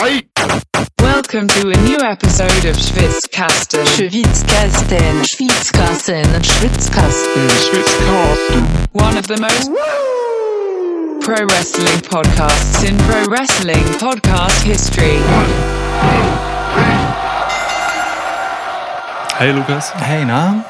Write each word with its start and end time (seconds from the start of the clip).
Welcome 0.00 1.46
to 1.48 1.68
a 1.68 1.76
new 1.82 1.98
episode 1.98 2.64
of 2.64 2.74
Schwitzkasten. 2.74 3.84
Schwitzkasten, 3.84 5.22
Schwitzkasten, 5.22 6.24
Schwitzkasten, 6.40 7.48
Schwitzkasten. 7.66 8.88
One 8.92 9.18
of 9.18 9.26
the 9.26 9.36
most 9.36 9.68
pro 11.20 11.44
wrestling 11.44 12.00
podcasts 12.08 12.88
in 12.88 12.96
pro 13.00 13.26
wrestling 13.26 13.84
podcast 14.00 14.62
history. 14.62 15.18
Hey 19.36 19.52
Lukas. 19.52 19.90
Hey, 19.90 20.24
na? 20.24 20.64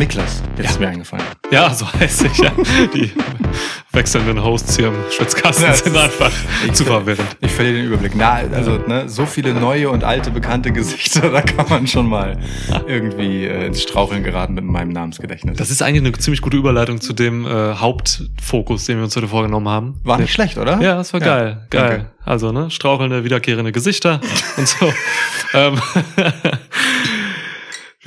Niklas, 0.00 0.42
jetzt 0.56 0.70
ist 0.70 0.80
mir 0.80 0.88
eingefallen. 0.88 1.26
Ja, 1.50 1.74
so 1.74 1.86
heißt 1.92 2.24
ich 2.24 2.38
ja. 2.38 2.50
Die 2.94 3.12
wechselnden 3.92 4.42
Hosts 4.42 4.76
hier 4.76 4.88
im 4.88 4.94
Schwitzkasten 5.10 5.66
Ja, 5.66 5.74
sind 5.74 5.94
einfach 5.94 6.32
zu 6.72 6.86
verwirrend. 6.86 7.36
Ich 7.42 7.50
verliere 7.52 7.76
den 7.76 7.84
Überblick. 7.84 8.12
Na, 8.16 8.40
also 8.50 8.78
ne, 8.78 9.10
so 9.10 9.26
viele 9.26 9.52
neue 9.52 9.90
und 9.90 10.02
alte 10.02 10.30
bekannte 10.30 10.72
Gesichter, 10.72 11.28
da 11.30 11.42
kann 11.42 11.66
man 11.68 11.86
schon 11.86 12.08
mal 12.08 12.38
irgendwie 12.86 13.44
äh, 13.44 13.66
ins 13.66 13.82
Straucheln 13.82 14.24
geraten 14.24 14.54
mit 14.54 14.64
meinem 14.64 14.88
Namensgedächtnis. 14.88 15.58
Das 15.58 15.70
ist 15.70 15.82
eigentlich 15.82 16.06
eine 16.06 16.12
ziemlich 16.12 16.40
gute 16.40 16.56
Überleitung 16.56 17.02
zu 17.02 17.12
dem 17.12 17.44
äh, 17.44 17.74
Hauptfokus, 17.74 18.86
den 18.86 18.96
wir 18.96 19.04
uns 19.04 19.14
heute 19.16 19.28
vorgenommen 19.28 19.68
haben. 19.68 20.00
war 20.02 20.18
nicht 20.18 20.32
schlecht, 20.32 20.56
oder? 20.56 20.80
Ja, 20.80 20.96
das 20.96 21.12
war 21.12 21.20
geil. 21.20 21.66
Geil. 21.68 21.88
danke. 21.88 22.06
Also, 22.24 22.52
ne, 22.52 22.70
strauchelnde, 22.70 23.24
wiederkehrende 23.24 23.70
Gesichter 23.70 24.22
und 24.56 24.66
so. 24.66 24.90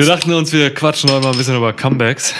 wir 0.03 0.09
dachten 0.09 0.34
uns, 0.34 0.52
wir 0.52 0.73
quatschen 0.73 1.09
heute 1.09 1.23
mal 1.23 1.31
ein 1.31 1.38
bisschen 1.38 1.55
über 1.55 1.71
Comebacks. 1.71 2.35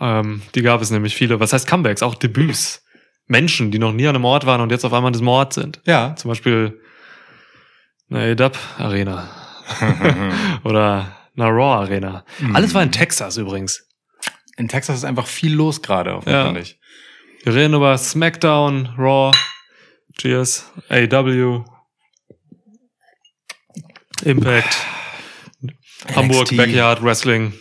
Ähm, 0.00 0.40
die 0.54 0.62
gab 0.62 0.80
es 0.80 0.90
nämlich 0.90 1.14
viele. 1.14 1.38
Was 1.40 1.52
heißt 1.52 1.68
Comebacks? 1.68 2.02
Auch 2.02 2.14
Debüts. 2.14 2.82
Menschen, 3.26 3.70
die 3.70 3.78
noch 3.78 3.92
nie 3.92 4.06
an 4.06 4.14
einem 4.14 4.24
Ort 4.24 4.46
waren 4.46 4.62
und 4.62 4.72
jetzt 4.72 4.82
auf 4.82 4.94
einmal 4.94 5.08
an 5.08 5.12
diesem 5.12 5.28
Ort 5.28 5.52
sind. 5.52 5.82
Ja. 5.84 6.16
Zum 6.16 6.30
Beispiel 6.30 6.80
eine 8.08 8.30
ADAP 8.30 8.56
Arena. 8.78 9.28
Oder 10.64 11.14
eine 11.36 11.48
Raw 11.48 11.82
Arena. 11.82 12.24
Alles 12.54 12.72
war 12.72 12.82
in 12.82 12.92
Texas 12.92 13.36
übrigens. 13.36 13.86
In 14.56 14.68
Texas 14.68 14.96
ist 14.96 15.04
einfach 15.04 15.26
viel 15.26 15.52
los 15.52 15.82
gerade, 15.82 16.16
offensichtlich. 16.16 16.80
Wir 17.42 17.54
reden 17.54 17.74
über 17.74 17.98
SmackDown, 17.98 18.94
Raw, 18.96 19.36
Cheers, 20.18 20.72
AW, 20.88 21.62
Impact, 24.24 24.78
Hamburg, 26.14 26.42
NXT. 26.42 26.56
Backyard 26.56 27.02
Wrestling, 27.02 27.52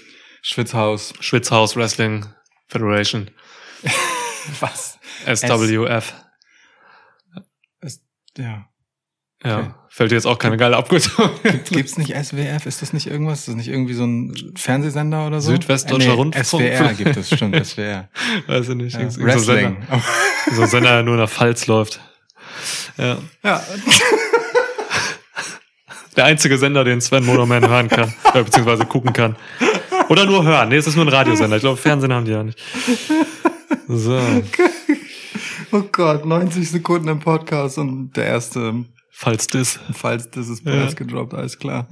Schwitzhaus. 0.41 1.14
Schwitzhaus 1.19 1.75
Wrestling 1.75 2.25
Federation, 2.67 3.31
Was? 4.59 4.97
SWF. 5.25 6.14
Ist, 7.81 8.02
ja. 8.38 8.66
Ja, 9.44 9.59
Okay. 9.59 9.69
fällt 9.89 10.11
dir 10.11 10.16
jetzt 10.16 10.25
auch 10.25 10.39
keine 10.39 10.58
geile 10.58 10.75
Abkürzung. 10.78 11.30
Gibt's 11.69 11.97
nicht 11.97 12.09
SWF? 12.16 12.66
Ist 12.66 12.81
das 12.81 12.94
nicht 12.94 13.06
irgendwas? 13.08 13.39
Ist 13.39 13.47
das 13.50 13.56
nicht 13.56 13.67
irgendwie 13.67 13.94
so 13.94 14.06
ein 14.06 14.53
Fernsehsender 14.56 15.28
oder 15.28 15.39
so? 15.41 15.52
Südwestdeutscher 15.52 16.08
Äh, 16.08 16.11
nee, 16.11 16.16
Rundfunk. 16.16 16.45
SWR 16.63 16.94
gibt 16.95 17.17
es, 17.17 17.28
stimmt, 17.30 17.63
SWR. 17.66 18.09
Weiß 18.47 18.69
ich 18.69 18.75
nicht. 18.75 18.94
Ja. 18.94 19.00
irgend 19.02 19.13
so 19.13 19.22
ein 19.22 19.28
Wrestling. 19.28 19.78
Sender, 19.88 20.03
so 20.52 20.61
ein 20.63 20.67
Sender, 20.69 20.89
der 20.94 21.03
nur 21.03 21.17
der 21.17 21.28
Pfalz 21.28 21.67
läuft. 21.67 22.00
Ja. 22.97 23.17
Ja. 23.44 23.61
Der 26.16 26.25
einzige 26.25 26.58
Sender, 26.58 26.83
den 26.83 27.02
Sven 27.02 27.25
Monoman 27.25 27.67
hören 27.67 27.88
kann, 27.89 28.13
äh, 28.33 28.44
beziehungsweise 28.44 28.85
gucken 28.85 29.11
kann. 29.13 29.35
Oder 30.09 30.25
nur 30.25 30.44
hören. 30.45 30.69
Nee, 30.69 30.75
es 30.77 30.88
ist 30.88 30.95
nur 30.95 31.05
ein 31.05 31.09
Radiosender. 31.09 31.57
Ich 31.57 31.61
glaube, 31.61 31.77
Fernsehen 31.77 32.13
haben 32.13 32.25
die 32.25 32.31
ja 32.31 32.44
nicht. 32.44 32.59
So. 33.88 34.19
Oh 35.72 35.81
Gott, 35.91 36.25
90 36.25 36.69
Sekunden 36.69 37.09
im 37.09 37.19
Podcast 37.19 37.77
und 37.80 38.13
der 38.16 38.27
erste, 38.27 38.85
Falls 39.11 39.47
das. 39.47 39.77
falls 39.94 40.30
das 40.30 40.47
ist 40.47 40.63
Ja. 40.66 40.72
bereits 40.72 40.95
gedroppt, 40.95 41.33
alles 41.33 41.57
klar. 41.59 41.85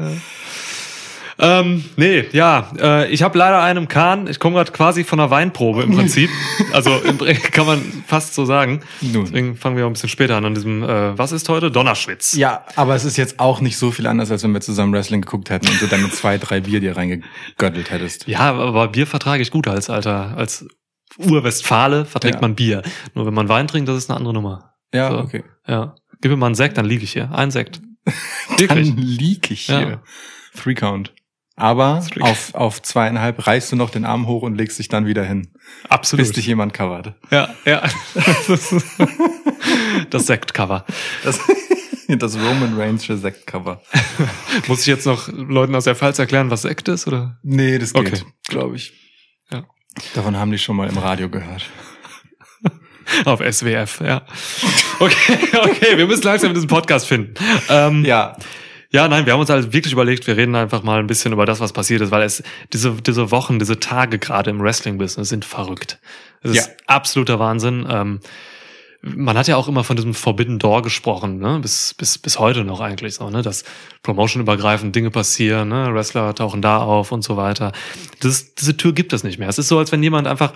Ähm, 1.40 1.84
nee, 1.98 2.26
ja. 2.32 2.72
Äh, 2.80 3.12
ich 3.12 3.24
habe 3.24 3.38
leider 3.38 3.62
einen 3.62 3.80
im 3.84 3.88
Kahn. 3.88 4.28
Ich 4.28 4.40
komme 4.40 4.56
gerade 4.56 4.72
quasi 4.72 5.04
von 5.04 5.20
einer 5.20 5.30
Weinprobe 5.32 5.84
im 5.84 5.96
Prinzip. 5.96 6.30
Also 6.74 6.92
im, 6.98 7.18
kann 7.52 7.66
man 7.68 7.82
fast 8.08 8.34
so 8.34 8.46
sagen. 8.46 8.82
Nun. 9.02 9.26
Deswegen 9.26 9.56
fangen 9.56 9.78
wir 9.78 9.86
auch 9.86 9.90
ein 9.90 9.94
bisschen 9.94 10.10
später 10.10 10.36
an, 10.38 10.46
an 10.46 10.56
diesem, 10.56 10.82
äh, 10.84 11.18
was 11.18 11.32
ist 11.32 11.48
heute? 11.50 11.70
Donnerschwitz. 11.72 12.34
Ja, 12.34 12.66
aber 12.76 12.96
es 12.96 13.06
ist 13.06 13.18
jetzt 13.18 13.40
auch 13.40 13.62
nicht 13.62 13.78
so 13.78 13.92
viel 13.92 14.08
anders, 14.08 14.32
als 14.32 14.44
wenn 14.44 14.52
wir 14.54 14.62
zusammen 14.62 14.92
Wrestling 14.94 15.22
geguckt 15.22 15.50
hätten 15.52 15.68
und 15.68 15.80
du 15.82 15.88
dann 15.88 16.02
mit 16.02 16.14
zwei, 16.16 16.38
drei 16.40 16.62
Bier 16.62 16.80
dir 16.80 16.98
reingegöttelt 16.98 17.92
hättest. 17.92 18.28
Ja, 18.28 18.40
aber 18.54 18.88
Bier 18.88 19.06
vertrage 19.06 19.42
ich 19.44 19.52
gut 19.52 19.68
als 19.68 19.90
Alter. 19.90 20.36
Als 20.36 20.66
Urwestfale 21.18 22.06
verträgt 22.06 22.36
Ja. 22.36 22.42
man 22.42 22.56
Bier. 22.56 22.82
Nur 23.14 23.26
wenn 23.26 23.34
man 23.34 23.50
Wein 23.50 23.68
trinkt, 23.68 23.88
das 23.90 23.98
ist 23.98 24.10
eine 24.10 24.18
andere 24.18 24.34
Nummer. 24.34 24.74
Ja, 24.94 25.12
So. 25.12 25.18
okay. 25.20 25.44
Ja. 25.68 25.96
Gib 26.22 26.32
mir 26.32 26.38
mal 26.38 26.48
einen 26.48 26.56
Sekt, 26.56 26.78
dann 26.78 26.86
liege 26.86 27.04
ich 27.04 27.14
hier. 27.14 27.32
Ein 27.34 27.52
Sekt. 27.52 27.82
Dann 28.50 28.60
Wirklich. 28.60 28.94
lieg 28.98 29.52
ich 29.52 29.62
hier. 29.68 29.80
Ja. 29.82 30.02
Three 30.62 30.74
Count. 30.76 31.14
Aber 31.56 32.04
auf, 32.22 32.56
auf 32.56 32.82
zweieinhalb 32.82 33.46
reißt 33.46 33.72
du 33.72 33.76
noch 33.76 33.92
den 33.92 34.06
Arm 34.06 34.26
hoch 34.28 34.42
und 34.42 34.56
legst 34.56 34.80
dich 34.80 34.88
dann 34.88 35.06
wieder 35.06 35.24
hin, 35.24 35.50
Absolut. 35.88 36.26
bis 36.26 36.34
dich 36.34 36.48
jemand 36.48 36.74
covert. 36.74 37.14
Ja, 37.32 37.50
ja. 37.66 37.84
Das 40.10 40.26
Sektcover. 40.26 40.86
Das, 41.24 41.40
das 42.08 42.36
Roman 42.38 42.78
Reigns 42.78 43.06
Sektcover. 43.06 43.82
Muss 44.68 44.82
ich 44.82 44.88
jetzt 44.88 45.06
noch 45.06 45.30
Leuten 45.30 45.74
aus 45.76 45.86
der 45.86 45.96
Pfalz 45.96 46.20
erklären, 46.20 46.50
was 46.52 46.64
Sekt 46.64 46.88
ist, 46.88 47.08
oder? 47.08 47.40
Nee, 47.44 47.78
das 47.78 47.94
geht, 47.94 48.08
Okay. 48.08 48.22
glaube 48.48 48.76
ich. 48.76 48.94
Ja. 49.52 49.64
Davon 50.16 50.38
haben 50.38 50.52
die 50.52 50.58
schon 50.58 50.76
mal 50.76 50.90
im 50.90 50.98
Radio 50.98 51.30
gehört. 51.30 51.70
Auf 53.26 53.42
SWF, 53.42 54.02
ja. 54.02 54.24
Okay, 55.00 55.38
okay, 55.54 55.98
wir 55.98 56.08
müssen 56.08 56.24
langsam 56.24 56.54
diesen 56.54 56.68
Podcast 56.70 57.08
finden. 57.08 57.34
Ähm, 57.70 58.04
Ja, 58.06 58.38
Ja, 58.94 59.08
nein, 59.08 59.26
wir 59.26 59.34
haben 59.34 59.40
uns 59.40 59.50
halt 59.50 59.74
wirklich 59.74 59.92
überlegt, 59.92 60.28
wir 60.28 60.38
reden 60.38 60.56
einfach 60.56 60.84
mal 60.84 61.00
ein 61.00 61.08
bisschen 61.08 61.34
über 61.34 61.48
das, 61.48 61.60
was 61.60 61.74
passiert 61.74 62.02
ist, 62.02 62.12
weil 62.12 62.22
es 62.22 62.44
diese, 62.74 62.92
diese 63.02 63.32
Wochen, 63.32 63.58
diese 63.58 63.80
Tage 63.80 64.20
gerade 64.20 64.52
im 64.52 64.62
Wrestling-Business 64.62 65.30
sind 65.30 65.46
verrückt. 65.46 65.98
Es 66.44 66.52
ist 66.52 66.58
Ja. 66.68 66.74
absoluter 66.86 67.40
Wahnsinn. 67.40 67.88
Ähm, 67.90 68.20
man 69.02 69.36
hat 69.36 69.48
ja 69.48 69.58
auch 69.58 69.68
immer 69.68 69.84
von 69.84 69.96
diesem 69.96 70.14
Forbidden 70.14 70.60
Door 70.60 70.84
gesprochen, 70.84 71.40
ne? 71.40 71.58
bis, 71.60 71.96
bis, 71.96 72.20
bis 72.20 72.38
heute 72.38 72.64
noch 72.64 72.82
eigentlich 72.82 73.16
so, 73.16 73.30
ne? 73.32 73.42
dass 73.42 73.64
promotionübergreifend 74.04 74.96
Dinge 74.96 75.10
passieren, 75.10 75.70
ne? 75.70 75.94
Wrestler 75.94 76.34
tauchen 76.36 76.62
da 76.62 76.78
auf 76.78 77.12
und 77.12 77.24
so 77.24 77.36
weiter. 77.36 77.72
Das, 78.20 78.54
diese 78.54 78.78
Tür 78.78 78.94
gibt 78.94 79.12
es 79.12 79.24
nicht 79.24 79.40
mehr. 79.40 79.50
Es 79.50 79.58
ist 79.58 79.68
so, 79.70 79.80
als 79.80 79.92
wenn 79.92 80.04
jemand 80.04 80.28
einfach 80.28 80.54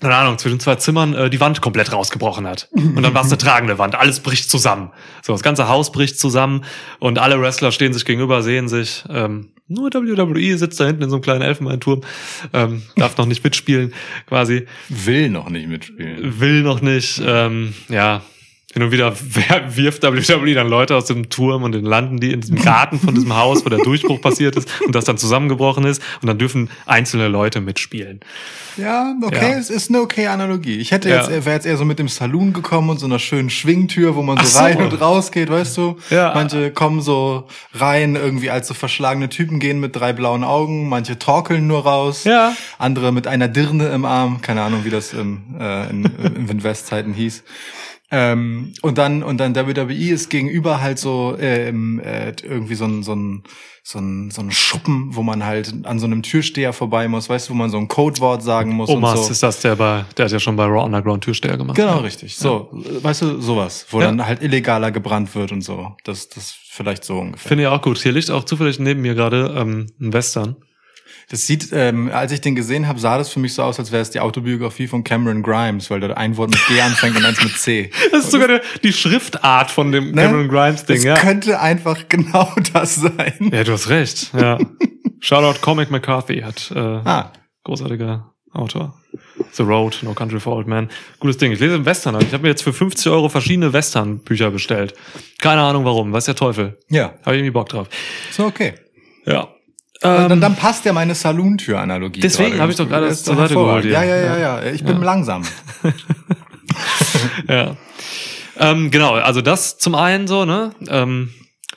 keine 0.00 0.14
Ahnung, 0.14 0.38
zwischen 0.38 0.60
zwei 0.60 0.76
Zimmern 0.76 1.14
äh, 1.14 1.30
die 1.30 1.40
Wand 1.40 1.60
komplett 1.60 1.92
rausgebrochen 1.92 2.46
hat. 2.46 2.68
Und 2.72 3.02
dann 3.02 3.14
war 3.14 3.22
es 3.22 3.28
eine 3.28 3.38
tragende 3.38 3.78
Wand. 3.78 3.96
Alles 3.96 4.20
bricht 4.20 4.50
zusammen. 4.50 4.90
So, 5.22 5.32
das 5.32 5.42
ganze 5.42 5.68
Haus 5.68 5.90
bricht 5.90 6.18
zusammen 6.18 6.64
und 7.00 7.18
alle 7.18 7.40
Wrestler 7.40 7.72
stehen 7.72 7.92
sich 7.92 8.04
gegenüber, 8.04 8.42
sehen 8.42 8.68
sich. 8.68 9.04
Ähm, 9.08 9.50
nur 9.66 9.92
WWE 9.92 10.56
sitzt 10.56 10.80
da 10.80 10.86
hinten 10.86 11.02
in 11.02 11.10
so 11.10 11.16
einem 11.16 11.22
kleinen 11.22 11.42
Elfenbeinturm, 11.42 12.02
ähm, 12.54 12.82
darf 12.96 13.18
noch 13.18 13.26
nicht 13.26 13.44
mitspielen, 13.44 13.92
quasi, 14.26 14.66
will 14.88 15.28
noch 15.28 15.50
nicht 15.50 15.68
mitspielen. 15.68 16.40
will 16.40 16.62
noch 16.62 16.80
nicht. 16.80 17.20
Ähm, 17.24 17.74
ja, 17.88 18.22
hin 18.74 18.82
und 18.82 18.90
wieder 18.92 19.14
wirft 19.18 20.02
WWE 20.02 20.54
dann 20.54 20.68
Leute 20.68 20.94
aus 20.94 21.06
dem 21.06 21.30
Turm 21.30 21.62
und 21.62 21.72
dann 21.74 21.84
landen 21.84 22.20
die 22.20 22.32
in 22.32 22.42
diesem 22.42 22.60
Garten 22.62 23.00
von 23.00 23.14
diesem 23.14 23.34
Haus, 23.34 23.64
wo 23.64 23.70
der 23.70 23.78
Durchbruch 23.78 24.20
passiert 24.20 24.56
ist 24.56 24.68
und 24.84 24.94
das 24.94 25.06
dann 25.06 25.16
zusammengebrochen 25.16 25.84
ist 25.84 26.02
und 26.20 26.26
dann 26.28 26.36
dürfen 26.36 26.68
einzelne 26.84 27.28
Leute 27.28 27.62
mitspielen. 27.62 28.20
Ja, 28.76 29.14
okay, 29.22 29.52
Ja. 29.52 29.58
es 29.58 29.70
ist 29.70 29.88
eine 29.88 30.02
okay 30.02 30.26
Analogie. 30.26 30.76
Ich 30.76 30.90
hätte 30.92 31.08
Ja. 31.08 31.16
jetzt, 31.16 31.46
wäre 31.46 31.54
jetzt 31.56 31.64
eher 31.64 31.78
so 31.78 31.86
mit 31.86 31.98
dem 31.98 32.08
Saloon 32.08 32.52
gekommen 32.52 32.90
und 32.90 32.98
so 32.98 33.06
einer 33.06 33.18
schönen 33.18 33.48
Schwingtür, 33.48 34.16
wo 34.16 34.22
man 34.22 34.36
so, 34.36 34.44
so. 34.44 34.58
rein 34.58 34.76
und 34.76 35.00
raus 35.00 35.32
geht, 35.32 35.48
weißt 35.50 35.74
du? 35.78 35.96
Ja. 36.10 36.32
Manche 36.34 36.70
kommen 36.70 37.00
so 37.00 37.48
rein, 37.72 38.16
irgendwie 38.16 38.50
als 38.50 38.68
so 38.68 38.74
verschlagene 38.74 39.30
Typen 39.30 39.60
gehen 39.60 39.80
mit 39.80 39.96
drei 39.96 40.12
blauen 40.12 40.44
Augen, 40.44 40.90
manche 40.90 41.18
torkeln 41.18 41.66
nur 41.66 41.84
raus, 41.84 42.24
Ja. 42.24 42.54
andere 42.78 43.12
mit 43.12 43.26
einer 43.26 43.48
Dirne 43.48 43.88
im 43.88 44.04
Arm, 44.04 44.42
keine 44.42 44.60
Ahnung, 44.60 44.84
wie 44.84 44.90
das 44.90 45.14
im, 45.14 45.40
äh, 45.58 45.88
in, 45.88 46.04
in 46.04 46.48
Wind 46.50 46.62
West 46.64 46.86
Zeiten 46.88 47.14
hieß. 47.14 47.42
Ähm, 48.10 48.72
und 48.82 48.96
dann 48.96 49.22
und 49.22 49.38
dann 49.38 49.54
WWE 49.54 49.92
ist 49.92 50.30
gegenüber 50.30 50.80
halt 50.80 50.98
so 50.98 51.36
äh, 51.38 51.68
im, 51.68 52.00
äh, 52.00 52.32
irgendwie 52.42 52.74
so 52.74 52.86
ein 52.86 53.02
so 53.02 53.14
ein 53.14 53.42
so 53.82 53.98
ein 53.98 54.30
so 54.30 54.40
ein 54.40 54.50
Schuppen, 54.50 55.14
wo 55.14 55.22
man 55.22 55.44
halt 55.44 55.74
an 55.84 55.98
so 55.98 56.06
einem 56.06 56.22
Türsteher 56.22 56.72
vorbei 56.72 57.06
muss, 57.08 57.28
weißt 57.28 57.48
du, 57.48 57.52
wo 57.52 57.56
man 57.58 57.68
so 57.70 57.76
ein 57.78 57.86
Codewort 57.88 58.42
sagen 58.42 58.72
muss 58.72 58.88
Omas 58.88 59.26
so. 59.26 59.32
ist 59.32 59.42
das, 59.42 59.60
der 59.60 59.76
bei, 59.76 60.04
der 60.16 60.24
hat 60.26 60.32
ja 60.32 60.40
schon 60.40 60.56
bei 60.56 60.64
Raw 60.64 60.84
Underground 60.84 61.22
Türsteher 61.24 61.56
gemacht. 61.58 61.76
Genau, 61.76 61.96
Ja. 61.96 61.98
richtig. 61.98 62.36
So, 62.36 62.68
weißt 62.72 63.22
du, 63.22 63.40
sowas, 63.40 63.86
wo 63.90 64.00
Ja. 64.00 64.06
dann 64.06 64.24
halt 64.26 64.42
illegaler 64.42 64.90
gebrannt 64.90 65.34
wird 65.34 65.52
und 65.52 65.60
so. 65.62 65.94
Das, 66.04 66.28
das 66.30 66.54
vielleicht 66.70 67.04
so 67.04 67.18
ungefähr. 67.18 67.48
Finde 67.48 67.64
ich 67.64 67.68
auch 67.68 67.82
gut. 67.82 67.98
Hier 67.98 68.12
liegt 68.12 68.30
auch 68.30 68.44
zufällig 68.44 68.78
neben 68.78 69.02
mir 69.02 69.14
gerade 69.14 69.54
ähm, 69.56 69.86
ein 70.00 70.12
Western. 70.12 70.56
Das 71.30 71.46
sieht, 71.46 71.68
ähm, 71.72 72.10
als 72.10 72.32
ich 72.32 72.40
den 72.40 72.54
gesehen 72.54 72.88
habe, 72.88 72.98
sah 72.98 73.18
das 73.18 73.28
für 73.28 73.38
mich 73.38 73.52
so 73.52 73.62
aus, 73.62 73.78
als 73.78 73.92
wäre 73.92 74.00
es 74.00 74.08
die 74.10 74.20
Autobiografie 74.20 74.86
von 74.88 75.04
Cameron 75.04 75.42
Grimes, 75.42 75.90
weil 75.90 76.00
da 76.00 76.08
ein 76.14 76.36
Wort 76.38 76.50
mit 76.50 76.66
G 76.68 76.80
anfängt 76.80 77.16
und 77.16 77.24
eins 77.24 77.42
mit 77.44 77.52
C. 77.58 77.90
Das 78.12 78.24
ist 78.24 78.30
sogar 78.30 78.60
die, 78.82 78.92
Schriftart 78.94 79.70
von 79.70 79.92
dem 79.92 80.12
Ne? 80.12 80.22
Cameron 80.22 80.48
Grimes 80.48 80.86
Ding, 80.86 80.96
Das 80.96 81.04
ja. 81.04 81.14
könnte 81.16 81.60
einfach 81.60 82.08
genau 82.08 82.50
das 82.72 82.94
sein. 82.94 83.50
Ja, 83.52 83.62
du 83.62 83.72
hast 83.72 83.90
recht. 83.90 84.32
Ja. 84.32 84.58
Shoutout 85.20 85.60
Comic 85.60 85.90
McCarthy 85.90 86.40
hat 86.40 86.70
äh, 86.74 86.78
Ah, 86.78 87.32
großartiger 87.64 88.32
Autor. 88.52 88.94
The 89.52 89.62
Road, 89.64 89.98
No 90.02 90.14
Country 90.14 90.40
for 90.40 90.56
Old 90.56 90.66
Men. 90.66 90.88
Gutes 91.20 91.36
Ding. 91.36 91.52
Ich 91.52 91.60
lese 91.60 91.74
im 91.74 91.84
Western. 91.84 92.18
Ich 92.22 92.32
habe 92.32 92.42
mir 92.42 92.48
jetzt 92.48 92.62
für 92.62 92.72
50 92.72 93.10
Euro 93.12 93.28
verschiedene 93.28 93.72
Western-Bücher 93.72 94.50
bestellt. 94.50 94.94
Keine 95.40 95.60
Ahnung 95.60 95.84
warum. 95.84 96.12
Was 96.12 96.24
der 96.24 96.34
Teufel. 96.36 96.78
Ja, 96.88 97.12
Habe 97.24 97.36
ich 97.36 97.40
irgendwie 97.40 97.50
Bock 97.50 97.68
drauf. 97.68 97.88
so 98.30 98.44
okay. 98.46 98.74
Ja. 99.26 99.48
Dann, 100.00 100.32
Ähm, 100.32 100.40
dann 100.40 100.56
passt 100.56 100.84
ja 100.84 100.92
meine 100.92 101.14
Saloon-Tür-Analogie. 101.14 102.20
Deswegen 102.20 102.50
gerade. 102.50 102.62
hab 102.62 102.70
ich 102.70 102.76
doch 102.76 102.88
gerade 102.88 103.14
zur 103.14 103.36
Seite 103.36 103.54
geholt 103.54 103.84
Ja, 103.84 104.02
ja, 104.04 104.16
ja, 104.16 104.38
ja. 104.38 104.62
Ich 104.72 104.84
bin 104.84 105.00
langsam. 105.00 105.42
ja. 107.48 107.76
Ähm, 108.58 108.90
genau, 108.90 109.14
also 109.14 109.40
das 109.40 109.78
zum 109.78 109.94
einen 109.94 110.26
so, 110.26 110.44
ne? 110.44 110.72
Ähm, 110.88 111.30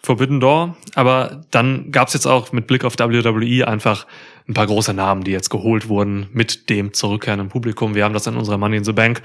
Forbidden 0.04 0.40
Door. 0.40 0.76
Aber 0.96 1.42
dann 1.52 1.92
gab's 1.92 2.14
jetzt 2.14 2.26
auch 2.26 2.52
mit 2.52 2.68
Blick 2.68 2.84
auf 2.84 2.98
WWE 2.98 3.68
einfach 3.68 4.06
ein 4.48 4.54
paar 4.54 4.68
große 4.68 4.94
Namen, 4.94 5.24
die 5.24 5.32
jetzt 5.32 5.50
geholt 5.50 5.88
wurden 5.88 6.28
mit 6.34 6.70
dem 6.70 6.94
zurückkehrenden 6.94 7.50
Publikum. 7.50 7.96
Wir 7.96 8.04
haben 8.04 8.14
das 8.14 8.28
in 8.28 8.36
unserer 8.36 8.58
Money 8.58 8.78
in 8.78 8.84
the 8.84 8.94
Bank 8.94 9.22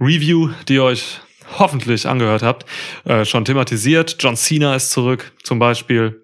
Review, 0.00 0.50
die 0.68 0.74
ihr 0.74 0.84
euch 0.84 1.20
hoffentlich 1.58 2.06
angehört 2.06 2.42
habt, 2.42 2.66
äh, 3.04 3.24
schon 3.24 3.44
thematisiert. 3.44 4.16
John 4.20 4.36
Cena 4.36 4.74
ist 4.74 4.90
zurück, 4.90 5.32
zum 5.42 5.58
Beispiel. 5.58 6.22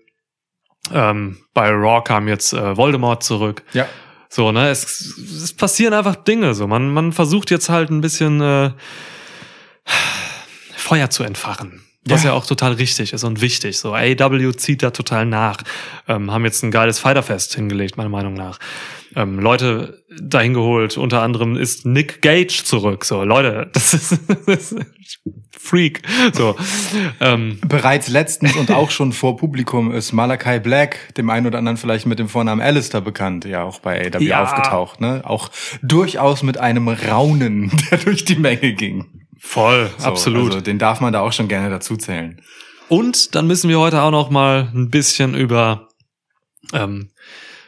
Ähm, 0.93 1.39
bei 1.55 1.71
Raw 1.71 2.03
kam 2.03 2.29
jetzt 2.29 2.53
äh, 2.53 2.77
Voldemort 2.77 3.23
zurück. 3.23 3.63
Ja. 3.73 3.87
So, 4.29 4.53
ne, 4.53 4.71
es, 4.71 5.17
es 5.17 5.53
passieren 5.53 5.95
einfach 5.95 6.17
Dinge. 6.17 6.55
So, 6.55 6.67
man, 6.67 6.93
man 6.93 7.13
versucht 7.13 7.51
jetzt 7.51 7.69
halt 7.69 7.91
ein 7.91 8.01
bisschen 8.01 8.41
äh, 8.41 8.71
Feuer 10.77 11.09
zu 11.11 11.23
entfachen. 11.23 11.85
Was 12.07 12.25
ja. 12.25 12.31
Ja. 12.31 12.37
auch 12.37 12.45
total 12.45 12.73
richtig 12.73 13.15
ist 13.15 13.25
und 13.25 13.41
wichtig. 13.41 13.79
So, 13.79 13.95
AW 13.95 14.53
zieht 14.57 14.83
da 14.83 14.91
total 14.91 15.25
nach. 15.25 15.59
Ähm, 16.07 16.31
haben 16.31 16.45
jetzt 16.45 16.63
ein 16.63 16.71
geiles 16.71 16.99
Fighterfest 16.99 17.55
hingelegt, 17.55 17.97
meiner 17.97 18.11
Meinung 18.11 18.35
nach. 18.35 18.59
Ähm, 19.17 19.39
Leute 19.39 20.05
dahin 20.21 20.53
geholt. 20.53 20.99
Unter 20.99 21.23
anderem 21.23 21.57
ist 21.57 21.87
Nick 21.87 22.21
Gage 22.21 22.63
zurück. 22.65 23.07
So, 23.07 23.25
Leute, 23.25 23.71
das 23.73 23.95
ist, 23.95 24.19
das 24.47 24.73
ist 24.73 24.85
Freak. 25.65 26.03
So, 26.35 26.57
ähm, 27.21 27.59
Bereits 27.67 28.09
letztens 28.09 28.55
und 28.57 28.71
auch 28.71 28.91
schon 28.91 29.13
vor 29.13 29.37
Publikum 29.37 29.91
ist 29.93 30.13
Malachi 30.13 30.61
Black, 30.61 31.15
dem 31.17 31.31
einen 31.31 31.47
oder 31.47 31.59
anderen 31.59 31.79
vielleicht 31.79 32.05
mit 32.07 32.19
dem 32.19 32.29
Vornamen 32.29 32.61
Alistair 32.61 33.01
bekannt, 33.01 33.45
ja 33.47 33.63
auch 33.63 33.81
bei 33.81 34.07
AW 34.15 34.23
Ja. 34.25 34.43
aufgetaucht. 34.43 35.01
Ne? 35.01 35.23
Auch 35.25 35.51
durchaus 35.83 36.43
mit 36.43 36.59
einem 36.59 36.89
Raunen, 36.89 37.73
der 37.91 37.99
durch 37.99 38.25
die 38.25 38.37
Menge 38.37 38.75
ging. 38.75 39.07
voll, 39.39 39.91
So, 39.99 40.07
absolut. 40.07 40.47
Also 40.47 40.61
den 40.61 40.79
darf 40.79 41.01
man 41.01 41.13
da 41.13 41.21
auch 41.21 41.33
schon 41.33 41.49
gerne 41.49 41.71
dazu 41.71 41.97
zählen. 41.97 42.41
Und 42.89 43.35
dann 43.35 43.47
müssen 43.47 43.71
wir 43.71 43.79
heute 43.81 44.03
auch 44.03 44.11
noch 44.11 44.29
mal 44.31 44.71
ein 44.75 44.91
bisschen 44.91 45.35
über 45.35 45.89
ähm, 46.75 47.09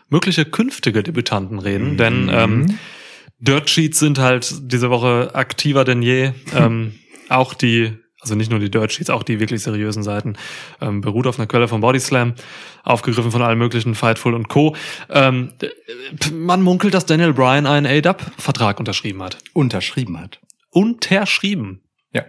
mögliche 0.09 0.45
künftige 0.45 1.03
Debütanten 1.03 1.59
reden, 1.59 1.93
Mhm. 1.93 1.97
denn 1.97 2.31
ähm, 2.33 2.79
Dirt 3.39 3.69
Sheets 3.69 3.99
sind 3.99 4.19
halt 4.19 4.55
diese 4.73 4.89
Woche 4.91 5.31
aktiver 5.35 5.85
denn 5.85 6.03
je. 6.03 6.33
ähm, 6.55 6.95
auch 7.29 7.55
die, 7.55 7.97
also 8.21 8.35
nicht 8.35 8.51
nur 8.51 8.61
die 8.61 8.71
Dirt 8.71 8.93
Sheets, 8.93 9.11
auch 9.11 9.23
die 9.23 9.41
wirklich 9.41 9.63
seriösen 9.63 10.03
Seiten, 10.03 10.37
ähm, 10.81 11.01
beruht 11.01 11.27
auf 11.27 11.39
einer 11.39 11.47
Quelle 11.47 11.69
von 11.69 11.81
Body 11.81 12.01
Slam, 12.01 12.35
aufgegriffen 12.83 13.31
von 13.31 13.43
allen 13.43 13.59
möglichen 13.59 13.95
Fightful 13.95 14.35
und 14.35 14.49
Co. 14.49 14.77
Ähm, 15.11 15.53
man 16.33 16.63
munkelt, 16.63 16.95
dass 16.95 17.07
Daniel 17.07 17.33
Bryan 17.33 17.67
einen 17.67 17.87
A-Dub-Vertrag 17.87 18.79
unterschrieben 18.79 19.23
hat. 19.23 19.39
Unterschrieben 19.53 20.21
hat. 20.21 20.41
Unterschrieben. 20.71 21.83
Ja. 22.13 22.25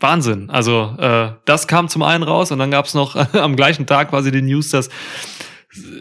Wahnsinn. 0.00 0.50
Also 0.50 0.94
äh, 0.98 1.32
das 1.44 1.66
kam 1.66 1.88
zum 1.88 2.02
einen 2.02 2.22
raus 2.22 2.50
und 2.50 2.58
dann 2.58 2.70
gab's 2.70 2.94
noch 2.94 3.16
am 3.34 3.56
gleichen 3.56 3.86
Tag 3.86 4.10
quasi 4.10 4.30
die 4.30 4.42
News, 4.42 4.70
dass 4.70 4.88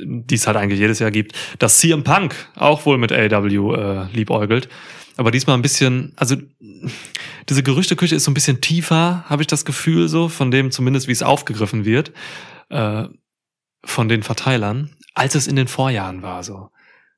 die 0.04 0.36
es 0.36 0.48
halt 0.48 0.58
eigentlich 0.58 0.80
jedes 0.80 1.00
Jahr 1.00 1.12
gibt, 1.12 1.34
dass 1.60 1.80
CM 1.80 2.04
Punk 2.04 2.36
auch 2.56 2.86
wohl 2.86 2.98
mit 2.98 3.12
AW 3.12 3.48
äh, 3.48 4.08
liebäugelt. 4.14 4.70
Aber 5.18 5.32
diesmal 5.32 5.58
ein 5.58 5.62
bisschen, 5.62 6.14
also 6.16 6.36
diese 7.50 7.64
Gerüchteküche 7.64 8.16
ist 8.16 8.26
so 8.26 8.32
ein 8.32 8.34
bisschen 8.34 8.62
tiefer, 8.62 9.24
habe 9.28 9.44
ich 9.44 9.48
das 9.48 9.66
Gefühl 9.66 10.08
so, 10.08 10.28
von 10.28 10.52
dem 10.52 10.72
zumindest, 10.72 11.08
wie 11.08 11.14
es 11.14 11.24
aufgegriffen 11.24 11.86
wird, 11.86 12.12
äh, 12.70 13.06
von 13.84 14.10
den 14.10 14.24
Verteilern, 14.24 14.92
als 15.14 15.36
es 15.36 15.48
in 15.48 15.56
den 15.56 15.68
Vorjahren 15.68 16.22
war 16.22 16.44
so. 16.44 16.70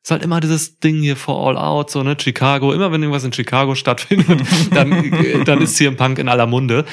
ist 0.03 0.11
halt 0.11 0.23
immer 0.23 0.39
dieses 0.39 0.79
Ding 0.79 1.01
hier 1.01 1.15
for 1.15 1.47
All 1.47 1.57
Out, 1.57 1.89
so, 1.89 2.03
ne, 2.03 2.15
Chicago. 2.19 2.73
Immer 2.73 2.91
wenn 2.91 3.01
irgendwas 3.01 3.23
in 3.23 3.33
Chicago 3.33 3.73
stattfindet, 3.73 4.41
dann, 4.71 4.91
äh, 4.91 5.43
dann 5.43 5.61
ist 5.61 5.77
CM 5.77 5.95
Punk 5.95 6.19
in 6.19 6.29
aller 6.29 6.45
Munde. 6.45 6.85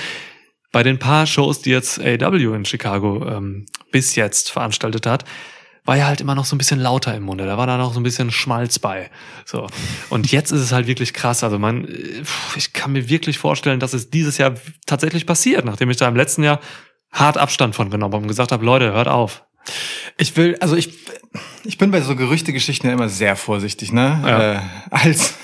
Bei 0.72 0.82
den 0.82 0.98
paar 0.98 1.26
Shows, 1.26 1.60
die 1.60 1.70
jetzt 1.70 2.00
AW 2.00 2.54
in 2.54 2.64
Chicago 2.64 3.26
ähm, 3.28 3.66
bis 3.92 4.16
jetzt 4.16 4.50
veranstaltet 4.50 5.06
hat, 5.06 5.24
war 5.84 5.96
ja 5.96 6.06
halt 6.06 6.20
immer 6.20 6.34
noch 6.34 6.46
so 6.46 6.54
ein 6.54 6.58
bisschen 6.58 6.80
lauter 6.80 7.14
im 7.14 7.24
Munde. 7.24 7.44
Da 7.44 7.58
war 7.58 7.66
da 7.66 7.76
noch 7.76 7.92
so 7.92 8.00
ein 8.00 8.02
bisschen 8.02 8.30
Schmalz 8.30 8.78
bei. 8.78 9.10
So. 9.44 9.66
Und 10.08 10.32
jetzt 10.32 10.50
ist 10.50 10.60
es 10.60 10.72
halt 10.72 10.86
wirklich 10.86 11.12
krass. 11.12 11.44
Also 11.44 11.58
man, 11.58 11.84
äh, 11.84 12.22
ich 12.56 12.72
kann 12.72 12.92
mir 12.92 13.08
wirklich 13.08 13.38
vorstellen, 13.38 13.80
dass 13.80 13.92
es 13.92 14.10
dieses 14.10 14.38
Jahr 14.38 14.54
tatsächlich 14.86 15.26
passiert, 15.26 15.64
nachdem 15.64 15.90
ich 15.90 15.98
da 15.98 16.08
im 16.08 16.16
letzten 16.16 16.42
Jahr 16.42 16.60
hart 17.12 17.38
Abstand 17.38 17.74
von 17.74 17.90
genommen 17.90 18.14
habe 18.14 18.22
und 18.22 18.28
gesagt 18.28 18.50
habe, 18.50 18.64
Leute, 18.64 18.92
hört 18.92 19.08
auf. 19.08 19.44
Ich 20.18 20.36
will, 20.36 20.56
also 20.60 20.76
ich, 20.76 20.90
ich 21.64 21.78
bin 21.78 21.90
bei 21.90 22.00
so 22.00 22.16
Gerüchtegeschichten 22.16 22.88
ja 22.88 22.94
immer 22.94 23.08
sehr 23.08 23.36
vorsichtig, 23.36 23.92
ne? 23.92 24.22
Ja. 24.26 24.52
Äh, 24.52 24.60
als 24.90 25.34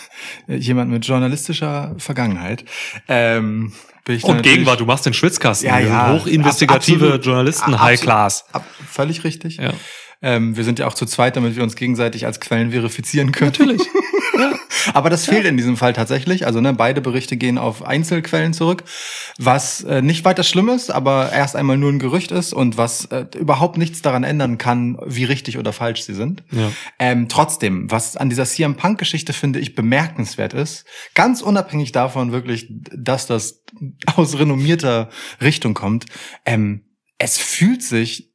jemand 0.47 0.91
mit 0.91 1.07
journalistischer 1.07 1.95
Vergangenheit. 1.99 2.65
Ähm, 3.09 3.73
bin 4.05 4.17
ich 4.17 4.25
Und 4.25 4.43
Gegenwart, 4.43 4.81
du 4.81 4.87
machst 4.87 5.07
den 5.07 5.15
Schwitzkasten. 5.15 5.69
Ja, 5.69 5.79
ja. 5.79 6.13
Hochinvestigative 6.13 7.05
Absolut. 7.05 7.27
Journalisten, 7.27 7.63
Absolut. 7.75 7.81
High 7.83 8.01
Class. 8.01 8.45
Ab, 8.53 8.65
völlig 8.91 9.25
richtig. 9.25 9.57
Ja. 9.57 9.73
Ähm, 10.23 10.57
wir 10.57 10.65
sind 10.65 10.79
ja 10.79 10.87
auch 10.87 10.95
zu 10.95 11.07
zweit, 11.07 11.37
damit 11.37 11.57
wir 11.57 11.63
uns 11.63 11.77
gegenseitig 11.77 12.27
als 12.27 12.41
Quellen 12.41 12.73
verifizieren 12.73 13.33
können. 13.33 13.53
Natürlich. 13.53 13.83
Aber 14.95 15.11
das 15.11 15.27
fehlt 15.27 15.45
in 15.45 15.57
diesem 15.57 15.77
Fall 15.77 15.93
tatsächlich. 15.93 16.47
Also 16.47 16.61
ne, 16.61 16.73
beide 16.73 17.01
Berichte 17.01 17.37
gehen 17.37 17.59
auf 17.59 17.83
Einzelquellen 17.83 18.53
zurück, 18.53 18.85
was 19.39 19.83
äh, 19.85 20.03
nicht 20.03 20.25
weiter 20.25 20.43
schlimm 20.43 20.69
ist, 20.69 20.91
aber 20.91 21.33
erst 21.33 21.57
einmal 21.57 21.77
nur 21.77 21.91
ein 21.91 21.99
Gerücht 21.99 22.31
ist 22.31 22.53
und 22.53 22.77
was 22.77 23.07
äh, 23.07 23.27
überhaupt 23.39 23.77
nichts 23.77 24.03
daran 24.03 24.25
ändern 24.25 24.59
kann, 24.59 24.99
wie 25.05 25.25
richtig 25.25 25.59
oder 25.59 25.73
falsch 25.73 26.03
sie 26.03 26.15
sind. 26.15 26.45
Ja. 26.51 26.73
Ähm, 26.99 27.29
trotzdem, 27.29 27.91
was 27.91 28.17
an 28.17 28.31
dieser 28.31 28.45
CM 28.45 28.77
Punk-Geschichte 28.77 29.33
finde 29.33 29.59
ich 29.61 29.75
bemerkenswert 29.75 30.55
ist, 30.55 30.87
ganz 31.15 31.43
unabhängig 31.43 31.93
davon 31.93 32.33
wirklich, 32.33 32.69
dass 32.97 33.27
das 33.27 33.63
aus 34.17 34.39
renommierter 34.39 35.11
Richtung 35.43 35.75
kommt, 35.75 36.07
ähm, 36.45 36.85
es 37.19 37.37
fühlt 37.37 37.83
sich 37.83 38.30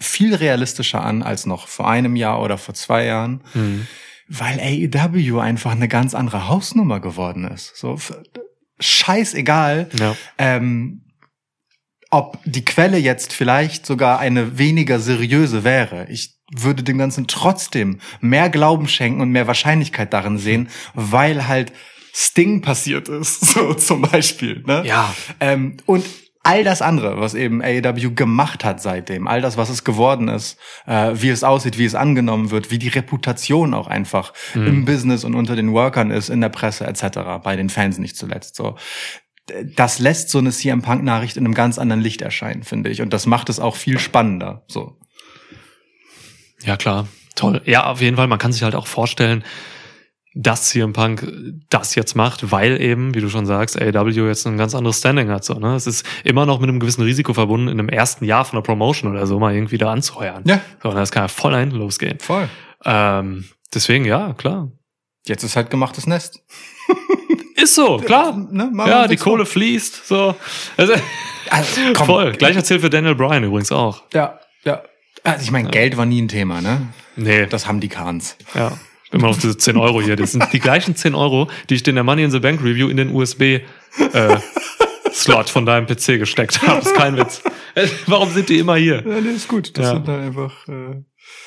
viel 0.00 0.34
realistischer 0.34 1.04
an 1.04 1.22
als 1.22 1.46
noch 1.46 1.68
vor 1.68 1.88
einem 1.88 2.16
Jahr 2.16 2.42
oder 2.42 2.58
vor 2.58 2.74
zwei 2.74 3.04
Jahren 3.04 3.42
Hm. 3.52 3.86
weil 4.28 4.58
AEW 4.60 5.38
einfach 5.40 5.72
eine 5.72 5.88
ganz 5.88 6.14
andere 6.14 6.48
Hausnummer 6.48 7.00
geworden 7.00 7.44
ist. 7.44 7.76
So 7.76 7.96
scheißegal, 8.78 9.88
Ja. 9.98 10.16
ähm, 10.38 11.02
ob 12.10 12.38
die 12.44 12.64
Quelle 12.64 12.98
jetzt 12.98 13.32
vielleicht 13.32 13.86
sogar 13.86 14.18
eine 14.18 14.58
weniger 14.58 14.98
seriöse 14.98 15.62
wäre. 15.62 16.06
Ich 16.10 16.34
würde 16.52 16.82
dem 16.82 16.98
Ganzen 16.98 17.28
trotzdem 17.28 18.00
mehr 18.20 18.50
Glauben 18.50 18.88
schenken 18.88 19.20
und 19.20 19.30
mehr 19.30 19.46
Wahrscheinlichkeit 19.46 20.12
darin 20.12 20.36
sehen, 20.38 20.68
weil 20.94 21.46
halt 21.46 21.72
Sting 22.12 22.62
passiert 22.62 23.08
ist, 23.08 23.40
so 23.52 23.74
zum 23.74 24.02
Beispiel. 24.02 24.64
Ne? 24.66 24.82
Ja. 24.84 25.14
Ähm, 25.38 25.76
und 25.86 26.04
all 26.42 26.64
das 26.64 26.80
andere, 26.80 27.20
was 27.20 27.34
eben 27.34 27.62
AEW 27.62 28.14
gemacht 28.14 28.64
hat 28.64 28.80
seitdem, 28.80 29.26
all 29.26 29.40
das, 29.42 29.56
was 29.56 29.68
es 29.68 29.84
geworden 29.84 30.28
ist, 30.28 30.58
äh, 30.86 31.12
wie 31.14 31.28
es 31.28 31.44
aussieht, 31.44 31.76
wie 31.76 31.84
es 31.84 31.94
angenommen 31.94 32.50
wird, 32.50 32.70
wie 32.70 32.78
die 32.78 32.88
Reputation 32.88 33.74
auch 33.74 33.88
einfach 33.88 34.32
im 34.54 34.84
Business 34.84 35.24
und 35.24 35.34
unter 35.34 35.54
den 35.54 35.72
Workern 35.72 36.10
ist, 36.10 36.30
in 36.30 36.40
der 36.40 36.48
Presse 36.48 36.86
etc., 36.86 37.42
bei 37.42 37.56
den 37.56 37.68
Fans 37.68 37.98
nicht 37.98 38.16
zuletzt. 38.16 38.56
So, 38.56 38.76
das 39.76 39.98
lässt 39.98 40.30
so 40.30 40.38
eine 40.38 40.50
CM 40.50 40.82
Punk 40.82 41.02
Nachricht 41.02 41.36
in 41.36 41.44
einem 41.44 41.54
ganz 41.54 41.78
anderen 41.78 42.00
Licht 42.00 42.22
erscheinen, 42.22 42.62
finde 42.62 42.90
ich, 42.90 43.02
und 43.02 43.12
das 43.12 43.26
macht 43.26 43.48
es 43.50 43.60
auch 43.60 43.76
viel 43.76 43.98
spannender. 43.98 44.64
So, 44.66 44.96
Ja, 46.62 46.76
klar. 46.76 47.08
Toll. 47.36 47.62
Ja, 47.64 47.86
auf 47.86 48.00
jeden 48.00 48.16
Fall. 48.16 48.26
Man 48.26 48.38
kann 48.38 48.52
sich 48.52 48.62
halt 48.62 48.74
auch 48.74 48.86
vorstellen, 48.86 49.44
dass 50.34 50.66
CM 50.66 50.92
Punk 50.92 51.26
das 51.70 51.94
jetzt 51.96 52.14
macht, 52.14 52.52
weil 52.52 52.80
eben, 52.80 53.14
wie 53.14 53.20
du 53.20 53.28
schon 53.28 53.46
sagst, 53.46 53.80
AEW 53.80 54.28
jetzt 54.28 54.46
ein 54.46 54.56
ganz 54.56 54.74
anderes 54.74 54.98
Standing 54.98 55.28
hat. 55.30 55.44
So, 55.44 55.54
ne? 55.54 55.74
Es 55.74 55.86
ist 55.88 56.06
immer 56.24 56.46
noch 56.46 56.60
mit 56.60 56.68
einem 56.68 56.78
gewissen 56.80 57.02
Risiko 57.02 57.34
verbunden, 57.34 57.68
in 57.68 57.76
dem 57.78 57.88
ersten 57.88 58.24
Jahr 58.24 58.44
von 58.44 58.56
der 58.56 58.62
Promotion 58.62 59.10
oder 59.10 59.26
so 59.26 59.38
mal 59.40 59.54
irgendwie 59.54 59.78
da 59.78 59.90
anzuheuern. 59.92 60.42
Ja. 60.46 60.60
So, 60.82 60.92
das 60.92 61.10
kann 61.10 61.24
ja 61.24 61.28
voll 61.28 61.56
hinten 61.56 61.76
losgehen. 61.76 62.18
voll. 62.20 62.48
Ähm, 62.84 63.44
deswegen, 63.74 64.04
ja, 64.04 64.32
klar. 64.34 64.70
Jetzt 65.26 65.42
ist 65.42 65.56
halt 65.56 65.68
gemachtes 65.70 66.06
Nest. 66.06 66.42
Ist 67.56 67.74
so, 67.74 67.98
klar. 67.98 68.34
Ne, 68.50 68.70
Ja, 68.86 69.06
die 69.06 69.18
vor. 69.18 69.32
Kohle 69.34 69.44
fließt. 69.46 70.06
So. 70.06 70.34
Also, 70.78 70.94
Also, 71.50 71.80
komm. 71.94 72.06
voll. 72.06 72.32
Gleich 72.32 72.56
erzählt 72.56 72.80
für 72.80 72.88
Daniel 72.88 73.14
Bryan 73.14 73.44
übrigens 73.44 73.70
auch. 73.70 74.04
Ja, 74.14 74.40
ja. 74.64 74.82
Also 75.24 75.42
ich 75.42 75.50
meine, 75.50 75.68
Geld 75.68 75.98
war 75.98 76.06
nie 76.06 76.22
ein 76.22 76.28
Thema, 76.28 76.62
ne? 76.62 76.86
Nee, 77.16 77.44
Das 77.46 77.66
haben 77.66 77.80
die 77.80 77.88
Kahns. 77.88 78.36
Ja. 78.54 78.72
Immer 79.12 79.28
auf 79.28 79.38
diese 79.38 79.56
10 79.56 79.76
Euro 79.76 80.00
hier. 80.00 80.16
Das 80.16 80.32
sind 80.32 80.52
die 80.52 80.60
gleichen 80.60 80.94
10 80.96 81.14
Euro, 81.14 81.48
die 81.68 81.74
ich 81.74 81.82
dir 81.82 81.90
in 81.90 81.96
der 81.96 82.04
Money 82.04 82.22
in 82.22 82.30
the 82.30 82.38
Bank 82.40 82.60
Review 82.62 82.88
in 82.88 82.96
den 82.96 83.14
USB 83.14 83.42
äh, 83.42 83.60
Slot 85.12 85.50
von 85.50 85.66
deinem 85.66 85.86
PC 85.86 86.18
gesteckt 86.18 86.62
habe. 86.62 86.80
Ist 86.80 86.94
kein 86.94 87.16
Witz. 87.16 87.42
Äh, 87.74 87.88
Warum 88.06 88.30
sind 88.30 88.48
die 88.48 88.58
immer 88.58 88.76
hier? 88.76 89.02
Ja, 89.06 89.20
nee, 89.20 89.30
ist 89.30 89.48
gut. 89.48 89.76
Das 89.76 89.86
Ja. 89.86 89.92
sind 89.94 90.08
halt 90.08 90.22
einfach. 90.22 90.68
Äh 90.68 91.02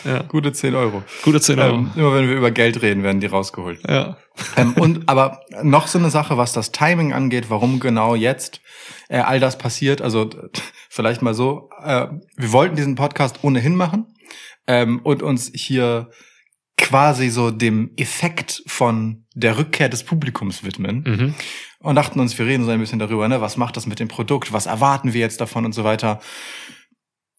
Ja. 0.06 0.24
Gute 0.24 0.52
10 0.52 0.76
Euro. 0.76 1.04
Gute 1.24 1.40
10 1.42 1.60
Euro. 1.60 1.76
Ähm, 1.76 1.92
immer 1.96 2.14
wenn 2.14 2.28
wir 2.30 2.36
über 2.36 2.52
Geld 2.52 2.82
reden, 2.82 3.04
werden 3.04 3.22
die 3.22 3.28
rausgeholt. 3.28 3.80
ja. 3.90 4.18
ähm, 4.58 4.74
und 4.74 5.08
aber 5.08 5.42
noch 5.62 5.88
so 5.88 6.00
eine 6.00 6.10
Sache, 6.10 6.38
was 6.38 6.52
das 6.54 6.72
Timing 6.72 7.14
angeht, 7.14 7.46
warum 7.50 7.80
genau 7.80 8.16
jetzt 8.16 8.62
äh, 9.10 9.18
all 9.20 9.40
das 9.40 9.58
passiert. 9.58 10.02
Also 10.02 10.30
vielleicht 10.90 11.22
mal 11.22 11.34
so: 11.34 11.70
äh, 11.84 12.08
Wir 12.36 12.52
wollten 12.52 12.76
diesen 12.76 12.96
Podcast 12.96 13.40
ohnehin 13.44 13.76
machen 13.76 14.08
ähm, 14.68 15.00
und 15.04 15.24
uns 15.24 15.52
hier 15.54 16.10
quasi 16.78 17.30
so 17.30 17.52
dem 17.52 17.92
Effekt 17.98 18.64
von 18.68 19.26
der 19.36 19.58
Rückkehr 19.58 19.90
des 19.90 20.04
Publikums 20.04 20.64
widmen 20.64 21.04
Mhm. 21.06 21.36
und 21.80 21.96
dachten 21.96 22.20
uns, 22.20 22.38
wir 22.38 22.46
reden 22.46 22.66
so 22.66 22.72
ein 22.72 22.80
bisschen 22.80 23.00
darüber, 23.00 23.28
ne, 23.28 23.42
was 23.42 23.58
macht 23.58 23.78
das 23.78 23.86
mit 23.86 24.00
dem 24.00 24.08
Produkt, 24.08 24.52
was 24.54 24.66
erwarten 24.66 25.14
wir 25.14 25.22
jetzt 25.22 25.40
davon 25.42 25.66
und 25.66 25.74
so 25.74 25.84
weiter. 25.84 26.20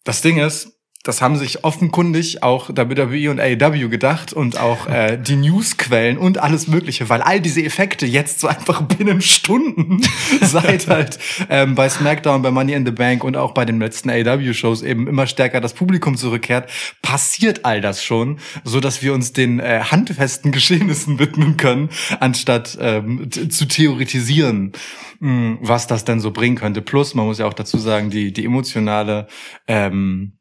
Das 0.04 0.22
Ding 0.22 0.38
ist, 0.38 0.78
das 1.04 1.20
haben 1.20 1.37
sich 1.37 1.64
offenkundig 1.64 2.42
auch 2.42 2.70
WWE 2.70 3.30
und 3.30 3.38
AEW 3.38 3.90
gedacht 3.90 4.32
und 4.32 4.58
auch 4.58 4.88
äh, 4.88 5.18
die 5.18 5.37
Newsquellen 5.37 6.16
und 6.16 6.38
alles 6.38 6.66
Mögliche, 6.66 7.11
weil 7.11 7.20
all 7.20 7.42
diese 7.42 7.62
Effekte 7.62 8.06
jetzt 8.06 8.40
so 8.40 8.49
einfach 8.49 8.80
binnen 8.96 9.20
Stunden 9.20 10.00
seit 10.40 10.88
halt 10.88 11.18
ähm, 11.50 11.75
bei 11.75 11.90
SmackDown, 11.90 12.40
bei 12.40 12.50
Money 12.50 12.73
in 12.73 12.87
the 12.87 12.90
Bank 12.90 13.23
und 13.23 13.37
auch 13.37 13.52
bei 13.52 13.66
den 13.66 13.80
letzten 13.80 14.08
AEW-Shows 14.08 14.82
eben 14.82 15.06
immer 15.06 15.26
stärker 15.26 15.61
das 15.61 15.75
Publikum 15.75 16.16
zurückkehrt, 16.16 16.70
passiert 17.02 17.66
all 17.66 17.82
das 17.82 18.02
schon, 18.02 18.38
so 18.64 18.80
dass 18.80 19.02
wir 19.02 19.12
uns 19.12 19.34
den 19.34 19.61
äh, 19.61 19.80
handfesten 19.82 20.52
Geschehnissen 20.52 21.18
widmen 21.18 21.58
können, 21.58 21.90
anstatt 22.18 22.78
ähm, 22.80 23.30
zu 23.30 23.66
theoretisieren, 23.66 24.73
mh, 25.20 25.58
was 25.61 25.87
das 25.87 26.06
denn 26.06 26.20
so 26.20 26.30
bringen 26.30 26.56
könnte. 26.56 26.80
Plus, 26.80 27.14
man 27.14 27.26
muss 27.26 27.38
ja 27.38 27.44
auch 27.44 27.52
dazu 27.52 27.76
sagen, 27.76 28.08
die 28.08 28.32
die 28.32 28.46
emotionale 28.46 29.26
ähm, 29.68 30.32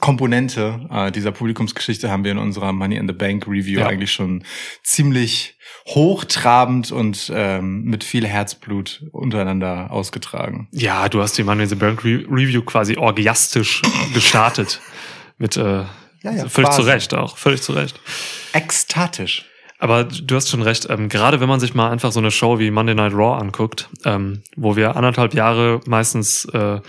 Komponente 0.00 0.80
äh, 0.90 1.10
dieser 1.12 1.32
Publikumsgeschichte 1.32 2.10
haben 2.10 2.24
wir 2.24 2.32
in 2.32 2.38
unserer 2.38 2.72
Money 2.72 2.96
in 2.96 3.06
the 3.06 3.14
Bank 3.14 3.46
Review 3.46 3.80
Ja. 3.80 3.86
eigentlich 3.86 4.12
schon 4.12 4.44
ziemlich 4.82 5.56
hochtrabend 5.86 6.92
und 6.92 7.30
ähm, 7.34 7.82
mit 7.84 8.04
viel 8.04 8.26
Herzblut 8.26 9.04
untereinander 9.12 9.90
ausgetragen. 9.90 10.68
Ja, 10.72 11.08
du 11.08 11.20
hast 11.22 11.36
die 11.38 11.44
Money 11.44 11.64
in 11.64 11.68
the 11.68 11.74
Bank 11.74 12.04
Re 12.04 12.24
Review 12.30 12.62
quasi 12.62 12.96
orgiastisch 12.96 13.82
gestartet. 14.14 14.80
Mit 15.38 15.56
äh, 15.56 15.84
ja, 16.22 16.32
völlig 16.48 16.70
quasi. 16.70 16.82
zu 16.82 16.86
Recht 16.86 17.14
auch, 17.14 17.38
völlig 17.38 17.62
zu 17.62 17.72
Recht. 17.72 18.00
Ekstatisch. 18.52 19.44
Aber 19.80 20.02
du 20.04 20.34
hast 20.34 20.48
schon 20.50 20.62
recht, 20.62 20.88
ähm, 20.90 21.08
gerade 21.08 21.40
wenn 21.40 21.48
man 21.48 21.60
sich 21.60 21.72
mal 21.72 21.88
einfach 21.90 22.10
so 22.10 22.18
eine 22.18 22.32
Show 22.32 22.58
wie 22.58 22.70
Monday 22.72 22.96
Night 22.96 23.12
Raw 23.12 23.40
anguckt, 23.40 23.88
ähm, 24.04 24.42
wo 24.56 24.74
wir 24.74 24.96
anderthalb 24.96 25.34
Jahre 25.34 25.80
meistens 25.86 26.44
äh, 26.46 26.80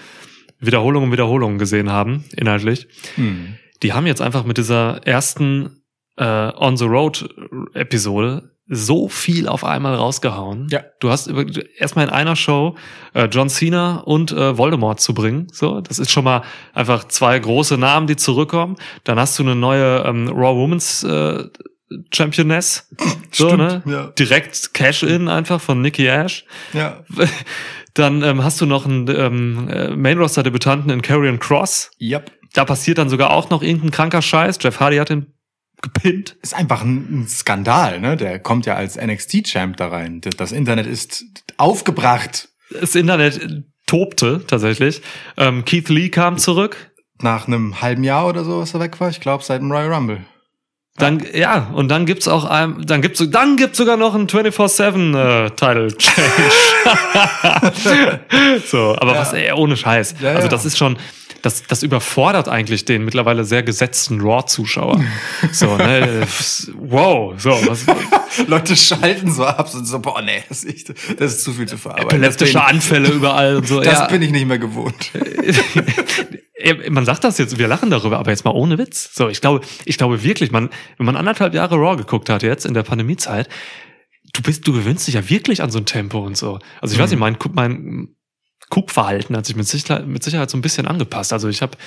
Wiederholungen 0.59 1.07
um 1.07 1.11
Wiederholungen 1.11 1.57
gesehen 1.59 1.91
haben, 1.91 2.25
inhaltlich, 2.35 2.87
Hm. 3.15 3.55
die 3.83 3.93
haben 3.93 4.07
jetzt 4.07 4.21
einfach 4.21 4.43
mit 4.43 4.57
dieser 4.57 5.05
ersten 5.07 5.83
äh, 6.17 6.51
On 6.57 6.75
the 6.77 6.85
Road 6.85 7.29
Episode 7.73 8.51
so 8.71 9.07
viel 9.09 9.47
auf 9.47 9.63
einmal 9.63 9.95
rausgehauen. 9.95 10.67
Ja. 10.69 10.83
Du 10.99 11.09
hast 11.09 11.27
erstmal 11.79 12.05
in 12.05 12.11
einer 12.11 12.35
Show 12.35 12.75
äh, 13.15 13.25
John 13.25 13.49
Cena 13.49 13.97
und 14.01 14.31
äh, 14.31 14.57
Voldemort 14.59 14.99
zu 14.99 15.15
bringen. 15.15 15.47
So, 15.51 15.81
das 15.81 15.97
ist 15.97 16.11
schon 16.11 16.23
mal 16.23 16.43
einfach 16.73 17.05
zwei 17.07 17.39
große 17.39 17.79
Namen, 17.79 18.05
die 18.05 18.15
zurückkommen. 18.15 18.75
Dann 19.05 19.17
hast 19.19 19.39
du 19.39 19.43
eine 19.43 19.55
neue 19.55 20.03
ähm, 20.05 20.27
Raw 20.27 20.55
Women's 20.55 21.03
äh, 21.03 21.45
Championess. 22.13 22.87
So, 23.31 23.47
Stimmt, 23.47 23.57
ne? 23.57 23.83
ja. 23.91 24.07
Direkt 24.19 24.73
Cash-In 24.75 25.27
einfach 25.29 25.59
von 25.59 25.81
Nikki 25.81 26.05
Ash. 26.05 26.45
Ja. 26.73 27.03
Dann 27.99 28.23
ähm, 28.23 28.43
hast 28.43 28.59
du 28.61 28.65
noch 28.65 28.85
einen 28.85 29.07
ähm, 29.09 29.67
äh, 29.69 29.89
Main-Roster-Debütanten 29.95 30.89
in 30.89 31.01
Karrion 31.01 31.39
Cross. 31.39 31.91
Yep. 32.01 32.31
Da 32.53 32.65
passiert 32.65 32.97
dann 32.97 33.09
sogar 33.09 33.31
auch 33.31 33.49
noch 33.49 33.61
irgendein 33.61 33.91
kranker 33.91 34.21
Scheiß. 34.21 34.57
Jeff 34.61 34.79
Hardy 34.79 34.97
hat 34.97 35.09
ihn 35.11 35.27
gepinnt. 35.81 36.35
Ist 36.41 36.55
einfach 36.55 36.81
ein, 36.83 37.25
Skandal, 37.27 37.99
ne? 37.99 38.17
Der 38.17 38.39
kommt 38.39 38.65
ja 38.65 38.75
als 38.75 38.97
NXT-Champ 38.97 39.77
da 39.77 39.89
rein. 39.89 40.21
Das- 40.21 40.35
Das 40.35 40.51
Internet 40.51 40.87
ist 40.87 41.23
aufgebracht 41.57 42.49
Das 42.79 42.95
Internet 42.95 43.63
tobte 43.85 44.43
tatsächlich. 44.47 45.01
Ähm, 45.37 45.65
Keith 45.65 45.89
Lee 45.89 46.09
kam 46.09 46.37
zurück. 46.37 46.91
nach 47.21 47.47
einem 47.47 47.81
halben 47.81 48.03
Jahr 48.05 48.27
oder 48.27 48.43
so, 48.45 48.59
was 48.61 48.73
er 48.73 48.79
weg 48.79 48.99
war. 49.01 49.09
Ich 49.09 49.19
glaube, 49.19 49.43
seit 49.43 49.61
dem 49.61 49.71
Royal 49.71 49.93
Rumble. 49.93 50.21
Dann, 50.99 51.25
ja, 51.33 51.69
und 51.73 51.87
dann 51.89 52.05
gibt's 52.05 52.27
auch 52.27 52.45
ein, 52.45 52.85
dann 52.85 53.01
gibt's, 53.01 53.23
dann 53.29 53.57
gibt's 53.57 53.77
sogar 53.77 53.97
noch 53.97 54.13
einen 54.13 54.27
24-7 54.27 55.45
äh, 55.45 55.49
Title 55.51 55.95
Change. 55.97 56.19
so, 58.67 58.95
aber 58.99 59.13
Ja. 59.13 59.19
was, 59.19 59.33
ey, 59.33 59.51
ohne 59.53 59.77
Scheiß. 59.77 60.15
Ja, 60.21 60.33
also 60.33 60.47
das 60.47 60.65
ist 60.65 60.77
schon, 60.77 60.97
das, 61.41 61.63
das 61.63 61.83
überfordert 61.83 62.49
eigentlich 62.49 62.85
den 62.85 63.05
mittlerweile 63.05 63.45
sehr 63.45 63.63
gesetzten 63.63 64.21
Raw-Zuschauer. 64.21 65.01
so, 65.51 65.77
ne, 65.77 66.27
wow, 66.77 67.33
so, 67.37 67.51
was, 67.65 67.85
Leute 68.47 68.75
schalten 68.75 69.31
so 69.31 69.45
ab 69.45 69.73
und 69.73 69.85
so, 69.85 69.99
boah, 69.99 70.21
nee, 70.21 70.43
das 70.49 70.63
ist, 70.63 70.93
das 71.17 71.33
ist 71.33 71.43
zu 71.43 71.53
viel 71.53 71.67
zu 71.67 71.77
verarbeiten. 71.77 72.09
epileptische 72.09 72.53
bin, 72.53 72.61
Anfälle 72.61 73.09
überall 73.09 73.55
und 73.57 73.67
so. 73.67 73.81
das 73.81 73.99
ja. 73.99 74.07
bin 74.07 74.21
ich 74.21 74.31
nicht 74.31 74.45
mehr 74.45 74.59
gewohnt. 74.59 75.11
man 76.89 77.05
sagt 77.05 77.23
das 77.23 77.37
jetzt, 77.37 77.57
wir 77.57 77.67
lachen 77.67 77.89
darüber, 77.89 78.19
aber 78.19 78.31
jetzt 78.31 78.45
mal 78.45 78.51
ohne 78.51 78.77
Witz. 78.77 79.13
So, 79.13 79.29
ich 79.29 79.41
glaube, 79.41 79.65
ich 79.85 79.97
glaube 79.97 80.23
wirklich, 80.23 80.51
man, 80.51 80.69
wenn 80.97 81.05
man 81.05 81.15
anderthalb 81.15 81.53
Jahre 81.53 81.75
Raw 81.75 81.95
geguckt 81.95 82.29
hat 82.29 82.43
jetzt 82.43 82.65
in 82.65 82.73
der 82.73 82.83
Pandemiezeit, 82.83 83.47
du 84.33 84.41
bist, 84.41 84.67
du 84.67 84.73
gewöhnst 84.73 85.07
dich 85.07 85.15
ja 85.15 85.29
wirklich 85.29 85.61
an 85.61 85.71
so 85.71 85.79
ein 85.79 85.85
Tempo 85.85 86.19
und 86.19 86.37
so. 86.37 86.59
Also 86.81 86.93
ich 86.93 86.99
weiß 87.01 87.09
nicht, 87.11 87.19
mein, 87.19 87.37
mein 87.53 88.15
Guckverhalten 88.69 89.35
hat 89.35 89.45
sich 89.45 89.55
mit 89.55 89.67
Sicherheit, 89.67 90.07
mit 90.07 90.23
Sicherheit 90.23 90.49
so 90.49 90.57
ein 90.57 90.61
bisschen 90.61 90.87
angepasst. 90.87 91.33
Also 91.33 91.47
ich 91.47 91.61
habe 91.61 91.77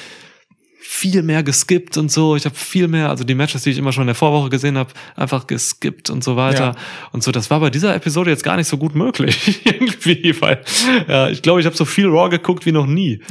viel 0.85 1.23
mehr 1.23 1.45
geskippt 1.45 1.97
und 1.97 2.11
so. 2.11 2.35
Ich 2.35 2.45
habe 2.45 2.57
viel 2.57 2.89
mehr, 2.89 3.09
also 3.09 3.23
die 3.23 3.37
Matches, 3.37 3.63
die 3.63 3.71
ich 3.71 3.79
immer 3.79 3.93
schon 3.93 4.03
in 4.03 4.09
der 4.09 4.17
Vorwoche 4.17 4.51
gesehen 4.51 4.77
habe, 4.77 4.91
einfach 5.15 5.47
geskippt 5.47 6.11
und 6.11 6.25
so 6.25 6.35
weiter. 6.35 6.75
Ja. 6.75 6.77
Und 7.13 7.23
so, 7.23 7.31
das 7.31 7.51
war 7.51 7.61
bei 7.61 7.71
dieser 7.71 7.95
Episode 7.95 8.31
jetzt 8.31 8.43
gar 8.43 8.57
nicht 8.57 8.67
so 8.67 8.77
gut 8.79 8.97
möglich. 8.97 9.61
Irgendwie, 9.65 10.41
weil 10.41 10.63
ja, 11.09 11.29
ich 11.29 11.41
glaube, 11.41 11.61
ich 11.61 11.67
habe 11.67 11.77
so 11.77 11.85
viel 11.85 12.09
Raw 12.09 12.29
geguckt 12.29 12.67
wie 12.67 12.73
noch 12.73 12.87
nie. 12.87 13.21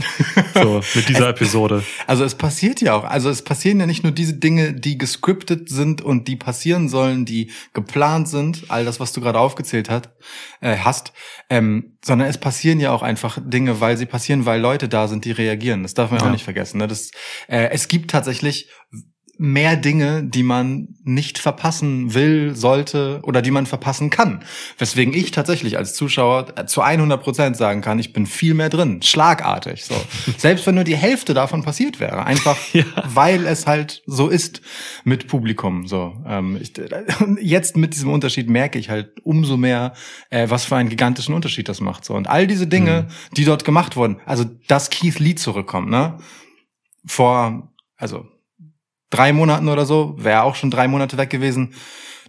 So, 0.53 0.81
mit 0.95 1.07
dieser 1.07 1.29
Episode. 1.29 1.83
Also 2.07 2.23
es 2.23 2.35
passiert 2.35 2.81
ja 2.81 2.93
auch. 2.93 3.03
Also 3.03 3.29
es 3.29 3.41
passieren 3.41 3.79
ja 3.79 3.85
nicht 3.85 4.03
nur 4.03 4.11
diese 4.11 4.33
Dinge, 4.33 4.73
die 4.73 4.97
gescriptet 4.97 5.69
sind 5.69 6.01
und 6.01 6.27
die 6.27 6.35
passieren 6.35 6.89
sollen, 6.89 7.25
die 7.25 7.51
geplant 7.73 8.27
sind, 8.27 8.65
all 8.67 8.83
das, 8.85 8.99
was 8.99 9.13
du 9.13 9.21
gerade 9.21 9.39
aufgezählt 9.39 9.89
hat, 9.89 10.09
äh, 10.59 10.77
hast, 10.77 11.13
ähm, 11.49 11.90
sondern 12.03 12.27
es 12.27 12.37
passieren 12.37 12.79
ja 12.79 12.91
auch 12.91 13.03
einfach 13.03 13.37
Dinge, 13.41 13.79
weil 13.79 13.97
sie 13.97 14.05
passieren, 14.05 14.45
weil 14.45 14.59
Leute 14.59 14.89
da 14.89 15.07
sind, 15.07 15.25
die 15.25 15.31
reagieren. 15.31 15.83
Das 15.83 15.93
darf 15.93 16.11
man 16.11 16.19
ja. 16.19 16.27
Auch 16.27 16.31
nicht 16.31 16.43
vergessen. 16.43 16.79
Ne? 16.79 16.87
Das, 16.87 17.11
äh, 17.47 17.69
es 17.69 17.87
gibt 17.87 18.11
tatsächlich 18.11 18.69
mehr 19.41 19.75
Dinge, 19.75 20.23
die 20.23 20.43
man 20.43 20.89
nicht 21.03 21.39
verpassen 21.39 22.13
will, 22.13 22.53
sollte 22.55 23.21
oder 23.23 23.41
die 23.41 23.49
man 23.49 23.65
verpassen 23.65 24.11
kann. 24.11 24.43
Weswegen 24.77 25.15
ich 25.15 25.31
tatsächlich 25.31 25.79
als 25.79 25.95
Zuschauer 25.95 26.67
zu 26.67 26.81
100 26.81 27.19
Prozent 27.19 27.57
sagen 27.57 27.81
kann, 27.81 27.97
ich 27.97 28.13
bin 28.13 28.27
viel 28.27 28.53
mehr 28.53 28.69
drin, 28.69 29.01
schlagartig. 29.01 29.83
So. 29.83 29.95
Selbst 30.37 30.67
wenn 30.67 30.75
nur 30.75 30.83
die 30.83 30.95
Hälfte 30.95 31.33
davon 31.33 31.63
passiert 31.63 31.99
wäre, 31.99 32.23
einfach 32.23 32.55
Ja. 32.73 32.83
weil 33.03 33.47
es 33.47 33.65
halt 33.65 34.03
so 34.05 34.27
ist 34.29 34.61
mit 35.05 35.27
Publikum. 35.27 35.87
So. 35.87 36.13
Ähm, 36.27 36.59
ich, 36.61 36.73
jetzt 37.41 37.75
mit 37.77 37.95
diesem 37.95 38.11
Unterschied 38.11 38.47
merke 38.47 38.77
ich 38.77 38.91
halt 38.91 39.19
umso 39.23 39.57
mehr, 39.57 39.93
äh, 40.29 40.51
was 40.51 40.65
für 40.65 40.75
einen 40.75 40.89
gigantischen 40.89 41.33
Unterschied 41.33 41.67
das 41.67 41.81
macht. 41.81 42.05
So. 42.05 42.13
Und 42.13 42.29
all 42.29 42.45
diese 42.45 42.67
Dinge, 42.67 43.07
die 43.35 43.45
dort 43.45 43.65
gemacht 43.65 43.95
wurden, 43.95 44.21
also 44.27 44.45
dass 44.67 44.91
Keith 44.91 45.17
Lee 45.17 45.33
zurückkommt, 45.33 45.89
ne? 45.89 46.19
Vor, 47.07 47.73
also 47.97 48.27
drei 49.11 49.31
Monaten 49.33 49.69
oder 49.69 49.85
so, 49.85 50.15
wäre 50.17 50.41
auch 50.43 50.55
schon 50.55 50.71
drei 50.71 50.87
Monate 50.87 51.17
weg 51.17 51.29
gewesen. 51.29 51.75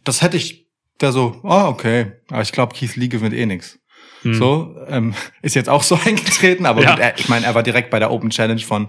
Das 0.04 0.20
hätte 0.20 0.36
ich 0.36 0.68
da 0.98 1.10
so, 1.12 1.40
ah, 1.44 1.68
okay, 1.68 2.12
aber 2.30 2.42
ich 2.42 2.52
glaube, 2.52 2.74
Keith 2.74 2.94
Lee 2.96 3.08
gewinnt 3.08 3.34
eh 3.34 3.46
nix. 3.46 3.78
Hm. 4.22 4.34
So, 4.34 4.76
ähm, 4.88 5.14
ist 5.42 5.56
jetzt 5.56 5.68
auch 5.68 5.82
so 5.82 5.98
eingetreten, 6.04 6.64
aber 6.66 6.82
Ja. 6.82 6.90
gut, 6.92 7.00
er, 7.00 7.18
ich 7.18 7.28
meine, 7.28 7.44
er 7.46 7.56
war 7.56 7.64
direkt 7.64 7.90
bei 7.90 7.98
der 7.98 8.12
Open 8.12 8.30
Challenge 8.30 8.60
von 8.60 8.86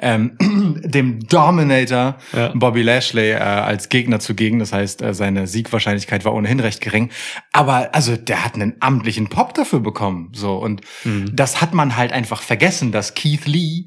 ähm, 0.00 0.36
dem 0.84 1.18
Dominator 1.26 2.18
Ja. 2.32 2.52
Bobby 2.54 2.82
Lashley 2.82 3.30
äh, 3.32 3.38
als 3.38 3.88
Gegner 3.88 4.20
zugegen. 4.20 4.60
Das 4.60 4.72
heißt, 4.72 5.02
äh, 5.02 5.14
seine 5.14 5.48
Siegwahrscheinlichkeit 5.48 6.24
war 6.24 6.32
ohnehin 6.34 6.60
recht 6.60 6.80
gering. 6.80 7.10
Aber 7.52 7.92
also 7.92 8.16
der 8.16 8.44
hat 8.44 8.54
einen 8.54 8.76
amtlichen 8.78 9.28
Pop 9.28 9.54
dafür 9.54 9.80
bekommen. 9.80 10.30
So 10.32 10.56
und 10.58 10.82
Mhm. 11.04 11.34
das 11.34 11.60
hat 11.60 11.74
man 11.74 11.96
halt 11.96 12.12
einfach 12.12 12.42
vergessen, 12.42 12.92
dass 12.92 13.14
Keith 13.14 13.46
Lee 13.46 13.86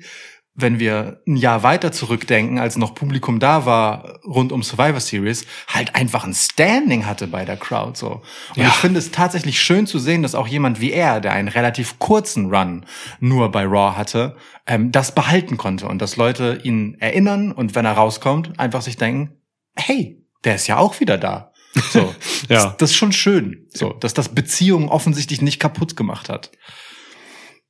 wenn 0.53 0.79
wir 0.79 1.21
ein 1.25 1.37
Jahr 1.37 1.63
weiter 1.63 1.91
zurückdenken, 1.93 2.59
als 2.59 2.75
noch 2.77 2.93
Publikum 2.93 3.39
da 3.39 3.65
war 3.65 4.19
rund 4.25 4.51
um 4.51 4.63
Survivor 4.63 4.99
Series, 4.99 5.45
halt 5.67 5.95
einfach 5.95 6.25
ein 6.25 6.33
Standing 6.33 7.05
hatte 7.05 7.27
bei 7.27 7.45
der 7.45 7.55
Crowd 7.57 7.97
so. 7.97 8.21
Und 8.49 8.57
Ja. 8.57 8.67
ich 8.67 8.73
finde 8.73 8.99
es 8.99 9.11
tatsächlich 9.11 9.61
schön 9.61 9.87
zu 9.87 9.97
sehen, 9.97 10.23
dass 10.23 10.35
auch 10.35 10.47
jemand 10.47 10.81
wie 10.81 10.91
er, 10.91 11.21
der 11.21 11.31
einen 11.31 11.47
relativ 11.47 11.99
kurzen 11.99 12.53
Run 12.53 12.85
nur 13.21 13.49
bei 13.49 13.63
Raw 13.65 13.95
hatte, 13.95 14.35
ähm, 14.67 14.91
das 14.91 15.15
behalten 15.15 15.55
konnte 15.57 15.87
und 15.87 16.01
dass 16.01 16.17
Leute 16.17 16.59
ihn 16.63 16.95
erinnern 16.99 17.51
und 17.53 17.73
wenn 17.73 17.85
er 17.85 17.93
rauskommt, 17.93 18.59
einfach 18.59 18.81
sich 18.81 18.97
denken, 18.97 19.37
hey, 19.75 20.21
der 20.43 20.55
ist 20.55 20.67
ja 20.67 20.77
auch 20.77 20.99
wieder 20.99 21.17
da. 21.17 21.53
So, 21.91 22.13
Ja. 22.49 22.65
das, 22.65 22.77
das 22.77 22.89
ist 22.91 22.95
schon 22.97 23.13
schön, 23.13 23.67
so, 23.73 23.91
dass 23.93 24.13
das 24.13 24.29
Beziehungen 24.29 24.89
offensichtlich 24.89 25.41
nicht 25.41 25.59
kaputt 25.61 25.95
gemacht 25.95 26.27
hat. 26.27 26.51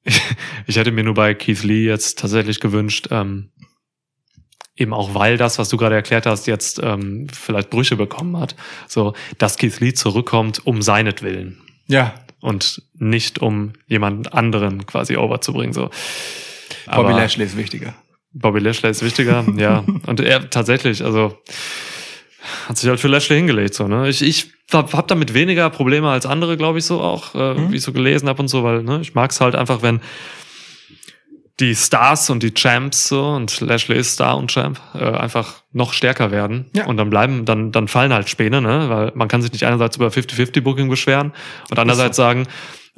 Ich 0.68 0.76
hätte 0.78 0.92
mir 0.92 1.04
nur 1.04 1.16
bei 1.16 1.34
Keith 1.34 1.64
Lee 1.64 1.86
jetzt 1.86 2.20
tatsächlich 2.20 2.60
gewünscht, 2.60 3.08
ähm, 3.12 3.50
eben 4.76 4.94
auch 4.94 5.14
weil 5.16 5.38
das, 5.38 5.60
was 5.60 5.70
du 5.70 5.78
gerade 5.78 5.96
erklärt 5.96 6.26
hast, 6.26 6.48
jetzt 6.48 6.80
ähm, 6.82 7.28
vielleicht 7.32 7.70
Brüche 7.70 7.96
bekommen 7.96 8.38
hat, 8.38 8.56
so, 8.88 9.14
dass 9.38 9.58
Keith 9.58 9.80
Lee 9.80 9.94
zurückkommt 9.94 10.66
um 10.66 10.82
seinetwillen 10.82 11.62
Ja. 11.88 12.14
und 12.40 12.82
nicht 12.94 13.40
um 13.40 13.74
jemand 13.88 14.34
anderen 14.34 14.86
quasi 14.86 15.18
overzubringen. 15.18 15.74
So. 15.74 15.90
Bobby 16.86 17.10
Aber 17.10 17.12
Lashley 17.14 17.46
ist 17.46 17.58
wichtiger. 17.58 17.94
Bobby 18.34 18.60
Lashley 18.60 18.90
ist 18.92 19.04
wichtiger, 19.04 19.46
ja. 19.58 19.84
Und 20.08 20.20
er 20.22 20.50
tatsächlich, 20.50 21.04
also 21.04 21.38
hat 22.68 22.78
sich 22.78 22.90
halt 22.90 23.00
für 23.00 23.08
Lashley 23.08 23.38
hingelegt, 23.38 23.74
so, 23.74 23.88
ne? 23.88 24.10
Ich, 24.10 24.22
ich 24.22 24.52
hab, 24.72 24.94
hab 24.94 25.08
damit 25.08 25.34
weniger 25.34 25.70
Probleme 25.70 26.10
als 26.10 26.26
andere, 26.26 26.58
glaube 26.58 26.80
ich, 26.80 26.86
so 26.86 27.02
auch, 27.02 27.36
äh, 27.36 27.54
Mhm. 27.56 27.72
wie 27.72 27.78
ich 27.78 27.84
so 27.84 27.92
gelesen 27.94 28.28
habe 28.30 28.42
und 28.42 28.48
so, 28.48 28.64
weil, 28.64 28.84
ne, 28.84 29.00
ich 29.02 29.14
mag's 29.16 29.42
halt 29.42 29.56
einfach, 29.56 29.82
wenn 29.82 30.00
die 31.60 31.76
Stars 31.76 32.30
und 32.32 32.42
die 32.42 32.54
Champs 32.54 33.10
so 33.10 33.24
und 33.24 33.60
Lashley 33.62 33.98
ist 34.00 34.14
Star 34.14 34.36
und 34.38 34.50
Champ 34.52 34.80
äh, 34.96 35.04
einfach 35.04 35.62
noch 35.74 35.94
stärker 35.94 36.32
werden 36.32 36.72
Ja. 36.76 36.88
und 36.88 36.98
dann 36.98 37.10
bleiben 37.12 37.46
dann 37.46 37.72
dann 37.72 37.88
fallen 37.88 38.12
halt 38.14 38.30
Späne 38.30 38.62
ne 38.62 38.90
weil 38.90 39.12
man 39.14 39.28
kann 39.28 39.44
sich 39.44 39.52
nicht 39.52 39.66
einerseits 39.66 39.96
über 39.98 40.08
50-50 40.08 40.62
Booking 40.62 40.90
beschweren 40.90 41.34
und 41.70 41.78
andererseits 41.78 42.18
sagen 42.18 42.48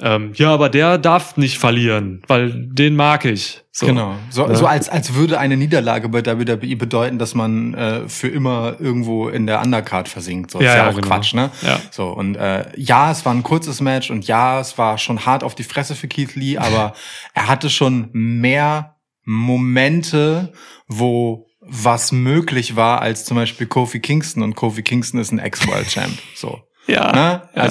ähm, 0.00 0.32
ja 0.34 0.52
aber 0.52 0.68
der 0.68 0.98
darf 0.98 1.36
nicht 1.36 1.58
verlieren 1.58 2.22
weil 2.26 2.50
den 2.52 2.96
mag 2.96 3.24
ich 3.24 3.60
so. 3.76 3.86
Genau. 3.86 4.14
So, 4.30 4.46
Ja. 4.46 4.54
so 4.54 4.66
als, 4.66 4.88
als 4.88 5.14
würde 5.14 5.40
eine 5.40 5.56
Niederlage 5.56 6.08
bei 6.08 6.24
WWE 6.24 6.76
bedeuten, 6.76 7.18
dass 7.18 7.34
man 7.34 7.74
äh, 7.74 8.08
für 8.08 8.28
immer 8.28 8.76
irgendwo 8.78 9.28
in 9.28 9.48
der 9.48 9.60
Undercard 9.62 10.08
versinkt. 10.08 10.52
So, 10.52 10.60
Ja, 10.60 10.68
ist 10.70 10.76
ja, 10.76 10.84
ja, 10.84 10.90
auch 10.90 10.94
genau. 10.94 11.08
Quatsch, 11.08 11.34
ne? 11.34 11.50
Ja. 11.62 11.80
So, 11.90 12.06
und 12.06 12.36
äh, 12.36 12.66
ja, 12.76 13.10
es 13.10 13.24
war 13.26 13.34
ein 13.34 13.42
kurzes 13.42 13.80
Match 13.80 14.12
und 14.12 14.28
ja, 14.28 14.60
es 14.60 14.78
war 14.78 14.96
schon 14.98 15.26
hart 15.26 15.42
auf 15.42 15.56
die 15.56 15.64
Fresse 15.64 15.96
für 15.96 16.06
Keith 16.06 16.36
Lee, 16.36 16.56
aber 16.56 16.94
er 17.34 17.48
hatte 17.48 17.68
schon 17.68 18.10
mehr 18.12 18.94
Momente, 19.24 20.52
wo 20.86 21.48
was 21.60 22.12
möglich 22.12 22.76
war, 22.76 23.02
als 23.02 23.24
zum 23.24 23.36
Beispiel 23.36 23.66
Kofi 23.66 23.98
Kingston 23.98 24.44
und 24.44 24.54
Kofi 24.54 24.82
Kingston 24.84 25.18
ist 25.18 25.32
ein 25.32 25.40
Ex-World 25.40 25.88
Champ. 25.88 26.16
So. 26.36 26.60
ja, 26.86 27.10
Ne? 27.10 27.42
ja. 27.56 27.62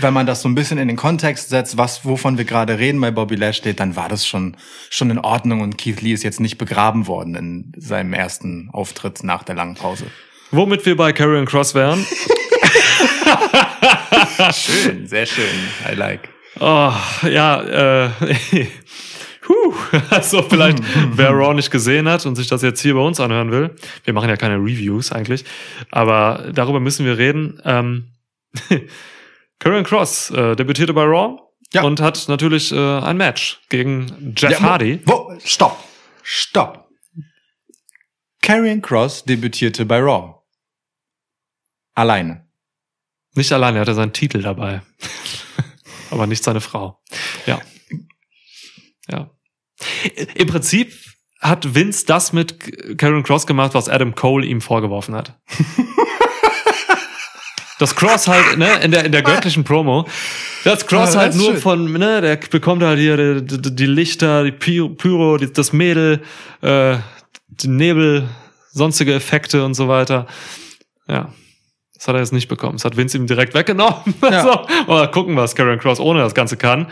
Wenn 0.00 0.14
man 0.14 0.26
das 0.26 0.42
so 0.42 0.48
ein 0.48 0.54
bisschen 0.54 0.78
in 0.78 0.88
den 0.88 0.96
Kontext 0.96 1.48
setzt, 1.48 1.76
was, 1.76 2.04
wovon 2.04 2.38
wir 2.38 2.44
gerade 2.44 2.78
reden 2.78 3.00
bei 3.00 3.10
Bobby 3.10 3.36
Lashley, 3.36 3.74
dann 3.74 3.96
war 3.96 4.08
das 4.08 4.26
schon, 4.26 4.56
schon 4.90 5.10
in 5.10 5.18
Ordnung 5.18 5.60
und 5.60 5.78
Keith 5.78 6.00
Lee 6.00 6.12
ist 6.12 6.22
jetzt 6.22 6.40
nicht 6.40 6.58
begraben 6.58 7.06
worden 7.06 7.34
in 7.34 7.72
seinem 7.76 8.12
ersten 8.12 8.70
Auftritt 8.72 9.24
nach 9.24 9.42
der 9.42 9.54
langen 9.54 9.74
Pause. 9.74 10.06
womit 10.50 10.84
wir 10.86 10.96
bei 10.96 11.12
Karrion 11.12 11.46
Cross 11.46 11.74
wären 11.74 12.04
Schön, 14.52 15.06
sehr 15.06 15.26
schön. 15.26 15.44
I 15.90 15.94
like. 15.94 16.28
Oh, 16.60 16.92
ja, 17.28 18.06
äh, 18.06 18.10
Puh, 19.40 19.74
also 20.10 20.42
vielleicht, 20.42 20.78
wer 21.14 21.30
Raw 21.30 21.54
nicht 21.54 21.70
gesehen 21.70 22.08
hat 22.08 22.24
und 22.26 22.36
sich 22.36 22.46
das 22.48 22.62
jetzt 22.62 22.80
hier 22.80 22.94
bei 22.94 23.00
uns 23.00 23.18
anhören 23.20 23.50
will, 23.50 23.70
wir 24.04 24.14
machen 24.14 24.28
ja 24.28 24.36
keine 24.36 24.56
Reviews 24.56 25.10
eigentlich, 25.12 25.44
aber 25.90 26.50
darüber 26.52 26.80
müssen 26.80 27.04
wir 27.04 27.18
reden. 27.18 27.60
Ähm, 27.64 28.08
Karen 29.62 29.84
Cross 29.84 30.30
äh, 30.30 30.56
debütierte 30.56 30.92
bei 30.92 31.04
Raw 31.04 31.38
Ja. 31.72 31.84
und 31.84 32.00
hat 32.00 32.26
natürlich 32.26 32.72
äh, 32.72 32.98
ein 32.98 33.16
Match 33.16 33.60
gegen 33.68 34.34
Jeff 34.36 34.50
Ja, 34.50 34.60
Hardy. 34.60 35.00
Wo, 35.06 35.32
stopp, 35.44 35.78
stopp. 36.24 36.88
Karrion 38.40 38.82
Cross 38.82 39.22
debütierte 39.24 39.86
bei 39.86 40.00
Raw. 40.00 40.34
Alleine. 41.94 42.48
Nicht 43.34 43.52
alleine, 43.52 43.78
er 43.78 43.82
hatte 43.82 43.94
seinen 43.94 44.12
Titel 44.12 44.42
dabei. 44.42 44.82
aber 46.10 46.26
nicht 46.26 46.42
seine 46.42 46.60
Frau. 46.60 47.00
Ja. 47.46 47.60
Ja. 49.08 49.30
Im 50.34 50.48
Prinzip 50.48 50.92
hat 51.40 51.72
Vince 51.76 52.04
das 52.06 52.32
mit 52.32 52.98
Karen 52.98 53.22
Cross 53.22 53.46
gemacht, 53.46 53.74
was 53.74 53.88
Adam 53.88 54.16
Cole 54.16 54.44
ihm 54.44 54.60
vorgeworfen 54.60 55.14
hat. 55.14 55.40
Das 57.82 57.96
Cross 57.96 58.28
halt, 58.28 58.58
ne, 58.58 58.68
in 58.82 58.90
der, 58.92 59.04
in 59.04 59.12
der 59.12 59.22
göttlichen 59.22 59.64
Promo. 59.64 60.06
Das 60.64 60.86
Cross 60.86 61.00
Ah, 61.00 61.04
das 61.06 61.16
halt 61.16 61.34
nur 61.34 61.50
schön. 61.52 61.60
von, 61.60 61.92
ne, 61.92 62.20
der 62.20 62.36
bekommt 62.36 62.82
halt 62.82 62.98
hier 62.98 63.40
die, 63.40 63.58
die, 63.60 63.74
die 63.74 63.86
Lichter, 63.86 64.44
die 64.44 64.52
Py- 64.52 64.94
Pyro, 64.96 65.36
die, 65.36 65.52
das 65.52 65.72
Mädel, 65.72 66.22
äh, 66.60 66.96
die 67.48 67.68
Nebel, 67.68 68.28
sonstige 68.72 69.14
Effekte 69.14 69.64
und 69.64 69.74
so 69.74 69.88
weiter. 69.88 70.26
Ja. 71.08 71.32
Das 71.94 72.08
hat 72.08 72.14
er 72.14 72.20
jetzt 72.20 72.32
nicht 72.32 72.48
bekommen. 72.48 72.74
Das 72.74 72.84
hat 72.84 72.96
Vince 72.96 73.16
ihm 73.16 73.26
direkt 73.26 73.54
weggenommen. 73.54 73.96
Ja. 74.22 74.42
so. 74.42 74.66
Mal 74.86 75.10
gucken, 75.10 75.36
was 75.36 75.54
Karen 75.54 75.78
Cross 75.78 76.00
ohne 76.00 76.20
das 76.20 76.34
Ganze 76.34 76.56
kann. 76.56 76.86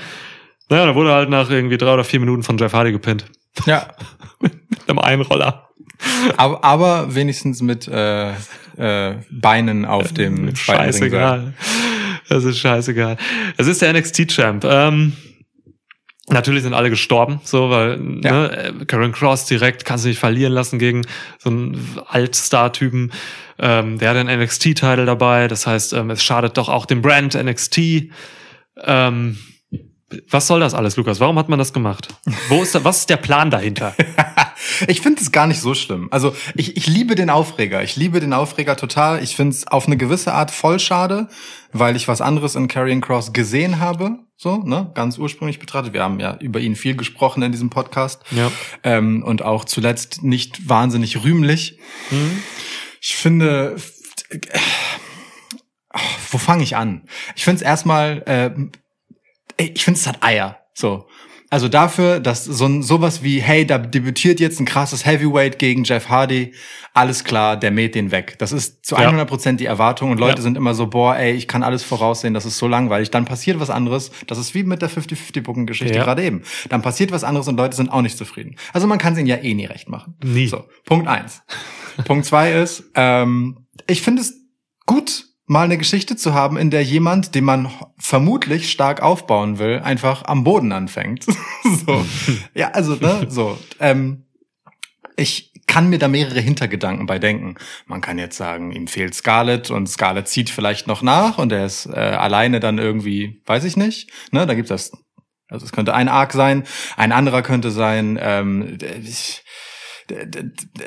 Naja, 0.69 0.87
dann 0.87 0.95
wurde 0.95 1.11
er 1.11 1.15
halt 1.17 1.31
nach 1.31 1.51
irgendwie 1.51 1.79
drei 1.79 1.95
oder 1.95 2.05
vier 2.05 2.21
Minuten 2.21 2.43
von 2.43 2.59
Jeff 2.59 2.73
Hardy 2.73 2.93
gepinnt. 2.93 3.25
Ja. 3.67 3.89
Mit 4.41 4.53
einem 4.89 4.99
Einroller. 5.01 5.70
Aber, 6.37 6.65
aber 6.65 7.15
wenigstens 7.15 7.61
mit 7.63 7.87
äh, 7.89 8.31
äh, 8.77 9.15
Beinen 9.31 9.85
auf 9.85 10.13
dem. 10.13 10.55
Scheißegal. 10.55 11.55
Das 12.29 12.45
ist 12.45 12.59
scheißegal. 12.59 13.17
Es 13.57 13.67
ist 13.67 13.83
der 13.83 13.93
NXT-Champ. 13.93 14.65
Ähm, 14.65 15.15
natürlich 16.29 16.63
sind 16.63 16.75
alle 16.75 16.91
gestorben, 16.91 17.41
so, 17.45 17.71
weil 17.71 18.01
Ja. 18.23 18.33
ne, 18.33 18.73
äh, 18.81 18.85
Karen 18.87 19.13
Cross 19.13 19.47
direkt 19.47 19.85
kannst 19.85 20.05
du 20.05 20.09
nicht 20.09 20.19
verlieren 20.21 20.53
lassen 20.53 20.79
gegen 20.79 21.03
so 21.39 21.51
einen 21.51 21.99
Altstar-Typen. 22.07 23.13
Ähm, 23.59 23.99
der 23.99 24.11
hat 24.11 24.17
einen 24.17 24.41
NXT-Title 24.41 25.05
dabei. 25.07 25.49
Das 25.49 25.67
heißt, 25.67 25.93
ähm, 25.95 26.11
es 26.11 26.23
schadet 26.23 26.57
doch 26.57 26.69
auch 26.69 26.87
dem 26.87 27.03
Brand 27.03 27.35
NXT. 27.35 28.11
Ähm, 28.85 29.39
was 30.29 30.47
soll 30.47 30.61
das 30.61 30.75
alles, 30.75 30.97
Lukas? 30.97 31.21
Warum 31.21 31.39
hat 31.39 31.49
man 31.49 31.59
das 31.59 31.73
gemacht? 31.73 32.09
Wo 32.49 32.63
ist 32.63 32.75
da, 32.75 32.85
was 32.85 32.99
ist 33.01 33.11
der 33.11 33.17
Plan 33.19 33.51
dahinter? 33.51 33.95
Ich 34.89 35.01
finde 35.01 35.21
es 35.21 35.33
gar 35.33 35.47
nicht 35.47 35.61
so 35.61 35.75
schlimm. 35.75 36.09
Also 36.11 36.35
ich, 36.55 36.77
ich 36.77 36.87
liebe 36.87 37.15
den 37.15 37.31
Aufreger. 37.31 37.83
Ich 37.83 37.97
liebe 37.97 38.21
den 38.21 38.33
Aufreger 38.33 38.77
total. 38.77 39.23
Ich 39.23 39.37
finde 39.37 39.55
es 39.55 39.67
auf 39.67 39.87
eine 39.87 39.97
gewisse 39.97 40.33
Art 40.33 40.51
voll 40.51 40.79
schade, 40.79 41.29
weil 41.73 41.97
ich 41.97 42.09
was 42.09 42.21
anderes 42.21 42.55
in 42.55 42.69
Karrion 42.69 43.01
Cross 43.01 43.33
gesehen 43.33 43.79
habe. 43.81 44.19
So, 44.37 44.63
ne, 44.65 44.91
ganz 44.95 45.19
ursprünglich 45.19 45.59
betrachtet. 45.59 45.93
Wir 45.93 46.03
haben 46.03 46.19
ja 46.19 46.37
über 46.41 46.61
ihn 46.61 46.75
viel 46.75 46.97
gesprochen 46.97 47.43
in 47.43 47.53
diesem 47.53 47.69
Podcast. 47.69 48.23
Ja. 48.31 48.51
Ähm, 48.83 49.23
und 49.23 49.43
auch 49.43 49.65
zuletzt 49.65 50.23
nicht 50.23 50.69
wahnsinnig 50.69 51.23
rühmlich. 51.23 51.79
Ich 53.03 53.17
finde, 53.17 53.77
ach, 55.91 56.19
wo 56.31 56.39
fange 56.39 56.63
ich 56.63 56.77
an? 56.77 57.09
Ich 57.37 57.45
finde 57.45 57.57
es 57.57 57.63
erstmal, 57.63 58.23
äh, 58.27 59.63
ich 59.63 59.85
finde 59.85 59.99
es 59.99 60.07
hat 60.07 60.23
Eier. 60.23 60.59
So. 60.73 61.07
Also 61.53 61.69
dafür, 61.69 62.21
dass 62.21 62.45
so 62.45 62.65
ein, 62.67 62.83
sowas 62.83 63.25
wie, 63.25 63.41
hey, 63.41 63.67
da 63.67 63.77
debütiert 63.79 64.39
jetzt 64.39 64.61
ein 64.61 64.67
krasses 64.67 65.05
Heavyweight 65.05 65.59
gegen 65.59 65.83
Jeff 65.83 66.09
Hardy, 66.09 66.55
alles 66.95 67.25
klar, 67.25 67.57
der 67.57 67.73
mäht 67.73 67.97
den 67.97 68.13
weg. 68.13 68.37
Das 68.39 68.53
ist 68.53 68.87
zu 68.87 68.95
Ja. 68.95 69.11
100% 69.11 69.57
die 69.57 69.65
Erwartung 69.67 70.13
und 70.13 70.19
Leute 70.21 70.37
Ja. 70.39 70.43
sind 70.43 70.57
immer 70.57 70.75
so, 70.75 70.87
boah, 70.87 71.17
ey, 71.17 71.33
ich 71.33 71.49
kann 71.49 71.65
alles 71.65 71.83
voraussehen, 71.83 72.35
das 72.35 72.47
ist 72.47 72.57
so 72.57 72.69
langweilig. 72.69 73.11
Dann 73.11 73.25
passiert 73.25 73.59
was 73.59 73.69
anderes, 73.69 74.13
das 74.29 74.39
ist 74.39 74.55
wie 74.55 74.63
mit 74.63 74.81
der 74.81 74.89
50-50-Booking-Geschichte 74.91 75.97
Ja. 75.97 76.05
gerade 76.05 76.23
eben. 76.23 76.43
Dann 76.69 76.83
passiert 76.83 77.11
was 77.11 77.25
anderes 77.25 77.49
und 77.49 77.57
Leute 77.57 77.75
sind 77.77 77.91
auch 77.91 78.03
nicht 78.03 78.17
zufrieden. 78.17 78.55
Also 78.73 78.87
man 78.87 78.99
kann 78.99 79.15
es 79.15 79.19
ihnen 79.19 79.29
ja 79.29 79.37
eh 79.37 79.53
nie 79.55 79.67
recht 79.67 79.89
machen. 79.89 80.15
Nie. 80.23 80.47
So, 80.47 80.65
Punkt 80.87 81.09
eins. 81.09 81.43
Punkt 82.05 82.27
zwei 82.27 82.53
ist, 82.53 82.85
ähm, 82.95 83.67
ich 83.89 84.03
finde 84.03 84.23
es 84.23 84.35
gut, 84.87 85.25
mal 85.51 85.65
eine 85.65 85.79
Geschichte 85.79 86.15
zu 86.15 86.33
haben, 86.33 86.57
in 86.57 86.71
der 86.71 86.85
jemand, 86.85 87.35
den 87.35 87.43
man 87.43 87.73
vermutlich 87.99 88.71
stark 88.71 89.03
aufbauen 89.03 89.59
will, 89.59 89.81
einfach 89.81 90.23
am 90.27 90.45
Boden 90.45 90.71
anfängt. 90.71 91.25
so. 91.87 92.07
Ja, 92.55 92.71
also, 92.71 92.95
ne, 92.95 93.27
so. 93.29 93.59
Ähm, 93.81 94.27
ich 95.17 95.53
kann 95.67 95.91
mir 95.91 95.99
da 95.99 96.07
mehrere 96.07 96.39
Hintergedanken 96.39 97.07
bei 97.07 97.19
denken. 97.19 97.57
Man 97.87 98.01
kann 98.01 98.17
jetzt 98.17 98.37
sagen, 98.37 98.71
ihm 98.71 98.87
fehlt 98.87 99.13
Scarlett 99.13 99.73
und 99.73 99.89
Scarlett 99.89 100.29
zieht 100.29 100.51
vielleicht 100.51 100.87
noch 100.87 101.03
nach 101.03 101.39
und 101.39 101.51
er 101.51 101.67
ist 101.67 101.87
äh, 101.87 101.99
alleine 101.99 102.61
dann 102.61 102.79
irgendwie, 102.79 103.43
weiß 103.47 103.65
ich 103.65 103.77
nicht. 103.77 104.09
Ne, 104.31 104.47
da 104.47 104.55
gibt's 104.55 104.69
das. 104.69 104.93
Also 105.49 105.67
es 105.67 105.73
könnte 105.73 105.95
ein 105.95 106.09
Arc 106.09 106.33
sein, 106.33 106.63
ein 106.97 107.11
anderer 107.11 107.43
könnte 107.43 107.73
sein, 107.73 108.17
ähm, 108.23 108.79
ich, 109.03 109.43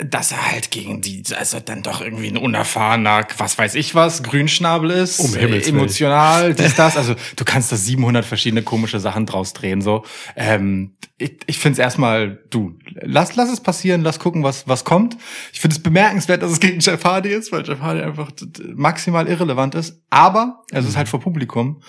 dass 0.05 0.31
er 0.31 0.51
halt 0.51 0.71
gegen 0.71 1.01
die, 1.01 1.23
also 1.35 1.59
dann 1.59 1.83
doch 1.83 2.01
irgendwie 2.01 2.27
ein 2.27 2.37
unerfahrener, 2.37 3.27
was 3.37 3.57
weiß 3.57 3.75
ich 3.75 3.95
was, 3.95 4.23
Grünschnabel 4.23 4.91
ist, 4.91 5.19
Um 5.19 5.33
Himmels 5.35 5.65
Willen. 5.65 5.77
emotional, 5.77 6.53
dies, 6.55 6.75
das. 6.75 6.97
Also 6.97 7.15
du 7.35 7.45
kannst 7.45 7.71
da 7.71 7.75
700 7.75 8.25
verschiedene 8.25 8.61
komische 8.63 8.99
Sachen 8.99 9.25
draus 9.25 9.53
drehen. 9.53 9.81
So, 9.81 10.03
ähm, 10.35 10.95
ich, 11.17 11.37
ich 11.45 11.59
finde 11.59 11.73
es 11.73 11.79
erstmal, 11.79 12.43
du, 12.49 12.77
lass, 13.01 13.35
lass 13.35 13.51
es 13.51 13.61
passieren, 13.61 14.01
lass 14.01 14.19
gucken, 14.19 14.43
was, 14.43 14.67
was 14.67 14.83
kommt. 14.83 15.17
Ich 15.51 15.59
finde 15.59 15.75
es 15.75 15.83
bemerkenswert, 15.83 16.41
dass 16.41 16.51
es 16.51 16.59
gegen 16.59 16.79
Jeff 16.79 17.03
Hardy 17.03 17.29
ist, 17.29 17.51
weil 17.51 17.65
Jeff 17.65 17.79
Hardy 17.79 18.01
einfach 18.01 18.31
maximal 18.73 19.27
irrelevant 19.27 19.75
ist. 19.75 20.01
Aber 20.09 20.63
es 20.71 20.85
ist 20.85 20.97
halt 20.97 21.07
vor 21.07 21.19
Publikum. 21.19 21.81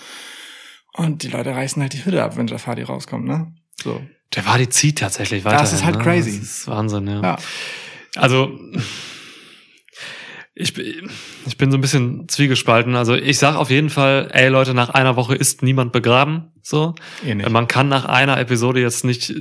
Und 0.93 1.23
die 1.23 1.27
Leute 1.27 1.51
reißen 1.53 1.81
halt 1.81 1.93
die 1.93 2.05
Hütte 2.05 2.23
ab, 2.23 2.37
wenn 2.37 2.47
Jeff 2.47 2.67
Hardy 2.67 2.83
rauskommt, 2.83 3.25
ne? 3.25 3.53
So. 3.83 4.01
Der 4.33 4.45
Wadi 4.45 4.67
zieht 4.69 4.99
tatsächlich 4.99 5.45
weiter. 5.45 5.57
Das 5.57 5.71
ist 5.73 5.85
halt 5.85 5.99
crazy. 5.99 6.39
Das 6.39 6.49
ist 6.49 6.67
Wahnsinn, 6.67 7.07
ja. 7.07 7.21
Ja. 7.21 7.37
Also, 8.15 8.57
ich, 10.53 10.73
bin- 10.73 11.09
ich 11.45 11.57
bin 11.57 11.71
so 11.71 11.77
ein 11.77 11.81
bisschen 11.81 12.27
zwiegespalten. 12.29 12.95
Also, 12.95 13.13
ich 13.15 13.37
sag 13.37 13.55
auf 13.55 13.69
jeden 13.69 13.89
Fall, 13.89 14.29
ey 14.31 14.47
Leute, 14.49 14.73
nach 14.73 14.89
einer 14.89 15.15
Woche 15.15 15.35
ist 15.35 15.61
niemand 15.63 15.91
begraben. 15.91 16.51
So. 16.61 16.95
Eh 17.25 17.35
nicht. 17.35 17.49
Man 17.49 17.67
kann 17.67 17.89
nach 17.89 18.05
einer 18.05 18.39
Episode 18.39 18.79
jetzt 18.81 19.03
nicht 19.05 19.33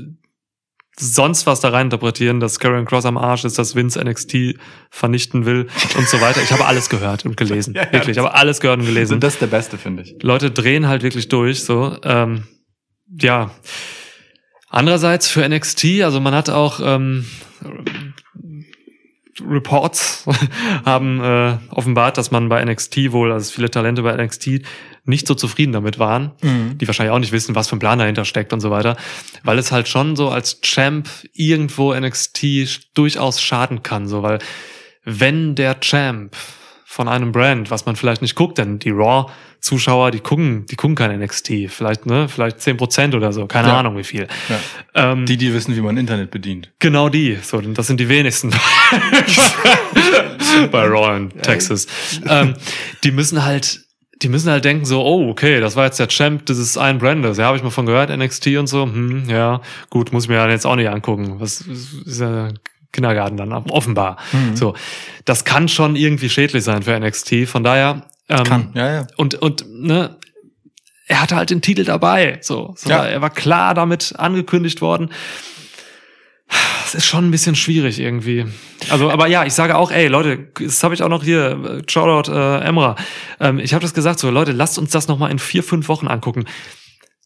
sonst 0.97 1.47
was 1.47 1.59
da 1.59 1.71
rein 1.71 1.87
interpretieren, 1.87 2.39
dass 2.39 2.61
Karen 2.61 2.85
Cross 2.85 3.05
am 3.05 3.17
Arsch 3.19 3.45
ist, 3.45 3.59
dass 3.59 3.75
Vince 3.75 4.01
NXT 4.05 4.57
vernichten 4.91 5.45
will 5.45 5.67
und 5.99 6.09
so 6.09 6.21
weiter. 6.21 6.41
Ich 6.41 6.53
habe 6.53 6.67
alles 6.67 6.89
gehört 6.89 7.25
und 7.25 7.37
gelesen. 7.37 7.75
Ja, 7.77 7.83
ja, 7.87 7.93
wirklich, 7.93 8.17
ich 8.17 8.19
habe 8.19 8.33
alles 8.35 8.61
gehört 8.61 8.79
und 8.79 8.87
gelesen. 8.87 9.15
Und 9.15 9.25
das 9.25 9.35
ist 9.35 9.41
der 9.43 9.49
Beste, 9.49 9.77
finde 9.77 10.03
ich. 10.05 10.15
Leute 10.23 10.53
drehen 10.53 10.87
halt 10.87 11.03
wirklich 11.03 11.29
durch, 11.29 11.65
so. 11.65 11.97
Ähm, 12.05 12.45
ja. 13.21 13.51
Andererseits 14.75 15.29
für 15.29 15.49
NXT, 15.49 16.03
also 16.03 16.19
man 16.19 16.35
hat 16.35 16.51
auch 16.51 16.81
ähm, 16.83 17.25
Reports 19.41 20.27
haben 20.85 21.21
äh, 21.23 21.59
offenbart, 21.71 22.19
dass 22.19 22.31
man 22.33 22.49
bei 22.49 22.65
NXT 22.65 23.13
wohl, 23.13 23.31
also 23.33 23.53
viele 23.53 23.71
Talente 23.71 24.03
bei 24.03 24.17
NXT 24.17 24.63
nicht 25.05 25.27
so 25.29 25.35
zufrieden 25.35 25.73
damit 25.73 25.99
waren, 25.99 26.33
Mhm. 26.43 26.79
die 26.79 26.89
wahrscheinlich 26.89 27.13
auch 27.13 27.19
nicht 27.21 27.31
wissen, 27.33 27.55
was 27.55 27.69
für 27.69 27.77
ein 27.77 27.79
Plan 27.81 27.99
dahinter 28.01 28.25
steckt 28.25 28.53
und 28.53 28.61
so 28.61 28.71
weiter, 28.71 28.97
weil 29.45 29.59
es 29.59 29.71
halt 29.71 29.87
schon 29.87 30.17
so 30.17 30.29
als 30.31 30.61
Champ 30.61 31.09
irgendwo 31.35 31.93
NXT 31.95 32.81
durchaus 32.95 33.41
schaden 33.41 33.83
kann, 33.85 34.09
so. 34.09 34.23
Weil 34.23 34.39
wenn 35.05 35.55
der 35.55 35.79
Champ 35.81 36.35
von 36.85 37.09
einem 37.09 37.31
Brand, 37.33 37.71
was 37.71 37.87
man 37.87 37.97
vielleicht 37.97 38.23
nicht 38.23 38.35
guckt, 38.35 38.59
denn 38.59 38.79
die 38.79 38.91
Raw 38.91 39.31
Zuschauer, 39.65 40.11
die 40.11 40.21
gucken, 40.21 40.67
die 40.67 40.77
gucken 40.77 40.95
kein 40.95 41.19
NXT, 41.19 41.71
vielleicht 41.71 42.05
ne, 42.05 42.29
vielleicht 42.29 42.61
zehn 42.61 42.77
Prozent 42.77 43.15
oder 43.15 43.33
so, 43.33 43.47
keine 43.47 43.69
Ja. 43.69 43.79
Ahnung 43.79 43.97
wie 43.97 44.05
viel. 44.05 44.27
Ja. 44.51 45.13
Ähm, 45.13 45.25
Die, 45.25 45.39
die 45.39 45.55
wissen, 45.55 45.75
wie 45.75 45.81
man 45.81 45.97
Internet 45.97 46.31
bedient. 46.31 46.71
Genau 46.81 47.09
die, 47.09 47.39
so, 47.43 47.63
denn 47.63 47.73
das 47.73 47.87
sind 47.87 47.99
die 47.99 48.11
wenigsten 48.11 48.51
bei 50.71 50.85
Raw 50.87 51.17
in 51.17 51.31
Texas. 51.43 51.87
Ähm, 52.29 52.55
die 53.05 53.11
müssen 53.11 53.43
halt, 53.45 53.81
die 54.23 54.29
müssen 54.29 54.51
halt 54.51 54.65
denken 54.67 54.85
so, 54.85 55.03
oh, 55.03 55.31
okay, 55.31 55.61
das 55.61 55.77
war 55.77 55.87
jetzt 55.87 55.99
der 55.99 56.09
Champ 56.09 56.45
dieses 56.47 56.77
einen 56.77 56.99
Brandes, 56.99 57.39
ja, 57.39 57.47
habe 57.47 57.57
ich 57.57 57.63
mal 57.63 57.71
von 57.71 57.87
gehört, 57.87 58.11
NXT 58.15 58.49
und 58.59 58.67
so, 58.67 58.83
hm, 58.85 59.29
ja, 59.31 59.63
gut, 59.89 60.13
muss 60.13 60.25
ich 60.25 60.29
mir 60.29 60.37
ja 60.37 60.49
jetzt 60.49 60.67
auch 60.67 60.77
nicht 60.77 60.91
angucken. 60.91 61.37
Was 61.41 61.63
ist 61.63 62.21
ja 62.21 62.51
Kindergarten 62.93 63.37
dann, 63.39 63.51
offenbar. 63.53 64.19
Mhm. 64.33 64.57
So, 64.57 64.75
das 65.25 65.45
kann 65.45 65.69
schon 65.69 65.97
irgendwie 65.97 66.29
schädlich 66.29 66.65
sein 66.65 66.83
für 66.83 66.99
NXT, 67.01 67.47
von 67.49 67.65
daher, 67.65 68.05
ähm, 68.29 68.45
Kann, 68.45 68.71
ja, 68.75 68.93
ja. 68.93 69.07
und, 69.17 69.35
und, 69.37 69.65
ne, 69.69 70.17
er 71.07 71.21
hatte 71.21 71.37
halt 71.37 71.51
den 71.51 71.61
Titel 71.63 71.85
dabei. 71.85 72.39
So, 72.41 72.75
so 72.77 72.89
Ja. 72.89 72.99
war, 73.01 73.09
er 73.09 73.21
war 73.21 73.31
klar 73.31 73.75
damit 73.75 74.15
angekündigt 74.17 74.81
worden. 74.81 75.11
Es 76.87 76.95
ist 76.95 77.07
schon 77.07 77.27
ein 77.27 77.31
bisschen 77.31 77.57
schwierig 77.57 77.99
irgendwie. 77.99 78.45
Also, 78.91 79.11
aber 79.11 79.27
ja, 79.27 79.45
ich 79.45 79.55
sage 79.55 79.77
auch, 79.77 79.91
ey, 79.91 80.07
Leute, 80.07 80.51
das 80.61 80.83
habe 80.85 80.95
ich 80.95 81.03
auch 81.03 81.09
noch 81.09 81.25
hier, 81.25 81.83
äh, 81.87 81.91
Shoutout 81.91 82.31
äh, 82.31 82.61
Emra. 82.61 82.97
Ähm, 83.41 83.59
ich 83.59 83.75
habe 83.75 83.83
das 83.83 83.95
gesagt, 83.95 84.19
so, 84.21 84.31
Leute, 84.31 84.53
lasst 84.53 84.79
uns 84.79 84.91
das 84.91 85.09
noch 85.09 85.19
mal 85.19 85.31
in 85.31 85.39
vier, 85.39 85.63
fünf 85.63 85.89
Wochen 85.89 86.07
angucken. 86.07 86.45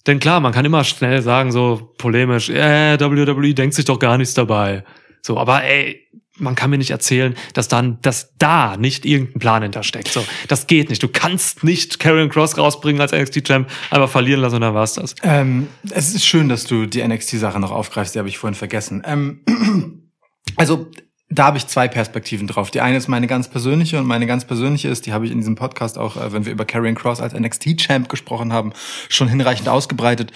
Denn 0.07 0.21
klar, 0.21 0.41
man 0.41 0.53
kann 0.53 0.65
immer 0.65 0.85
schnell 0.85 1.21
sagen, 1.23 1.53
so 1.53 1.93
polemisch, 1.99 2.49
äh, 2.49 2.99
WWE 2.99 3.53
denkt 3.55 3.75
sich 3.75 3.85
doch 3.85 3.99
gar 3.99 4.17
nichts 4.17 4.35
dabei. 4.35 4.85
So, 5.21 5.37
aber 5.37 5.63
ey, 5.65 6.07
man 6.39 6.55
kann 6.55 6.71
mir 6.71 6.79
nicht 6.79 6.91
erzählen, 6.91 7.35
dass 7.55 7.69
dann, 7.69 7.99
dass 8.03 8.35
da 8.39 8.77
nicht 8.77 9.05
irgendein 9.05 9.39
Plan 9.39 9.63
hintersteckt. 9.63 10.09
So, 10.09 10.25
das 10.49 10.67
geht 10.67 10.91
nicht. 10.91 11.03
Du 11.03 11.09
kannst 11.09 11.65
nicht 11.65 11.99
Karrion 11.99 12.29
Cross 12.29 12.57
rausbringen 12.59 13.01
als 13.01 13.13
NXT-Champ, 13.13 13.69
einfach 13.91 14.11
verlieren 14.11 14.41
lassen 14.41 14.57
und 14.57 14.63
dann 14.63 14.75
war's 14.75 14.95
das. 14.95 15.15
Ähm, 15.23 15.69
es 15.91 16.15
ist 16.15 16.27
schön, 16.27 16.49
dass 16.49 16.65
du 16.65 16.87
die 16.87 17.07
NXT-Sache 17.07 17.61
noch 17.61 17.71
aufgreifst, 17.71 18.15
die 18.15 18.19
habe 18.19 18.29
ich 18.29 18.39
vorhin 18.39 18.55
vergessen. 18.55 19.03
Ähm, 19.05 19.45
also, 20.57 20.91
da 21.31 21.45
habe 21.47 21.59
ich 21.59 21.67
zwei 21.67 21.89
Perspektiven 21.89 22.47
drauf. 22.47 22.71
Die 22.71 22.81
eine 22.81 22.97
ist 22.97 23.09
meine 23.09 23.27
ganz 23.27 23.49
persönliche 23.49 23.99
und 23.99 24.07
meine 24.07 24.27
ganz 24.27 24.47
persönliche 24.47 24.89
ist, 24.89 25.05
die 25.05 25.13
habe 25.13 25.27
ich 25.27 25.33
in 25.33 25.39
diesem 25.39 25.57
Podcast 25.57 25.99
auch, 25.99 26.17
äh, 26.17 26.33
wenn 26.33 26.47
wir 26.47 26.53
über 26.53 26.65
Karrion 26.65 26.95
Cross 26.95 27.21
als 27.21 27.35
NXT-Champ 27.35 28.09
gesprochen 28.09 28.53
haben, 28.53 28.73
schon 29.09 29.29
hinreichend 29.29 29.69
ausgebreitet. 29.69 30.33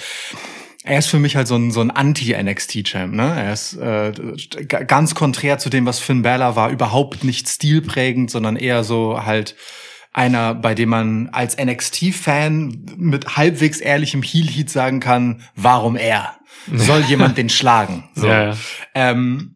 Er 0.84 0.98
ist 0.98 1.06
für 1.06 1.18
mich 1.18 1.36
halt 1.36 1.46
so 1.46 1.56
ein, 1.56 1.70
so 1.70 1.80
ein 1.80 1.90
Anti-NXT-Champ, 1.90 3.14
ne? 3.14 3.34
Er 3.36 3.52
ist 3.52 3.74
äh, 3.74 4.12
ganz 4.66 5.14
konträr 5.14 5.58
zu 5.58 5.70
dem, 5.70 5.86
was 5.86 6.00
Finn 6.00 6.22
Balor 6.22 6.56
war, 6.56 6.70
überhaupt 6.70 7.22
nicht 7.22 7.48
stilprägend, 7.48 8.30
sondern 8.30 8.56
eher 8.56 8.82
so 8.82 9.24
halt 9.24 9.54
einer, 10.12 10.54
bei 10.54 10.74
dem 10.74 10.90
man 10.90 11.28
als 11.30 11.56
NXT-Fan 11.56 12.96
mit 12.96 13.36
halbwegs 13.36 13.80
ehrlichem 13.80 14.22
Heel-Heat 14.22 14.70
sagen 14.70 15.00
kann, 15.00 15.42
warum 15.54 15.96
er? 15.96 16.36
Soll 16.74 17.00
jemand 17.02 17.38
den 17.38 17.48
schlagen? 17.48 18.08
So. 18.14 18.26
Ja, 18.32 18.50
ja. 18.50 18.56
Ähm, 18.94 19.51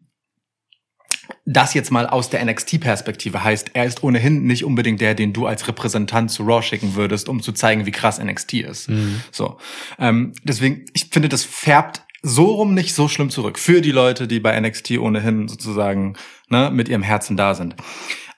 das 1.49 1.73
jetzt 1.73 1.91
mal 1.91 2.05
aus 2.07 2.29
der 2.29 2.43
NXT-Perspektive 2.43 3.41
heißt, 3.41 3.71
er 3.73 3.85
ist 3.85 4.03
ohnehin 4.03 4.43
nicht 4.43 4.65
unbedingt 4.65 4.99
der, 4.99 5.15
den 5.15 5.31
du 5.31 5.45
als 5.47 5.65
Repräsentant 5.67 6.29
zu 6.29 6.43
Raw 6.43 6.61
schicken 6.61 6.95
würdest, 6.95 7.29
um 7.29 7.41
zu 7.41 7.53
zeigen, 7.53 7.85
wie 7.85 7.91
krass 7.91 8.21
NXT 8.21 8.53
ist. 8.55 8.89
So, 9.31 9.57
ähm, 9.97 10.33
deswegen, 10.43 10.85
ich 10.93 11.05
finde, 11.09 11.29
das 11.29 11.45
färbt 11.45 12.01
so 12.21 12.45
rum 12.45 12.73
nicht 12.73 12.93
so 12.93 13.07
schlimm 13.07 13.29
zurück 13.29 13.57
für 13.59 13.79
die 13.79 13.91
Leute, 13.91 14.27
die 14.27 14.41
bei 14.41 14.59
NXT 14.59 14.97
ohnehin 14.99 15.47
sozusagen 15.47 16.15
ne, 16.49 16.69
mit 16.69 16.89
ihrem 16.89 17.03
Herzen 17.03 17.37
da 17.37 17.55
sind. 17.55 17.75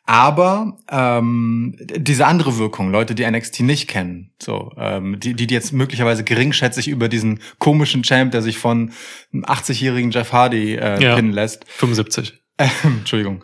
Aber 0.06 0.78
ähm, 0.90 1.76
diese 1.80 2.26
andere 2.26 2.58
Wirkung, 2.58 2.92
Leute, 2.92 3.14
die 3.14 3.30
NXT 3.30 3.60
nicht 3.62 3.88
kennen, 3.88 4.32
so 4.42 4.72
ähm, 4.76 5.20
die, 5.20 5.36
die 5.36 5.52
jetzt 5.54 5.72
möglicherweise 5.72 6.24
geringschätzig 6.24 6.88
über 6.88 7.10
diesen 7.10 7.40
komischen 7.60 8.02
Champ, 8.04 8.32
der 8.32 8.42
sich 8.42 8.58
von 8.58 8.92
einem 9.32 9.46
80-jährigen 9.46 10.10
Jeff 10.12 10.32
Hardy 10.34 10.76
äh, 10.76 11.02
Ja. 11.02 11.16
pinnen 11.16 11.32
lässt, 11.32 11.66
75. 11.68 12.39
Entschuldigung. 12.84 13.44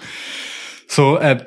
So, 0.88 1.17
äh, 1.17 1.43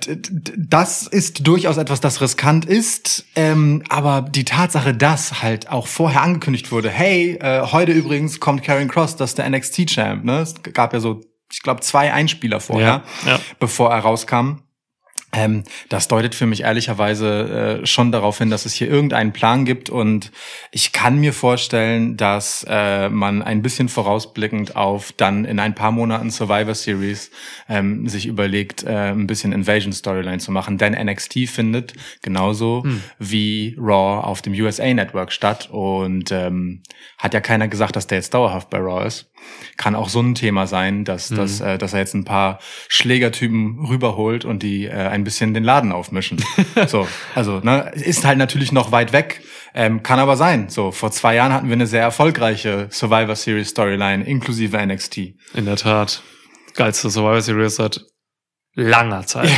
das 0.56 1.06
ist 1.06 1.46
durchaus 1.46 1.76
etwas, 1.76 2.00
das 2.00 2.20
riskant 2.20 2.64
ist, 2.64 3.24
ähm, 3.36 3.84
aber 3.88 4.22
die 4.22 4.44
Tatsache, 4.44 4.94
dass 4.94 5.42
halt 5.42 5.70
auch 5.70 5.86
vorher 5.86 6.22
angekündigt 6.22 6.72
wurde, 6.72 6.90
hey, 6.90 7.38
äh, 7.40 7.62
heute 7.62 7.92
übrigens 7.92 8.40
kommt 8.40 8.64
Karen 8.64 8.88
Cross, 8.88 9.16
das 9.16 9.30
ist 9.30 9.38
der 9.38 9.48
NXT-Champ, 9.48 10.24
ne? 10.24 10.40
Es 10.40 10.54
gab 10.74 10.92
ja 10.92 10.98
so, 10.98 11.20
ich 11.52 11.62
glaube, 11.62 11.80
zwei 11.82 12.12
Einspieler 12.12 12.58
vorher, 12.60 13.04
Ja, 13.24 13.30
ja. 13.32 13.40
bevor 13.60 13.90
er 13.92 14.00
rauskam. 14.00 14.58
Ähm, 15.32 15.64
das 15.90 16.08
deutet 16.08 16.34
für 16.34 16.46
mich 16.46 16.62
ehrlicherweise 16.62 17.80
äh, 17.82 17.86
schon 17.86 18.12
darauf 18.12 18.38
hin, 18.38 18.48
dass 18.48 18.64
es 18.64 18.72
hier 18.72 18.88
irgendeinen 18.88 19.32
Plan 19.32 19.66
gibt. 19.66 19.90
Und 19.90 20.32
ich 20.72 20.92
kann 20.92 21.18
mir 21.18 21.34
vorstellen, 21.34 22.16
dass 22.16 22.64
äh, 22.68 23.10
man 23.10 23.42
ein 23.42 23.60
bisschen 23.60 23.90
vorausblickend 23.90 24.76
auf 24.76 25.12
dann 25.12 25.44
in 25.44 25.58
ein 25.58 25.74
paar 25.74 25.92
Monaten 25.92 26.30
Survivor 26.30 26.74
Series 26.74 27.30
ähm, 27.68 28.08
sich 28.08 28.26
überlegt, 28.26 28.84
äh, 28.84 29.10
ein 29.10 29.26
bisschen 29.26 29.52
Invasion 29.52 29.92
Storyline 29.92 30.38
zu 30.38 30.50
machen, 30.50 30.78
denn 30.78 30.92
NXT 30.92 31.48
findet 31.48 31.92
genauso 32.22 32.84
wie 33.18 33.76
Raw 33.78 34.26
auf 34.26 34.40
dem 34.40 34.54
USA 34.54 34.92
Network 34.94 35.32
statt. 35.32 35.68
Und 35.70 36.32
ähm, 36.32 36.82
hat 37.18 37.34
ja 37.34 37.40
keiner 37.40 37.68
gesagt, 37.68 37.96
dass 37.96 38.06
der 38.06 38.18
jetzt 38.18 38.32
dauerhaft 38.32 38.70
bei 38.70 38.78
Raw 38.78 39.06
ist. 39.06 39.30
Kann 39.76 39.94
auch 39.94 40.08
so 40.08 40.20
ein 40.20 40.34
Thema 40.34 40.66
sein, 40.66 41.04
dass, 41.04 41.28
dass, 41.28 41.60
äh, 41.60 41.78
dass 41.78 41.92
er 41.92 42.00
jetzt 42.00 42.14
ein 42.14 42.24
paar 42.24 42.58
Schlägertypen 42.88 43.86
rüberholt 43.86 44.44
und 44.44 44.62
die 44.62 44.86
äh, 44.86 44.90
ein 44.90 45.24
bisschen 45.24 45.54
den 45.54 45.62
Laden 45.62 45.92
aufmischen. 45.92 46.42
so, 46.88 47.06
also 47.34 47.60
ne, 47.60 47.92
ist 47.94 48.24
halt 48.24 48.38
natürlich 48.38 48.72
noch 48.72 48.90
weit 48.90 49.12
weg, 49.12 49.42
ähm, 49.74 50.02
kann 50.02 50.18
aber 50.18 50.36
sein. 50.36 50.68
So 50.68 50.90
vor 50.90 51.12
zwei 51.12 51.36
Jahren 51.36 51.52
hatten 51.52 51.68
wir 51.68 51.74
eine 51.74 51.86
sehr 51.86 52.02
erfolgreiche 52.02 52.88
Survivor 52.90 53.36
Series 53.36 53.70
Storyline 53.70 54.24
inklusive 54.24 54.76
NXT. 54.84 55.18
In 55.54 55.64
der 55.64 55.76
Tat. 55.76 56.22
Geilste 56.74 57.10
Survivor 57.10 57.40
Series 57.40 57.76
seit 57.76 58.00
langer 58.74 59.26
Zeit. 59.26 59.50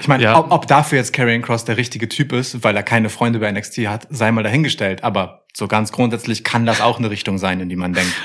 Ich 0.00 0.08
meine, 0.08 0.22
Ja. 0.22 0.38
ob, 0.38 0.50
ob 0.52 0.66
dafür 0.66 0.98
jetzt 0.98 1.12
Karrion 1.12 1.42
Cross 1.42 1.64
der 1.64 1.76
richtige 1.76 2.08
Typ 2.08 2.32
ist, 2.32 2.62
weil 2.64 2.76
er 2.76 2.82
keine 2.82 3.08
Freunde 3.10 3.38
bei 3.38 3.50
NXT 3.50 3.78
hat, 3.88 4.06
sei 4.10 4.30
mal 4.32 4.42
dahingestellt. 4.42 5.02
Aber 5.04 5.44
so 5.54 5.66
ganz 5.66 5.90
grundsätzlich 5.92 6.44
kann 6.44 6.66
das 6.66 6.80
auch 6.80 6.98
eine 6.98 7.10
Richtung 7.10 7.38
sein, 7.38 7.60
in 7.60 7.68
die 7.68 7.76
man 7.76 7.92
denkt. 7.92 8.12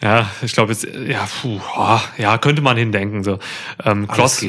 Ja, 0.00 0.28
ich 0.42 0.52
glaube 0.52 0.72
jetzt, 0.72 0.84
ja, 1.06 1.28
puh, 1.40 1.60
oh, 1.76 2.00
ja, 2.18 2.36
könnte 2.38 2.60
man 2.60 2.76
hindenken. 2.76 3.22
So. 3.22 3.38
Ähm, 3.84 4.08
Cross 4.08 4.44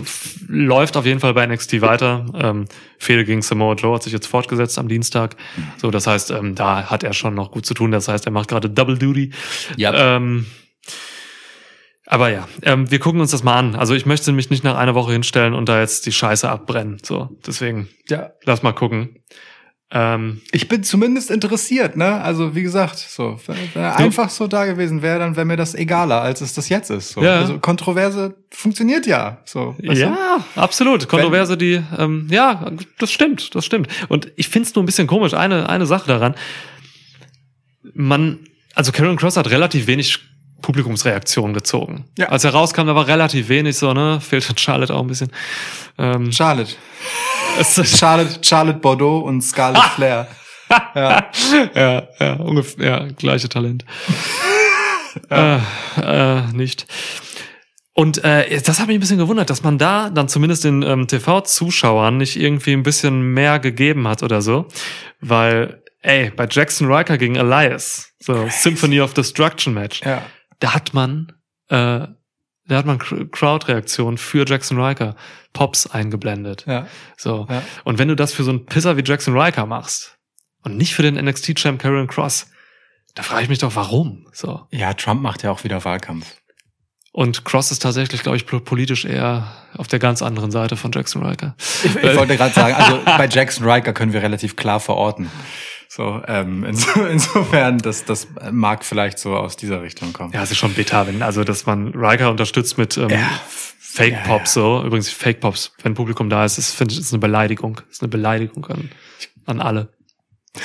läuft 0.48 0.98
auf 0.98 1.06
jeden 1.06 1.20
Fall 1.20 1.36
bei 1.36 1.46
NXT 1.46 1.82
weiter. 1.82 2.26
Ähm, 2.34 2.66
Fehde 2.98 3.24
gegen 3.24 3.44
Samoa 3.44 3.76
Joe 3.76 3.94
hat 3.94 4.02
sich 4.02 4.13
jetzt 4.13 4.26
fortgesetzt 4.26 4.80
am 4.80 4.88
Dienstag. 4.88 5.36
So, 5.78 5.92
das 5.92 6.08
heißt, 6.08 6.32
ähm, 6.32 6.56
da 6.56 6.89
hat 6.89 7.04
er 7.04 7.13
schon 7.13 7.36
noch 7.36 7.52
gut 7.52 7.68
zu 7.68 7.76
tun. 7.76 7.92
Das 7.92 8.08
heißt, 8.08 8.26
er 8.26 8.32
macht 8.32 8.50
gerade 8.50 8.68
Double 8.68 8.98
Duty. 8.98 9.32
Ja. 9.78 10.16
Ähm, 10.16 10.48
aber 12.13 12.30
ja, 12.30 12.47
ähm, 12.62 12.91
wir 12.91 12.99
gucken 12.99 13.21
uns 13.21 13.32
das 13.32 13.43
mal 13.43 13.58
an. 13.58 13.73
Also 13.73 13.95
ich 13.95 14.06
möchte 14.06 14.32
mich 14.34 14.52
nicht 14.52 14.63
nach 14.63 14.78
einer 14.78 14.93
Woche 14.93 15.13
hinstellen 15.13 15.56
und 15.56 15.67
da 15.67 15.80
jetzt 15.80 16.06
die 16.06 16.12
Scheiße 16.12 16.47
abbrennen. 16.47 16.99
So, 17.04 17.36
deswegen 17.43 17.89
ja. 18.08 18.34
lass 18.43 18.62
mal 18.62 18.71
gucken. 18.71 19.17
Ähm, 19.89 20.41
Ich 20.52 20.67
bin 20.67 20.84
zumindest 20.84 21.32
interessiert, 21.32 21.97
ne? 21.97 22.21
Also 22.21 22.54
wie 22.54 22.62
gesagt, 22.62 22.99
so 22.99 23.39
wenn 23.47 23.58
er 23.73 23.95
einfach 23.95 24.30
so 24.30 24.45
da 24.45 24.65
gewesen 24.65 25.02
wäre, 25.02 25.17
dann 25.17 25.36
wäre 25.36 25.47
mir 25.47 25.58
das 25.58 25.73
egaler, 25.73 26.21
als 26.21 26.41
es 26.41 26.54
das 26.54 26.69
jetzt 26.69 26.91
ist. 26.91 27.13
So. 27.13 27.23
Ja. 27.23 27.39
Also 27.39 27.58
Kontroverse 27.58 28.36
funktioniert 28.52 29.08
ja. 29.08 29.41
So. 29.45 29.76
weißt 29.80 30.02
du? 30.02 30.06
Ja, 30.06 30.45
absolut. 30.56 31.08
Kontroverse, 31.08 31.58
die, 31.58 31.82
ähm, 31.97 32.28
ja, 32.30 32.71
das 32.99 33.12
stimmt, 33.12 33.56
das 33.56 33.65
stimmt. 33.65 33.88
Und 34.08 34.32
ich 34.36 34.49
find's 34.49 34.76
nur 34.76 34.84
ein 34.84 34.86
bisschen 34.86 35.08
komisch, 35.08 35.34
eine, 35.34 35.67
eine 35.67 35.88
Sache 35.88 36.10
daran. 36.10 36.36
Man, 37.95 38.38
also 38.76 38.91
Karen 38.91 39.17
Cross 39.17 39.36
hat 39.36 39.49
relativ 39.49 39.88
wenig 39.88 40.19
Publikumsreaktion 40.63 41.54
gezogen. 41.54 42.06
Ja. 42.17 42.30
Als 42.30 42.43
er 42.43 42.52
rauskam, 42.52 42.88
da 42.88 42.95
war 42.95 43.06
relativ 43.08 43.49
wenig 43.49 43.78
so, 43.78 43.93
ne? 43.93 44.19
Fehlte 44.19 44.54
Charlotte 44.58 44.91
auch 44.95 45.02
ein 45.02 45.08
bisschen. 45.08 45.32
Ähm, 45.99 46.32
Charlotte. 46.32 46.73
Charlotte, 47.86 48.39
Charlotte 48.41 48.80
Bordeaux 48.80 49.19
und 49.19 49.41
Scarlett 49.41 49.84
Flair. 49.95 50.28
Ja. 50.95 51.30
ja, 51.76 52.08
ja, 52.19 52.34
ungefähr, 52.38 52.86
ja, 52.86 53.08
gleiche 53.19 53.47
Talent. 53.47 53.86
äh, 55.30 55.58
äh, 56.02 56.41
nicht. 56.54 56.88
Und 57.93 58.23
äh, 58.23 58.60
das 58.60 58.80
hat 58.80 58.88
mich 58.88 58.97
ein 58.97 58.99
bisschen 58.99 59.19
gewundert, 59.19 59.52
dass 59.52 59.62
man 59.62 59.78
da 59.78 60.10
dann 60.10 60.28
zumindest 60.30 60.63
den 60.63 60.82
ähm, 60.82 61.08
TV-Zuschauern 61.08 62.17
nicht 62.17 62.38
irgendwie 62.39 62.73
ein 62.73 62.82
bisschen 62.82 63.34
mehr 63.36 63.60
gegeben 63.60 64.08
hat 64.08 64.23
oder 64.23 64.41
so. 64.41 64.67
Weil, 65.21 65.84
ey, 66.02 66.32
bei 66.32 66.47
Jackson 66.49 66.91
Riker 66.91 67.19
gegen 67.19 67.36
Elias, 67.36 68.10
so 68.19 68.47
Symphony 68.49 68.99
of 68.99 69.13
Destruction 69.13 69.76
Match, 69.76 70.02
Ja. 70.04 70.23
Da 70.63 70.73
hat 70.73 70.93
man, 70.93 71.28
äh, 71.67 72.08
da 72.67 72.78
hat 72.78 72.86
man 72.86 72.97
Cr- 72.97 73.30
Crowd-Reaktion 73.30 74.17
für 74.17 74.45
Jackson 74.47 74.80
Riker, 74.80 75.15
Pops 75.52 75.88
eingeblendet. 75.88 76.63
Ja. 76.65 76.88
So. 77.17 77.45
Ja. 77.49 77.62
Und 77.84 77.99
wenn 77.99 78.08
du 78.08 78.15
das 78.15 78.32
für 78.34 78.43
so 78.43 78.52
einen 78.52 78.65
Pisser 78.65 78.95
wie 78.95 79.04
Jackson 79.04 79.38
Riker 79.38 79.65
machst 79.65 80.17
und 80.63 80.78
nicht 80.78 80.93
für 80.95 81.02
den 81.04 81.15
NXT-Champ 81.15 81.82
Karrion 81.82 82.08
Cross, 82.08 82.47
da 83.15 83.23
frage 83.23 83.43
ich 83.43 83.49
mich 83.49 83.60
doch, 83.60 83.76
warum? 83.76 84.26
So. 84.32 84.62
ja, 84.71 84.93
Trump 84.93 85.21
macht 85.21 85.43
ja 85.43 85.52
auch 85.52 85.63
wieder 85.65 85.84
Wahlkampf. 85.84 86.26
Und 87.12 87.43
Cross 87.45 87.71
ist 87.71 87.80
tatsächlich, 87.84 88.23
glaube 88.23 88.38
ich, 88.38 88.47
po- 88.47 88.62
politisch 88.62 89.06
eher 89.06 89.52
auf 89.76 89.88
der 89.88 89.99
ganz 89.99 90.21
anderen 90.23 90.49
Seite 90.49 90.78
von 90.78 90.91
Jackson 90.93 91.23
Riker. 91.23 91.56
Ich, 91.84 91.95
ich 91.95 92.15
wollte 92.15 92.38
gerade 92.38 92.54
sagen, 92.56 92.73
also 92.73 93.02
bei 93.06 93.28
Jackson 93.28 93.69
Riker 93.69 93.93
können 93.93 94.13
wir 94.13 94.21
relativ 94.23 94.56
klar 94.56 94.80
verorten. 94.80 95.30
So, 95.95 96.23
ähm, 96.27 96.63
inso, 96.67 97.06
insofern, 97.06 97.77
das, 97.77 98.03
das 98.03 98.27
mag 98.51 98.84
vielleicht 98.84 99.19
so 99.19 99.36
aus 99.36 99.58
dieser 99.58 99.84
Richtung 99.84 100.12
kommen. 100.12 100.34
Ja, 100.34 100.41
es 100.41 100.49
ist 100.49 100.58
schon 100.58 100.73
bitter, 100.73 101.06
wenn, 101.06 101.21
also, 101.21 101.43
dass 101.43 101.67
man 101.67 101.89
Riker 101.93 102.32
unterstützt 102.32 102.79
mit 102.79 102.97
ähm, 102.97 103.10
Ja. 103.10 103.29
Fake 103.79 104.13
Ja, 104.13 104.21
Pops, 104.21 104.53
so. 104.53 104.84
Übrigens, 104.84 105.12
Fake 105.12 105.39
Pops, 105.39 105.71
wenn 105.84 105.93
Publikum 105.93 106.32
da 106.32 106.45
ist, 106.45 106.58
ist, 106.58 106.73
finde 106.73 106.95
ich, 106.95 106.99
ist 106.99 107.13
eine 107.13 107.19
Beleidigung. 107.19 107.79
Ist 107.91 108.01
eine 108.01 108.08
Beleidigung 108.08 108.65
an, 108.65 108.89
an 109.45 109.62
alle. 109.62 109.93
So. 110.56 110.62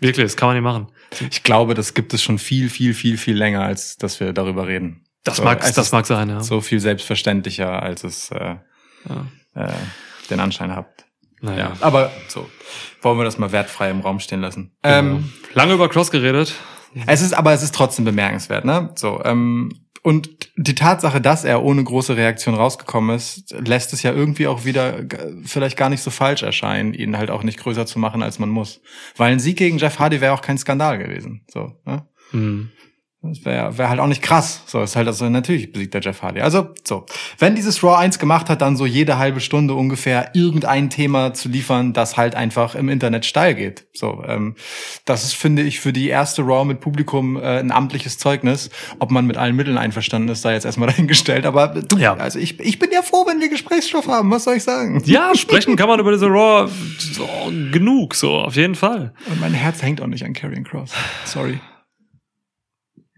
Wirklich, 0.00 0.26
das 0.26 0.36
kann 0.36 0.48
man 0.48 0.56
nicht 0.56 0.64
machen. 0.64 0.88
Ich 1.30 1.44
glaube, 1.44 1.74
das 1.74 1.94
gibt 1.94 2.12
es 2.12 2.24
schon 2.24 2.40
viel, 2.40 2.68
viel, 2.68 2.92
viel, 2.92 3.18
viel 3.18 3.36
länger, 3.36 3.62
als 3.62 3.98
dass 3.98 4.18
wir 4.18 4.32
darüber 4.32 4.66
reden. 4.66 5.06
Das 5.22 5.36
So, 5.36 5.44
mag, 5.44 5.60
das 5.60 5.92
mag 5.92 6.06
sein, 6.06 6.28
ja. 6.28 6.42
So 6.42 6.60
viel 6.60 6.80
selbstverständlicher, 6.80 7.80
als 7.80 8.02
es 8.02 8.32
äh, 8.32 8.56
ja. 9.08 9.26
äh, 9.54 9.72
den 10.28 10.40
Anschein 10.40 10.74
hat. 10.74 11.05
Naja. 11.46 11.58
Ja, 11.58 11.72
aber 11.80 12.10
so 12.28 12.48
wollen 13.02 13.18
wir 13.18 13.24
das 13.24 13.38
mal 13.38 13.52
wertfrei 13.52 13.90
im 13.90 14.00
Raum 14.00 14.20
stehen 14.20 14.40
lassen. 14.40 14.72
Genau. 14.82 14.96
Ähm, 14.96 15.32
Lange 15.54 15.74
über 15.74 15.88
Cross 15.88 16.10
geredet. 16.10 16.54
es 17.06 17.22
ist, 17.22 17.32
aber 17.32 17.52
es 17.52 17.62
ist 17.62 17.74
trotzdem 17.74 18.04
bemerkenswert, 18.04 18.64
ne? 18.64 18.90
So 18.96 19.22
ähm, 19.24 19.70
und 20.02 20.50
die 20.56 20.76
Tatsache, 20.76 21.20
dass 21.20 21.44
er 21.44 21.64
ohne 21.64 21.82
große 21.82 22.16
Reaktion 22.16 22.54
rausgekommen 22.54 23.16
ist, 23.16 23.52
lässt 23.66 23.92
es 23.92 24.04
ja 24.04 24.12
irgendwie 24.12 24.46
auch 24.46 24.64
wieder 24.64 25.00
vielleicht 25.44 25.76
gar 25.76 25.88
nicht 25.88 26.00
so 26.00 26.12
falsch 26.12 26.44
erscheinen, 26.44 26.94
ihn 26.94 27.18
halt 27.18 27.28
auch 27.28 27.42
nicht 27.42 27.58
größer 27.58 27.86
zu 27.86 27.98
machen, 27.98 28.22
als 28.22 28.38
man 28.38 28.48
muss. 28.48 28.80
Weil 29.16 29.32
ein 29.32 29.40
Sieg 29.40 29.56
gegen 29.56 29.78
Jeff 29.78 29.98
Hardy 29.98 30.20
wäre 30.20 30.32
auch 30.32 30.42
kein 30.42 30.58
Skandal 30.58 30.98
gewesen. 30.98 31.44
So, 31.48 31.72
ne? 31.84 32.06
Hm. 32.30 32.70
Das 33.28 33.44
wäre 33.44 33.76
wär 33.78 33.88
halt 33.88 34.00
auch 34.00 34.06
nicht 34.06 34.22
krass. 34.22 34.62
So, 34.66 34.82
ist 34.82 34.96
halt 34.96 35.06
also 35.06 35.28
natürlich 35.28 35.72
besiegt 35.72 35.94
der 35.94 36.00
Jeff 36.00 36.22
Hardy. 36.22 36.40
Also, 36.40 36.68
so. 36.86 37.06
Wenn 37.38 37.54
dieses 37.54 37.82
Raw 37.82 37.96
1 37.96 38.18
gemacht 38.18 38.48
hat, 38.48 38.60
dann 38.62 38.76
so 38.76 38.86
jede 38.86 39.18
halbe 39.18 39.40
Stunde 39.40 39.74
ungefähr 39.74 40.30
irgendein 40.34 40.90
Thema 40.90 41.34
zu 41.34 41.48
liefern, 41.48 41.92
das 41.92 42.16
halt 42.16 42.34
einfach 42.34 42.74
im 42.74 42.88
Internet 42.88 43.26
steil 43.26 43.54
geht. 43.54 43.86
So, 43.92 44.22
ähm, 44.26 44.54
das 45.04 45.24
ist, 45.24 45.34
finde 45.34 45.62
ich, 45.62 45.80
für 45.80 45.92
die 45.92 46.08
erste 46.08 46.42
Raw 46.42 46.64
mit 46.64 46.80
Publikum 46.80 47.36
äh, 47.36 47.58
ein 47.58 47.72
amtliches 47.72 48.18
Zeugnis. 48.18 48.70
Ob 48.98 49.10
man 49.10 49.26
mit 49.26 49.36
allen 49.36 49.56
Mitteln 49.56 49.78
einverstanden 49.78 50.28
ist, 50.28 50.42
sei 50.42 50.52
jetzt 50.54 50.64
erstmal 50.66 50.88
dahingestellt. 50.90 51.46
Aber 51.46 51.68
du, 51.68 51.96
Ja. 51.98 52.14
also 52.14 52.38
ich, 52.38 52.58
ich 52.60 52.78
bin 52.78 52.90
ja 52.92 53.02
froh, 53.02 53.24
wenn 53.26 53.40
wir 53.40 53.48
Gesprächsstoff 53.48 54.08
haben. 54.08 54.30
Was 54.30 54.44
soll 54.44 54.56
ich 54.56 54.64
sagen? 54.64 55.02
Ja, 55.06 55.34
sprechen 55.34 55.76
kann 55.76 55.88
man 55.88 56.00
über 56.00 56.12
diese 56.12 56.26
Raw 56.26 56.70
so, 56.98 57.28
genug, 57.72 58.14
so, 58.14 58.32
auf 58.38 58.56
jeden 58.56 58.74
Fall. 58.74 59.12
Und 59.30 59.40
mein 59.40 59.52
Herz 59.54 59.82
hängt 59.82 60.00
auch 60.00 60.06
nicht 60.06 60.24
an 60.24 60.32
Karrion 60.32 60.64
Cross. 60.64 60.92
Sorry. 61.24 61.58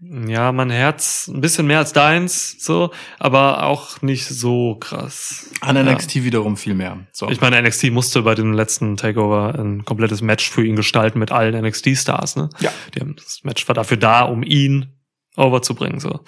Ja, 0.01 0.51
mein 0.53 0.69
Herz 0.69 1.27
ein 1.27 1.41
bisschen 1.41 1.67
mehr 1.67 1.79
als 1.79 1.91
deins, 1.91 2.55
so, 2.63 2.91
aber 3.17 3.63
auch 3.63 4.01
nicht 4.01 4.25
so 4.25 4.75
krass. 4.75 5.49
An 5.59 5.75
NXT 5.75 6.23
wiederum 6.23 6.55
viel 6.55 6.73
mehr. 6.73 7.05
So. 7.11 7.29
Ich 7.29 7.41
meine, 7.41 7.61
NXT 7.61 7.91
musste 7.91 8.21
bei 8.21 8.33
dem 8.33 8.53
letzten 8.53 8.95
Takeover 8.95 9.55
ein 9.59 9.83
komplettes 9.83 10.21
Match 10.21 10.49
für 10.49 10.65
ihn 10.65 10.77
gestalten 10.77 11.19
mit 11.19 11.31
allen 11.31 11.53
NXT-Stars, 11.65 12.37
ne? 12.37 12.49
Ja. 12.59 12.71
Die 12.95 13.01
haben, 13.01 13.15
das 13.17 13.41
Match 13.43 13.67
war 13.67 13.75
dafür 13.75 13.97
da, 13.97 14.21
um 14.21 14.41
ihn 14.41 14.93
overzubringen, 15.35 15.99
so. 15.99 16.21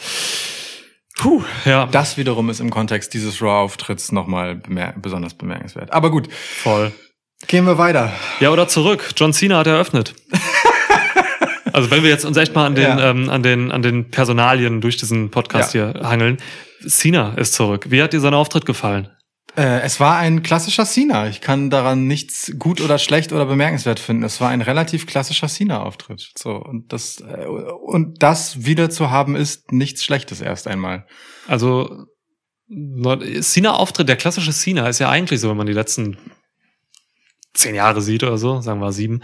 Puh, 1.18 1.44
ja, 1.66 1.86
Das 1.86 2.18
wiederum 2.18 2.50
ist 2.50 2.60
im 2.60 2.72
Kontext 2.72 3.14
dieses 3.14 3.42
Raw-Auftritts 3.42 4.12
nochmal 4.12 4.56
bemer 4.56 4.94
besonders 4.98 5.34
bemerkenswert. 5.34 5.94
Aber 5.94 6.12
gut, 6.12 6.28
voll. 6.34 6.92
gehen 7.48 7.66
wir 7.66 7.78
weiter. 7.78 8.12
Ja, 8.42 8.50
oder 8.50 8.68
zurück. 8.68 9.12
John 9.16 9.32
Cena 9.32 9.60
hat 9.60 9.68
eröffnet. 9.68 10.14
Also 11.74 11.92
wenn 11.92 12.04
wir 12.04 12.10
jetzt 12.10 12.26
uns 12.26 12.38
echt 12.38 12.56
mal 12.56 12.66
an 12.66 12.76
den, 12.76 12.84
Ja. 12.84 13.10
ähm, 13.12 13.30
an 13.30 13.44
den, 13.44 13.72
an 13.72 13.82
den 13.82 14.10
Personalien 14.12 14.82
durch 14.82 14.98
diesen 14.98 15.32
Podcast 15.32 15.72
hier 15.72 15.94
hangeln. 16.04 16.38
Cena 16.88 17.34
ist 17.36 17.54
zurück. 17.54 17.88
Wie 17.90 18.02
hat 18.02 18.14
dir 18.14 18.20
sein 18.20 18.34
Auftritt 18.34 18.66
gefallen? 18.66 19.10
Äh, 19.58 19.82
es 19.82 20.00
war 20.00 20.18
ein 20.18 20.44
klassischer 20.44 20.86
Cena. 20.86 21.28
Ich 21.28 21.42
kann 21.42 21.70
daran 21.70 22.08
nichts 22.08 22.54
gut 22.58 22.80
oder 22.80 22.98
schlecht 22.98 23.34
oder 23.34 23.46
bemerkenswert 23.46 24.00
finden. 24.00 24.24
Es 24.24 24.40
war 24.40 24.50
ein 24.50 24.62
relativ 24.62 25.06
klassischer 25.08 25.48
Cena-Auftritt. 25.48 26.32
So 26.38 26.52
und 26.56 26.94
das 26.94 27.20
äh, 27.20 27.46
und 27.46 28.24
das 28.24 28.66
wieder 28.66 28.90
zu 28.90 29.12
haben 29.12 29.36
ist 29.36 29.72
nichts 29.74 30.04
Schlechtes 30.04 30.40
erst 30.42 30.68
einmal. 30.68 31.06
Also 31.48 32.06
Cena-Auftritt, 32.70 34.08
der 34.08 34.16
klassische 34.16 34.52
Cena 34.54 34.88
ist 34.88 35.00
ja 35.00 35.10
eigentlich 35.10 35.42
so, 35.42 35.50
wenn 35.50 35.58
man 35.58 35.68
die 35.68 35.74
letzten 35.74 36.18
zehn 37.54 37.76
Jahre 37.76 38.02
sieht 38.02 38.24
oder 38.24 38.38
so, 38.38 38.62
sagen 38.62 38.80
wir 38.80 38.94
sieben, 38.94 39.22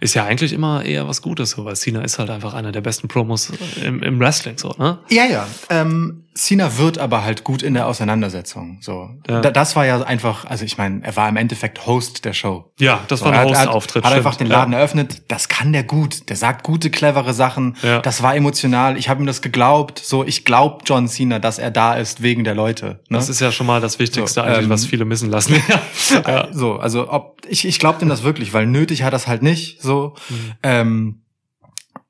ist 0.00 0.14
ja 0.14 0.24
eigentlich 0.24 0.52
immer 0.52 0.84
eher 0.84 1.06
was 1.08 1.22
Gutes 1.22 1.50
so, 1.50 1.64
weil 1.64 1.76
Cena 1.76 2.02
ist 2.02 2.18
halt 2.18 2.30
einfach 2.30 2.54
einer 2.54 2.72
der 2.72 2.80
besten 2.80 3.08
Promos 3.08 3.52
im, 3.84 4.02
im 4.02 4.20
Wrestling 4.20 4.58
so, 4.58 4.74
ne? 4.78 4.98
Ja, 5.08 5.24
ja. 5.24 5.46
Ähm, 5.70 6.22
Cena 6.34 6.76
wird 6.76 6.98
aber 6.98 7.24
halt 7.24 7.44
gut 7.44 7.62
in 7.62 7.72
der 7.72 7.86
Auseinandersetzung. 7.86 8.76
So, 8.82 9.08
Ja. 9.26 9.40
da, 9.40 9.50
das 9.50 9.74
war 9.74 9.86
ja 9.86 10.02
einfach. 10.02 10.44
Also 10.44 10.66
ich 10.66 10.76
meine, 10.76 11.02
er 11.02 11.16
war 11.16 11.28
im 11.30 11.36
Endeffekt 11.38 11.86
Host 11.86 12.26
der 12.26 12.34
Show. 12.34 12.70
Ja, 12.78 13.00
das 13.08 13.20
So, 13.20 13.24
war 13.24 13.32
ein 13.32 13.38
hat- 13.38 13.48
hat, 13.56 13.66
Host-Auftritt. 13.68 14.04
Hat 14.04 14.12
einfach 14.12 14.36
den 14.36 14.46
Laden 14.46 14.74
eröffnet. 14.74 15.22
Das 15.28 15.48
kann 15.48 15.72
der 15.72 15.82
gut. 15.82 16.28
Der 16.28 16.36
sagt 16.36 16.62
gute, 16.62 16.90
clevere 16.90 17.32
Sachen. 17.32 17.76
Ja. 17.82 18.00
Das 18.00 18.22
war 18.22 18.36
emotional. 18.36 18.98
Ich 18.98 19.08
habe 19.08 19.22
ihm 19.22 19.26
das 19.26 19.40
geglaubt. 19.40 19.98
So, 19.98 20.24
ich 20.26 20.44
glaub 20.44 20.82
John 20.84 21.08
Cena, 21.08 21.38
dass 21.38 21.58
er 21.58 21.70
da 21.70 21.94
ist 21.94 22.22
wegen 22.22 22.44
der 22.44 22.54
Leute. 22.54 22.86
Ne? 23.08 23.16
Das 23.16 23.30
ist 23.30 23.40
ja 23.40 23.50
schon 23.50 23.66
mal 23.66 23.80
das 23.80 23.98
Wichtigste 23.98 24.40
So, 24.40 24.46
eigentlich, 24.46 24.64
ähm, 24.64 24.68
was 24.70 24.84
viele 24.84 25.06
missen 25.06 25.30
lassen. 25.30 25.54
ja. 26.10 26.20
ja. 26.30 26.48
So, 26.52 26.74
also 26.76 27.10
ob 27.10 27.36
ich 27.48 27.66
ich 27.66 27.78
glaube 27.78 27.98
dem 28.00 28.10
das 28.10 28.24
wirklich, 28.24 28.52
weil 28.52 28.66
nötig 28.66 29.04
hat 29.04 29.14
das 29.14 29.26
halt 29.26 29.42
nicht. 29.42 29.80
So 29.86 30.14
Mhm. 30.28 30.52
ähm, 30.62 31.22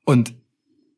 und 0.03 0.33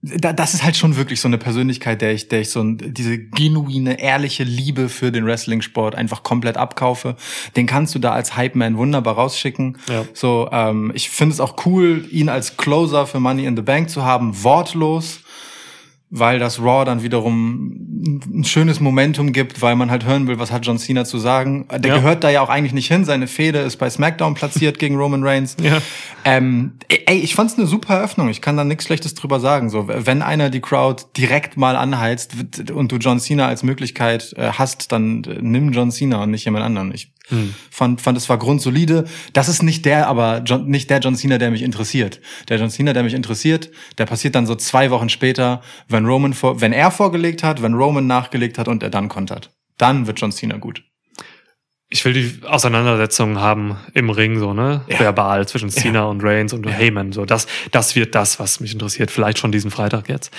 da, 0.01 0.31
das 0.31 0.53
ist 0.53 0.63
halt 0.63 0.77
schon 0.77 0.95
wirklich 0.95 1.19
so 1.19 1.27
eine 1.27 1.37
Persönlichkeit, 1.37 2.01
der 2.01 2.13
ich, 2.13 2.29
der 2.29 2.39
ich 2.39 2.51
so 2.51 2.61
ein, 2.61 2.77
diese 2.93 3.17
genuine, 3.17 3.99
ehrliche 3.99 4.45
Liebe 4.45 4.87
für 4.87 5.11
den 5.11 5.25
Wrestling-Sport 5.25 5.95
einfach 5.95 6.23
komplett 6.23 6.55
abkaufe. 6.55 7.17
Den 7.57 7.67
kannst 7.67 7.95
du 7.95 7.99
da 7.99 8.13
als 8.13 8.37
Hype-Man 8.37 8.77
wunderbar 8.77 9.15
rausschicken. 9.15 9.77
Ja. 9.89 10.05
So, 10.13 10.47
ähm, 10.53 10.91
ich 10.95 11.09
finde 11.09 11.33
es 11.33 11.41
auch 11.41 11.65
cool, 11.65 12.07
ihn 12.11 12.29
als 12.29 12.55
Closer 12.55 13.07
für 13.07 13.19
Money 13.19 13.45
in 13.45 13.57
the 13.57 13.61
Bank 13.61 13.89
zu 13.89 14.03
haben, 14.03 14.41
wortlos, 14.43 15.19
weil 16.11 16.39
das 16.39 16.59
Raw 16.59 16.85
dann 16.85 17.03
wiederum 17.03 17.85
ein 18.33 18.43
schönes 18.43 18.79
Momentum 18.79 19.31
gibt, 19.33 19.61
weil 19.61 19.75
man 19.75 19.91
halt 19.91 20.05
hören 20.05 20.27
will, 20.27 20.39
was 20.39 20.51
hat 20.51 20.65
John 20.65 20.79
Cena 20.79 21.05
zu 21.05 21.19
sagen. 21.19 21.67
Der 21.69 21.91
Ja. 21.91 21.97
gehört 21.97 22.23
da 22.23 22.29
ja 22.29 22.41
auch 22.41 22.49
eigentlich 22.49 22.73
nicht 22.73 22.87
hin. 22.87 23.05
Seine 23.05 23.27
Fehde 23.27 23.59
ist 23.59 23.77
bei 23.77 23.89
SmackDown 23.89 24.33
platziert 24.33 24.79
gegen 24.79 24.95
Roman 24.95 25.23
Reigns. 25.23 25.55
Ja. 25.61 25.79
Ähm, 26.25 26.73
ey, 26.87 27.17
ich 27.19 27.35
fand's 27.35 27.57
eine 27.57 27.67
super 27.67 27.95
Eröffnung. 27.95 28.29
Ich 28.29 28.41
kann 28.41 28.57
da 28.57 28.63
nichts 28.63 28.85
Schlechtes 28.85 29.13
drüber 29.13 29.39
sagen. 29.39 29.69
So, 29.69 29.87
wenn 29.87 30.21
einer 30.21 30.49
die 30.49 30.61
Crowd 30.61 31.03
direkt 31.17 31.57
mal 31.57 31.75
anheizt 31.75 32.33
und 32.73 32.91
du 32.91 32.95
John 32.97 33.19
Cena 33.19 33.47
als 33.47 33.63
Möglichkeit 33.63 34.33
äh, 34.37 34.49
hast, 34.53 34.91
dann 34.91 35.23
äh, 35.25 35.37
nimm 35.41 35.71
John 35.71 35.91
Cena 35.91 36.23
und 36.23 36.31
nicht 36.31 36.45
jemand 36.45 36.65
anderen. 36.65 36.93
Ich 36.93 37.11
Hm. 37.29 37.53
fand, 37.71 38.01
fand 38.01 38.17
es 38.17 38.27
war 38.29 38.37
grundsolide. 38.37 39.05
Das 39.33 39.49
ist 39.49 39.63
nicht 39.63 39.85
der, 39.85 40.07
aber 40.07 40.41
John, 40.45 40.67
nicht 40.67 40.89
der 40.89 40.99
John 40.99 41.15
Cena, 41.15 41.37
der 41.37 41.51
mich 41.51 41.61
interessiert. 41.61 42.19
Der 42.49 42.57
John 42.59 42.69
Cena, 42.69 42.93
der 42.93 43.03
mich 43.03 43.13
interessiert, 43.13 43.69
der 43.97 44.05
passiert 44.05 44.35
dann 44.35 44.45
so 44.45 44.55
zwei 44.55 44.89
Wochen 44.91 45.09
später, 45.09 45.61
wenn 45.87 46.05
Roman 46.05 46.33
vor, 46.33 46.61
wenn 46.61 46.73
er 46.73 46.91
vorgelegt 46.91 47.43
hat, 47.43 47.61
wenn 47.61 47.73
Roman 47.73 48.07
nachgelegt 48.07 48.57
hat 48.57 48.67
und 48.67 48.83
er 48.83 48.89
dann 48.89 49.09
kontert. 49.09 49.51
Dann 49.77 50.07
wird 50.07 50.19
John 50.19 50.31
Cena 50.31 50.57
gut. 50.57 50.83
Ich 51.91 52.05
will 52.05 52.13
die 52.13 52.45
Auseinandersetzung 52.45 53.39
haben 53.39 53.77
im 53.95 54.11
Ring, 54.11 54.37
so, 54.37 54.53
ne? 54.53 54.81
Ja. 54.87 54.99
Verbal 54.99 55.47
zwischen 55.47 55.69
Cena 55.71 55.99
Ja. 55.99 56.05
und 56.05 56.23
Reigns 56.23 56.53
und 56.53 56.67
Heyman. 56.67 57.13
So, 57.13 57.25
das, 57.25 57.47
das 57.71 57.95
wird 57.95 58.13
das, 58.13 58.39
was 58.39 58.59
mich 58.59 58.73
interessiert. 58.73 59.09
Vielleicht 59.09 59.39
schon 59.39 59.51
diesen 59.51 59.71
Freitag 59.71 60.07
jetzt. 60.07 60.31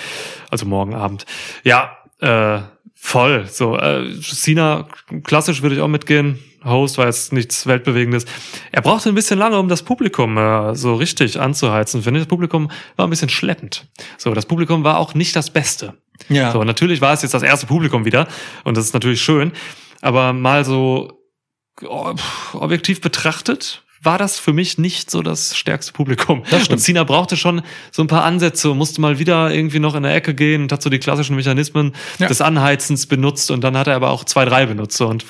Also 0.49 0.65
morgen 0.65 0.93
Abend. 0.93 1.25
Ja, 1.65 1.97
äh, 2.19 2.61
voll. 2.95 3.47
So, 3.47 3.77
äh, 3.77 4.17
Cena, 4.21 4.87
klassisch 5.23 5.61
würde 5.61 5.75
ich 5.75 5.81
auch 5.81 5.89
mitgehen. 5.89 6.39
Host 6.63 6.97
war 6.97 7.07
jetzt 7.07 7.33
nichts 7.33 7.65
Weltbewegendes. 7.65 8.25
Er 8.71 8.81
brauchte 8.81 9.09
ein 9.09 9.15
bisschen 9.15 9.39
lange, 9.39 9.59
um 9.59 9.67
das 9.67 9.83
Publikum 9.83 10.37
äh, 10.37 10.75
so 10.75 10.95
richtig 10.95 11.39
anzuheizen. 11.39 12.03
Finde 12.03 12.19
ich, 12.19 12.25
das 12.25 12.29
Publikum 12.29 12.69
war 12.95 13.07
ein 13.07 13.09
bisschen 13.09 13.29
schleppend. 13.29 13.87
So, 14.17 14.33
das 14.33 14.45
Publikum 14.45 14.83
war 14.83 14.97
auch 14.97 15.13
nicht 15.13 15.35
das 15.35 15.49
Beste. 15.49 15.95
Ja. 16.29 16.51
So, 16.51 16.63
natürlich 16.63 17.01
war 17.01 17.13
es 17.13 17.21
jetzt 17.23 17.33
das 17.33 17.43
erste 17.43 17.65
Publikum 17.65 18.05
wieder 18.05 18.27
und 18.63 18.77
das 18.77 18.85
ist 18.85 18.93
natürlich 18.93 19.21
schön, 19.21 19.51
aber 20.01 20.33
mal 20.33 20.63
so 20.65 21.19
oh, 21.83 22.13
objektiv 22.53 23.01
betrachtet 23.01 23.83
war 24.03 24.17
das 24.17 24.39
für 24.39 24.51
mich 24.51 24.79
nicht 24.79 25.11
so 25.11 25.21
das 25.21 25.55
stärkste 25.55 25.93
Publikum. 25.93 26.41
Das 26.49 26.65
stimmt. 26.65 26.71
Und 26.71 26.79
Cena 26.79 27.03
brauchte 27.03 27.37
schon 27.37 27.61
so 27.91 28.01
ein 28.01 28.07
paar 28.07 28.23
Ansätze, 28.23 28.73
musste 28.73 28.99
mal 28.99 29.19
wieder 29.19 29.51
irgendwie 29.53 29.77
noch 29.77 29.93
in 29.93 30.01
der 30.03 30.15
Ecke 30.15 30.33
gehen 30.33 30.63
und 30.63 30.71
hat 30.71 30.81
so 30.81 30.89
die 30.89 30.97
klassischen 30.97 31.35
Mechanismen 31.35 31.93
Ja. 32.17 32.27
des 32.27 32.41
Anheizens 32.41 33.05
benutzt 33.05 33.51
und 33.51 33.63
dann 33.63 33.77
hat 33.77 33.85
er 33.87 33.95
aber 33.95 34.09
auch 34.09 34.23
zwei, 34.23 34.45
drei 34.45 34.65
benutzt 34.65 34.99
und 35.01 35.25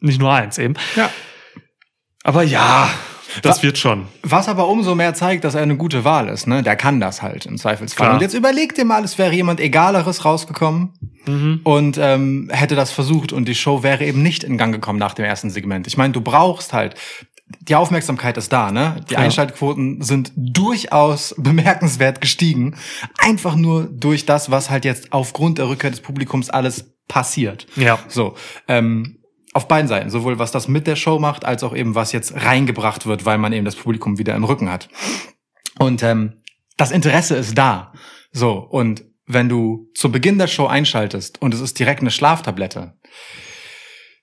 nicht 0.00 0.20
nur 0.20 0.32
eins 0.32 0.58
eben. 0.58 0.74
Ja. 0.96 1.10
Aber 2.22 2.42
ja, 2.42 2.88
das 3.42 3.58
Wa- 3.58 3.62
wird 3.62 3.78
schon. 3.78 4.08
Was 4.22 4.48
aber 4.48 4.68
umso 4.68 4.94
mehr 4.94 5.14
zeigt, 5.14 5.44
dass 5.44 5.54
er 5.54 5.62
eine 5.62 5.76
gute 5.76 6.04
Wahl 6.04 6.28
ist, 6.28 6.46
ne? 6.46 6.62
Der 6.62 6.76
kann 6.76 7.00
das 7.00 7.22
halt 7.22 7.46
im 7.46 7.56
Zweifelsfall. 7.56 8.06
Klar. 8.06 8.14
Und 8.16 8.22
jetzt 8.22 8.34
überleg 8.34 8.74
dir 8.74 8.84
mal, 8.84 9.04
es 9.04 9.16
wäre 9.18 9.32
jemand 9.32 9.60
Egaleres 9.60 10.24
rausgekommen 10.24 10.92
Mhm. 11.26 11.60
und 11.64 11.98
ähm, 11.98 12.48
hätte 12.50 12.74
das 12.76 12.90
versucht 12.92 13.32
und 13.32 13.46
die 13.46 13.54
Show 13.54 13.82
wäre 13.82 14.04
eben 14.04 14.22
nicht 14.22 14.42
in 14.42 14.56
Gang 14.58 14.72
gekommen 14.72 14.98
nach 14.98 15.14
dem 15.14 15.24
ersten 15.26 15.50
Segment. 15.50 15.86
Ich 15.86 15.96
meine, 15.96 16.12
du 16.12 16.20
brauchst 16.20 16.72
halt 16.72 16.94
die 17.62 17.74
Aufmerksamkeit 17.74 18.36
ist 18.36 18.52
da, 18.52 18.70
ne? 18.70 18.96
Die 19.10 19.14
Klar. 19.14 19.24
Einschaltquoten 19.24 20.02
sind 20.02 20.30
durchaus 20.36 21.34
bemerkenswert 21.38 22.20
gestiegen. 22.20 22.76
Einfach 23.18 23.56
nur 23.56 23.84
durch 23.90 24.24
das, 24.24 24.50
was 24.52 24.70
halt 24.70 24.84
jetzt 24.84 25.12
aufgrund 25.12 25.58
der 25.58 25.68
Rückkehr 25.68 25.90
des 25.90 26.00
Publikums 26.00 26.48
alles 26.48 26.94
passiert. 27.08 27.66
Ja. 27.74 27.98
So, 28.08 28.36
ähm, 28.68 29.18
auf 29.52 29.66
beiden 29.68 29.88
Seiten, 29.88 30.10
sowohl 30.10 30.38
was 30.38 30.52
das 30.52 30.68
mit 30.68 30.86
der 30.86 30.96
Show 30.96 31.18
macht, 31.18 31.44
als 31.44 31.62
auch 31.64 31.74
eben 31.74 31.94
was 31.94 32.12
jetzt 32.12 32.34
reingebracht 32.34 33.06
wird, 33.06 33.24
weil 33.24 33.38
man 33.38 33.52
eben 33.52 33.64
das 33.64 33.76
Publikum 33.76 34.18
wieder 34.18 34.34
im 34.34 34.44
Rücken 34.44 34.70
hat. 34.70 34.88
Und 35.78 36.02
ähm, 36.02 36.42
das 36.76 36.90
Interesse 36.92 37.36
ist 37.36 37.56
da. 37.58 37.92
So, 38.32 38.52
und 38.58 39.04
wenn 39.26 39.48
du 39.48 39.88
zu 39.94 40.10
Beginn 40.12 40.38
der 40.38 40.46
Show 40.46 40.66
einschaltest 40.66 41.40
und 41.42 41.54
es 41.54 41.60
ist 41.60 41.78
direkt 41.78 42.00
eine 42.00 42.10
Schlaftablette, 42.10 42.94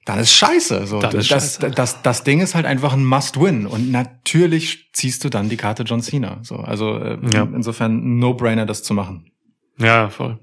dann 0.06 0.20
ist 0.20 0.32
scheiße. 0.34 0.88
So, 0.88 1.00
Dann 1.00 1.16
ist 1.16 1.30
das, 1.30 1.56
scheiße. 1.56 1.72
Das, 1.72 2.02
das 2.02 2.24
Ding 2.24 2.40
ist 2.40 2.56
halt 2.56 2.66
einfach 2.66 2.94
ein 2.94 3.04
Must-Win. 3.04 3.68
Und 3.68 3.92
natürlich 3.92 4.90
ziehst 4.94 5.26
du 5.26 5.30
dann 5.30 5.50
die 5.50 5.58
Karte 5.58 5.84
John 5.84 6.02
Cena. 6.02 6.40
So, 6.44 6.56
also 6.56 6.98
äh, 6.98 7.18
Ja. 7.34 7.44
insofern 7.44 8.18
No-Brainer, 8.18 8.66
das 8.66 8.84
zu 8.84 8.94
machen. 8.94 9.32
Ja, 9.78 10.10
voll. 10.10 10.40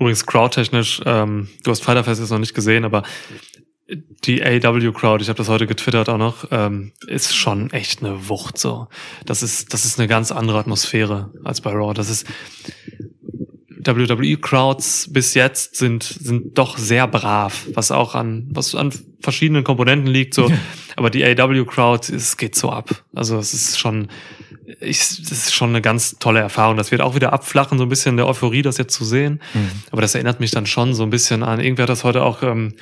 Übrigens, 0.00 0.24
crowdtechnisch, 0.24 1.02
ähm, 1.04 1.48
du 1.62 1.70
hast 1.70 1.84
Fighter 1.84 2.02
Fest 2.04 2.20
jetzt 2.20 2.30
noch 2.30 2.38
nicht 2.38 2.54
gesehen, 2.54 2.86
aber 2.86 3.02
die 4.24 4.42
AW-Crowd, 4.42 5.22
ich 5.22 5.28
habe 5.28 5.36
das 5.36 5.48
heute 5.50 5.66
getwittert 5.66 6.08
auch 6.08 6.16
noch, 6.16 6.46
ähm, 6.50 6.92
ist 7.06 7.36
schon 7.36 7.70
echt 7.70 8.02
eine 8.02 8.28
Wucht 8.28 8.56
so. 8.56 8.88
Das 9.26 9.42
ist, 9.42 9.74
das 9.74 9.84
ist 9.84 9.98
eine 9.98 10.08
ganz 10.08 10.32
andere 10.32 10.58
Atmosphäre 10.58 11.30
als 11.44 11.60
bei 11.60 11.72
Raw. 11.72 11.92
Das 11.92 12.08
ist 12.08 12.26
WWE-Crowds 13.86 15.12
bis 15.12 15.34
jetzt 15.34 15.76
sind, 15.76 16.02
sind 16.02 16.56
doch 16.56 16.78
sehr 16.78 17.06
brav, 17.06 17.66
was 17.74 17.90
auch 17.90 18.14
an, 18.14 18.48
was 18.50 18.74
an 18.74 18.92
verschiedenen 19.20 19.64
Komponenten 19.64 20.06
liegt, 20.06 20.32
so. 20.32 20.50
Aber 20.96 21.10
die 21.10 21.24
AW-Crowd, 21.24 22.14
es 22.14 22.38
geht 22.38 22.54
so 22.54 22.70
ab. 22.70 23.04
Also 23.14 23.38
es 23.38 23.52
ist 23.52 23.78
schon, 23.78 24.08
ich, 24.80 24.98
das 24.98 25.32
ist 25.32 25.54
schon 25.54 25.70
eine 25.70 25.80
ganz 25.80 26.16
tolle 26.18 26.40
Erfahrung. 26.40 26.76
Das 26.76 26.90
wird 26.90 27.00
auch 27.02 27.14
wieder 27.14 27.32
abflachen, 27.32 27.78
so 27.78 27.84
ein 27.84 27.88
bisschen 27.88 28.16
der 28.16 28.26
Euphorie, 28.26 28.62
das 28.62 28.78
jetzt 28.78 28.94
zu 28.94 29.04
sehen. 29.04 29.40
Aber 29.90 30.02
das 30.02 30.14
erinnert 30.14 30.40
mich 30.40 30.50
dann 30.50 30.66
schon 30.66 30.94
so 30.94 31.02
ein 31.02 31.10
bisschen 31.10 31.42
an, 31.42 31.60
irgendwer 31.60 31.84
hat 31.84 31.90
das 31.90 32.04
heute 32.04 32.22
auch 32.22 32.42
ähm, 32.42 32.74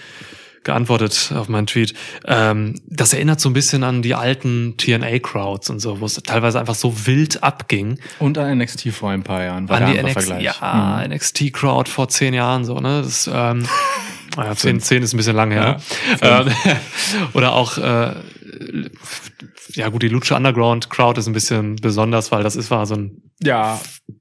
geantwortet 0.64 1.32
auf 1.34 1.48
meinen 1.48 1.66
Tweet. 1.66 1.94
Ähm, 2.26 2.74
das 2.86 3.12
erinnert 3.12 3.40
so 3.40 3.48
ein 3.48 3.52
bisschen 3.52 3.84
an 3.84 4.02
die 4.02 4.14
alten 4.14 4.74
TNA-Crowds 4.76 5.70
und 5.70 5.78
so, 5.80 6.00
wo 6.00 6.06
es 6.06 6.14
teilweise 6.14 6.58
einfach 6.60 6.74
so 6.74 7.06
wild 7.06 7.42
abging. 7.42 7.98
Und 8.18 8.36
an 8.38 8.58
NXT 8.58 8.88
vor 8.92 9.10
ein 9.10 9.22
paar 9.22 9.44
Jahren. 9.44 9.68
war 9.68 9.78
An 9.78 9.86
der 9.92 10.02
die 10.02 10.08
NXT, 10.10 10.12
Vergleich. 10.28 10.42
ja, 10.60 11.02
Mhm. 11.06 11.12
NXT-Crowd 11.14 11.88
vor 11.90 12.08
zehn 12.08 12.34
Jahren 12.34 12.64
so, 12.64 12.74
ne? 12.80 13.02
Das, 13.02 13.30
ähm, 13.32 13.66
naja, 14.36 14.54
zehn, 14.56 14.80
zehn 14.80 15.02
ist 15.02 15.14
ein 15.14 15.16
bisschen 15.16 15.36
lang 15.36 15.52
her. 15.52 15.80
Ja, 16.22 16.40
ähm, 16.42 16.50
oder 17.32 17.52
auch, 17.52 17.78
äh, 17.78 18.12
ja 19.74 19.88
gut, 19.88 20.02
die 20.02 20.08
Lucha 20.08 20.36
Underground 20.36 20.90
Crowd 20.90 21.18
ist 21.20 21.26
ein 21.26 21.32
bisschen 21.32 21.76
besonders, 21.76 22.32
weil 22.32 22.42
das 22.42 22.56
ist 22.56 22.70
war 22.70 22.86
so 22.86 22.94
ein 22.94 23.22
Ja, 23.42 23.80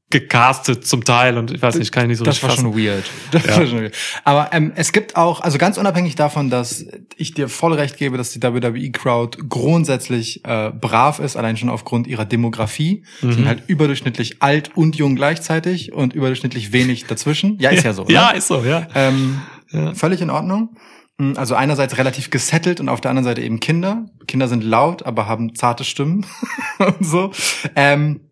gecastet 0.10 0.86
zum 0.88 1.04
Teil 1.04 1.38
und 1.38 1.52
ich 1.52 1.62
weiß 1.62 1.76
nicht, 1.76 1.92
kann 1.92 2.04
ich 2.04 2.10
nicht 2.10 2.18
so 2.20 2.24
das 2.24 2.36
richtig 2.36 2.44
war 2.44 2.56
fassen. 2.56 2.74
schon 2.74 2.78
weird. 2.82 3.04
Das 3.32 3.46
Ja. 3.46 3.58
war 3.58 3.68
schon 3.68 3.82
weird. 3.82 3.96
Aber 4.24 4.50
ähm, 4.54 4.72
es 4.76 4.92
gibt 4.94 5.16
auch, 5.18 5.42
also 5.42 5.58
ganz 5.58 5.78
unabhängig 5.78 6.16
davon, 6.16 6.50
dass 6.50 6.86
ich 7.18 7.34
dir 7.34 7.50
voll 7.50 7.74
recht 7.74 7.98
gebe, 7.98 8.18
dass 8.18 8.32
die 8.32 8.42
WWE-Crowd 8.42 9.38
grundsätzlich 9.50 10.46
äh, 10.46 10.72
brav 10.72 11.20
ist, 11.20 11.36
allein 11.36 11.58
schon 11.58 11.70
aufgrund 11.70 12.08
ihrer 12.08 12.26
Demografie. 12.26 13.04
Mhm. 13.22 13.32
Sind 13.34 13.48
halt 13.48 13.64
überdurchschnittlich 13.68 14.42
alt 14.42 14.72
und 14.78 14.96
jung 14.96 15.16
gleichzeitig 15.16 15.92
und 15.92 16.14
überdurchschnittlich 16.14 16.72
wenig 16.72 17.06
dazwischen. 17.06 17.58
Ja, 17.60 17.70
ist 17.72 17.84
ja 17.84 17.94
so. 17.94 18.04
Ne? 18.06 18.14
Ja, 18.14 18.30
ist 18.30 18.48
so, 18.48 18.64
ja. 18.64 18.88
Ähm, 18.96 19.42
Ja. 19.72 19.94
Völlig 19.94 20.22
in 20.22 20.30
Ordnung. 20.30 20.78
Mm, 21.18 21.34
Also 21.36 21.56
einerseits 21.56 21.98
relativ 21.98 22.30
gesettelt 22.30 22.80
und 22.80 22.90
auf 22.90 23.02
der 23.02 23.12
anderen 23.12 23.26
Seite 23.26 23.42
eben 23.42 23.60
Kinder. 23.60 24.06
Kinder 24.28 24.48
sind 24.48 24.64
laut, 24.64 25.06
aber 25.06 25.28
haben 25.28 25.56
zarte 25.56 25.84
Stimmen 25.84 26.26
und 26.80 27.06
so. 27.06 27.32
Ähm, 27.76 28.32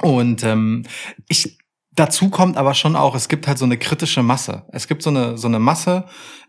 und 0.00 0.42
ähm, 0.44 0.84
ich 1.28 1.58
dazu 1.94 2.30
kommt 2.30 2.56
aber 2.56 2.74
schon 2.74 2.96
auch, 2.96 3.14
es 3.14 3.28
gibt 3.28 3.46
halt 3.46 3.58
so 3.58 3.64
eine 3.64 3.76
kritische 3.76 4.22
Masse. 4.22 4.64
Es 4.72 4.88
gibt 4.88 5.02
so 5.02 5.10
eine 5.10 5.36
so 5.38 5.48
eine 5.48 5.58
Masse. 5.58 6.04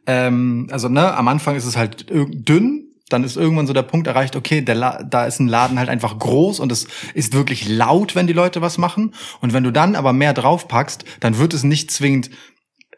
Ähm, 0.05 0.67
also 0.71 0.89
ne, 0.89 1.13
am 1.15 1.27
Anfang 1.27 1.55
ist 1.55 1.65
es 1.65 1.75
halt 1.77 2.09
dünn. 2.09 2.89
Dann 3.09 3.23
ist 3.23 3.35
irgendwann 3.35 3.67
so 3.67 3.73
der 3.73 3.83
Punkt 3.83 4.07
erreicht, 4.07 4.35
okay, 4.35 4.61
der 4.61 4.75
La 4.75 5.03
da 5.03 5.25
ist 5.25 5.39
ein 5.39 5.47
Laden 5.47 5.77
halt 5.77 5.89
einfach 5.89 6.17
groß 6.17 6.59
und 6.59 6.71
es 6.71 6.87
ist 7.13 7.33
wirklich 7.33 7.67
laut, 7.67 8.15
wenn 8.15 8.25
die 8.27 8.33
Leute 8.33 8.61
was 8.61 8.77
machen. 8.77 9.13
Und 9.41 9.53
wenn 9.53 9.63
du 9.63 9.71
dann 9.71 9.95
aber 9.95 10.13
mehr 10.13 10.33
draufpackst, 10.33 11.03
dann 11.19 11.37
wird 11.37 11.53
es 11.53 11.63
nicht 11.63 11.91
zwingend 11.91 12.31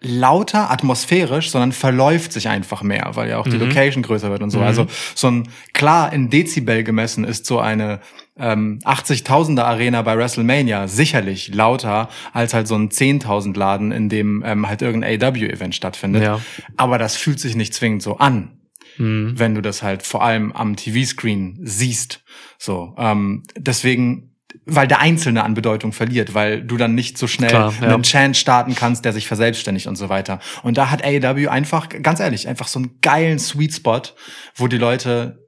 lauter, 0.07 0.71
atmosphärisch, 0.71 1.49
sondern 1.49 1.71
verläuft 1.71 2.31
sich 2.33 2.47
einfach 2.49 2.83
mehr, 2.83 3.11
weil 3.13 3.29
ja 3.29 3.37
auch 3.37 3.45
die 3.47 3.57
Mhm. 3.57 3.67
Location 3.67 4.03
größer 4.03 4.29
wird 4.29 4.41
und 4.41 4.49
so. 4.51 4.59
Mhm. 4.59 4.63
Also 4.65 4.87
so 5.15 5.27
ein, 5.27 5.49
klar, 5.73 6.13
in 6.13 6.29
Dezibel 6.29 6.83
gemessen 6.83 7.23
ist 7.23 7.45
so 7.45 7.59
eine 7.59 7.99
ähm, 8.37 8.79
80.000er 8.83 9.63
Arena 9.63 10.01
bei 10.01 10.17
WrestleMania 10.17 10.87
sicherlich 10.87 11.53
lauter 11.53 12.09
als 12.33 12.53
halt 12.53 12.67
so 12.67 12.75
ein 12.75 12.89
10.000 12.89 13.57
Laden, 13.57 13.91
in 13.91 14.09
dem 14.09 14.43
ähm, 14.45 14.67
halt 14.67 14.81
irgendein 14.81 15.21
AW-Event 15.23 15.73
stattfindet. 15.75 16.23
Ja. 16.23 16.39
Aber 16.77 16.97
das 16.97 17.15
fühlt 17.15 17.39
sich 17.39 17.55
nicht 17.55 17.73
zwingend 17.73 18.01
so 18.03 18.17
an 18.17 18.51
Mhm. 18.97 19.33
wenn 19.37 19.55
du 19.55 19.61
das 19.61 19.83
halt 19.83 20.03
vor 20.03 20.23
allem 20.23 20.53
am 20.53 20.77
TV-Screen 20.77 21.59
siehst. 21.61 22.23
So, 22.57 22.95
ähm, 22.97 23.43
deswegen, 23.57 24.34
weil 24.65 24.87
der 24.87 24.99
Einzelne 24.99 25.43
an 25.43 25.53
Bedeutung 25.53 25.91
verliert, 25.91 26.33
weil 26.33 26.61
du 26.61 26.77
dann 26.77 26.95
nicht 26.95 27.17
so 27.17 27.27
schnell 27.27 27.49
Klar, 27.49 27.73
ja. 27.81 27.93
einen 27.93 28.03
Chant 28.03 28.37
starten 28.37 28.75
kannst, 28.75 29.05
der 29.05 29.13
sich 29.13 29.27
verselbstständigt 29.27 29.87
und 29.87 29.95
so 29.95 30.09
weiter. 30.09 30.39
Und 30.63 30.77
da 30.77 30.89
hat 30.91 31.03
AEW 31.03 31.47
einfach, 31.49 31.89
ganz 31.89 32.19
ehrlich, 32.19 32.47
einfach 32.47 32.67
so 32.67 32.79
einen 32.79 32.99
geilen 33.01 33.39
Sweet 33.39 33.73
Spot, 33.73 34.01
wo 34.55 34.67
die 34.67 34.77
Leute 34.77 35.45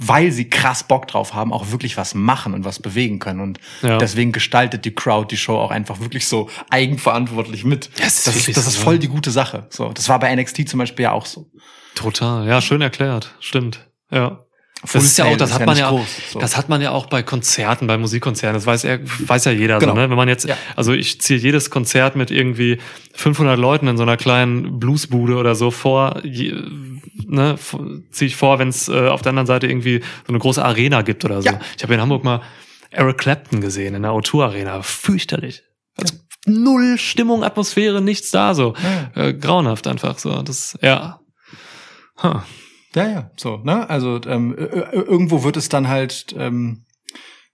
weil 0.00 0.32
sie 0.32 0.50
krass 0.50 0.82
Bock 0.82 1.06
drauf 1.06 1.34
haben, 1.34 1.52
auch 1.52 1.70
wirklich 1.70 1.96
was 1.96 2.14
machen 2.14 2.52
und 2.52 2.64
was 2.64 2.80
bewegen 2.80 3.20
können. 3.20 3.38
Und 3.40 3.60
Ja. 3.82 3.96
deswegen 3.98 4.32
gestaltet 4.32 4.84
die 4.84 4.92
Crowd 4.92 5.28
die 5.30 5.36
Show 5.36 5.56
auch 5.56 5.70
einfach 5.70 6.00
wirklich 6.00 6.26
so 6.26 6.50
eigenverantwortlich 6.70 7.64
mit. 7.64 7.90
Ja, 7.98 8.06
es 8.06 8.18
ist 8.18 8.26
das, 8.26 8.36
ist, 8.48 8.56
das 8.56 8.66
ist 8.66 8.76
voll 8.76 8.98
die 8.98 9.06
gute 9.06 9.30
Sache. 9.30 9.68
So, 9.70 9.92
das 9.92 10.08
war 10.08 10.18
bei 10.18 10.34
NXT 10.34 10.68
zum 10.68 10.78
Beispiel 10.78 11.04
ja 11.04 11.12
auch 11.12 11.26
so. 11.26 11.48
Total, 11.94 12.46
ja, 12.48 12.60
schön 12.60 12.80
erklärt, 12.80 13.36
stimmt. 13.38 13.88
Ja. 14.10 14.44
Das 14.92 15.04
ist 15.04 15.18
ja 15.18 15.24
auch, 15.24 15.36
das 15.36 15.52
hat 15.52 15.60
ja 15.60 15.66
man 15.66 15.76
ja, 15.76 15.88
groß, 15.90 16.08
so. 16.32 16.38
das 16.38 16.56
hat 16.56 16.68
man 16.68 16.80
ja 16.80 16.90
auch 16.90 17.06
bei 17.06 17.22
Konzerten, 17.22 17.86
bei 17.86 17.96
Musikkonzerten. 17.98 18.54
Das 18.54 18.66
weiß 18.66 18.84
weiß 18.84 19.44
ja 19.46 19.52
jeder. 19.52 19.78
Genau. 19.78 19.94
So, 19.94 20.00
ne? 20.00 20.10
Wenn 20.10 20.16
man 20.16 20.28
jetzt, 20.28 20.46
Ja. 20.46 20.56
also 20.76 20.92
ich 20.92 21.20
ziehe 21.20 21.38
jedes 21.38 21.70
Konzert 21.70 22.16
mit 22.16 22.30
irgendwie 22.30 22.78
500 23.14 23.58
Leuten 23.58 23.88
in 23.88 23.96
so 23.96 24.02
einer 24.02 24.16
kleinen 24.16 24.78
Bluesbude 24.78 25.36
oder 25.36 25.54
so 25.54 25.70
vor, 25.70 26.20
je, 26.22 26.54
ne, 27.26 27.56
ziehe 28.10 28.28
ich 28.28 28.36
vor, 28.36 28.58
wenn 28.58 28.68
es 28.68 28.88
äh, 28.88 29.08
auf 29.08 29.22
der 29.22 29.30
anderen 29.30 29.46
Seite 29.46 29.66
irgendwie 29.66 30.00
so 30.26 30.28
eine 30.28 30.38
große 30.38 30.64
Arena 30.64 31.02
gibt 31.02 31.24
oder 31.24 31.40
so. 31.42 31.48
Ja. 31.48 31.60
Ich 31.76 31.82
habe 31.82 31.94
in 31.94 32.00
Hamburg 32.00 32.24
mal 32.24 32.42
Eric 32.90 33.18
Clapton 33.18 33.60
gesehen 33.60 33.94
in 33.94 34.02
der 34.02 34.12
O2 34.12 34.44
Arena, 34.44 34.82
fürchterlich. 34.82 35.62
Also 35.96 36.14
null 36.46 36.98
Stimmung, 36.98 37.44
Atmosphäre, 37.44 38.00
nichts 38.00 38.30
da 38.30 38.54
so. 38.54 38.74
Äh, 39.14 39.34
grauenhaft 39.34 39.86
einfach 39.86 40.18
so. 40.18 40.42
Das, 40.42 40.76
ja. 40.82 41.20
Huh. 42.22 42.40
Ja, 42.94 43.08
ja, 43.08 43.30
so, 43.36 43.60
ne? 43.64 43.88
Also 43.90 44.20
ähm, 44.26 44.54
irgendwo 44.56 45.42
wird 45.42 45.56
es 45.56 45.68
dann 45.68 45.88
halt 45.88 46.34
ähm, 46.38 46.84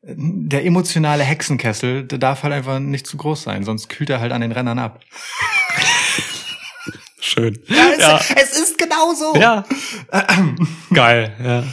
der 0.02 0.64
emotionale 0.64 1.24
Hexenkessel, 1.24 2.04
der 2.04 2.18
darf 2.18 2.42
halt 2.42 2.54
einfach 2.54 2.78
nicht 2.78 3.06
zu 3.06 3.16
groß 3.16 3.42
sein, 3.42 3.64
sonst 3.64 3.88
kühlt 3.88 4.10
er 4.10 4.20
halt 4.20 4.32
an 4.32 4.40
den 4.40 4.52
Rennern 4.52 4.78
ab. 4.78 5.00
Schön. 7.20 7.58
Ja, 7.68 8.18
es, 8.18 8.30
es 8.52 8.58
ist 8.58 8.78
genau 8.78 9.14
so. 9.14 9.38
Ja. 9.38 9.64
Geil, 10.92 11.34
ja. 11.42 11.64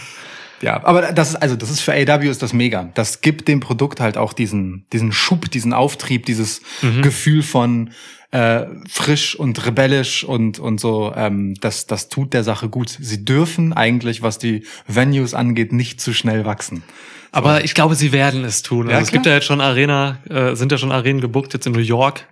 Ja, 0.60 0.84
aber 0.84 1.14
das 1.14 1.30
ist 1.30 1.36
also 1.36 1.56
das 1.56 1.70
ist 1.70 1.82
für 1.82 1.94
AW 1.94 2.28
ist 2.28 2.42
das 2.42 2.52
mega. 2.52 2.90
Das 2.96 3.22
gibt 3.22 3.48
dem 3.48 3.60
Produkt 3.60 4.00
halt 4.00 4.18
auch 4.18 4.34
diesen 4.34 4.88
diesen 4.92 5.12
Schub, 5.12 5.52
diesen 5.52 5.72
Auftrieb, 5.72 6.26
dieses 6.26 6.62
Mhm. 6.82 7.04
Gefühl 7.04 7.44
von 7.44 7.92
äh, 8.32 8.66
frisch 8.90 9.36
und 9.36 9.66
rebellisch 9.66 10.24
und 10.24 10.60
und 10.60 10.80
so. 10.80 11.14
Ähm, 11.16 11.56
das 11.62 11.86
das 11.88 12.10
tut 12.10 12.34
der 12.34 12.44
Sache 12.44 12.68
gut. 12.70 12.90
Sie 12.90 13.24
dürfen 13.24 13.74
eigentlich, 13.74 14.22
was 14.22 14.38
die 14.38 14.66
Venues 14.88 15.34
angeht, 15.34 15.72
nicht 15.74 16.02
zu 16.02 16.14
schnell 16.14 16.46
wachsen. 16.46 16.84
Aber 17.32 17.64
ich 17.64 17.74
glaube, 17.74 17.96
sie 17.96 18.12
werden 18.12 18.44
es 18.46 18.64
tun. 18.64 18.88
Also 18.88 18.92
Ja, 18.98 19.00
es 19.02 19.12
gibt 19.12 19.26
ja 19.26 19.34
jetzt 19.34 19.46
schon 19.46 19.62
Arena, 19.62 20.18
äh, 20.30 20.56
sind 20.56 20.72
ja 20.72 20.78
schon 20.78 20.92
Arenen 20.92 21.22
gebucht, 21.22 21.54
jetzt 21.54 21.68
in 21.68 21.74
New 21.74 21.80
York. 21.80 22.26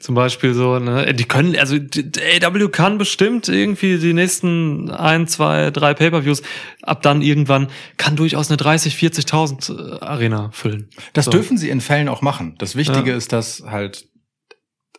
Zum 0.00 0.14
Beispiel 0.14 0.54
so, 0.54 0.78
ne, 0.78 1.12
die 1.12 1.24
können, 1.24 1.56
also 1.56 1.76
die- 1.76 2.08
AW 2.44 2.68
kann 2.68 2.98
bestimmt 2.98 3.48
irgendwie 3.48 3.98
die 3.98 4.12
nächsten 4.14 4.90
ein, 4.92 5.26
zwei, 5.26 5.70
drei 5.72 5.92
Pay-Per-Views, 5.92 6.42
ab 6.82 7.02
dann 7.02 7.20
irgendwann, 7.20 7.66
kann 7.96 8.14
durchaus 8.14 8.48
eine 8.48 8.56
30, 8.58 8.94
40.000 8.94 9.70
äh, 9.70 10.00
Arena 10.04 10.50
füllen. 10.52 10.88
Das 11.14 11.24
So. 11.24 11.32
dürfen 11.32 11.58
sie 11.58 11.68
in 11.68 11.80
Fällen 11.80 12.08
auch 12.08 12.22
machen. 12.22 12.54
Das 12.58 12.76
Wichtige 12.76 13.10
Ja. 13.10 13.16
ist, 13.16 13.32
dass 13.32 13.64
halt 13.68 14.06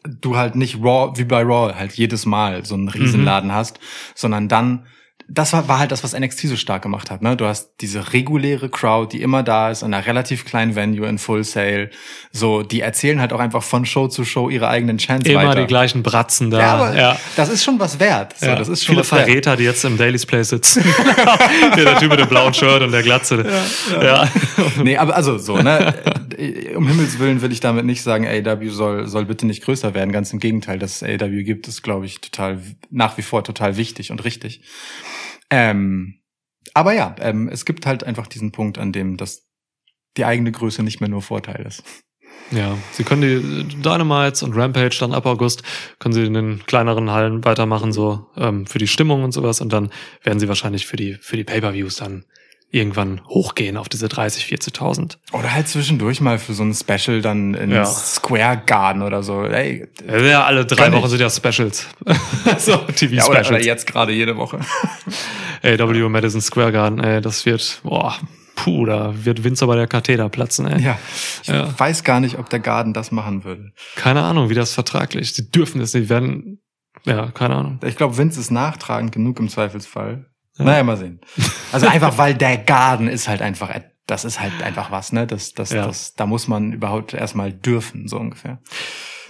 du 0.03 0.37
halt 0.37 0.55
nicht 0.55 0.83
Raw, 0.83 1.17
wie 1.17 1.25
bei 1.25 1.41
Raw, 1.43 1.73
halt 1.73 1.93
jedes 1.93 2.25
Mal 2.25 2.65
so 2.65 2.75
einen 2.75 2.89
Riesenladen 2.89 3.51
hast, 3.51 3.79
sondern 4.15 4.47
dann, 4.47 4.85
das 5.31 5.53
war, 5.53 5.67
war 5.67 5.79
halt 5.79 5.91
das, 5.91 6.03
was 6.03 6.17
NXT 6.17 6.47
so 6.47 6.55
stark 6.55 6.81
gemacht 6.81 7.11
hat, 7.11 7.21
ne? 7.21 7.37
Du 7.37 7.45
hast 7.45 7.73
diese 7.81 8.13
reguläre 8.13 8.69
Crowd, 8.69 9.15
die 9.15 9.21
immer 9.21 9.43
da 9.43 9.69
ist, 9.69 9.83
an 9.83 9.93
einer 9.93 10.05
relativ 10.05 10.45
kleinen 10.45 10.75
Venue 10.75 11.07
in 11.07 11.19
Full 11.19 11.43
Sale. 11.43 11.91
So, 12.31 12.63
die 12.63 12.81
erzählen 12.81 13.21
halt 13.21 13.31
auch 13.31 13.39
einfach 13.39 13.61
von 13.61 13.85
Show 13.85 14.07
zu 14.07 14.25
Show 14.25 14.49
ihre 14.49 14.67
eigenen 14.67 14.97
Chants 14.97 15.29
Immer 15.29 15.45
weiter. 15.45 15.61
die 15.61 15.67
gleichen 15.67 16.01
Bratzen 16.01 16.49
da. 16.49 16.59
ja, 16.59 16.73
aber 16.73 16.97
ja. 16.97 17.19
das 17.35 17.49
ist 17.49 17.63
schon 17.63 17.79
was 17.79 17.99
wert. 17.99 18.35
So, 18.37 18.47
Ja, 18.47 18.55
das 18.55 18.67
ist 18.67 18.83
schon 18.83 18.93
viele 18.93 19.01
was 19.01 19.11
wert. 19.11 19.25
Verräter, 19.25 19.55
die 19.55 19.63
jetzt 19.63 19.85
im 19.85 19.97
Daily's 19.97 20.25
Place 20.25 20.49
sitzen. 20.49 20.83
Hier, 21.75 21.85
der 21.85 21.97
Typ 21.99 22.09
mit 22.09 22.19
dem 22.19 22.27
blauen 22.27 22.53
Shirt 22.53 22.81
und 22.81 22.91
der 22.91 23.03
Glatze. 23.03 23.45
Ja, 24.01 24.27
Nee, 24.83 24.97
aber 24.97 25.15
also 25.15 25.37
so, 25.37 25.57
ne? 25.57 25.93
um 26.75 26.87
Himmels 26.87 27.19
Willen 27.19 27.41
will 27.41 27.51
ich 27.51 27.59
damit 27.59 27.85
nicht 27.85 28.01
sagen, 28.01 28.25
AW 28.27 28.69
soll, 28.69 29.07
soll 29.07 29.25
bitte 29.25 29.45
nicht 29.45 29.63
größer 29.63 29.93
werden. 29.93 30.11
Ganz 30.11 30.31
im 30.33 30.39
Gegenteil, 30.39 30.79
dass 30.79 31.01
es 31.01 31.21
AW 31.21 31.43
gibt, 31.43 31.67
ist, 31.67 31.81
glaube 31.81 32.05
ich, 32.05 32.21
total, 32.21 32.59
nach 32.89 33.17
wie 33.17 33.21
vor 33.21 33.43
total 33.43 33.77
wichtig 33.77 34.11
und 34.11 34.23
richtig. 34.23 34.61
Ähm, 35.49 36.21
aber 36.73 36.93
ja, 36.93 37.15
ähm, 37.19 37.49
es 37.49 37.65
gibt 37.65 37.85
halt 37.85 38.03
einfach 38.03 38.27
diesen 38.27 38.51
Punkt, 38.51 38.77
an 38.77 38.91
dem 38.91 39.17
das 39.17 39.47
die 40.17 40.25
eigene 40.25 40.51
Größe 40.51 40.83
nicht 40.83 40.99
mehr 40.99 41.09
nur 41.09 41.21
Vorteil 41.21 41.65
ist. 41.65 41.83
Ja, 42.51 42.77
sie 42.91 43.03
können 43.03 43.21
die 43.21 43.81
Dynamites 43.81 44.41
und 44.41 44.55
Rampage 44.55 44.97
dann 44.99 45.13
ab 45.13 45.25
August, 45.25 45.61
können 45.99 46.13
sie 46.13 46.25
in 46.25 46.33
den 46.33 46.65
kleineren 46.65 47.11
Hallen 47.11 47.45
weitermachen, 47.45 47.91
so 47.91 48.27
ähm, 48.35 48.65
für 48.65 48.79
die 48.79 48.87
Stimmung 48.87 49.23
und 49.23 49.33
sowas. 49.33 49.61
Und 49.61 49.71
dann 49.71 49.91
werden 50.23 50.39
sie 50.39 50.47
wahrscheinlich 50.47 50.87
für 50.87 50.95
die, 50.95 51.13
für 51.15 51.37
die 51.37 51.43
Pay-Per-Views 51.43 51.97
dann 51.97 52.25
irgendwann 52.71 53.21
hochgehen 53.27 53.77
auf 53.77 53.89
diese 53.89 54.07
30, 54.09 54.45
40.000. 54.45 55.17
Oder 55.31 55.53
halt 55.53 55.67
zwischendurch 55.67 56.21
mal 56.21 56.37
für 56.37 56.53
so 56.53 56.63
ein 56.63 56.73
Special 56.75 57.21
dann 57.21 57.55
in 57.55 57.71
Ja. 57.71 57.83
Square 57.85 58.61
Garden 58.65 59.01
oder 59.01 59.23
so. 59.23 59.43
Ey, 59.43 59.87
Ja, 60.07 60.43
alle 60.43 60.65
drei 60.65 60.91
Wochen 60.91 61.05
ich. 61.05 61.09
sind 61.11 61.21
ja 61.21 61.29
Specials. 61.31 61.87
so, 62.59 62.71
ja, 62.71 62.77
oder, 62.77 62.83
oder 62.85 62.93
TV-Specials. 62.93 63.65
jetzt 63.65 63.87
gerade 63.87 64.11
jede 64.13 64.37
Woche. 64.37 64.59
AW 65.63 66.09
Madison 66.09 66.41
Square 66.41 66.71
Garden, 66.71 66.99
ey, 66.99 67.21
das 67.21 67.45
wird, 67.45 67.81
boah, 67.83 68.15
puh, 68.55 68.85
da 68.85 69.13
wird 69.25 69.43
Vince 69.43 69.65
bei 69.67 69.75
der 69.75 69.87
Katheter 69.87 70.29
platzen, 70.29 70.67
ey. 70.67 70.81
Ja, 70.81 70.97
ich 71.41 71.47
Ja. 71.49 71.67
weiß 71.77 72.03
gar 72.03 72.19
nicht, 72.19 72.37
ob 72.37 72.49
der 72.49 72.59
Garden 72.59 72.93
das 72.93 73.11
machen 73.11 73.43
würde. 73.43 73.71
Keine 73.95 74.21
Ahnung, 74.23 74.49
wie 74.49 74.55
das 74.55 74.73
vertraglich. 74.73 75.33
Sie 75.33 75.49
dürfen 75.49 75.81
es 75.81 75.93
nicht, 75.93 76.09
werden, 76.09 76.61
ja, 77.05 77.31
keine 77.31 77.55
Ahnung. 77.55 77.79
Ich 77.83 77.97
glaube, 77.97 78.17
Vince 78.17 78.39
ist 78.39 78.51
nachtragend 78.51 79.11
genug 79.11 79.39
im 79.39 79.49
Zweifelsfall. 79.49 80.27
Ja. 80.59 80.65
Naja, 80.65 80.83
mal 80.83 80.97
sehen. 80.97 81.19
Also 81.71 81.87
einfach, 81.87 82.17
weil 82.17 82.33
der 82.33 82.57
Garden 82.57 83.07
ist 83.07 83.27
halt 83.27 83.41
einfach, 83.43 83.69
das 84.07 84.25
ist 84.25 84.39
halt 84.41 84.53
einfach 84.63 84.89
was, 84.91 85.11
ne? 85.13 85.27
Das, 85.27 85.53
das, 85.53 85.69
Ja. 85.71 85.85
das, 85.85 86.15
da 86.15 86.25
muss 86.25 86.47
man 86.47 86.73
überhaupt 86.73 87.13
erstmal 87.13 87.51
dürfen, 87.53 88.07
so 88.07 88.17
ungefähr. 88.17 88.57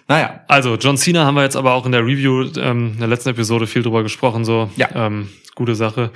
Naja, 0.08 0.40
Also, 0.48 0.76
John 0.76 0.98
Cena 0.98 1.26
haben 1.26 1.36
wir 1.36 1.44
jetzt 1.44 1.56
aber 1.58 1.74
auch 1.74 1.86
in 1.86 1.92
der 1.92 2.02
Review, 2.06 2.46
ähm, 2.58 2.94
in 2.94 3.00
der 3.00 3.08
letzten 3.10 3.30
Episode 3.30 3.68
viel 3.68 3.84
drüber 3.84 4.04
gesprochen, 4.04 4.46
so. 4.46 4.70
Ja. 4.78 4.88
Ähm, 4.96 5.30
gute 5.56 5.76
Sache. 5.76 6.12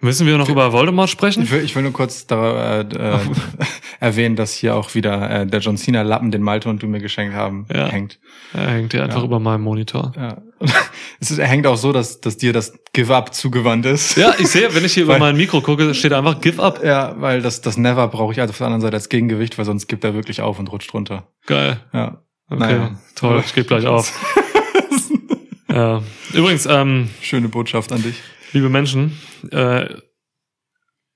Müssen 0.00 0.26
wir 0.26 0.36
noch 0.36 0.50
über 0.50 0.70
Voldemort 0.72 1.08
sprechen? 1.08 1.44
ich 1.44 1.50
will, 1.50 1.64
ich 1.64 1.74
will 1.74 1.82
nur 1.82 1.92
kurz 1.94 2.26
da, 2.26 2.80
äh, 2.80 2.86
äh, 2.94 3.18
erwähnen, 4.00 4.36
dass 4.36 4.52
hier 4.52 4.76
auch 4.76 4.94
wieder 4.94 5.30
äh, 5.30 5.46
der 5.46 5.60
John 5.60 5.78
Cena 5.78 6.02
Lappen, 6.02 6.30
den 6.30 6.42
Malte 6.42 6.68
und 6.68 6.82
du 6.82 6.86
mir 6.86 7.00
geschenkt 7.00 7.34
haben, 7.34 7.66
Ja. 7.74 7.86
hängt. 7.88 8.18
Er 8.52 8.68
hängt 8.70 8.92
hier 8.92 9.02
einfach 9.02 9.20
Ja. 9.20 9.24
über 9.24 9.40
meinem 9.40 9.62
Monitor. 9.62 10.12
Ja. 10.14 10.36
Es 11.20 11.38
hängt 11.38 11.66
auch 11.66 11.76
so, 11.76 11.92
dass, 11.92 12.20
dass 12.20 12.36
dir 12.36 12.52
das 12.52 12.74
Give 12.92 13.14
Up 13.14 13.32
zugewandt 13.34 13.86
ist. 13.86 14.16
Ja, 14.16 14.34
ich 14.38 14.48
sehe, 14.48 14.74
wenn 14.74 14.84
ich 14.84 14.92
hier 14.94 15.04
über 15.04 15.14
Weil- 15.14 15.20
mein 15.20 15.36
Mikro 15.36 15.60
gucke, 15.62 15.94
steht 15.94 16.12
einfach 16.12 16.40
Give 16.40 16.60
Up. 16.62 16.84
Ja, 16.84 17.14
weil 17.20 17.40
das, 17.40 17.60
das 17.62 17.76
Never 17.78 18.08
brauche 18.08 18.32
ich 18.32 18.40
also 18.40 18.50
auf 18.50 18.58
der 18.58 18.66
anderen 18.66 18.82
Seite 18.82 18.96
als 18.96 19.08
Gegengewicht, 19.08 19.56
weil 19.56 19.64
sonst 19.64 19.86
gibt 19.86 20.04
er 20.04 20.12
wirklich 20.14 20.42
auf 20.42 20.58
und 20.58 20.70
rutscht 20.70 20.92
runter. 20.92 21.28
Geil. 21.46 21.80
Ja. 21.92 22.22
Okay, 22.50 22.58
Naja. 22.60 22.98
toll, 23.14 23.42
ich 23.46 23.54
gebe 23.54 23.66
gleich 23.66 23.86
auf. 23.86 24.12
ja. 25.68 26.02
Übrigens, 26.34 26.66
ähm, 26.66 27.08
Schöne 27.22 27.48
Botschaft 27.48 27.92
an 27.92 28.02
dich. 28.02 28.16
liebe 28.52 28.68
Menschen, 28.68 29.18
äh, 29.50 29.88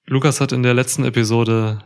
Lukas 0.07 0.41
hat 0.41 0.53
in 0.53 0.63
der 0.63 0.73
letzten 0.75 1.05
Episode 1.05 1.81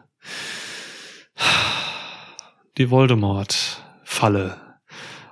die 2.79 2.91
Voldemort-Falle 2.91 4.59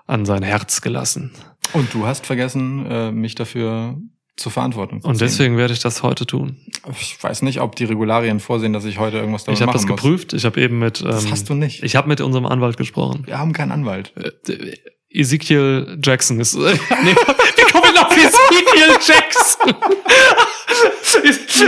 an 0.06 0.24
sein 0.26 0.42
Herz 0.42 0.80
gelassen. 0.80 1.32
Und 1.72 1.92
du 1.94 2.06
hast 2.06 2.26
vergessen, 2.26 2.86
äh, 2.86 3.12
mich 3.12 3.34
dafür 3.34 3.98
zur 4.36 4.52
Verantwortung 4.52 5.02
zu 5.02 5.08
Und 5.08 5.20
deswegen 5.20 5.56
werde 5.58 5.72
ich 5.74 5.80
das 5.80 6.02
heute 6.02 6.26
tun. 6.26 6.56
Ich 6.98 7.22
weiß 7.22 7.42
nicht, 7.42 7.60
ob 7.60 7.76
die 7.76 7.84
Regularien 7.84 8.40
vorsehen, 8.40 8.72
dass 8.72 8.84
ich 8.86 8.98
heute 8.98 9.18
irgendwas 9.18 9.44
damit 9.44 9.58
Ich 9.58 9.62
habe 9.62 9.72
machen 9.72 9.82
das 9.82 9.86
muss. 9.88 9.96
geprüft. 10.00 10.32
Ich 10.32 10.44
habe 10.44 10.60
eben 10.60 10.78
mit. 10.78 11.00
Ähm, 11.02 11.08
Das 11.08 11.30
hast 11.30 11.48
du 11.50 11.54
nicht. 11.54 11.82
Ich 11.82 11.94
habe 11.96 12.08
mit 12.08 12.20
unserem 12.20 12.46
Anwalt 12.46 12.76
gesprochen. 12.76 13.22
Wir 13.26 13.38
haben 13.38 13.52
keinen 13.52 13.70
Anwalt. 13.72 14.12
Äh, 14.16 14.76
Ezekiel 15.12 15.98
Jackson 16.02 16.38
ist. 16.40 16.54
nee, 16.58 16.70
wie 16.70 17.72
komme 17.72 17.86
ich 17.92 18.00
auf 18.00 18.16
Ezekiel 18.16 18.98
Jackson? 19.06 19.74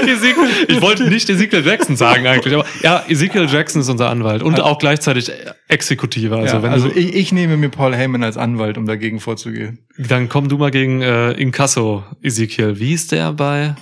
Ezekiel, 0.06 0.66
ich 0.68 0.80
wollte 0.80 1.04
nicht 1.04 1.28
Ezekiel 1.28 1.66
Jackson 1.66 1.96
sagen 1.96 2.26
eigentlich, 2.26 2.54
aber 2.54 2.64
ja, 2.82 3.04
Ezekiel 3.08 3.48
Jackson 3.50 3.80
ist 3.82 3.88
unser 3.88 4.08
Anwalt 4.10 4.42
und 4.42 4.60
auch 4.60 4.78
gleichzeitig 4.78 5.30
Exekutiver. 5.68 6.36
Also, 6.36 6.56
ja, 6.56 6.62
wenn 6.62 6.72
also 6.72 6.88
du, 6.88 6.98
ich, 6.98 7.14
ich 7.14 7.32
nehme 7.32 7.56
mir 7.56 7.68
Paul 7.68 7.94
Heyman 7.94 8.22
als 8.22 8.36
Anwalt, 8.36 8.78
um 8.78 8.86
dagegen 8.86 9.20
vorzugehen. 9.20 9.86
dann 9.98 10.28
komm 10.28 10.48
du 10.48 10.58
mal 10.58 10.70
gegen 10.70 11.02
äh, 11.02 11.32
Inkasso 11.32 12.04
Ezekiel. 12.22 12.78
Wie 12.78 12.92
ist 12.92 13.12
der 13.12 13.32
bei 13.32 13.74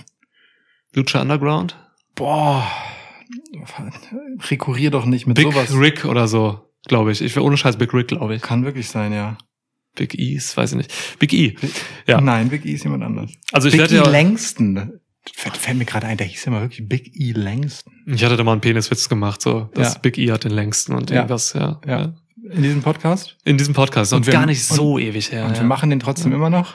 Lucha 0.94 1.20
Underground? 1.20 1.76
Boah. 2.14 2.66
Rekurrier 4.50 4.90
doch 4.90 5.04
nicht 5.04 5.26
mit 5.26 5.36
Big 5.36 5.52
sowas. 5.52 5.74
Rick 5.74 6.04
oder 6.04 6.28
so, 6.28 6.60
glaube 6.86 7.12
ich. 7.12 7.20
Ich 7.20 7.34
wäre 7.36 7.44
ohne 7.44 7.56
Scheiß 7.56 7.76
Big 7.76 7.92
Rick, 7.92 8.08
glaube 8.08 8.34
ich. 8.34 8.42
Kann 8.42 8.64
wirklich 8.64 8.88
sein, 8.88 9.12
ja. 9.12 9.36
Big 9.96 10.14
E's, 10.14 10.56
weiß 10.56 10.72
ich 10.72 10.76
nicht. 10.78 11.18
Big 11.18 11.32
E. 11.32 11.56
Ja. 12.06 12.20
Nein, 12.20 12.48
Big 12.48 12.64
E 12.64 12.72
ist 12.72 12.84
jemand 12.84 13.02
anders. 13.04 13.30
Also 13.52 13.68
ich 13.68 13.72
Big 13.72 13.80
werde 13.80 13.94
E 13.94 13.98
ja, 13.98 14.08
Langston. 14.08 15.00
Fällt, 15.34 15.56
fällt 15.56 15.76
mir 15.78 15.84
gerade 15.84 16.06
ein, 16.06 16.16
der 16.16 16.26
hieß 16.26 16.46
ja 16.46 16.52
mal 16.52 16.62
wirklich 16.62 16.88
Big 16.88 17.12
E 17.14 17.32
Langston. 17.32 17.92
ich 18.06 18.24
hatte 18.24 18.36
da 18.36 18.44
mal 18.44 18.52
einen 18.52 18.60
Peniswitz 18.60 19.08
gemacht, 19.08 19.42
so, 19.42 19.70
dass 19.74 19.94
Ja. 19.94 19.98
Big 20.00 20.16
E 20.18 20.30
hat 20.32 20.44
den 20.44 20.52
längsten 20.52 20.94
und 20.94 21.10
irgendwas, 21.10 21.52
ja. 21.52 21.80
Ja. 21.86 22.00
ja. 22.00 22.14
In 22.52 22.62
diesem 22.62 22.82
Podcast. 22.82 23.36
In 23.44 23.58
diesem 23.58 23.74
Podcast. 23.74 24.12
Und, 24.12 24.20
Und 24.20 24.26
wir- 24.26 24.32
gar 24.32 24.46
nicht 24.46 24.64
so 24.64 24.98
ewig 24.98 25.30
her. 25.30 25.44
Und 25.44 25.56
ja. 25.56 25.60
wir 25.62 25.66
machen 25.66 25.90
den 25.90 26.00
trotzdem 26.00 26.32
immer 26.32 26.48
noch. 26.50 26.74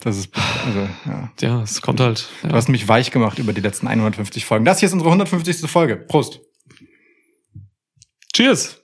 Das 0.00 0.18
ist, 0.18 0.30
also, 0.66 0.88
ja. 1.06 1.32
ja, 1.40 1.62
es 1.62 1.80
kommt 1.80 2.00
halt. 2.00 2.28
Ja. 2.42 2.50
Du 2.50 2.54
hast 2.56 2.68
mich 2.68 2.88
weich 2.88 3.10
gemacht 3.10 3.38
über 3.38 3.52
die 3.54 3.62
letzten 3.62 3.86
150 3.86 4.44
Folgen. 4.44 4.64
Das 4.66 4.80
hier 4.80 4.88
ist 4.88 4.92
unsere 4.92 5.08
150. 5.10 5.70
Folge. 5.70 5.96
Prost. 5.96 6.40
Cheers! 8.34 8.80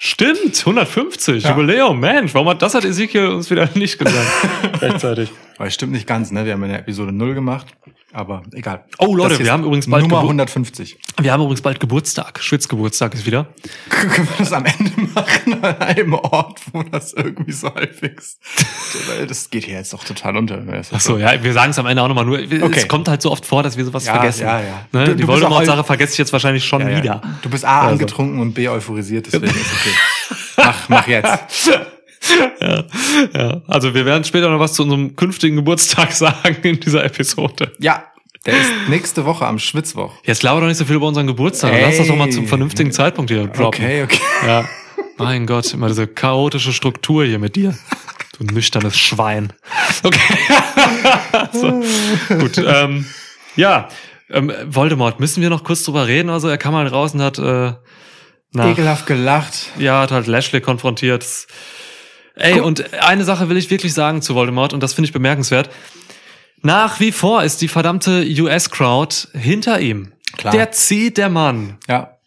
Stimmt, 0.00 0.58
150, 0.60 1.44
Ja. 1.44 1.50
Jubiläum, 1.50 1.98
Mensch, 1.98 2.34
warum 2.34 2.48
hat 2.50 2.62
das 2.62 2.74
hat 2.74 2.84
Ezekiel 2.84 3.26
uns 3.28 3.50
wieder 3.50 3.68
nicht 3.74 3.98
gesagt? 3.98 4.82
Rechtzeitig. 4.82 5.30
Aber 5.56 5.66
es 5.68 5.74
stimmt 5.74 5.92
nicht 5.92 6.06
ganz, 6.06 6.30
ne? 6.30 6.44
Wir 6.44 6.52
haben 6.54 6.62
eine 6.64 6.78
Episode 6.78 7.12
0 7.12 7.34
gemacht. 7.34 7.66
Aber 8.12 8.42
egal. 8.52 8.84
Oh 8.98 9.16
Leute, 9.16 9.40
wir 9.40 9.50
haben 9.50 9.64
übrigens 9.64 9.88
bald 9.90 10.02
Nummer 10.04 10.18
Gebur- 10.20 10.28
150. 10.30 10.98
Wir 11.20 11.32
haben 11.32 11.40
übrigens 11.42 11.62
bald 11.62 11.80
Geburtstag. 11.80 12.40
Schwitzgeburtstag 12.40 13.12
ist 13.14 13.26
wieder. 13.26 13.48
Können 13.88 14.28
wir 14.28 14.36
das 14.38 14.52
am 14.52 14.64
Ende 14.64 14.92
machen? 15.12 15.64
An 15.64 15.78
einem 15.82 16.14
Ort, 16.14 16.60
wo 16.72 16.84
das 16.84 17.12
irgendwie 17.12 17.50
so 17.50 17.74
halbwegs. 17.74 18.38
Weil 19.08 19.26
das 19.26 19.50
geht 19.50 19.64
hier 19.64 19.74
jetzt 19.74 19.92
doch 19.92 20.04
total 20.04 20.36
unter. 20.36 20.62
Ach 20.92 21.00
so, 21.00 21.18
ja, 21.18 21.42
wir 21.42 21.52
sagen 21.52 21.70
es 21.72 21.78
am 21.80 21.86
Ende 21.86 22.02
auch 22.02 22.08
nochmal 22.08 22.24
nur. 22.24 22.38
Es 22.38 22.62
Okay. 22.62 22.86
kommt 22.86 23.08
halt 23.08 23.20
so 23.20 23.32
oft 23.32 23.44
vor, 23.44 23.64
dass 23.64 23.76
wir 23.76 23.84
sowas 23.84 24.06
Ja, 24.06 24.14
vergessen. 24.14 24.42
ja, 24.46 24.60
ja. 24.60 24.86
Ne? 24.92 25.06
Du- 25.06 25.16
Die 25.16 25.26
Voldemort-Sache 25.26 25.82
vergesse 25.82 26.12
ich 26.12 26.18
jetzt 26.18 26.32
wahrscheinlich 26.32 26.64
schon 26.64 26.82
Ja, 26.82 26.90
ja. 26.90 26.96
wieder. 27.02 27.22
Du 27.42 27.50
bist 27.50 27.64
A 27.64 27.80
Also. 27.80 27.92
angetrunken 27.94 28.38
und 28.40 28.54
B 28.54 28.68
euphorisiert, 28.68 29.26
deswegen 29.26 29.46
ist 29.46 29.72
okay. 29.72 29.94
Mach, 30.58 30.88
mach 30.88 31.06
jetzt. 31.08 31.70
Ja, 32.60 32.84
ja. 33.34 33.62
Also 33.66 33.94
wir 33.94 34.06
werden 34.06 34.24
später 34.24 34.48
noch 34.50 34.60
was 34.60 34.74
zu 34.74 34.82
unserem 34.82 35.16
künftigen 35.16 35.56
Geburtstag 35.56 36.12
sagen 36.14 36.56
in 36.62 36.80
dieser 36.80 37.04
Episode. 37.04 37.72
Ja, 37.78 38.04
der 38.46 38.60
ist 38.60 38.70
nächste 38.88 39.24
Woche 39.24 39.46
am 39.46 39.58
Schwitzwoch. 39.58 40.14
Jetzt 40.24 40.42
laber 40.42 40.60
doch 40.60 40.66
nicht 40.66 40.76
so 40.76 40.84
viel 40.84 40.96
über 40.96 41.08
unseren 41.08 41.26
Geburtstag. 41.26 41.72
Ey. 41.72 41.82
Lass 41.82 41.96
das 41.98 42.08
doch 42.08 42.16
mal 42.16 42.30
zum 42.30 42.46
vernünftigen 42.46 42.92
Zeitpunkt 42.92 43.30
hier 43.30 43.46
droppen. 43.46 43.84
Okay, 43.84 44.02
okay. 44.02 44.20
Ja. 44.46 44.68
Mein 45.16 45.46
Gott, 45.46 45.72
immer 45.72 45.88
diese 45.88 46.06
chaotische 46.06 46.72
Struktur 46.72 47.24
hier 47.24 47.38
mit 47.38 47.56
dir. 47.56 47.76
Du 48.38 48.44
nüchternes 48.44 48.98
Schwein. 48.98 49.52
Okay. 50.02 50.38
so. 51.52 51.82
Gut. 52.36 52.58
Ähm, 52.58 53.06
ja, 53.56 53.88
ähm, 54.30 54.52
Voldemort, 54.66 55.20
müssen 55.20 55.42
wir 55.42 55.50
noch 55.50 55.64
kurz 55.64 55.84
drüber 55.84 56.06
reden? 56.06 56.30
Also 56.30 56.48
er 56.48 56.58
kam 56.58 56.72
mal 56.72 56.86
raus 56.86 57.14
und 57.14 57.22
hat, 57.22 57.38
äh, 57.38 57.72
nach, 58.52 58.70
Ekelhaft 58.70 59.06
gelacht. 59.06 59.70
ja, 59.78 60.00
hat 60.00 60.10
halt 60.10 60.26
Lashley 60.26 60.60
konfrontiert. 60.60 61.24
Ey, 62.36 62.60
und 62.60 62.92
eine 62.94 63.24
Sache 63.24 63.48
will 63.48 63.56
ich 63.56 63.70
wirklich 63.70 63.94
sagen 63.94 64.22
zu 64.22 64.34
Voldemort 64.34 64.72
und 64.72 64.82
das 64.82 64.94
finde 64.94 65.06
ich 65.06 65.12
bemerkenswert. 65.12 65.70
Nach 66.62 66.98
wie 66.98 67.12
vor 67.12 67.42
ist 67.44 67.60
die 67.60 67.68
verdammte 67.68 68.24
US-Crowd 68.26 69.28
hinter 69.34 69.80
ihm. 69.80 70.12
Klar. 70.36 70.52
Der 70.52 70.72
zieht 70.72 71.16
der 71.18 71.28
Mann. 71.28 71.78
Ja. 71.88 72.18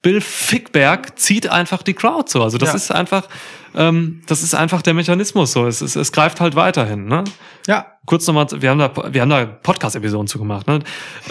Bill 0.00 0.20
Fickberg 0.20 1.18
zieht 1.18 1.48
einfach 1.48 1.82
die 1.82 1.94
Crowd 1.94 2.30
so. 2.30 2.42
Also 2.42 2.56
das 2.58 2.70
Ja. 2.70 2.74
ist 2.76 2.90
einfach 2.92 3.28
ähm, 3.76 4.22
das 4.26 4.42
ist 4.42 4.54
einfach 4.54 4.82
der 4.82 4.94
Mechanismus 4.94 5.52
so. 5.52 5.66
Es, 5.66 5.80
es, 5.80 5.96
es 5.96 6.12
greift 6.12 6.40
halt 6.40 6.54
weiterhin. 6.54 7.06
Ne? 7.06 7.24
Ja. 7.66 7.86
Kurz 8.06 8.26
nochmal, 8.26 8.46
wir 8.50 8.70
haben 8.70 8.78
da, 8.78 8.92
wir 9.12 9.20
haben 9.20 9.30
da 9.30 9.44
Podcast-Episoden 9.44 10.28
zu 10.28 10.38
gemacht. 10.38 10.66
Ne? 10.68 10.80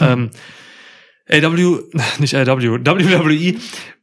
Ähm, 0.02 0.32
AW, 1.30 1.80
nicht 2.20 2.36
AW, 2.36 2.80
WWE 2.86 3.56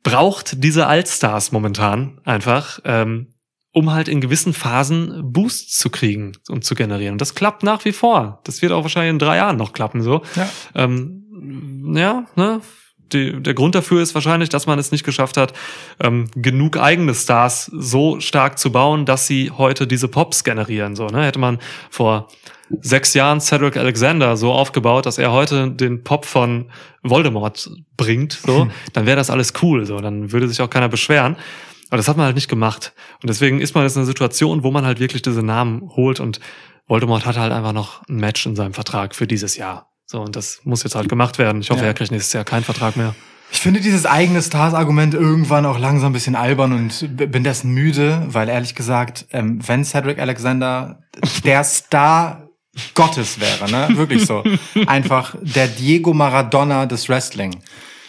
braucht 0.02 0.62
diese 0.64 0.86
Allstars 0.86 1.52
momentan 1.52 2.20
einfach, 2.24 2.80
ähm, 2.84 3.34
um 3.72 3.92
halt 3.92 4.08
in 4.08 4.20
gewissen 4.20 4.52
Phasen 4.52 5.32
Boosts 5.32 5.78
zu 5.78 5.90
kriegen 5.90 6.32
und 6.48 6.64
zu 6.64 6.74
generieren. 6.74 7.12
Und 7.12 7.20
das 7.20 7.34
klappt 7.34 7.62
nach 7.62 7.84
wie 7.84 7.92
vor. 7.92 8.40
Das 8.44 8.62
wird 8.62 8.72
auch 8.72 8.82
wahrscheinlich 8.82 9.10
in 9.10 9.18
drei 9.18 9.36
Jahren 9.36 9.56
noch 9.56 9.72
klappen 9.72 10.02
so. 10.02 10.22
Ja. 10.34 10.48
Ähm, 10.74 11.92
ja, 11.94 12.26
ne? 12.36 12.60
Die, 13.12 13.42
der 13.42 13.54
Grund 13.54 13.74
dafür 13.74 14.02
ist 14.02 14.14
wahrscheinlich, 14.14 14.50
dass 14.50 14.66
man 14.68 14.78
es 14.78 14.92
nicht 14.92 15.02
geschafft 15.02 15.36
hat, 15.36 15.52
ähm, 15.98 16.26
genug 16.36 16.76
eigene 16.76 17.12
Stars 17.12 17.66
so 17.66 18.20
stark 18.20 18.56
zu 18.56 18.70
bauen, 18.70 19.04
dass 19.04 19.26
sie 19.26 19.50
heute 19.50 19.88
diese 19.88 20.06
Pops 20.06 20.44
generieren. 20.44 20.94
So, 20.94 21.06
ne? 21.06 21.24
Hätte 21.24 21.40
man 21.40 21.58
vor 21.90 22.28
sechs 22.80 23.14
Jahren 23.14 23.40
Cedric 23.40 23.76
Alexander 23.76 24.36
so 24.36 24.52
aufgebaut, 24.52 25.06
dass 25.06 25.18
er 25.18 25.32
heute 25.32 25.70
den 25.72 26.04
Pop 26.04 26.24
von 26.24 26.70
Voldemort 27.02 27.68
bringt, 27.96 28.32
so, 28.32 28.68
dann 28.92 29.06
wäre 29.06 29.16
das 29.16 29.30
alles 29.30 29.54
cool. 29.62 29.86
So, 29.86 29.98
dann 29.98 30.30
würde 30.30 30.46
sich 30.48 30.60
auch 30.60 30.70
keiner 30.70 30.88
beschweren. 30.88 31.36
Aber 31.90 31.96
das 31.96 32.08
hat 32.08 32.16
man 32.16 32.26
halt 32.26 32.36
nicht 32.36 32.48
gemacht. 32.48 32.92
Und 33.20 33.28
deswegen 33.28 33.60
ist 33.60 33.74
man 33.74 33.84
jetzt 33.84 33.96
in 33.96 34.00
einer 34.00 34.06
Situation, 34.06 34.62
wo 34.62 34.70
man 34.70 34.86
halt 34.86 35.00
wirklich 35.00 35.22
diese 35.22 35.42
Namen 35.42 35.82
holt 35.96 36.20
und 36.20 36.40
Voldemort 36.86 37.26
hat 37.26 37.36
halt 37.36 37.52
einfach 37.52 37.72
noch 37.72 38.02
ein 38.08 38.16
Match 38.16 38.46
in 38.46 38.56
seinem 38.56 38.72
Vertrag 38.74 39.14
für 39.14 39.26
dieses 39.26 39.56
Jahr. 39.56 39.90
So, 40.06 40.20
und 40.20 40.34
das 40.34 40.60
muss 40.64 40.82
jetzt 40.82 40.94
halt 40.96 41.08
gemacht 41.08 41.38
werden. 41.38 41.60
Ich 41.60 41.70
hoffe, 41.70 41.82
Ja. 41.82 41.86
er 41.88 41.94
kriegt 41.94 42.10
nächstes 42.10 42.32
Jahr 42.32 42.44
keinen 42.44 42.64
Vertrag 42.64 42.96
mehr. 42.96 43.14
Ich 43.52 43.60
finde 43.60 43.80
dieses 43.80 44.06
eigene 44.06 44.42
Stars-Argument 44.42 45.14
irgendwann 45.14 45.66
auch 45.66 45.78
langsam 45.78 46.10
ein 46.10 46.12
bisschen 46.12 46.36
albern 46.36 46.72
und 46.72 47.16
bin 47.16 47.42
dessen 47.44 47.70
müde, 47.72 48.22
weil 48.28 48.48
ehrlich 48.48 48.74
gesagt, 48.76 49.26
ähm, 49.32 49.58
wenn 49.66 49.84
Cedric 49.84 50.18
Alexander 50.20 51.00
der 51.44 51.62
Star 51.64 52.48
Gottes 52.94 53.40
wäre, 53.40 53.68
ne, 53.70 53.96
wirklich 53.96 54.24
so, 54.26 54.44
einfach 54.86 55.34
der 55.42 55.66
Diego 55.66 56.12
Maradona 56.14 56.86
des 56.86 57.08
Wrestling, 57.08 57.62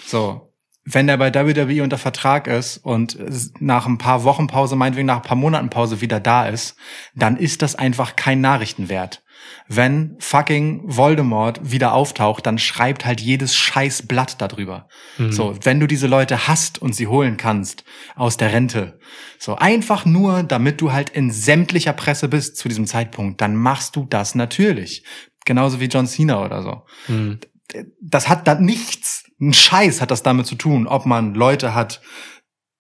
so. 0.05 0.50
Wenn 0.83 1.07
er 1.07 1.17
bei 1.17 1.33
WWE 1.33 1.83
unter 1.83 1.99
Vertrag 1.99 2.47
ist 2.47 2.77
und 2.77 3.17
nach 3.59 3.85
ein 3.85 3.99
paar 3.99 4.23
Wochen 4.23 4.47
Pause, 4.47 4.75
meinetwegen 4.75 5.07
nach 5.07 5.17
ein 5.17 5.21
paar 5.21 5.37
Monaten 5.37 5.69
Pause 5.69 6.01
wieder 6.01 6.19
da 6.19 6.47
ist, 6.47 6.75
dann 7.15 7.37
ist 7.37 7.61
das 7.61 7.75
einfach 7.75 8.15
kein 8.15 8.41
Nachrichtenwert. 8.41 9.23
Wenn 9.67 10.15
fucking 10.19 10.81
Voldemort 10.85 11.71
wieder 11.71 11.93
auftaucht, 11.93 12.45
dann 12.45 12.57
schreibt 12.57 13.05
halt 13.05 13.21
jedes 13.21 13.55
scheiß 13.55 14.07
Blatt 14.07 14.41
darüber. 14.41 14.87
So, 15.31 15.55
wenn 15.63 15.79
du 15.79 15.87
diese 15.87 16.07
Leute 16.07 16.47
hast 16.47 16.81
und 16.81 16.93
sie 16.93 17.07
holen 17.07 17.37
kannst 17.37 17.83
aus 18.15 18.37
der 18.37 18.53
Rente, 18.53 18.99
so 19.39 19.55
einfach 19.55 20.05
nur, 20.05 20.43
damit 20.43 20.81
du 20.81 20.91
halt 20.91 21.09
in 21.09 21.31
sämtlicher 21.31 21.93
Presse 21.93 22.27
bist 22.27 22.57
zu 22.57 22.67
diesem 22.67 22.85
Zeitpunkt, 22.85 23.41
dann 23.41 23.55
machst 23.55 23.95
du 23.95 24.05
das 24.09 24.35
natürlich. 24.35 25.03
Genauso 25.45 25.79
wie 25.79 25.85
John 25.85 26.05
Cena 26.05 26.43
oder 26.43 26.61
so. 26.61 26.81
Hm. 27.07 27.39
Das 28.01 28.29
hat 28.29 28.47
da 28.47 28.55
nichts, 28.55 29.23
ein 29.39 29.53
Scheiß 29.53 30.01
hat 30.01 30.11
das 30.11 30.23
damit 30.23 30.45
zu 30.45 30.55
tun, 30.55 30.87
ob 30.87 31.05
man 31.05 31.33
Leute 31.33 31.73
hat, 31.73 32.01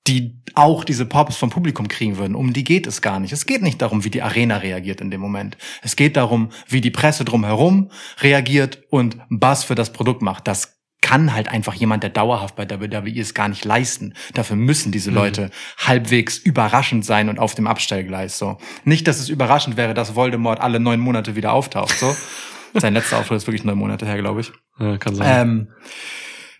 die 0.07 0.41
auch 0.55 0.83
diese 0.83 1.05
Pops 1.05 1.37
vom 1.37 1.49
Publikum 1.49 1.87
kriegen 1.87 2.17
würden. 2.17 2.35
Um 2.35 2.53
die 2.53 2.63
geht 2.63 2.87
es 2.87 3.01
gar 3.01 3.19
nicht. 3.19 3.31
Es 3.31 3.45
geht 3.45 3.61
nicht 3.61 3.81
darum, 3.81 4.03
wie 4.03 4.09
die 4.09 4.21
Arena 4.21 4.57
reagiert 4.57 4.99
in 4.99 5.11
dem 5.11 5.21
Moment. 5.21 5.57
Es 5.81 5.95
geht 5.95 6.17
darum, 6.17 6.49
wie 6.67 6.81
die 6.81 6.91
Presse 6.91 7.23
drumherum 7.23 7.91
reagiert 8.19 8.83
und 8.89 9.17
Buzz 9.29 9.63
für 9.63 9.75
das 9.75 9.93
Produkt 9.93 10.21
macht. 10.21 10.47
Das 10.47 10.81
kann 11.01 11.33
halt 11.33 11.49
einfach 11.49 11.73
jemand, 11.73 12.03
der 12.03 12.11
dauerhaft 12.11 12.55
bei 12.55 12.69
WWE 12.69 13.09
ist, 13.09 13.33
gar 13.33 13.49
nicht 13.49 13.65
leisten. 13.65 14.13
Dafür 14.33 14.55
müssen 14.55 14.91
diese 14.91 15.09
Leute 15.11 15.49
halbwegs 15.77 16.37
überraschend 16.37 17.05
sein 17.05 17.27
und 17.27 17.39
auf 17.39 17.55
dem 17.55 17.67
Abstellgleis. 17.67 18.37
So 18.37 18.57
nicht, 18.85 19.07
dass 19.07 19.19
es 19.19 19.29
überraschend 19.29 19.77
wäre, 19.77 19.93
dass 19.93 20.15
Voldemort 20.15 20.61
alle 20.61 20.79
neun 20.79 20.99
Monate 20.99 21.35
wieder 21.35 21.53
auftaucht. 21.53 21.97
So 21.97 22.15
sein 22.73 22.93
letzter 22.93 23.17
Auftritt 23.19 23.37
ist 23.37 23.47
wirklich 23.47 23.63
neun 23.63 23.77
Monate 23.77 24.05
her, 24.05 24.17
glaube 24.17 24.41
ich. 24.41 24.51
Ja, 24.79 24.97
kann 24.97 25.15
sein. 25.15 25.47
Ähm, 25.47 25.67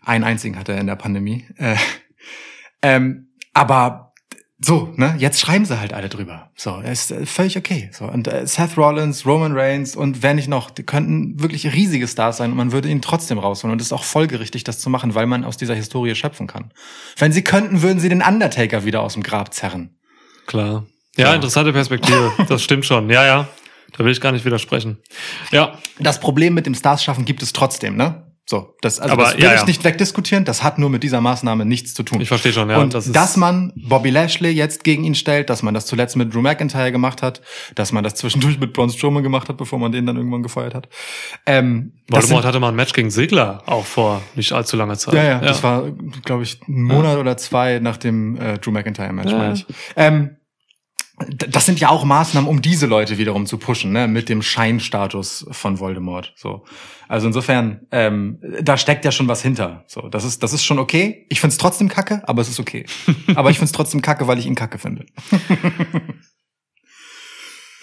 einen 0.04 0.24
einzigen 0.24 0.58
hat 0.58 0.70
er 0.70 0.80
in 0.80 0.88
der 0.88 0.96
Pandemie. 0.96 1.46
Äh, 1.58 1.76
ähm, 2.82 3.30
aber 3.54 4.14
so, 4.64 4.94
ne, 4.96 5.16
jetzt 5.18 5.40
schreiben 5.40 5.66
sie 5.66 5.80
halt 5.80 5.92
alle 5.92 6.08
drüber. 6.08 6.52
So, 6.56 6.80
ist 6.82 7.12
äh, 7.12 7.26
völlig 7.26 7.58
okay. 7.58 7.90
So 7.94 8.06
und 8.06 8.28
äh, 8.28 8.46
Seth 8.46 8.78
Rollins, 8.78 9.26
Roman 9.26 9.54
Reigns 9.58 9.96
und 9.96 10.22
wer 10.22 10.36
nicht 10.36 10.48
noch, 10.48 10.70
die 10.70 10.84
könnten 10.84 11.42
wirklich 11.42 11.74
riesige 11.74 12.08
Stars 12.08 12.38
sein 12.38 12.52
und 12.52 12.58
man 12.58 12.72
würde 12.72 12.88
ihn 12.88 13.02
trotzdem 13.02 13.40
rausholen 13.40 13.74
und 13.74 13.82
es 13.82 13.88
ist 13.88 13.94
auch 13.94 14.04
folgerichtig, 14.04 14.64
das 14.64 14.80
zu 14.80 14.90
machen, 14.92 15.16
weil 15.16 15.26
man 15.26 15.46
aus 15.46 15.58
dieser 15.58 15.74
Historie 15.74 16.14
schöpfen 16.14 16.46
kann. 16.46 16.72
Wenn 17.18 17.32
sie 17.32 17.44
könnten, 17.44 17.82
würden 17.82 18.00
sie 18.00 18.10
den 18.10 18.22
Undertaker 18.22 18.86
wieder 18.86 19.02
aus 19.02 19.14
dem 19.14 19.24
Grab 19.24 19.52
zerren. 19.54 19.98
Klar. 20.46 20.86
Ja, 21.18 21.30
So. 21.30 21.34
interessante 21.34 21.74
Perspektive. 21.74 22.32
Das 22.48 22.64
stimmt 22.64 22.86
schon. 22.86 23.10
Ja, 23.10 23.26
ja. 23.26 23.48
Da 23.98 24.04
will 24.06 24.12
ich 24.12 24.22
gar 24.22 24.32
nicht 24.32 24.46
widersprechen. 24.46 24.98
Ja, 25.52 25.78
Das 26.00 26.20
Problem 26.20 26.54
mit 26.54 26.66
dem 26.66 26.76
Stars 26.76 27.04
schaffen 27.04 27.26
gibt 27.26 27.42
es 27.44 27.54
trotzdem, 27.54 27.96
ne? 27.96 28.28
So, 28.44 28.76
das, 28.82 29.00
also 29.00 29.14
Aber, 29.14 29.24
das 29.26 29.36
will 29.38 29.44
ja, 29.44 29.54
ich 29.54 29.60
ja. 29.62 29.66
nicht 29.66 29.84
wegdiskutieren. 29.86 30.44
Das 30.44 30.62
hat 30.62 30.78
nur 30.78 30.90
mit 30.90 31.04
dieser 31.04 31.22
Maßnahme 31.22 31.64
nichts 31.64 31.94
zu 31.94 32.04
tun. 32.04 32.20
ich 32.20 32.28
verstehe 32.28 32.52
schon. 32.52 32.70
Ja, 32.70 32.80
und 32.80 32.94
das 32.94 33.10
dass 33.10 33.38
man 33.38 33.72
Bobby 33.76 34.10
Lashley 34.10 34.50
jetzt 34.50 34.84
gegen 34.84 35.06
ihn 35.06 35.16
stellt, 35.16 35.50
dass 35.50 35.64
man 35.64 35.74
das 35.74 35.86
zuletzt 35.86 36.18
mit 36.18 36.34
Drew 36.34 36.42
McIntyre 36.42 36.92
gemacht 36.92 37.22
hat, 37.22 37.42
dass 37.76 37.94
man 37.94 38.04
das 38.04 38.16
zwischendurch 38.16 38.60
mit 38.60 38.74
Braun 38.74 38.90
Strowman 38.90 39.24
gemacht 39.24 39.48
hat, 39.48 39.56
bevor 39.56 39.80
man 39.80 39.94
den 39.94 40.06
dann 40.06 40.18
irgendwann 40.18 40.44
gefeuert 40.44 40.74
hat. 40.74 40.90
Ähm, 41.46 41.94
Voldemort 42.10 42.42
sind, 42.42 42.48
hatte 42.48 42.60
mal 42.60 42.70
ein 42.70 42.76
Match 42.76 42.92
gegen 42.92 43.10
Sigler 43.10 43.64
auch 43.68 43.86
vor 43.86 44.22
nicht 44.36 44.52
allzu 44.52 44.76
langer 44.76 44.98
Zeit. 44.98 45.14
ja, 45.14 45.24
ja, 45.24 45.40
das 45.40 45.64
war, 45.64 45.84
glaube 46.26 46.44
ich, 46.44 46.60
ein 46.68 46.82
Monat 46.84 47.18
oder 47.20 47.38
zwei 47.38 47.80
nach 47.80 47.96
dem 47.98 48.36
äh, 48.36 48.58
Drew 48.58 48.72
McIntyre-Match, 48.72 49.32
Ja. 49.32 49.38
meine 49.38 49.54
ich. 49.54 49.66
Ähm, 49.96 50.32
das 51.30 51.66
sind 51.66 51.80
ja 51.80 51.90
auch 51.90 52.04
Maßnahmen, 52.04 52.50
um 52.50 52.62
diese 52.62 52.86
Leute 52.86 53.18
wiederum 53.18 53.46
zu 53.46 53.58
pushen, 53.58 53.92
ne, 53.92 54.08
mit 54.08 54.30
dem 54.30 54.42
Scheinstatus 54.42 55.46
von 55.52 55.80
Voldemort. 55.80 56.34
So, 56.36 56.64
also 57.08 57.28
insofern, 57.28 57.82
ähm, 57.92 58.40
da 58.62 58.78
steckt 58.78 59.06
ja 59.06 59.12
schon 59.12 59.28
was 59.28 59.42
hinter. 59.42 59.84
So, 59.88 60.10
das 60.10 60.24
ist, 60.24 60.44
das 60.44 60.54
ist 60.54 60.64
schon 60.64 60.80
okay. 60.80 61.26
Ich 61.30 61.42
find's 61.42 61.58
trotzdem 61.58 61.90
kacke, 61.90 62.22
aber 62.28 62.42
es 62.42 62.50
ist 62.50 62.60
okay. 62.60 62.86
aber 63.36 63.50
ich 63.50 63.58
find's 63.58 63.72
trotzdem 63.72 64.02
kacke, 64.02 64.28
weil 64.28 64.40
ich 64.40 64.46
ihn 64.46 64.56
kacke 64.56 64.78
finde. 64.78 65.06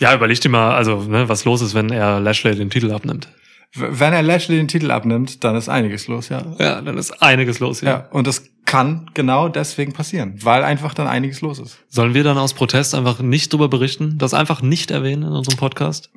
Ja, 0.00 0.14
überleg 0.14 0.40
dir 0.40 0.48
mal, 0.48 0.76
also, 0.76 1.02
ne, 1.02 1.28
was 1.28 1.44
los 1.44 1.60
ist, 1.60 1.74
wenn 1.74 1.90
er 1.90 2.20
Lashley 2.20 2.54
den 2.54 2.70
Titel 2.70 2.92
abnimmt. 2.92 3.28
Wenn 3.74 4.12
er 4.14 4.22
Lashley 4.22 4.56
den 4.56 4.68
Titel 4.68 4.90
abnimmt, 4.90 5.44
dann 5.44 5.54
ist 5.54 5.68
einiges 5.68 6.08
los, 6.08 6.30
ja. 6.30 6.42
Ja, 6.58 6.80
dann 6.80 6.96
ist 6.96 7.22
einiges 7.22 7.60
los 7.60 7.80
hier. 7.80 7.88
Ja, 7.88 8.08
und 8.10 8.26
das 8.26 8.44
kann 8.64 9.10
genau 9.14 9.48
deswegen 9.48 9.92
passieren, 9.92 10.38
weil 10.42 10.64
einfach 10.64 10.94
dann 10.94 11.06
einiges 11.06 11.40
los 11.42 11.58
ist. 11.58 11.78
Sollen 11.88 12.14
wir 12.14 12.24
dann 12.24 12.38
aus 12.38 12.54
Protest 12.54 12.94
einfach 12.94 13.20
nicht 13.20 13.52
drüber 13.52 13.68
berichten, 13.68 14.16
das 14.18 14.32
einfach 14.34 14.62
nicht 14.62 14.90
erwähnen 14.90 15.22
in 15.22 15.32
unserem 15.32 15.58
Podcast? 15.58 16.10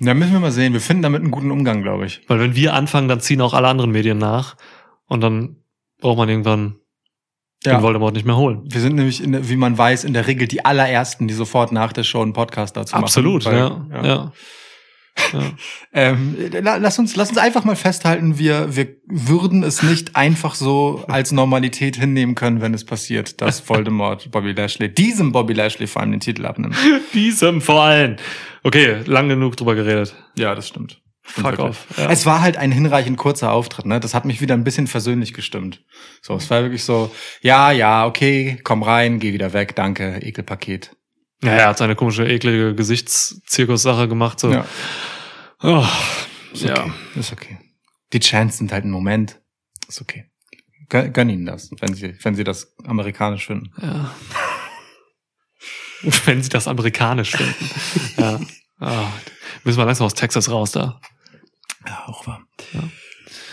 Da 0.00 0.14
müssen 0.14 0.32
wir 0.32 0.40
mal 0.40 0.50
sehen. 0.52 0.72
Wir 0.72 0.80
finden 0.80 1.02
damit 1.02 1.20
einen 1.20 1.30
guten 1.30 1.50
Umgang, 1.50 1.82
glaube 1.82 2.06
ich. 2.06 2.22
Weil 2.26 2.40
wenn 2.40 2.54
wir 2.56 2.72
anfangen, 2.72 3.08
dann 3.08 3.20
ziehen 3.20 3.42
auch 3.42 3.52
alle 3.52 3.68
anderen 3.68 3.90
Medien 3.90 4.16
nach 4.16 4.56
und 5.06 5.20
dann 5.20 5.56
braucht 6.00 6.16
man 6.16 6.28
irgendwann 6.30 6.76
den 7.66 7.82
Voldemort 7.82 8.14
nicht 8.14 8.24
mehr 8.24 8.36
holen. 8.38 8.62
Wir 8.64 8.80
sind 8.80 8.96
nämlich, 8.96 9.22
der- 9.22 9.46
wie 9.50 9.56
man 9.56 9.76
weiß, 9.76 10.04
in 10.04 10.14
der 10.14 10.26
Regel 10.26 10.48
die 10.48 10.64
allerersten, 10.64 11.28
die 11.28 11.34
sofort 11.34 11.72
nach 11.72 11.92
der 11.92 12.04
Show 12.04 12.22
einen 12.22 12.32
Podcast 12.32 12.78
dazu 12.78 12.96
Absolut, 12.96 13.44
machen. 13.44 13.56
ja. 13.58 13.86
ja. 13.96 14.06
ja. 14.06 14.32
Ähm, 15.92 16.36
la- 16.52 16.76
lass 16.76 17.00
uns, 17.00 17.16
lass 17.16 17.30
uns 17.30 17.38
einfach 17.38 17.64
mal 17.64 17.74
festhalten, 17.74 18.38
wir, 18.38 18.76
wir 18.76 18.86
würden 19.06 19.64
es 19.64 19.82
nicht 19.82 20.14
einfach 20.14 20.54
so 20.54 21.04
als 21.08 21.32
Normalität 21.32 21.96
hinnehmen 21.96 22.36
können, 22.36 22.60
wenn 22.60 22.74
es 22.74 22.84
passiert, 22.84 23.40
dass 23.40 23.60
Voldemort 23.68 24.30
Bobby 24.30 24.52
Lashley, 24.52 24.88
diesem 24.92 25.32
Bobby 25.32 25.52
Lashley 25.52 25.88
vor 25.88 26.02
allem 26.02 26.12
den 26.12 26.20
Titel 26.20 26.46
abnimmt. 26.46 26.76
Diesem 27.14 27.60
vor 27.60 27.82
allem. 27.82 28.16
Okay, 28.62 28.98
lang 29.06 29.28
genug 29.28 29.56
drüber 29.56 29.74
geredet. 29.74 30.14
Ja, 30.36 30.54
das 30.54 30.68
stimmt. 30.68 31.00
Fuck 31.22 31.58
off. 31.58 31.86
Ja. 31.96 32.10
Es 32.10 32.24
war 32.26 32.40
halt 32.40 32.56
ein 32.56 32.72
hinreichend 32.72 33.16
kurzer 33.16 33.52
Auftritt, 33.52 33.86
ne? 33.86 34.00
Das 34.00 34.14
hat 34.14 34.24
mich 34.24 34.40
wieder 34.40 34.54
ein 34.54 34.64
bisschen 34.64 34.86
versöhnlich 34.86 35.32
gestimmt. 35.34 35.84
So, 36.22 36.34
es 36.36 36.48
war 36.50 36.62
wirklich 36.62 36.84
so, 36.84 37.10
ja, 37.40 37.70
ja, 37.72 38.06
okay, 38.06 38.58
komm 38.64 38.82
rein, 38.82 39.18
geh 39.20 39.32
wieder 39.32 39.52
weg, 39.52 39.74
danke, 39.76 40.18
Ekelpaket. 40.22 40.90
Ja, 41.42 41.52
er 41.52 41.68
hat 41.68 41.78
seine 41.78 41.96
komische, 41.96 42.26
eklige 42.26 42.74
Gesichtszirkus-Sache 42.74 44.08
gemacht. 44.08 44.38
So. 44.40 44.52
Ja, 44.52 44.66
Oh, 45.62 45.86
ist 46.52 46.62
ja. 46.64 46.72
okay. 46.84 46.92
Ist 47.16 47.32
okay. 47.32 47.58
Die 48.12 48.20
Chants 48.20 48.58
sind 48.58 48.72
halt 48.72 48.84
ein 48.84 48.90
Moment. 48.90 49.40
Ist 49.88 50.00
okay. 50.00 50.30
Gön, 50.88 51.12
gönn 51.12 51.28
ihnen 51.28 51.46
das, 51.46 51.70
wenn 51.80 51.94
sie, 51.94 52.16
wenn 52.22 52.34
sie 52.34 52.44
das 52.44 52.74
amerikanisch 52.84 53.46
finden. 53.46 53.72
ja. 53.80 54.14
Wenn 56.24 56.42
sie 56.42 56.48
das 56.48 56.66
amerikanisch 56.66 57.32
finden. 57.36 57.70
ja. 58.16 58.40
Ah, 58.78 59.12
müssen 59.64 59.76
wir 59.76 59.84
langsam 59.84 60.06
aus 60.06 60.14
Texas 60.14 60.50
raus 60.50 60.72
da. 60.72 60.98
Ja, 61.86 62.04
auch 62.06 62.26
wahr. 62.26 62.42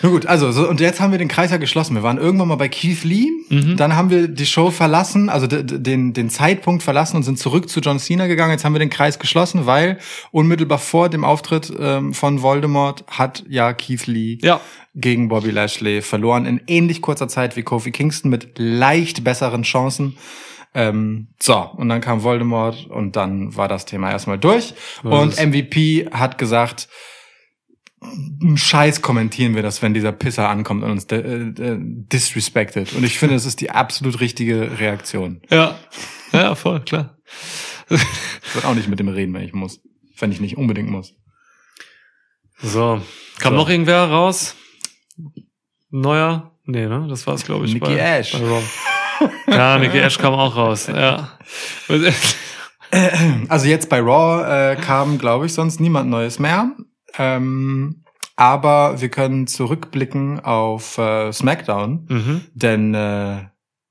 Na 0.04 0.10
gut, 0.10 0.26
also, 0.28 0.52
so, 0.52 0.68
und 0.70 0.80
jetzt 0.80 1.00
haben 1.00 1.12
wir 1.12 1.18
den 1.18 1.28
Kreis 1.28 1.50
ja 1.50 1.58
geschlossen. 1.58 1.96
Wir 1.96 2.04
waren 2.04 2.18
irgendwann 2.20 2.48
mal 2.48 2.56
bei 2.56 2.70
Keith 2.70 3.04
Lee, 3.04 3.28
Mhm. 3.50 3.78
dann 3.78 3.96
haben 3.96 4.10
wir 4.10 4.28
die 4.28 4.46
Show 4.46 4.70
verlassen, 4.72 5.30
also 5.30 5.48
den, 5.48 6.14
den 6.14 6.30
Zeitpunkt 6.30 6.84
verlassen 6.84 7.16
und 7.18 7.24
sind 7.24 7.40
zurück 7.40 7.68
zu 7.70 7.80
John 7.80 7.98
Cena 7.98 8.28
gegangen. 8.28 8.52
Jetzt 8.52 8.64
haben 8.66 8.74
wir 8.74 8.80
den 8.80 8.90
Kreis 8.90 9.18
geschlossen, 9.20 9.66
weil 9.66 9.98
unmittelbar 10.32 10.78
vor 10.80 11.10
dem 11.10 11.24
Auftritt 11.24 11.74
ähm, 11.80 12.14
von 12.14 12.42
Voldemort 12.42 13.06
hat 13.08 13.44
ja 13.50 13.74
Keith 13.74 14.06
Lee 14.06 14.38
Ja. 14.42 14.60
gegen 14.96 15.30
Bobby 15.30 15.50
Lashley 15.52 16.02
verloren 16.02 16.46
in 16.46 16.62
ähnlich 16.68 17.02
kurzer 17.02 17.28
Zeit 17.28 17.56
wie 17.56 17.64
Kofi 17.64 17.92
Kingston 17.92 18.30
mit 18.30 18.50
leicht 18.58 19.24
besseren 19.24 19.64
Chancen. 19.64 20.18
Ähm, 20.76 21.28
so, 21.40 21.56
und 21.78 21.90
dann 21.90 22.02
kam 22.02 22.22
Voldemort 22.22 22.86
und 22.88 23.16
dann 23.16 23.56
war 23.56 23.68
das 23.68 23.86
Thema 23.86 24.12
erstmal 24.12 24.38
durch. 24.38 24.74
Was 25.02 25.22
und 25.24 25.38
MVP 25.48 26.08
hat 26.12 26.38
gesagt, 26.38 26.84
"N 26.84 26.94
Scheiß 28.56 29.02
kommentieren 29.02 29.56
wir 29.56 29.64
das, 29.64 29.82
wenn 29.82 29.94
dieser 29.94 30.12
Pisser 30.12 30.50
ankommt 30.50 30.84
und 30.84 30.92
uns 30.92 31.06
äh, 31.06 31.78
disrespected. 31.80 32.94
Und 32.94 33.04
ich 33.04 33.18
finde, 33.18 33.36
es 33.36 33.46
ist 33.46 33.60
die 33.60 33.72
absolut 33.72 34.20
richtige 34.20 34.80
Reaktion. 34.80 35.42
Ja, 35.50 35.78
ja, 36.32 36.54
voll, 36.56 36.82
klar. 36.82 37.18
Ich 37.90 38.54
würde 38.56 38.68
auch 38.68 38.76
nicht 38.76 38.88
mit 38.88 39.00
dem 39.00 39.08
reden, 39.08 39.34
wenn 39.34 39.44
ich 39.44 39.54
muss. 39.54 39.80
Wenn 40.20 40.32
ich 40.32 40.40
nicht 40.40 40.58
unbedingt 40.58 40.90
muss. 40.90 41.14
So, 42.60 43.02
kam 43.40 43.54
So. 43.54 43.58
noch 43.58 43.70
irgendwer 43.70 44.04
raus? 44.06 44.56
Neuer? 45.90 46.52
Nee, 46.66 46.88
ne? 46.88 47.08
Das 47.10 47.26
war's, 47.28 47.44
glaube 47.46 47.66
ich. 47.66 47.74
Nicky 47.74 47.96
Ash. 47.96 48.34
bei. 48.34 48.62
Ja, 49.48 49.80
Nicky 49.80 49.98
Ash 50.00 50.18
kam 50.18 50.34
auch 50.34 50.56
raus. 50.56 50.88
Ja. 50.88 51.38
Also 53.50 53.66
jetzt 53.68 53.90
bei 53.90 54.00
Raw 54.00 54.44
äh, 54.72 54.76
kam, 54.76 55.18
glaube 55.18 55.46
ich, 55.46 55.54
sonst 55.54 55.80
niemand 55.80 56.10
Neues 56.10 56.40
mehr. 56.40 56.72
Ähm, 57.18 58.04
aber 58.36 59.02
wir 59.02 59.10
können 59.10 59.48
zurückblicken 59.48 60.40
auf 60.40 60.98
äh, 60.98 61.32
SmackDown, 61.34 62.06
mhm. 62.08 62.42
denn 62.54 62.94
äh, 62.94 63.46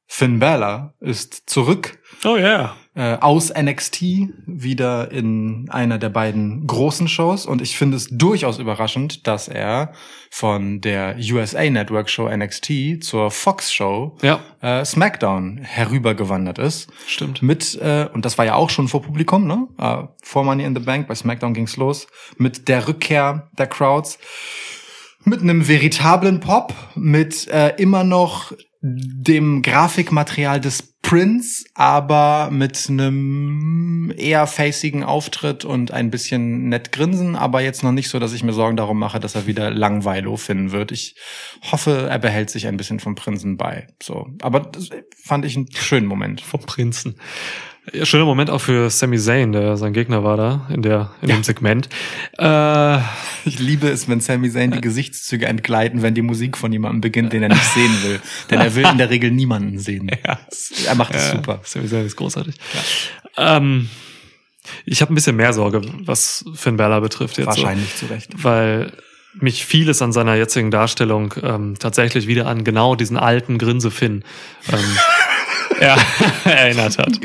Finn 0.06 0.38
Balor 0.38 0.94
ist 1.00 1.50
zurück 1.50 1.98
Oh 2.24 2.36
ja. 2.36 2.76
Äh, 2.97 3.18
aus 3.20 3.53
NXT 3.55 4.03
wieder 4.47 5.12
in 5.12 5.68
einer 5.68 5.99
der 5.99 6.09
beiden 6.09 6.66
großen 6.66 7.09
Shows. 7.09 7.44
Und 7.44 7.61
ich 7.61 7.76
finde 7.76 7.99
es 7.99 8.09
durchaus 8.11 8.59
überraschend, 8.59 9.26
dass 9.26 9.49
er 9.49 9.92
von 10.30 10.80
der 10.80 11.16
USA 11.18 11.68
Network 11.68 12.09
Show 12.09 12.28
NXT 12.34 13.05
zur 13.05 13.30
Fox 13.30 13.72
Show 13.72 14.16
Ja, 14.22 14.40
äh, 14.62 14.84
SmackDown 14.84 15.59
herübergewandert 15.59 16.59
ist. 16.59 16.90
Stimmt. 17.07 17.42
mit 17.42 17.78
äh, 17.80 18.09
und 18.12 18.24
das 18.24 18.38
war 18.38 18.47
ja 18.47 18.55
auch 18.55 18.70
schon 18.70 18.88
vor 18.88 19.03
Publikum, 19.03 19.47
ne? 19.47 19.68
Äh, 19.78 20.05
vor 20.22 20.44
Money 20.44 20.64
in 20.64 20.74
the 20.74 20.80
Bank 20.80 21.07
bei 21.07 21.14
SmackDown 21.14 21.53
ging's 21.53 21.76
los. 21.76 22.07
Mit 22.38 22.66
der 22.66 22.88
Rückkehr 22.88 23.51
der 23.59 23.66
Crowds. 23.66 24.18
Mit 25.24 25.42
einem 25.42 25.68
veritablen 25.68 26.40
Pop, 26.40 26.72
mit 26.94 27.49
äh, 27.49 27.74
immer 27.76 28.05
noch 28.05 28.53
dem 28.80 29.62
Grafikmaterial 29.62 30.61
des 30.61 30.95
Prince, 31.07 31.64
aber 31.74 32.48
mit 32.50 32.88
einem 32.88 34.12
eher 34.16 34.48
facigen 34.48 35.04
Auftritt 35.04 35.64
und 35.64 35.92
ein 35.92 36.11
bisschen 36.11 36.68
nett 36.68 36.90
grinsen, 36.90 37.36
aber 37.36 37.61
jetzt 37.61 37.84
noch 37.84 37.92
nicht 37.92 38.09
so, 38.09 38.18
dass 38.18 38.32
ich 38.32 38.42
mir 38.42 38.52
Sorgen 38.52 38.76
darum 38.76 38.98
mache, 38.98 39.20
dass 39.20 39.36
er 39.36 39.46
wieder 39.46 39.70
Langweilo 39.70 40.36
finden 40.36 40.72
wird. 40.72 40.90
Ich 40.90 41.14
hoffe, 41.70 42.09
er 42.11 42.18
behält 42.18 42.50
sich 42.50 42.66
ein 42.66 42.76
bisschen 42.76 42.98
vom 42.98 43.14
Prinzen 43.14 43.57
bei. 43.57 43.86
So, 44.02 44.26
aber 44.42 44.59
das 44.59 44.90
fand 45.22 45.44
ich 45.44 45.57
einen 45.57 45.70
schönen 45.70 46.09
Moment. 46.09 46.40
Vom 46.40 46.62
Prinzen. 46.62 47.20
Ja, 47.93 48.05
schöner 48.05 48.24
Moment 48.24 48.51
auch 48.51 48.61
für 48.61 48.91
Sami 48.91 49.18
Zayn, 49.18 49.53
der 49.53 49.76
sein 49.76 49.93
Gegner 49.93 50.24
war 50.24 50.37
da 50.37 50.66
in 50.72 50.82
der 50.82 51.11
in 51.22 51.28
dem 51.28 51.45
Segment. 51.45 51.89
Äh, 52.39 52.99
Ich 53.45 53.59
liebe 53.61 53.89
es, 53.89 54.09
wenn 54.09 54.20
Sami 54.20 54.51
Zayn 54.51 54.72
die 54.72 54.80
Gesichtszüge 54.80 55.47
entgleiten, 55.47 56.03
wenn 56.03 56.14
die 56.14 56.22
Musik 56.22 56.57
von 56.57 56.72
jemandem 56.72 57.01
beginnt, 57.01 57.32
den 57.32 57.45
er 57.45 57.49
nicht 57.51 57.64
sehen 57.64 57.93
will. 58.03 58.20
Denn 58.51 58.61
er 58.61 58.74
will 58.74 58.87
in 58.87 58.99
der 58.99 59.11
Regel 59.11 59.30
niemanden 59.30 59.78
sehen. 59.78 60.11
Ja. 60.26 60.41
Er 60.87 60.95
macht 60.97 61.14
es 61.14 61.28
Ja, 61.28 61.37
super. 61.37 61.61
Sami 61.62 61.87
Zayn 61.89 62.07
ist 62.07 62.16
großartig. 62.16 62.57
Ähm, 63.37 63.89
ich 64.84 65.01
habe 65.01 65.12
ein 65.12 65.14
bisschen 65.14 65.37
mehr 65.37 65.53
Sorge, 65.53 65.82
was 66.05 66.45
Finn 66.55 66.76
Balor 66.76 67.01
betrifft 67.01 67.39
jetzt. 67.39 67.47
Wahrscheinlich 67.47 67.95
zu 67.97 68.07
Recht. 68.07 68.32
So, 68.32 68.43
weil 68.45 68.93
mich 69.39 69.64
vieles 69.64 70.01
an 70.03 70.12
seiner 70.12 70.34
jetzigen 70.34 70.70
Darstellung 70.70 71.34
ähm, 71.43 71.74
tatsächlich 71.78 72.26
wieder 72.26 72.47
an 72.47 72.64
genau 72.64 72.97
diesen 72.97 73.16
alten 73.18 73.59
Grinse-Finn 73.59 74.24
ähm, 74.72 74.78
er, 75.80 75.96
erinnert 76.44 76.98
hat. 76.98 77.20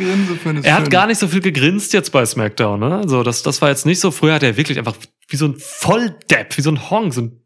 Er 0.63 0.75
hat 0.75 0.89
gar 0.89 1.07
nicht 1.07 1.17
so 1.19 1.27
viel 1.27 1.41
gegrinst 1.41 1.93
jetzt 1.93 2.11
bei 2.11 2.25
SmackDown, 2.25 2.79
ne? 2.79 2.95
Also 2.97 3.23
das, 3.23 3.43
das 3.43 3.61
war 3.61 3.69
jetzt 3.69 3.85
nicht 3.85 3.99
so. 3.99 4.11
Früher 4.11 4.33
hat 4.33 4.43
er 4.43 4.57
wirklich 4.57 4.77
einfach 4.77 4.95
wie 5.27 5.37
so 5.37 5.45
ein 5.47 5.55
Volldepp, 5.57 6.57
wie 6.57 6.61
so 6.61 6.71
ein 6.71 6.89
Honk, 6.89 7.13
so 7.13 7.21
ein, 7.21 7.41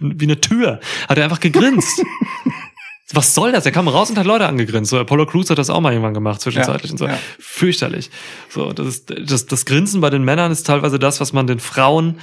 wie 0.00 0.24
eine 0.24 0.40
Tür, 0.40 0.80
hat 1.08 1.18
er 1.18 1.24
einfach 1.24 1.40
gegrinst. 1.40 2.02
Was 3.14 3.34
soll 3.34 3.52
das? 3.52 3.66
Er 3.66 3.72
kam 3.72 3.88
raus 3.88 4.08
und 4.08 4.16
hat 4.16 4.24
Leute 4.24 4.46
angegrinst. 4.46 4.90
So, 4.90 4.98
Apollo 4.98 5.26
Crews 5.26 5.50
hat 5.50 5.58
das 5.58 5.68
auch 5.68 5.80
mal 5.80 5.92
irgendwann 5.92 6.14
gemacht, 6.14 6.40
zwischenzeitlich 6.40 6.90
Ja, 6.90 6.92
und 6.92 6.98
so. 6.98 7.06
ja. 7.06 7.18
Fürchterlich. 7.38 8.10
So, 8.48 8.72
das, 8.72 8.86
ist, 8.86 9.14
das, 9.26 9.44
das 9.46 9.66
Grinsen 9.66 10.00
bei 10.00 10.08
den 10.08 10.24
Männern 10.24 10.50
ist 10.50 10.66
teilweise 10.66 10.98
das, 10.98 11.20
was 11.20 11.34
man 11.34 11.46
den 11.46 11.60
Frauen 11.60 12.20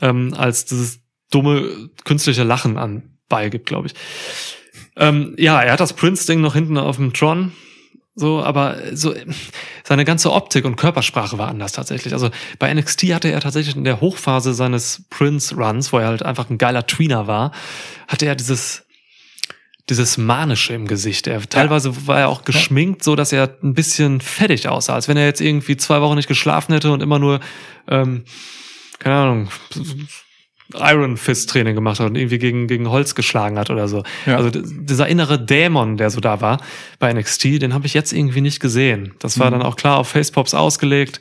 ähm, 0.00 0.34
als 0.36 0.64
dieses 0.64 0.98
dumme 1.30 1.90
künstliche 2.04 2.42
Lachen 2.42 2.76
an 2.76 3.18
beigibt, 3.28 3.66
glaube 3.66 3.86
ich. 3.86 3.94
Ähm, 4.96 5.34
ja, 5.38 5.60
er 5.62 5.72
hat 5.72 5.80
das 5.80 5.94
Prince-Ding 5.94 6.40
noch 6.40 6.54
hinten 6.54 6.76
auf 6.78 6.96
dem 6.96 7.12
Tron. 7.12 7.52
So, 8.14 8.42
aber 8.42 8.76
so 8.92 9.14
seine 9.84 10.04
ganze 10.04 10.32
Optik 10.32 10.66
und 10.66 10.76
Körpersprache 10.76 11.38
war 11.38 11.48
anders 11.48 11.72
tatsächlich. 11.72 12.12
Also 12.12 12.30
bei 12.58 12.72
NXT 12.72 13.04
hatte 13.14 13.30
er 13.30 13.40
tatsächlich 13.40 13.74
in 13.74 13.84
der 13.84 14.02
Hochphase 14.02 14.52
seines 14.52 15.04
Prince-Runs, 15.08 15.92
wo 15.92 15.98
er 15.98 16.08
halt 16.08 16.22
einfach 16.22 16.50
ein 16.50 16.58
geiler 16.58 16.86
Tweener 16.86 17.26
war, 17.26 17.52
hatte 18.08 18.26
er 18.26 18.34
dieses 18.34 18.84
dieses 19.88 20.16
manische 20.16 20.74
im 20.74 20.86
Gesicht. 20.86 21.26
Er 21.26 21.40
teilweise 21.42 22.06
war 22.06 22.20
er 22.20 22.28
auch 22.28 22.44
geschminkt, 22.44 23.02
so 23.02 23.16
dass 23.16 23.32
er 23.32 23.56
ein 23.62 23.74
bisschen 23.74 24.20
fettig 24.20 24.68
aussah, 24.68 24.94
als 24.94 25.08
wenn 25.08 25.16
er 25.16 25.26
jetzt 25.26 25.40
irgendwie 25.40 25.76
zwei 25.76 26.00
Wochen 26.00 26.14
nicht 26.14 26.28
geschlafen 26.28 26.72
hätte 26.72 26.92
und 26.92 27.02
immer 27.02 27.18
nur 27.18 27.40
ähm, 27.88 28.24
keine 28.98 29.16
Ahnung 29.16 29.48
Iron 30.78 31.16
Fist 31.16 31.50
Training 31.50 31.74
gemacht 31.74 32.00
hat 32.00 32.08
und 32.08 32.16
irgendwie 32.16 32.38
gegen 32.38 32.66
gegen 32.66 32.88
Holz 32.90 33.14
geschlagen 33.14 33.58
hat 33.58 33.70
oder 33.70 33.88
so. 33.88 34.02
Ja. 34.26 34.36
Also 34.36 34.50
dieser 34.50 35.06
innere 35.08 35.38
Dämon, 35.44 35.96
der 35.96 36.10
so 36.10 36.20
da 36.20 36.40
war 36.40 36.58
bei 36.98 37.12
NXT, 37.12 37.60
den 37.62 37.74
habe 37.74 37.86
ich 37.86 37.94
jetzt 37.94 38.12
irgendwie 38.12 38.40
nicht 38.40 38.60
gesehen. 38.60 39.14
Das 39.18 39.38
war 39.38 39.48
Mhm. 39.48 39.52
dann 39.52 39.62
auch 39.62 39.76
klar 39.76 39.98
auf 39.98 40.08
Facepops 40.08 40.54
ausgelegt. 40.54 41.20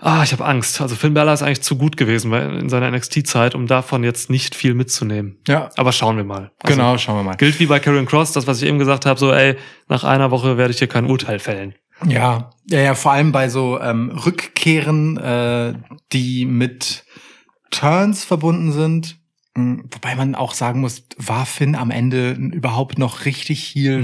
Ah, 0.00 0.22
ich 0.22 0.30
habe 0.30 0.44
Angst. 0.44 0.80
Also 0.80 0.94
Finn 0.94 1.12
Balor 1.12 1.34
ist 1.34 1.42
eigentlich 1.42 1.62
zu 1.62 1.76
gut 1.76 1.96
gewesen 1.96 2.32
in 2.32 2.68
seiner 2.68 2.88
NXT-Zeit, 2.92 3.56
um 3.56 3.66
davon 3.66 4.04
jetzt 4.04 4.30
nicht 4.30 4.54
viel 4.54 4.74
mitzunehmen. 4.74 5.38
Ja, 5.48 5.70
Aber 5.76 5.90
schauen 5.90 6.16
wir 6.16 6.22
mal. 6.22 6.52
Also, 6.62 6.76
genau, 6.76 6.96
schauen 6.98 7.16
wir 7.16 7.24
mal. 7.24 7.34
Gilt 7.34 7.58
wie 7.58 7.66
bei 7.66 7.80
Karen 7.80 8.06
Cross, 8.06 8.30
das, 8.30 8.46
was 8.46 8.62
ich 8.62 8.68
eben 8.68 8.78
gesagt 8.78 9.06
habe, 9.06 9.18
so, 9.18 9.32
ey, 9.32 9.56
nach 9.88 10.04
einer 10.04 10.30
Woche 10.30 10.56
werde 10.56 10.70
ich 10.72 10.78
hier 10.78 10.86
kein 10.86 11.06
Urteil 11.06 11.40
fällen. 11.40 11.74
Ja, 12.06 12.50
ja, 12.70 12.78
ja, 12.80 12.94
vor 12.94 13.10
allem 13.10 13.32
bei 13.32 13.48
so 13.48 13.80
ähm, 13.80 14.10
Rückkehren, 14.24 15.16
äh, 15.16 15.74
die 16.12 16.46
mit 16.46 17.04
Turns 17.70 18.24
verbunden 18.24 18.72
sind. 18.72 19.16
Mm, 19.54 19.80
Wobei 19.90 20.14
man 20.14 20.34
auch 20.34 20.54
sagen 20.54 20.80
muss, 20.80 21.02
war 21.16 21.46
Finn 21.46 21.74
am 21.74 21.90
Ende 21.90 22.32
überhaupt 22.32 22.98
noch 22.98 23.24
richtig 23.24 23.64
heel? 23.64 24.00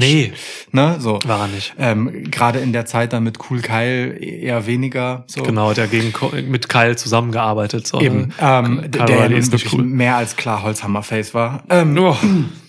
Ne, 0.72 0.96
so. 0.98 1.18
war 1.24 1.40
er 1.42 1.48
nicht. 1.48 1.74
Ähm, 1.78 2.30
Gerade 2.30 2.58
in 2.60 2.72
der 2.72 2.86
Zeit 2.86 3.12
dann 3.12 3.24
mit 3.24 3.38
Cool 3.50 3.60
Kyle 3.60 4.16
eher 4.18 4.66
weniger. 4.66 5.24
So. 5.26 5.42
Genau, 5.42 5.72
der 5.72 5.86
gegen 5.86 6.12
mit 6.50 6.68
Kyle 6.68 6.96
zusammengearbeitet. 6.96 7.86
So, 7.86 8.00
Eben, 8.00 8.18
ne? 8.20 8.28
ähm, 8.40 8.90
der 8.90 9.08
ja 9.08 9.30
wirklich 9.52 9.72
cool. 9.72 9.84
mehr 9.84 10.16
als 10.16 10.36
klar 10.36 10.62
Holzhammerface 10.62 11.34
war. 11.34 11.62
Ähm, 11.70 11.94
Oh, 11.98 12.16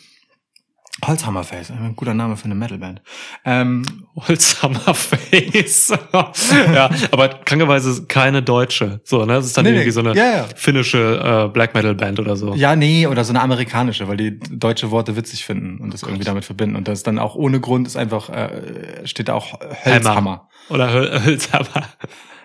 Holzhammerface, 1.04 1.72
ein 1.72 1.96
guter 1.96 2.14
Name 2.14 2.38
für 2.38 2.46
eine 2.46 2.56
Metalband. 2.56 3.02
Ähm, 3.44 3.84
Holzhammerface. 4.16 5.94
ja, 6.74 6.90
aber 7.12 7.30
krankerweise 7.30 8.06
keine 8.06 8.42
deutsche. 8.42 9.02
So, 9.04 9.26
ne? 9.26 9.34
Das 9.34 9.46
ist 9.46 9.58
dann 9.58 9.66
Nee, 9.66 9.72
irgendwie 9.72 9.92
so 9.92 10.00
eine 10.00 10.16
ja, 10.16 10.38
ja. 10.38 10.46
finnische 10.56 11.48
äh, 11.48 11.52
Black 11.52 11.74
Metal 11.76 11.96
Band 11.96 12.20
oder 12.20 12.38
so. 12.38 12.56
Ja, 12.56 12.76
nee, 12.78 13.08
oder 13.08 13.26
so 13.26 13.34
eine 13.34 13.42
amerikanische, 13.42 14.08
weil 14.08 14.18
die 14.18 14.40
deutsche 14.40 14.90
Worte 14.90 15.18
witzig 15.18 15.44
finden 15.44 15.80
und 15.80 15.94
das 15.94 16.04
irgendwie 16.04 16.24
damit 16.24 16.46
verbinden. 16.46 16.76
Und 16.78 16.88
das 16.88 17.00
ist 17.00 17.08
dann 17.08 17.20
auch 17.20 17.36
ohne 17.36 17.60
Grund 17.60 17.88
ist 17.88 17.98
einfach, 17.98 18.30
äh, 18.30 19.06
steht 19.06 19.28
da 19.28 19.34
auch 19.34 19.60
Hölzhammer. 19.84 20.48
Oder 20.70 20.94
Höl 20.94 21.22
Hölzhammer. 21.26 21.84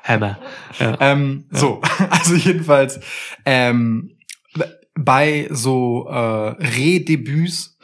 Hammer. 0.02 0.38
Ja. 0.78 0.96
Ähm, 1.00 1.44
So, 1.52 1.80
also 2.10 2.34
jedenfalls 2.34 2.98
ähm, 3.44 4.16
bei 4.98 5.46
so 5.50 6.08
äh, 6.08 6.14
Redebüts, 6.16 7.78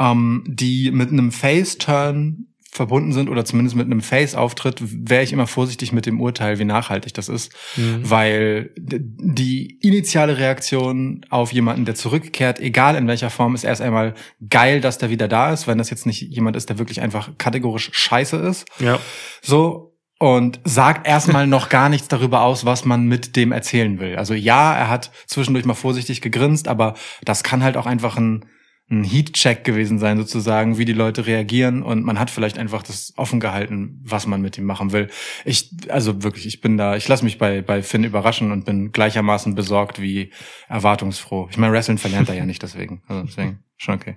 ähm, 0.00 0.42
die 0.46 0.90
mit 0.90 1.10
einem 1.10 1.30
Face-Turn 1.30 2.46
verbunden 2.72 3.12
sind 3.12 3.28
oder 3.28 3.44
zumindest 3.44 3.76
mit 3.76 3.86
einem 3.86 4.00
Face-Auftritt, 4.00 4.78
wäre 4.80 5.24
ich 5.24 5.32
immer 5.32 5.48
vorsichtig 5.48 5.92
mit 5.92 6.06
dem 6.06 6.20
Urteil, 6.20 6.60
wie 6.60 6.64
nachhaltig 6.64 7.12
das 7.14 7.28
ist, 7.28 7.52
Mhm. 7.76 8.08
weil 8.08 8.70
die 8.76 9.76
initiale 9.82 10.38
Reaktion 10.38 11.26
auf 11.30 11.52
jemanden, 11.52 11.84
der 11.84 11.96
zurückkehrt, 11.96 12.60
egal 12.60 12.94
in 12.94 13.08
welcher 13.08 13.28
Form, 13.28 13.56
ist 13.56 13.64
erst 13.64 13.82
einmal 13.82 14.14
geil, 14.48 14.80
dass 14.80 14.98
der 14.98 15.10
wieder 15.10 15.26
da 15.26 15.52
ist, 15.52 15.66
wenn 15.66 15.78
das 15.78 15.90
jetzt 15.90 16.06
nicht 16.06 16.22
jemand 16.22 16.56
ist, 16.56 16.68
der 16.68 16.78
wirklich 16.78 17.00
einfach 17.00 17.30
kategorisch 17.38 17.90
scheiße 17.92 18.36
ist. 18.36 18.66
Ja. 18.78 19.00
So. 19.42 19.88
Und 20.20 20.60
sagt 20.64 21.06
erstmal 21.08 21.46
noch 21.46 21.70
gar 21.70 21.88
nichts 21.88 22.06
darüber 22.06 22.42
aus, 22.42 22.66
was 22.66 22.84
man 22.84 23.06
mit 23.06 23.36
dem 23.36 23.52
erzählen 23.52 23.98
will. 23.98 24.16
Also 24.16 24.34
ja, 24.34 24.74
er 24.76 24.88
hat 24.90 25.10
zwischendurch 25.26 25.64
mal 25.64 25.72
vorsichtig 25.74 26.20
gegrinst, 26.20 26.68
aber 26.68 26.94
das 27.24 27.42
kann 27.42 27.62
halt 27.64 27.78
auch 27.78 27.86
einfach 27.86 28.18
ein, 28.18 28.44
ein 28.90 29.04
Heat-Check 29.04 29.62
gewesen 29.62 29.98
sein, 30.00 30.18
sozusagen, 30.18 30.76
wie 30.76 30.84
die 30.84 30.92
Leute 30.92 31.24
reagieren. 31.26 31.82
Und 31.82 32.04
man 32.04 32.18
hat 32.18 32.28
vielleicht 32.30 32.58
einfach 32.58 32.82
das 32.82 33.12
offen 33.16 33.38
gehalten, 33.38 34.00
was 34.04 34.26
man 34.26 34.42
mit 34.42 34.58
ihm 34.58 34.64
machen 34.64 34.90
will. 34.92 35.08
Ich, 35.44 35.70
also 35.88 36.22
wirklich, 36.24 36.46
ich 36.46 36.60
bin 36.60 36.76
da, 36.76 36.96
ich 36.96 37.06
lasse 37.06 37.24
mich 37.24 37.38
bei, 37.38 37.62
bei 37.62 37.82
Finn 37.84 38.02
überraschen 38.02 38.50
und 38.50 38.64
bin 38.64 38.90
gleichermaßen 38.90 39.54
besorgt 39.54 40.00
wie 40.02 40.32
erwartungsfroh. 40.68 41.48
Ich 41.50 41.56
meine, 41.56 41.72
Wrestling 41.72 41.98
verlernt 41.98 42.28
er 42.28 42.34
ja 42.34 42.44
nicht 42.46 42.62
deswegen. 42.62 43.02
Also 43.06 43.22
deswegen, 43.22 43.60
schon 43.76 43.94
okay. 43.94 44.16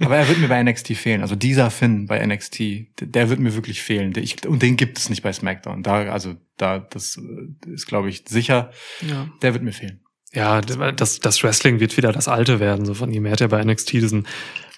Aber 0.00 0.16
er 0.16 0.28
wird 0.28 0.38
mir 0.38 0.48
bei 0.48 0.62
NXT 0.62 0.88
fehlen. 0.96 1.22
Also 1.22 1.36
dieser 1.36 1.70
Finn 1.70 2.06
bei 2.06 2.24
NXT, 2.26 2.60
der- 3.00 3.30
wird 3.30 3.40
mir 3.40 3.54
wirklich 3.54 3.80
fehlen. 3.82 4.12
Ich, 4.16 4.46
und 4.46 4.62
den 4.62 4.76
gibt 4.76 4.98
es 4.98 5.08
nicht 5.08 5.22
bei 5.22 5.32
SmackDown. 5.32 5.82
Da, 5.82 6.10
also 6.12 6.34
da, 6.58 6.80
das 6.80 7.16
äh, 7.18 7.70
ist, 7.72 7.86
glaube 7.86 8.08
ich, 8.10 8.24
sicher. 8.28 8.72
Ja. 9.08 9.30
Der 9.42 9.54
wird 9.54 9.62
mir 9.62 9.72
fehlen. 9.72 10.00
Ja, 10.32 10.60
das, 10.60 11.18
das 11.18 11.42
Wrestling 11.42 11.80
wird 11.80 11.96
wieder 11.96 12.12
das 12.12 12.28
Alte 12.28 12.60
werden, 12.60 12.84
so 12.84 12.94
von 12.94 13.10
ihm. 13.12 13.26
Er 13.26 13.32
hat 13.32 13.40
ja 13.40 13.48
bei 13.48 13.62
NXT 13.64 13.92
diesen 13.94 14.26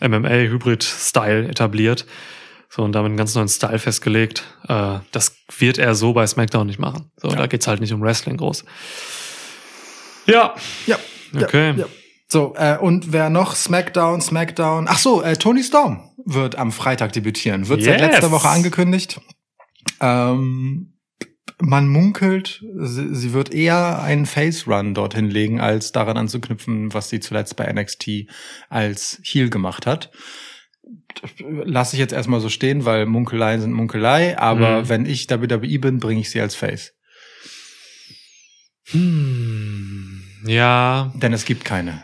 MMA-Hybrid-Style 0.00 1.46
etabliert. 1.48 2.06
So, 2.70 2.82
und 2.82 2.92
damit 2.92 3.10
einen 3.10 3.18
ganz 3.18 3.34
neuen 3.34 3.48
Style 3.48 3.78
festgelegt. 3.78 4.44
Äh, 4.66 5.00
das 5.10 5.36
wird 5.58 5.76
er 5.76 5.94
so 5.94 6.14
bei 6.14 6.26
SmackDown 6.26 6.66
nicht 6.66 6.78
machen. 6.78 7.10
So, 7.16 7.28
Ja. 7.28 7.36
da 7.36 7.46
geht's 7.46 7.66
halt 7.66 7.80
nicht 7.82 7.92
um 7.92 8.00
Wrestling 8.00 8.38
groß. 8.38 8.64
Ja. 10.26 10.54
Ja. 10.86 10.98
Okay. 11.36 11.72
Ja, 11.72 11.76
ja. 11.76 11.84
So, 12.28 12.54
äh, 12.56 12.78
und 12.78 13.12
wer 13.12 13.28
noch? 13.28 13.54
SmackDown, 13.54 14.22
SmackDown. 14.22 14.86
Ach 14.88 14.96
so, 14.98 15.20
äh, 15.22 15.36
Tony 15.36 15.62
Storm 15.62 16.02
wird 16.24 16.56
am 16.56 16.72
Freitag 16.72 17.12
debütieren. 17.12 17.68
Wird 17.68 17.82
seit 17.82 18.00
Yes. 18.00 18.10
letzter 18.12 18.30
Woche 18.30 18.48
angekündigt. 18.48 19.20
Ähm, 20.00 20.91
man 21.62 21.88
munkelt, 21.88 22.62
sie, 22.76 23.14
sie 23.14 23.32
wird 23.32 23.52
eher 23.54 24.02
einen 24.02 24.26
Face-Run 24.26 24.94
dorthin 24.94 25.30
legen, 25.30 25.60
als 25.60 25.92
daran 25.92 26.16
anzuknüpfen, 26.16 26.92
was 26.92 27.08
sie 27.08 27.20
zuletzt 27.20 27.56
bei 27.56 27.72
NXT 27.72 28.26
als 28.68 29.20
Heel 29.24 29.48
gemacht 29.48 29.86
hat. 29.86 30.10
Lass 31.64 31.92
ich 31.92 31.98
jetzt 31.98 32.12
erstmal 32.12 32.40
so 32.40 32.48
stehen, 32.48 32.84
weil 32.84 33.06
Munkeleien 33.06 33.60
sind 33.60 33.72
Munkelei, 33.72 34.36
aber 34.38 34.82
Mhm. 34.82 34.88
wenn 34.88 35.06
ich 35.06 35.28
WWE 35.30 35.78
bin, 35.78 35.98
bringe 35.98 36.20
ich 36.20 36.30
sie 36.30 36.40
als 36.40 36.54
Face. 36.54 36.94
Hm, 38.90 40.22
ja, 40.46 41.12
Denn 41.16 41.32
es 41.32 41.44
gibt 41.44 41.64
keine. 41.64 42.02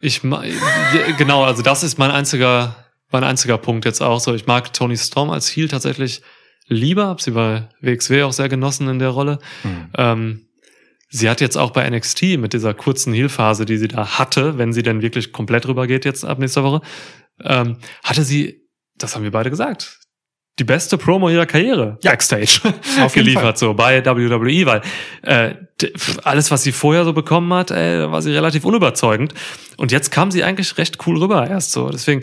ich 0.00 0.20
genau, 0.22 1.44
also 1.44 1.62
das 1.62 1.82
ist 1.82 1.98
mein 1.98 2.10
einziger, 2.10 2.76
mein 3.10 3.24
einziger 3.24 3.58
Punkt 3.58 3.84
jetzt 3.84 4.02
auch 4.02 4.20
so. 4.20 4.34
Ich 4.34 4.46
mag 4.46 4.72
Tony 4.72 4.96
Storm 4.96 5.30
als 5.30 5.48
Heel 5.48 5.68
tatsächlich 5.68 6.22
lieber, 6.66 7.06
hab 7.06 7.20
sie 7.20 7.32
bei 7.32 7.68
WXW 7.80 8.22
auch 8.24 8.32
sehr 8.32 8.48
genossen 8.48 8.88
in 8.88 8.98
der 8.98 9.10
Rolle. 9.10 9.38
Hm. 9.62 9.88
Ähm, 9.96 10.46
sie 11.10 11.28
hat 11.30 11.40
jetzt 11.40 11.56
auch 11.56 11.70
bei 11.70 11.88
NXT 11.88 12.38
mit 12.38 12.52
dieser 12.52 12.74
kurzen 12.74 13.12
Heel-Phase, 13.12 13.66
die 13.66 13.76
sie 13.76 13.88
da 13.88 14.18
hatte, 14.18 14.58
wenn 14.58 14.72
sie 14.72 14.82
denn 14.82 15.02
wirklich 15.02 15.32
komplett 15.32 15.66
rübergeht 15.68 16.04
jetzt 16.04 16.24
ab 16.24 16.38
nächster 16.38 16.64
Woche, 16.64 16.80
ähm, 17.42 17.78
hatte 18.02 18.22
sie, 18.24 18.62
das 18.96 19.14
haben 19.14 19.22
wir 19.24 19.30
beide 19.30 19.50
gesagt, 19.50 19.98
die 20.60 20.64
beste 20.64 20.96
Promo 20.98 21.28
ihrer 21.30 21.46
Karriere 21.46 21.98
Ja. 22.02 22.12
backstage 22.12 22.60
geliefert, 23.12 23.58
so 23.58 23.74
bei 23.74 24.04
WWE, 24.04 24.66
weil 24.66 24.82
äh, 25.22 25.54
alles, 26.22 26.52
was 26.52 26.62
sie 26.62 26.70
vorher 26.70 27.04
so 27.04 27.12
bekommen 27.12 27.52
hat, 27.52 27.72
ey, 27.72 27.98
da 27.98 28.12
war 28.12 28.22
sie 28.22 28.30
relativ 28.32 28.64
unüberzeugend. 28.64 29.34
Und 29.76 29.90
jetzt 29.90 30.12
kam 30.12 30.30
sie 30.30 30.44
eigentlich 30.44 30.78
recht 30.78 31.04
cool 31.06 31.18
rüber 31.18 31.48
erst 31.48 31.72
so. 31.72 31.88
Deswegen 31.90 32.22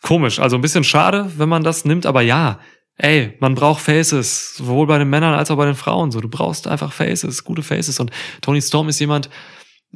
komisch, 0.00 0.40
also 0.40 0.56
ein 0.56 0.62
bisschen 0.62 0.84
schade, 0.84 1.30
wenn 1.36 1.50
man 1.50 1.62
das 1.62 1.84
nimmt, 1.84 2.06
aber 2.06 2.22
ja, 2.22 2.60
ey, 2.98 3.36
man 3.40 3.54
braucht 3.54 3.82
Faces, 3.82 4.54
sowohl 4.54 4.86
bei 4.86 4.98
den 4.98 5.10
Männern 5.10 5.34
als 5.34 5.50
auch 5.50 5.56
bei 5.56 5.66
den 5.66 5.74
Frauen. 5.74 6.10
So, 6.10 6.20
du 6.20 6.28
brauchst 6.28 6.66
einfach 6.66 6.92
Faces, 6.92 7.44
gute 7.44 7.62
Faces. 7.62 7.98
Und 8.00 8.10
Tony 8.40 8.60
Storm 8.62 8.88
ist 8.88 9.00
jemand, 9.00 9.28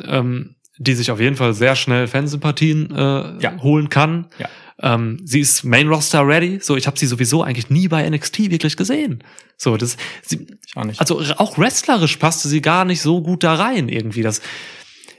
ähm, 0.03 0.57
die 0.79 0.95
sich 0.95 1.11
auf 1.11 1.21
jeden 1.21 1.37
Fall 1.37 1.55
sehr 1.55 1.75
schnell 1.77 2.07
Fansympathien 2.07 2.91
äh, 2.95 3.43
Ja. 3.43 3.57
holen 3.63 3.89
kann. 3.89 4.27
Ja. 4.39 4.49
Ähm, 4.79 5.19
sie 5.25 5.41
ist 5.41 5.65
Main 5.65 5.89
Roster 5.89 6.27
ready. 6.27 6.59
So, 6.61 6.77
ich 6.77 6.87
habe 6.87 6.99
sie 6.99 7.07
sowieso 7.07 7.43
eigentlich 7.43 7.71
nie 7.71 7.89
bei 7.89 8.09
NXT 8.09 8.51
wirklich 8.51 8.77
gesehen. 8.77 9.25
So, 9.57 9.77
das, 9.79 9.97
sie, 10.23 10.47
auch 10.75 10.85
nicht. 10.85 11.01
also 11.01 11.19
auch 11.39 11.57
wrestlerisch 11.57 12.17
passte 12.17 12.49
sie 12.49 12.61
gar 12.61 12.85
nicht 12.85 13.01
so 13.01 13.23
gut 13.23 13.43
da 13.43 13.55
rein 13.55 13.89
irgendwie. 13.89 14.21
Das 14.23 14.43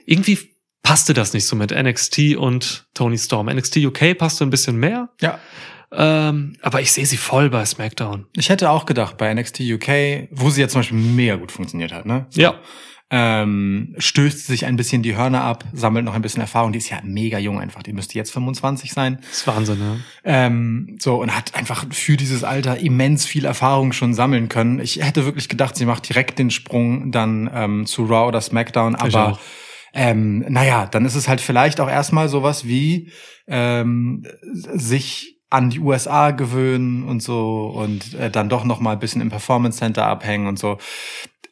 irgendwie 0.05 0.38
passte 0.84 1.13
das 1.15 1.34
nicht 1.34 1.45
so 1.45 1.55
mit 1.55 1.71
NXT 1.71 2.36
und 2.38 2.88
Tony 2.93 3.17
Storm. 3.17 3.47
NXT 3.47 3.78
UK 3.78 4.15
passte 4.17 4.43
ein 4.45 4.51
bisschen 4.51 4.78
mehr, 4.78 5.09
ja. 5.21 5.39
Ähm, 5.91 6.53
aber 6.61 6.81
ich 6.81 6.91
sehe 6.91 7.05
sie 7.05 7.17
voll 7.17 7.49
bei 7.49 7.65
SmackDown. 7.65 8.25
Ich 8.35 8.49
hätte 8.49 8.69
auch 8.69 8.85
gedacht, 8.85 9.17
bei 9.17 9.33
NXT 9.33 9.61
UK, 9.61 10.29
wo 10.31 10.49
sie 10.49 10.61
ja 10.61 10.67
zum 10.67 10.79
Beispiel 10.79 10.97
mega 10.97 11.35
gut 11.35 11.51
funktioniert 11.51 11.93
hat, 11.93 12.05
ne? 12.05 12.25
So. 12.29 12.41
Ja. 12.41 12.59
Ähm, 13.09 13.95
stößt 13.97 14.47
sich 14.47 14.65
ein 14.65 14.75
bisschen 14.75 15.01
die 15.01 15.15
Hörner 15.15 15.41
ab, 15.41 15.63
sammelt 15.71 16.03
noch 16.03 16.13
ein 16.13 16.21
bisschen 16.21 16.41
Erfahrung. 16.41 16.73
Die 16.73 16.79
ist 16.79 16.89
ja 16.89 16.99
mega 17.03 17.39
jung 17.39 17.57
einfach. 17.57 17.81
Die 17.81 17.93
müsste 17.93 18.15
jetzt 18.15 18.31
25 18.31 18.91
sein. 18.91 19.19
Das 19.21 19.38
ist 19.38 19.47
Wahnsinn, 19.47 19.79
ja. 19.79 19.95
Ähm, 20.25 20.97
so, 20.99 21.21
und 21.21 21.33
hat 21.33 21.55
einfach 21.55 21.85
für 21.89 22.17
dieses 22.17 22.43
Alter 22.43 22.79
immens 22.79 23.25
viel 23.25 23.45
Erfahrung 23.45 23.93
schon 23.93 24.13
sammeln 24.13 24.49
können. 24.49 24.81
Ich 24.81 25.01
hätte 25.01 25.23
wirklich 25.23 25.47
gedacht, 25.47 25.77
sie 25.77 25.85
macht 25.85 26.09
direkt 26.09 26.38
den 26.38 26.51
Sprung 26.51 27.13
dann 27.13 27.49
ähm, 27.53 27.85
zu 27.85 28.03
Raw 28.03 28.27
oder 28.27 28.41
SmackDown, 28.41 28.95
aber 28.95 29.39
ähm, 29.93 30.45
naja, 30.49 30.85
dann 30.85 31.05
ist 31.05 31.15
es 31.15 31.29
halt 31.29 31.39
vielleicht 31.39 31.79
auch 31.79 31.89
erstmal 31.89 32.27
sowas 32.27 32.67
wie 32.67 33.09
ähm, 33.47 34.25
sich 34.53 35.36
an 35.49 35.69
die 35.69 35.79
USA 35.79 36.31
gewöhnen 36.31 37.03
und 37.03 37.23
so 37.23 37.67
und 37.67 38.13
äh, 38.15 38.29
dann 38.29 38.49
doch 38.49 38.65
noch 38.65 38.79
mal 38.79 38.93
ein 38.93 38.99
bisschen 38.99 39.21
im 39.21 39.29
Performance 39.29 39.79
Center 39.79 40.05
abhängen 40.05 40.47
und 40.47 40.59
so. 40.59 40.77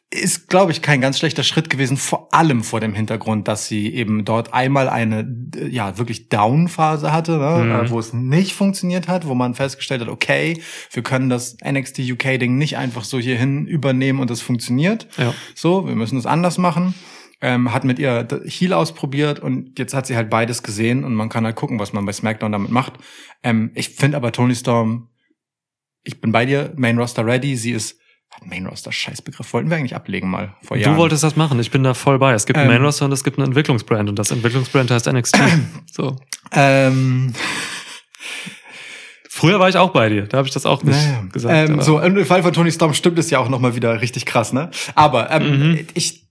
Ist, 0.08 0.48
glaube 0.48 0.70
ich, 0.70 0.82
kein 0.82 1.00
ganz 1.00 1.18
schlechter 1.18 1.42
Schritt 1.42 1.68
gewesen, 1.68 1.96
vor 1.96 2.32
allem 2.32 2.62
vor 2.62 2.78
dem 2.78 2.94
Hintergrund, 2.94 3.48
dass 3.48 3.66
sie 3.66 3.92
eben 3.92 4.24
dort 4.24 4.54
einmal 4.54 4.88
eine, 4.88 5.26
ja, 5.68 5.98
wirklich 5.98 6.28
Down-Phase 6.28 7.12
hatte, 7.12 7.38
ne? 7.38 7.64
Mhm. 7.64 7.86
äh, 7.86 7.90
wo 7.90 7.98
es 7.98 8.12
nicht 8.12 8.52
funktioniert 8.52 9.08
hat, 9.08 9.26
wo 9.26 9.34
man 9.34 9.54
festgestellt 9.54 10.02
hat, 10.02 10.08
okay, 10.08 10.62
wir 10.92 11.02
können 11.02 11.28
das 11.28 11.56
NXT 11.66 12.00
UK-Ding 12.12 12.56
nicht 12.56 12.76
einfach 12.76 13.02
so 13.02 13.18
hierhin 13.18 13.66
übernehmen 13.66 14.20
und 14.20 14.30
es 14.30 14.42
funktioniert. 14.42 15.08
Ja. 15.16 15.34
So, 15.54 15.88
wir 15.88 15.96
müssen 15.96 16.18
es 16.18 16.26
anders 16.26 16.56
machen. 16.56 16.94
Ähm, 17.42 17.72
hat 17.74 17.84
mit 17.84 17.98
ihr 17.98 18.26
Heal 18.46 18.72
ausprobiert 18.72 19.40
und 19.40 19.78
jetzt 19.78 19.92
hat 19.92 20.06
sie 20.06 20.16
halt 20.16 20.30
beides 20.30 20.62
gesehen 20.62 21.04
und 21.04 21.14
man 21.14 21.28
kann 21.28 21.44
halt 21.44 21.54
gucken, 21.54 21.78
was 21.78 21.92
man 21.92 22.06
bei 22.06 22.12
SmackDown 22.12 22.50
damit 22.50 22.70
macht. 22.70 22.94
Ähm, 23.42 23.72
ich 23.74 23.90
finde 23.90 24.16
aber 24.16 24.32
Tony 24.32 24.54
Storm, 24.54 25.10
ich 26.02 26.20
bin 26.22 26.32
bei 26.32 26.46
dir, 26.46 26.72
Main 26.76 26.98
Roster 26.98 27.26
ready, 27.26 27.54
sie 27.56 27.72
ist 27.72 27.98
Main 28.44 28.66
Roster 28.66 28.90
Scheißbegriff 28.90 29.52
wollten 29.52 29.68
wir 29.70 29.76
eigentlich 29.76 29.94
ablegen 29.94 30.30
mal 30.30 30.54
vor 30.62 30.76
Jahren. 30.78 30.94
Du 30.94 30.98
wolltest 30.98 31.22
das 31.24 31.36
machen, 31.36 31.60
ich 31.60 31.70
bin 31.70 31.82
da 31.82 31.92
voll 31.94 32.18
bei. 32.18 32.32
Es 32.32 32.46
gibt 32.46 32.56
Ähm. 32.56 32.62
einen 32.62 32.72
Main 32.72 32.82
Roster 32.84 33.04
und 33.04 33.12
es 33.12 33.22
gibt 33.22 33.38
einen 33.38 33.48
Entwicklungsbrand 33.48 34.08
und 34.08 34.18
das 34.18 34.30
Entwicklungsbrand 34.30 34.90
heißt 34.90 35.06
NXT. 35.12 35.38
so. 35.92 36.16
ähm, 36.52 37.34
Früher 39.28 39.60
war 39.60 39.68
ich 39.68 39.76
auch 39.76 39.90
bei 39.90 40.08
dir, 40.08 40.22
da 40.26 40.38
habe 40.38 40.48
ich 40.48 40.54
das 40.54 40.64
auch 40.64 40.82
nicht 40.82 40.96
naja. 40.96 41.24
gesagt. 41.30 41.68
ähm, 41.70 41.82
so 41.82 42.00
im 42.00 42.24
Fall 42.24 42.42
von 42.42 42.54
Tony 42.54 42.72
Storm 42.72 42.94
stimmt 42.94 43.18
es 43.18 43.28
ja 43.28 43.38
auch 43.38 43.50
noch 43.50 43.60
mal 43.60 43.74
wieder 43.76 44.00
richtig 44.00 44.24
krass, 44.24 44.54
ne? 44.54 44.70
Aber 44.94 45.30
ähm, 45.30 45.72
Mhm. 45.72 45.86
ich 45.92 46.24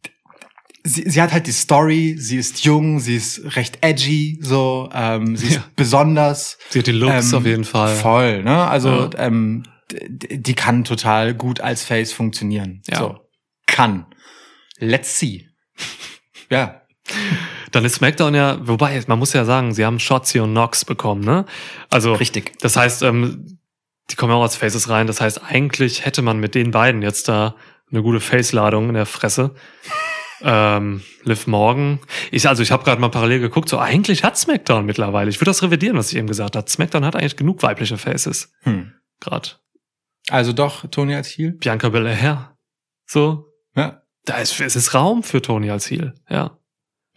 sie, 0.85 1.03
sie 1.09 1.21
hat 1.21 1.33
halt 1.33 1.47
die 1.47 1.51
Story, 1.51 2.15
sie 2.17 2.37
ist 2.37 2.63
jung, 2.63 2.99
sie 2.99 3.15
ist 3.17 3.55
recht 3.57 3.79
edgy, 3.81 4.39
so, 4.41 4.89
ähm, 4.93 5.35
sie 5.35 5.47
ist 5.47 5.55
Ja. 5.55 5.63
besonders. 5.75 6.57
Sie 6.69 6.79
hat 6.79 6.87
die 6.87 6.91
Looks 6.91 7.31
ähm, 7.33 7.37
auf 7.39 7.45
jeden 7.45 7.63
Fall. 7.65 7.95
Voll, 7.95 8.43
ne? 8.43 8.65
Also 8.67 8.89
Ja. 8.89 9.09
ähm, 9.17 9.63
die 9.91 10.55
kann 10.55 10.83
total 10.83 11.33
gut 11.33 11.59
als 11.59 11.83
Face 11.83 12.11
funktionieren. 12.13 12.81
Ja. 12.87 12.99
So. 12.99 13.19
Kann. 13.67 14.05
Let's 14.79 15.19
see. 15.19 15.47
Ja. 16.49 16.81
Dann 17.71 17.85
ist 17.85 17.95
SmackDown 17.95 18.33
ja, 18.33 18.57
wobei, 18.67 18.99
man 19.07 19.19
muss 19.19 19.33
ja 19.33 19.45
sagen, 19.45 19.73
sie 19.73 19.85
haben 19.85 19.99
Shotzi 19.99 20.39
und 20.39 20.51
Knox 20.51 20.85
bekommen, 20.85 21.23
ne? 21.23 21.45
Also, 21.89 22.13
Richtig. 22.13 22.57
das 22.59 22.75
heißt, 22.77 23.03
ähm, 23.03 23.59
die 24.09 24.15
kommen 24.15 24.31
ja 24.31 24.37
auch 24.37 24.43
als 24.43 24.55
Faces 24.55 24.89
rein. 24.89 25.07
Das 25.07 25.19
heißt, 25.21 25.41
eigentlich 25.43 26.05
hätte 26.05 26.21
man 26.21 26.39
mit 26.39 26.55
den 26.55 26.71
beiden 26.71 27.01
jetzt 27.01 27.27
da 27.27 27.55
eine 27.91 28.01
gute 28.01 28.19
Face-Ladung 28.19 28.87
in 28.89 28.95
der 28.95 29.05
Fresse. 29.05 29.53
Ähm, 30.45 31.01
Liv 31.23 31.47
Morgan. 31.47 31.99
Ich, 32.31 32.47
also 32.47 32.61
ich 32.63 32.71
habe 32.71 32.83
gerade 32.83 33.01
mal 33.01 33.09
parallel 33.09 33.39
geguckt, 33.39 33.67
so 33.67 33.79
eigentlich 33.79 34.23
hat 34.23 34.37
SmackDown 34.37 34.85
mittlerweile. 34.85 35.29
Ich 35.29 35.37
würde 35.41 35.49
das 35.49 35.63
revidieren, 35.63 35.97
was 35.97 36.11
ich 36.11 36.17
eben 36.17 36.27
gesagt 36.27 36.55
habe. 36.55 36.69
SmackDown 36.69 37.03
hat 37.03 37.15
eigentlich 37.15 37.35
genug 37.35 37.63
weibliche 37.63 37.97
Faces. 37.97 38.53
Hm. 38.61 38.93
Gerade. 39.19 39.49
Also 40.29 40.53
doch, 40.53 40.87
Tony 40.89 41.15
als 41.15 41.29
Heel. 41.29 41.53
Bianca 41.53 41.89
Belair. 41.89 42.55
So. 43.05 43.47
Ja. 43.75 44.03
Da 44.25 44.37
ist, 44.37 44.59
es 44.59 44.75
ist 44.75 44.93
Raum 44.93 45.23
für 45.23 45.41
Tony 45.41 45.69
als 45.69 45.89
Heel. 45.89 46.13
Ja. 46.29 46.57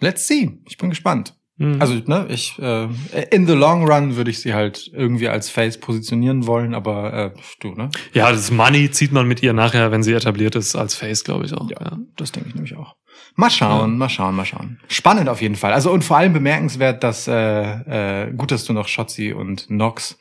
Let's 0.01 0.27
see. 0.27 0.59
Ich 0.67 0.79
bin 0.79 0.91
gespannt. 0.91 1.35
Mhm. 1.57 1.81
Also, 1.81 1.95
ne, 2.07 2.27
ich, 2.31 2.57
äh, 2.61 2.89
in 3.31 3.47
the 3.47 3.55
long 3.55 3.85
run 3.91 4.15
würde 4.17 4.31
ich 4.31 4.41
sie 4.41 4.55
halt 4.55 4.89
irgendwie 4.93 5.29
als 5.29 5.51
Face 5.51 5.79
positionieren 5.79 6.47
wollen, 6.47 6.73
aber 6.73 7.13
äh, 7.13 7.31
du, 7.61 7.75
ne? 7.75 7.91
Ja, 8.13 8.31
das 8.31 8.53
Money 8.53 8.91
zieht 8.93 9.11
man 9.11 9.27
mit 9.27 9.43
ihr 9.43 9.53
nachher, 9.53 9.91
wenn 9.91 10.05
sie 10.05 10.13
etabliert 10.13 10.55
ist, 10.55 10.77
als 10.77 10.95
Face, 10.95 11.25
glaube 11.25 11.47
ich 11.47 11.55
auch. 11.55 11.69
Ja. 11.71 11.99
Das 12.17 12.31
denke 12.31 12.51
ich 12.51 12.55
nämlich 12.55 12.77
auch. 12.77 12.95
Mal 13.39 13.51
schauen, 13.51 13.97
mal 13.99 14.09
schauen, 14.09 14.35
mal 14.35 14.45
schauen. 14.45 14.81
Spannend 14.89 15.29
auf 15.29 15.41
jeden 15.41 15.55
Fall. 15.55 15.73
Also 15.73 15.93
und 15.93 16.03
vor 16.03 16.17
allem 16.17 16.33
bemerkenswert, 16.33 17.05
dass 17.05 17.29
äh, 17.29 18.25
äh, 18.25 18.33
gut, 18.33 18.51
dass 18.51 18.65
du 18.65 18.73
noch 18.73 18.89
Shotzi 18.89 19.33
und 19.33 19.71
Nox, 19.71 20.19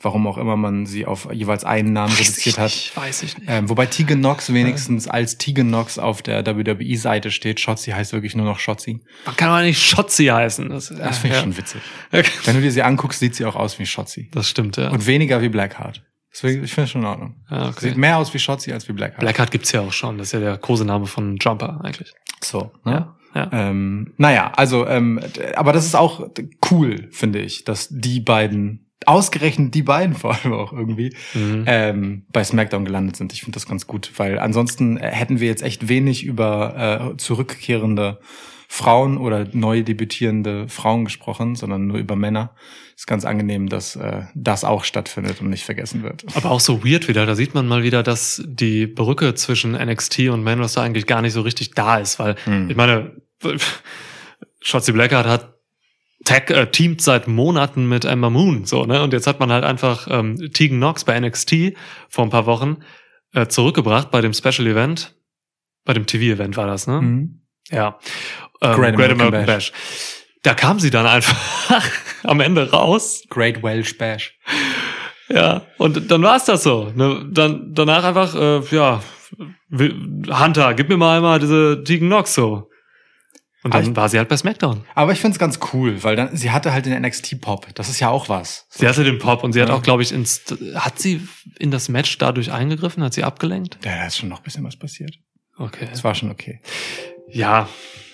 warum 0.00 0.28
auch 0.28 0.38
immer 0.38 0.54
man 0.54 0.86
sie 0.86 1.04
auf 1.04 1.26
jeweils 1.32 1.64
einen 1.64 1.92
Namen 1.92 2.12
reduziert 2.12 2.58
hat. 2.58 2.66
nicht, 2.66 2.96
weiß 2.96 3.24
ich 3.24 3.36
nicht. 3.36 3.50
Ähm, 3.50 3.68
wobei 3.68 3.86
Tegan 3.86 4.20
Nox 4.20 4.52
wenigstens 4.52 5.08
als 5.08 5.38
Tegan 5.38 5.70
Nox 5.70 5.98
auf 5.98 6.22
der 6.22 6.46
WWE-Seite 6.46 7.32
steht. 7.32 7.58
Shotzi 7.58 7.90
heißt 7.90 8.12
wirklich 8.12 8.36
nur 8.36 8.46
noch 8.46 8.60
Shotzi. 8.60 9.00
Man 9.26 9.34
kann 9.34 9.48
aber 9.48 9.62
nicht 9.62 9.82
Shotzi 9.82 10.26
heißen. 10.26 10.68
Das, 10.68 10.86
Das 10.86 11.18
finde 11.18 11.34
ich 11.34 11.34
ja. 11.34 11.40
schon 11.40 11.56
witzig. 11.56 11.80
Okay. 12.12 12.30
Wenn 12.44 12.54
du 12.54 12.62
dir 12.62 12.70
sie 12.70 12.82
anguckst, 12.82 13.18
sieht 13.18 13.34
sie 13.34 13.44
auch 13.44 13.56
aus 13.56 13.80
wie 13.80 13.86
Shotzi. 13.86 14.30
Das 14.30 14.48
stimmt, 14.48 14.76
ja. 14.76 14.90
Und 14.90 15.04
weniger 15.06 15.42
wie 15.42 15.48
Blackheart. 15.48 16.00
Deswegen, 16.32 16.64
ich 16.64 16.72
finde 16.72 16.84
es 16.84 16.90
schon 16.90 17.02
in 17.02 17.06
Ordnung. 17.08 17.34
ja 17.50 17.68
okay. 17.68 17.88
Sieht 17.88 17.96
mehr 17.96 18.16
aus 18.18 18.32
wie 18.32 18.38
Shotzi 18.38 18.72
als 18.72 18.88
wie 18.88 18.92
Blackheart. 18.92 19.20
Blackheart 19.20 19.50
gibt's 19.50 19.72
ja 19.72 19.80
auch 19.82 19.92
schon. 19.92 20.18
Das 20.18 20.28
ist 20.28 20.32
ja 20.32 20.40
der 20.40 20.56
Kosename 20.58 21.06
von 21.06 21.36
Jumper 21.36 21.80
eigentlich. 21.84 22.12
So, 22.42 22.72
ne? 22.84 22.92
Ja. 22.92 23.16
Ja. 23.34 23.48
Ähm, 23.52 24.12
naja, 24.18 24.52
also, 24.56 24.86
ähm, 24.86 25.18
aber 25.56 25.72
das 25.72 25.86
ist 25.86 25.94
auch 25.94 26.28
cool, 26.70 27.08
finde 27.12 27.38
ich, 27.40 27.64
dass 27.64 27.88
die 27.90 28.20
beiden, 28.20 28.90
ausgerechnet 29.06 29.74
die 29.74 29.82
beiden 29.82 30.14
vor 30.22 30.34
allem 30.34 30.52
auch 30.52 30.72
irgendwie, 30.74 31.16
Mhm. 31.32 31.64
ähm, 31.66 32.26
bei 32.30 32.44
SmackDown 32.44 32.84
gelandet 32.84 33.16
sind. 33.16 33.32
Ich 33.32 33.40
finde 33.40 33.56
das 33.56 33.66
ganz 33.66 33.86
gut, 33.86 34.12
weil 34.18 34.38
ansonsten 34.38 34.98
äh, 34.98 35.08
hätten 35.10 35.40
wir 35.40 35.48
jetzt 35.48 35.62
echt 35.62 35.88
wenig 35.88 36.24
über 36.24 37.12
äh, 37.12 37.16
zurückkehrende 37.16 38.20
Frauen 38.68 39.16
oder 39.18 39.46
neu 39.52 39.82
debütierende 39.82 40.68
Frauen 40.68 41.04
gesprochen, 41.06 41.56
sondern 41.56 41.86
nur 41.86 41.98
über 41.98 42.16
Männer. 42.16 42.54
Ist 43.02 43.08
ganz 43.08 43.24
angenehm, 43.24 43.68
dass 43.68 43.96
äh, 43.96 44.22
das 44.32 44.62
auch 44.62 44.84
stattfindet 44.84 45.40
und 45.40 45.50
nicht 45.50 45.64
vergessen 45.64 46.04
wird. 46.04 46.24
Aber 46.36 46.52
auch 46.52 46.60
so 46.60 46.84
weird 46.84 47.08
wieder. 47.08 47.26
Da 47.26 47.34
sieht 47.34 47.52
man 47.52 47.66
mal 47.66 47.82
wieder, 47.82 48.04
dass 48.04 48.40
die 48.46 48.86
Brücke 48.86 49.34
zwischen 49.34 49.72
NXT 49.72 50.28
und 50.28 50.44
Main 50.44 50.60
Roster 50.60 50.82
eigentlich 50.82 51.06
gar 51.08 51.20
nicht 51.20 51.32
so 51.32 51.40
richtig 51.40 51.72
da 51.72 51.98
ist, 51.98 52.20
weil 52.20 52.36
Hm. 52.44 52.70
ich 52.70 52.76
meine, 52.76 53.16
Shotzi 54.60 54.92
Blackheart 54.92 55.26
hat 55.26 55.54
Tag, 56.24 56.48
äh, 56.52 56.70
teamt 56.70 57.02
seit 57.02 57.26
Monaten 57.26 57.88
mit 57.88 58.04
Ember 58.04 58.30
Moon, 58.30 58.66
so, 58.66 58.86
ne? 58.86 59.02
Und 59.02 59.12
jetzt 59.12 59.26
hat 59.26 59.40
man 59.40 59.50
halt 59.50 59.64
einfach 59.64 60.06
ähm, 60.08 60.36
Tegan 60.52 60.76
Knox 60.78 61.02
bei 61.02 61.18
NXT 61.18 61.74
vor 62.08 62.22
ein 62.22 62.30
paar 62.30 62.46
Wochen 62.46 62.76
äh, 63.34 63.48
zurückgebracht 63.48 64.12
bei 64.12 64.20
dem 64.20 64.32
Special 64.32 64.68
Event. 64.68 65.16
Bei 65.84 65.92
dem 65.92 66.06
TV-Event 66.06 66.56
war 66.56 66.68
das, 66.68 66.86
ne? 66.86 67.00
Mhm. 67.00 67.40
Ja. 67.68 67.98
Ähm, 68.60 68.74
Great 68.76 68.94
Great, 68.94 68.94
American 68.94 69.20
American 69.26 69.46
Bash. 69.46 69.72
Da 70.42 70.54
kam 70.54 70.80
sie 70.80 70.90
dann 70.90 71.06
einfach 71.06 71.80
am 72.24 72.40
Ende 72.40 72.70
raus. 72.70 73.22
Great 73.28 73.62
Welsh 73.62 73.96
Bash. 73.98 74.36
Ja, 75.28 75.62
und 75.78 76.10
dann 76.10 76.22
war's 76.22 76.44
das 76.46 76.62
so. 76.64 76.92
Ne? 76.94 77.24
Dann 77.30 77.72
danach 77.74 78.04
einfach, 78.04 78.34
äh, 78.34 78.60
ja, 78.74 79.02
Hunter, 79.70 80.74
gib 80.74 80.88
mir 80.88 80.96
mal 80.96 81.16
einmal 81.16 81.38
diese 81.38 81.82
Tegan 81.84 82.08
Knox 82.08 82.34
so. 82.34 82.68
Und 83.64 83.72
dann 83.72 83.90
ich- 83.90 83.96
war 83.96 84.08
sie 84.08 84.18
halt 84.18 84.28
bei 84.28 84.36
SmackDown. 84.36 84.84
Aber 84.96 85.12
ich 85.12 85.20
find's 85.20 85.38
ganz 85.38 85.60
cool, 85.72 86.02
weil 86.02 86.16
dann 86.16 86.36
sie 86.36 86.50
hatte 86.50 86.72
halt 86.72 86.84
den 86.84 87.00
NXT 87.00 87.40
Pop. 87.40 87.68
Das 87.76 87.88
ist 87.88 88.00
ja 88.00 88.08
auch 88.08 88.28
was. 88.28 88.66
Sie 88.70 88.88
hatte 88.88 89.04
den 89.04 89.18
Pop 89.18 89.44
und 89.44 89.52
sie 89.52 89.62
hat 89.62 89.68
Ja. 89.68 89.76
auch, 89.76 89.82
glaube 89.82 90.02
ich, 90.02 90.10
ins, 90.10 90.42
hat 90.74 90.98
sie 90.98 91.26
in 91.60 91.70
das 91.70 91.88
Match 91.88 92.18
dadurch 92.18 92.50
eingegriffen? 92.50 93.04
Hat 93.04 93.14
sie 93.14 93.22
abgelenkt? 93.22 93.78
Ja, 93.84 93.94
da 93.94 94.06
ist 94.06 94.18
schon 94.18 94.28
noch 94.28 94.38
ein 94.38 94.42
bisschen 94.42 94.64
was 94.64 94.76
passiert. 94.76 95.14
Okay. 95.56 95.86
Das 95.88 96.02
war 96.02 96.14
schon 96.16 96.30
okay. 96.32 96.60
Ja, 97.32 97.68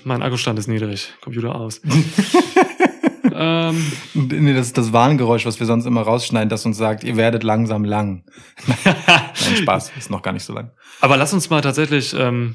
mein 0.04 0.22
Akkustand 0.22 0.58
ist 0.58 0.68
niedrig. 0.68 1.12
Computer 1.20 1.54
aus. 1.54 1.80
ähm, 3.32 3.92
Nee, 4.14 4.54
das 4.54 4.68
ist 4.68 4.78
das 4.78 4.92
Warngeräusch, 4.92 5.44
was 5.44 5.58
wir 5.58 5.66
sonst 5.66 5.86
immer 5.86 6.02
rausschneiden, 6.02 6.48
das 6.48 6.64
uns 6.64 6.76
sagt, 6.76 7.04
ihr 7.04 7.16
werdet 7.16 7.42
langsam 7.42 7.84
lang. 7.84 8.24
Nein, 8.84 9.56
Spaß, 9.56 9.92
ist 9.98 10.10
noch 10.10 10.22
gar 10.22 10.32
nicht 10.32 10.44
so 10.44 10.52
lang. 10.52 10.70
aber 11.00 11.16
lass 11.16 11.32
uns 11.32 11.50
mal 11.50 11.60
tatsächlich, 11.60 12.14
ähm, 12.14 12.54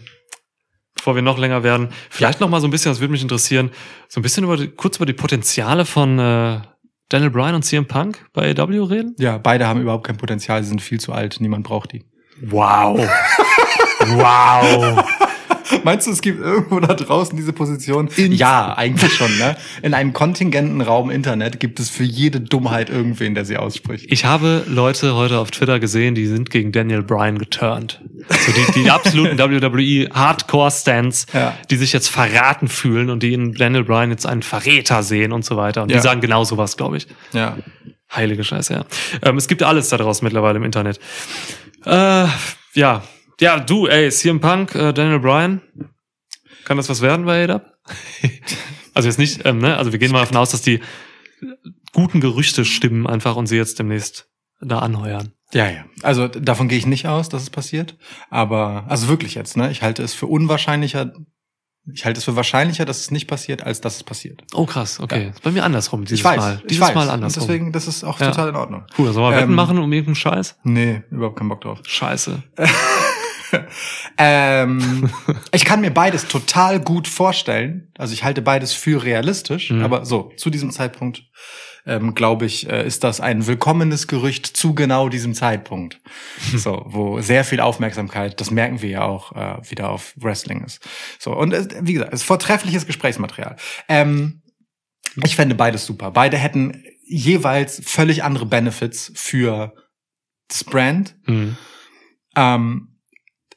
bevor 0.96 1.16
wir 1.16 1.22
noch 1.22 1.38
länger 1.38 1.64
werden, 1.64 1.90
vielleicht 2.10 2.40
noch 2.40 2.50
mal 2.50 2.62
so 2.62 2.68
ein 2.68 2.72
bisschen, 2.72 2.92
das 2.92 3.02
würde 3.02 3.12
mich 3.12 3.22
interessieren, 3.22 3.72
so 4.08 4.20
ein 4.20 4.24
bisschen 4.24 4.46
über 4.46 4.58
die, 4.58 4.70
kurz 4.70 4.98
über 4.98 5.06
die 5.06 5.14
Potenziale 5.14 5.86
von 5.86 6.18
äh, 6.18 6.62
Daniel 7.10 7.30
Bryan 7.30 7.56
und 7.56 7.64
CM 7.64 7.88
Punk 7.88 8.26
bei 8.34 8.56
AEW 8.58 8.86
reden. 8.86 9.16
Ja, 9.20 9.38
beide 9.38 9.68
haben 9.68 9.82
überhaupt 9.82 10.08
kein 10.08 10.18
Potenzial, 10.18 10.64
sie 10.64 10.70
sind 10.70 10.82
viel 10.82 11.00
zu 11.00 11.14
alt, 11.14 11.38
niemand 11.40 11.66
braucht 11.66 11.92
die. 11.92 12.06
Wow. 12.42 12.98
wow. 14.00 15.04
Meinst 15.86 16.08
du, 16.08 16.12
es 16.12 16.22
gibt 16.22 16.40
irgendwo 16.40 16.80
da 16.80 16.94
draußen 16.94 17.36
diese 17.36 17.54
Position? 17.54 18.10
ja, 18.18 18.74
eigentlich 18.78 19.14
schon, 19.14 19.36
ne? 19.38 19.56
In 19.82 19.94
einem 19.94 20.14
kontingenten 20.14 20.82
Raum 20.82 21.10
Internet 21.10 21.60
gibt 21.60 21.80
es 21.80 21.90
für 21.90 22.04
jede 22.04 22.40
Dummheit 22.42 22.90
irgendwen, 22.90 23.36
der 23.36 23.46
sie 23.46 23.58
ausspricht. 23.58 24.06
Ich 24.10 24.26
habe 24.26 24.64
Leute 24.68 25.16
heute 25.16 25.40
auf 25.40 25.52
Twitter 25.52 25.80
gesehen, 25.80 26.16
die 26.16 26.28
sind 26.28 26.50
gegen 26.50 26.72
Daniel 26.72 27.04
Bryan 27.04 27.38
geturnt. 27.38 28.02
So 28.30 28.52
die, 28.52 28.84
die 28.84 28.90
absoluten 28.92 29.38
WWE 29.38 30.10
Hardcore-Stans, 30.14 31.26
Ja. 31.34 31.58
die 31.70 31.76
sich 31.76 31.94
jetzt 31.94 32.08
verraten 32.10 32.68
fühlen 32.68 33.10
und 33.10 33.24
die 33.24 33.34
in 33.34 33.54
Daniel 33.54 33.84
Bryan 33.84 34.10
jetzt 34.12 34.26
einen 34.26 34.44
Verräter 34.44 35.04
sehen 35.04 35.32
und 35.32 35.44
so 35.46 35.58
weiter. 35.58 35.84
Und 35.84 35.90
Ja. 35.90 35.98
die 35.98 36.04
sagen 36.04 36.22
genau 36.22 36.44
sowas, 36.44 36.78
glaube 36.78 36.98
ich. 36.98 37.08
Ja. 37.34 37.58
Heilige 38.14 38.44
Scheiße, 38.44 38.74
ja. 38.74 38.86
Ähm, 39.24 39.38
es 39.38 39.48
gibt 39.48 39.64
alles 39.64 39.90
da 39.90 39.98
draußen 39.98 40.24
mittlerweile 40.24 40.58
im 40.58 40.64
Internet. 40.64 41.00
Äh, 41.86 42.26
ja. 42.76 43.04
Ja, 43.40 43.60
du, 43.60 43.88
ey, 43.88 44.10
CM 44.12 44.40
Punk, 44.40 44.76
äh, 44.76 44.94
Daniel 44.94 45.20
Bryan. 45.20 45.62
Kann 46.66 46.78
das 46.78 46.90
was 46.90 47.02
werden 47.02 47.26
bei 47.26 47.44
AEW? 47.48 47.60
also 48.94 49.08
jetzt 49.10 49.18
nicht, 49.20 49.46
ähm, 49.46 49.58
ne? 49.58 49.78
Also 49.78 49.92
wir 49.92 50.00
gehen 50.00 50.12
mal 50.12 50.20
davon 50.22 50.38
aus, 50.38 50.52
dass 50.52 50.62
die 50.62 50.80
guten 51.94 52.22
Gerüchte 52.22 52.64
stimmen 52.66 53.06
einfach 53.08 53.36
und 53.36 53.48
sie 53.48 53.58
jetzt 53.58 53.80
demnächst 53.80 54.28
da 54.62 54.80
anheuern. 54.80 55.34
Ja, 55.52 55.70
ja. 55.70 55.86
Also 56.02 56.28
davon 56.28 56.68
gehe 56.70 56.78
ich 56.78 56.86
nicht 56.86 57.08
aus, 57.08 57.30
dass 57.30 57.44
es 57.44 57.50
passiert. 57.50 57.98
Aber, 58.30 58.86
also 58.88 59.08
wirklich 59.10 59.36
jetzt, 59.36 59.58
ne? 59.58 59.70
Ich 59.72 59.82
halte 59.84 60.02
es 60.02 60.14
für 60.14 60.26
unwahrscheinlicher, 60.26 61.12
ich 61.94 62.06
halte 62.06 62.20
es 62.20 62.24
für 62.24 62.36
wahrscheinlicher, 62.38 62.86
dass 62.86 63.02
es 63.02 63.12
nicht 63.12 63.28
passiert, 63.28 63.62
als 63.64 63.82
dass 63.82 63.98
es 63.98 64.04
passiert. 64.04 64.42
Oh 64.54 64.66
krass, 64.66 65.00
okay. 65.02 65.30
Ist 65.32 65.44
bei 65.44 65.52
mir 65.52 65.64
andersrum 65.66 66.06
dieses 66.06 66.20
ich 66.20 66.24
weiß, 66.26 66.38
Mal. 66.38 66.60
ich 66.62 66.68
Dieses 66.68 66.82
weiß. 66.88 66.96
Mal 66.96 67.04
Und 67.04 67.10
andersrum. 67.10 67.42
deswegen, 67.46 67.72
das 67.74 67.88
ist 67.88 68.04
auch 68.06 68.20
Ja. 68.22 68.30
total 68.32 68.50
in 68.50 68.56
Ordnung. 68.56 68.86
cool, 68.98 69.12
sollen 69.12 69.32
wir 69.34 69.38
Wetten 69.38 69.50
Ähm, 69.50 69.56
machen 69.56 69.78
um 69.78 69.92
irgendeinen 69.92 70.16
Scheiß? 70.16 70.56
Nee, 70.64 71.04
überhaupt 71.12 71.38
keinen 71.38 71.50
Bock 71.50 71.62
drauf. 71.62 71.80
Scheiße. 71.86 72.42
ähm, 74.18 75.10
ich 75.52 75.66
kann 75.66 75.82
mir 75.82 75.92
beides 75.92 76.28
total 76.28 76.80
gut 76.80 77.08
vorstellen. 77.08 77.92
Also 77.98 78.14
ich 78.14 78.24
halte 78.24 78.42
beides 78.42 78.74
für 78.74 79.04
realistisch. 79.04 79.72
Mhm. 79.72 79.84
Aber 79.84 80.06
so, 80.06 80.32
zu 80.38 80.50
diesem 80.50 80.72
Zeitpunkt, 80.72 81.24
ähm, 81.86 82.16
glaube 82.16 82.46
ich, 82.46 82.70
äh, 82.70 82.86
ist 82.86 83.04
das 83.04 83.20
ein 83.20 83.46
willkommenes 83.46 84.08
Gerücht 84.08 84.46
zu 84.46 84.74
genau 84.74 85.10
diesem 85.10 85.34
Zeitpunkt. 85.34 86.00
so, 86.56 86.84
wo 86.86 87.22
sehr 87.22 87.44
viel 87.44 87.60
Aufmerksamkeit, 87.60 88.40
das 88.40 88.52
merken 88.52 88.82
wir 88.82 88.90
ja 88.90 89.02
auch, 89.04 89.34
äh, 89.34 89.70
wieder 89.70 89.90
auf 89.90 90.14
Wrestling 90.18 90.64
ist. 90.64 90.82
So, 91.20 91.36
und 91.36 91.54
äh, 91.54 91.68
wie 91.82 91.94
gesagt, 91.94 92.14
es 92.14 92.22
ist 92.22 92.28
vortreffliches 92.28 92.86
Gesprächsmaterial. 92.86 93.58
Ähm, 93.88 94.42
ich 95.24 95.36
fände 95.36 95.56
beides 95.56 95.86
super. 95.86 96.12
Beide 96.12 96.38
hätten 96.38 96.84
jeweils 97.06 97.82
völlig 97.86 98.24
andere 98.24 98.46
Benefits 98.46 99.12
für 99.16 99.76
das 100.48 100.64
Brand. 100.64 101.16
Hm. 101.26 101.58
Ähm, 102.36 102.93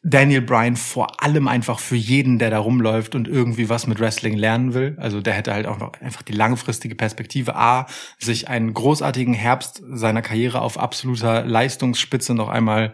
Daniel 0.09 0.41
Bryan 0.41 0.77
vor 0.77 1.21
allem 1.21 1.49
einfach 1.49 1.81
für 1.81 1.97
jeden, 1.97 2.39
der 2.39 2.51
da 2.51 2.59
rumläuft 2.59 3.17
und 3.17 3.27
irgendwie 3.27 3.69
was 3.69 3.89
mit 3.89 3.99
Wrestling 3.99 4.37
lernen 4.37 4.73
will. 4.73 4.97
Also 5.01 5.21
der 5.21 5.35
hätte 5.35 5.53
halt 5.53 5.67
auch 5.67 5.81
noch 5.81 5.95
einfach 6.01 6.23
die 6.23 6.33
langfristige 6.33 6.95
Perspektive, 6.95 7.57
A, 7.57 7.87
sich 8.17 8.47
einen 8.47 8.73
großartigen 8.73 9.35
Herbst 9.35 9.83
seiner 9.91 10.23
Karriere 10.23 10.61
auf 10.61 10.79
absoluter 10.79 11.45
Leistungsspitze 11.45 12.35
noch 12.35 12.49
einmal 12.49 12.93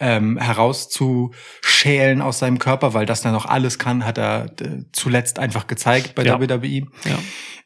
ähm, 0.00 0.38
herauszuschälen 0.38 2.22
aus 2.22 2.38
seinem 2.38 2.58
Körper, 2.58 2.94
weil 2.94 3.04
das 3.04 3.20
dann 3.20 3.34
noch 3.34 3.44
alles 3.44 3.78
kann, 3.78 4.06
hat 4.06 4.16
er 4.16 4.46
äh, 4.62 4.84
zuletzt 4.92 5.38
einfach 5.38 5.66
gezeigt 5.66 6.14
bei 6.14 6.24
Ja. 6.24 6.40
WWE 6.40 6.86
Ja. 7.04 7.18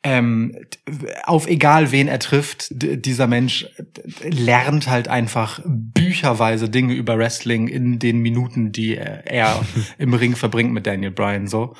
Ähm, 0.04 0.56
auf 1.24 1.46
egal 1.46 1.90
wen 1.90 2.08
er 2.08 2.18
trifft, 2.20 2.68
dieser 2.70 3.26
Mensch 3.26 3.66
lernt 4.22 4.88
halt 4.88 5.08
einfach 5.08 5.60
bücherweise 5.66 6.68
Dinge 6.68 6.94
über 6.94 7.18
Wrestling 7.18 7.68
in 7.68 7.98
den 7.98 8.18
Minuten, 8.20 8.70
die 8.72 8.96
er, 8.96 9.64
im 9.98 10.14
Ring 10.14 10.36
verbringt 10.36 10.72
mit 10.72 10.86
Daniel 10.86 11.10
Bryan. 11.10 11.48
So, 11.48 11.74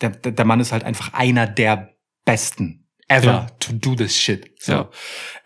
der 0.00 0.10
der 0.10 0.44
Mann 0.44 0.60
ist 0.60 0.72
halt 0.72 0.84
einfach 0.84 1.12
einer 1.12 1.46
der 1.46 1.94
besten 2.24 2.86
ever 3.08 3.24
Ja. 3.24 3.46
to 3.58 3.72
do 3.72 3.94
this 3.94 4.16
shit. 4.16 4.50
So. 4.58 4.72
Ja. 4.72 4.90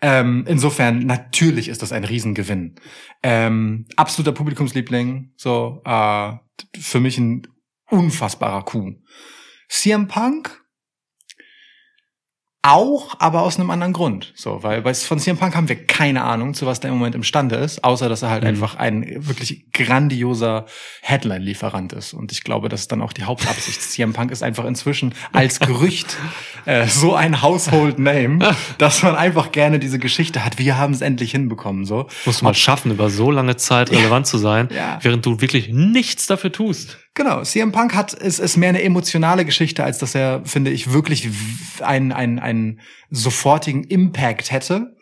Ähm, 0.01 0.45
insofern 0.47 1.05
natürlich 1.05 1.69
ist 1.69 1.81
das 1.81 1.91
ein 1.91 2.03
Riesengewinn. 2.03 2.75
Ähm, 3.23 3.85
absoluter 3.95 4.33
Publikumsliebling. 4.33 5.31
So 5.37 5.81
äh, 5.85 6.33
für 6.79 6.99
mich 6.99 7.17
ein 7.17 7.47
unfassbarer 7.89 8.63
Coup. 8.63 8.95
CM 9.69 10.07
Punk 10.07 10.62
auch, 12.63 13.15
aber 13.19 13.41
aus 13.41 13.59
einem 13.59 13.69
anderen 13.69 13.93
Grund. 13.93 14.31
So, 14.35 14.63
weil 14.63 14.81
bei 14.81 14.93
von 14.93 15.19
CM 15.19 15.37
Punk 15.37 15.55
haben 15.55 15.67
wir 15.69 15.85
keine 15.85 16.23
Ahnung, 16.23 16.53
zu 16.53 16.65
was 16.65 16.79
der 16.79 16.91
im 16.91 16.97
Moment 16.97 17.13
imstande 17.13 17.57
ist, 17.57 17.83
außer 17.83 18.07
dass 18.09 18.21
er 18.23 18.29
halt 18.29 18.43
Mhm. 18.43 18.49
einfach 18.49 18.75
ein 18.77 19.05
wirklich 19.27 19.65
grandioser 19.73 20.65
Headline-Lieferant 21.01 21.93
ist. 21.93 22.13
Und 22.13 22.31
ich 22.31 22.43
glaube, 22.43 22.69
das 22.69 22.81
ist 22.81 22.91
dann 22.91 23.01
auch 23.01 23.13
die 23.13 23.23
Hauptabsicht. 23.25 23.81
CM 23.91 24.13
Punk 24.13 24.31
ist 24.31 24.43
einfach 24.43 24.65
inzwischen 24.65 25.13
als 25.31 25.59
Gerücht 25.59 26.17
äh, 26.65 26.87
so 26.87 27.13
ein 27.13 27.41
Household 27.41 27.99
Name, 27.99 28.55
dass 28.77 29.03
man 29.03 29.15
einfach 29.15 29.51
gerne 29.51 29.79
diese 29.79 29.99
Geschichte 29.99 30.43
hat. 30.45 30.57
Wir 30.57 30.77
haben 30.77 30.93
es 30.93 31.01
endlich 31.01 31.31
hinbekommen. 31.31 31.85
So. 31.85 32.07
Musst 32.25 32.41
du 32.41 32.45
mal 32.45 32.53
schaffen, 32.53 32.91
über 32.91 33.09
so 33.09 33.29
lange 33.29 33.57
Zeit 33.57 33.91
relevant 33.91 34.25
zu 34.27 34.37
sein, 34.37 34.69
Ja. 34.73 34.99
während 35.01 35.25
du 35.25 35.41
wirklich 35.41 35.69
nichts 35.69 36.27
dafür 36.27 36.51
tust. 36.51 36.97
Genau, 37.15 37.43
CM 37.43 37.71
Punk 37.71 37.93
hat 37.93 38.13
ist, 38.13 38.39
ist 38.39 38.57
mehr 38.57 38.69
eine 38.69 38.81
emotionale 38.81 39.45
Geschichte, 39.45 39.83
als 39.83 39.99
dass 39.99 40.15
er, 40.15 40.43
finde 40.45 40.71
ich, 40.71 40.91
wirklich 40.91 41.29
einen, 41.81 42.11
einen, 42.11 42.39
einen 42.39 42.79
sofortigen 43.11 43.83
Impact 43.83 44.51
hätte. 44.51 44.95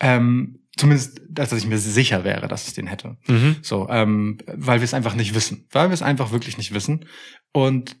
Ähm, 0.00 0.60
zumindest, 0.76 1.20
als 1.38 1.50
dass 1.50 1.58
ich 1.58 1.66
mir 1.66 1.76
sicher 1.78 2.24
wäre, 2.24 2.48
dass 2.48 2.66
es 2.66 2.72
den 2.72 2.86
hätte. 2.86 3.18
Mhm. 3.26 3.56
So, 3.60 3.86
ähm, 3.90 4.38
weil 4.46 4.80
wir 4.80 4.84
es 4.84 4.94
einfach 4.94 5.14
nicht 5.14 5.34
wissen. 5.34 5.66
Weil 5.70 5.90
wir 5.90 5.94
es 5.94 6.00
einfach 6.02 6.32
wirklich 6.32 6.56
nicht 6.56 6.72
wissen. 6.72 7.04
Und 7.52 7.98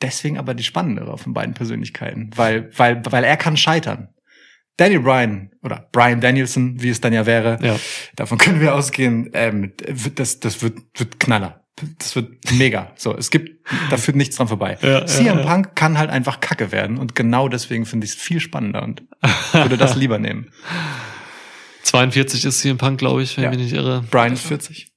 deswegen 0.00 0.38
aber 0.38 0.54
die 0.54 0.64
spannendere 0.64 1.18
von 1.18 1.34
beiden 1.34 1.52
Persönlichkeiten. 1.54 2.30
Weil, 2.34 2.70
weil, 2.78 3.02
weil 3.10 3.24
er 3.24 3.36
kann 3.36 3.58
scheitern. 3.58 4.08
Daniel 4.78 5.00
Bryan 5.00 5.50
oder 5.62 5.86
Brian 5.92 6.22
Danielson, 6.22 6.80
wie 6.82 6.88
es 6.88 7.02
dann 7.02 7.12
ja 7.12 7.26
wäre, 7.26 7.58
Ja. 7.60 7.78
davon 8.16 8.38
können 8.38 8.60
wir 8.62 8.74
ausgehen, 8.74 9.28
ähm, 9.34 9.74
wird- 9.86 10.18
das, 10.18 10.40
das 10.40 10.62
wird, 10.62 10.78
wird 10.96 11.20
Knaller. 11.20 11.61
Das 11.98 12.14
wird 12.16 12.30
mega. 12.52 12.92
So, 12.96 13.16
es 13.16 13.30
gibt, 13.30 13.66
da 13.90 13.96
führt 13.96 14.16
nichts 14.16 14.36
dran 14.36 14.48
vorbei. 14.48 14.78
Ja, 14.82 15.06
CM 15.06 15.26
ja, 15.26 15.40
ja. 15.40 15.46
Punk 15.46 15.74
kann 15.74 15.98
halt 15.98 16.10
einfach 16.10 16.40
Kacke 16.40 16.70
werden 16.72 16.98
und 16.98 17.14
genau 17.14 17.48
deswegen 17.48 17.86
finde 17.86 18.04
ich 18.06 18.12
es 18.12 18.16
viel 18.16 18.40
spannender 18.40 18.82
und 18.82 19.02
würde 19.52 19.76
das 19.76 19.96
lieber 19.96 20.18
nehmen. 20.18 20.50
42 21.84 22.44
ist 22.44 22.60
CM 22.60 22.78
Punk, 22.78 22.98
glaube 22.98 23.22
ich, 23.22 23.36
wenn 23.36 23.44
Ja. 23.44 23.50
ich 23.50 23.56
mich 23.58 23.66
nicht 23.66 23.74
irre. 23.76 24.04
Brian 24.10 24.32
ist 24.32 24.46
40. 24.46 24.92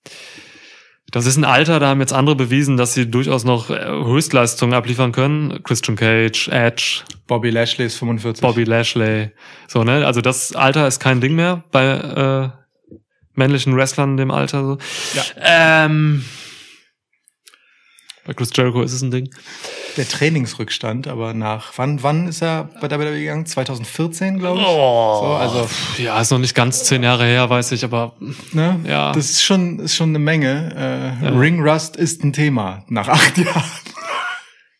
Das 1.11 1.26
ist 1.26 1.38
ein 1.38 1.45
Alter, 1.45 1.80
da 1.80 1.88
haben 1.89 1.99
jetzt 1.99 2.13
andere 2.13 2.36
bewiesen, 2.36 2.78
dass 2.78 2.93
sie 2.93 3.09
durchaus 3.09 3.43
noch 3.45 3.69
äh, 3.69 3.86
Höchstleistungen 3.86 4.73
abliefern 4.73 5.11
können. 5.11 5.61
Christian 5.63 5.95
Cage, 5.95 6.49
Edge, 6.49 7.01
Bobby 7.28 7.51
Lashley 7.51 7.86
ist 7.86 7.95
45. 7.97 8.41
Bobby 8.41 8.63
Lashley. 8.63 9.32
So, 9.67 9.84
ne? 9.84 10.05
Also 10.05 10.21
das 10.21 10.55
Alter 10.55 10.88
ist 10.88 10.99
kein 10.99 11.21
Ding 11.21 11.36
mehr 11.36 11.63
bei 11.71 11.86
äh, 11.86 12.99
männlichen 13.34 13.76
Wrestlern 13.76 14.11
in 14.11 14.17
dem 14.17 14.32
Alter. 14.32 14.63
So. 14.65 14.78
Ja. 15.13 15.23
Ähm, 15.86 16.26
bei 18.26 18.34
Chris 18.34 18.49
Jericho 18.53 18.82
ist 18.82 18.91
es 18.93 19.01
ein 19.01 19.11
Ding. 19.11 19.30
Der 19.97 20.07
Trainingsrückstand, 20.07 21.07
aber 21.07 21.34
nach, 21.34 21.73
wann, 21.78 22.01
wann 22.03 22.28
ist 22.28 22.41
er 22.41 22.69
bei 22.82 22.89
WWE 22.89 23.17
gegangen? 23.19 23.45
2014, 23.45 24.39
glaube 24.39 24.59
ich. 24.59 24.65
Oh, 24.67 25.19
So, 25.21 25.28
also, 25.34 25.69
ja, 25.97 26.19
ist 26.19 26.32
noch 26.32 26.39
nicht 26.39 26.55
ganz 26.55 26.84
zehn 26.84 27.03
Jahre 27.03 27.26
her, 27.26 27.49
weiß 27.49 27.71
ich, 27.71 27.84
aber 27.86 28.15
ne? 28.51 28.80
Ja. 28.86 29.11
Das 29.13 29.30
ist 29.30 29.43
schon, 29.43 29.80
ist 29.80 29.95
schon 29.95 30.09
eine 30.09 30.19
Menge. 30.19 30.73
Äh, 31.21 31.26
Ja. 31.26 31.32
Ring 31.38 31.61
Rust 31.61 31.95
ist 31.95 32.23
ein 32.23 32.34
Thema 32.34 32.84
nach 32.89 33.07
acht 33.07 33.38
Jahren. 33.38 33.63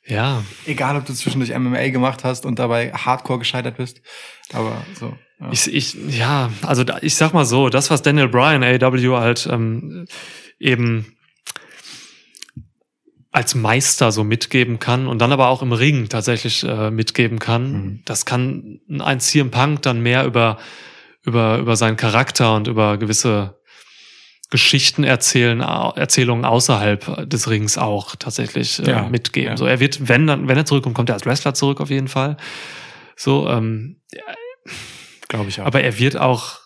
ja. 0.08 0.44
Egal, 0.66 0.96
ob 0.98 1.06
du 1.06 1.14
zwischendurch 1.14 1.58
MMA 1.58 1.90
gemacht 1.90 2.24
hast 2.24 2.46
und 2.46 2.60
dabei 2.60 2.92
hardcore 2.92 3.40
gescheitert 3.40 3.78
bist. 3.78 4.02
Aber 4.54 4.84
so. 5.00 5.14
Ja. 5.40 5.50
Ich, 5.52 5.72
ich, 5.74 5.96
ja, 6.18 6.50
also 6.62 6.84
da, 6.84 6.98
ich 7.02 7.16
sag 7.16 7.34
mal 7.34 7.46
so, 7.46 7.70
das, 7.70 7.90
was 7.92 8.02
Daniel 8.02 8.30
Bryan, 8.30 8.64
AW 8.64 9.18
halt 9.18 9.48
ähm, 9.52 10.06
eben 10.60 11.15
als 13.36 13.54
Meister 13.54 14.12
so 14.14 14.24
mitgeben 14.24 14.80
kann 14.80 15.08
und 15.08 15.20
dann 15.20 15.32
aber 15.34 15.50
auch 15.50 15.62
im 15.62 15.74
Ring 15.74 16.08
tatsächlich 16.10 16.64
äh, 16.64 16.90
mitgeben 16.90 17.38
kann, 17.40 17.72
Mhm. 17.72 18.02
das 18.06 18.26
kann 18.26 18.80
ein 19.00 19.20
CM 19.20 19.52
Punk 19.52 19.82
dann 19.82 20.00
mehr 20.02 20.26
über, 20.26 20.58
über, 21.24 21.58
über 21.58 21.76
seinen 21.76 21.98
Charakter 21.98 22.56
und 22.56 22.68
über 22.68 22.98
gewisse 22.98 23.60
Geschichten 24.52 25.04
erzählen, 25.04 25.60
Erzählungen 25.60 26.46
außerhalb 26.46 27.30
des 27.30 27.50
Rings 27.50 27.78
auch 27.78 28.16
tatsächlich 28.16 28.80
äh, 28.80 28.90
Ja, 28.90 29.10
mitgeben. 29.10 29.50
ja. 29.52 29.58
So, 29.58 29.66
er 29.66 29.80
wird, 29.82 30.08
wenn 30.08 30.28
dann, 30.28 30.48
wenn 30.48 30.56
er 30.56 30.66
zurückkommt, 30.66 30.96
kommt 30.96 31.10
er 31.10 31.16
als 31.16 31.26
Wrestler 31.26 31.54
zurück 31.54 31.82
auf 31.82 31.90
jeden 31.90 32.08
Fall. 32.08 32.38
So, 33.18 33.50
ähm, 33.50 34.02
glaube 35.28 35.50
ich 35.50 35.60
auch. 35.60 35.66
aber 35.66 35.82
er 35.82 35.98
wird 36.00 36.16
auch, 36.18 36.60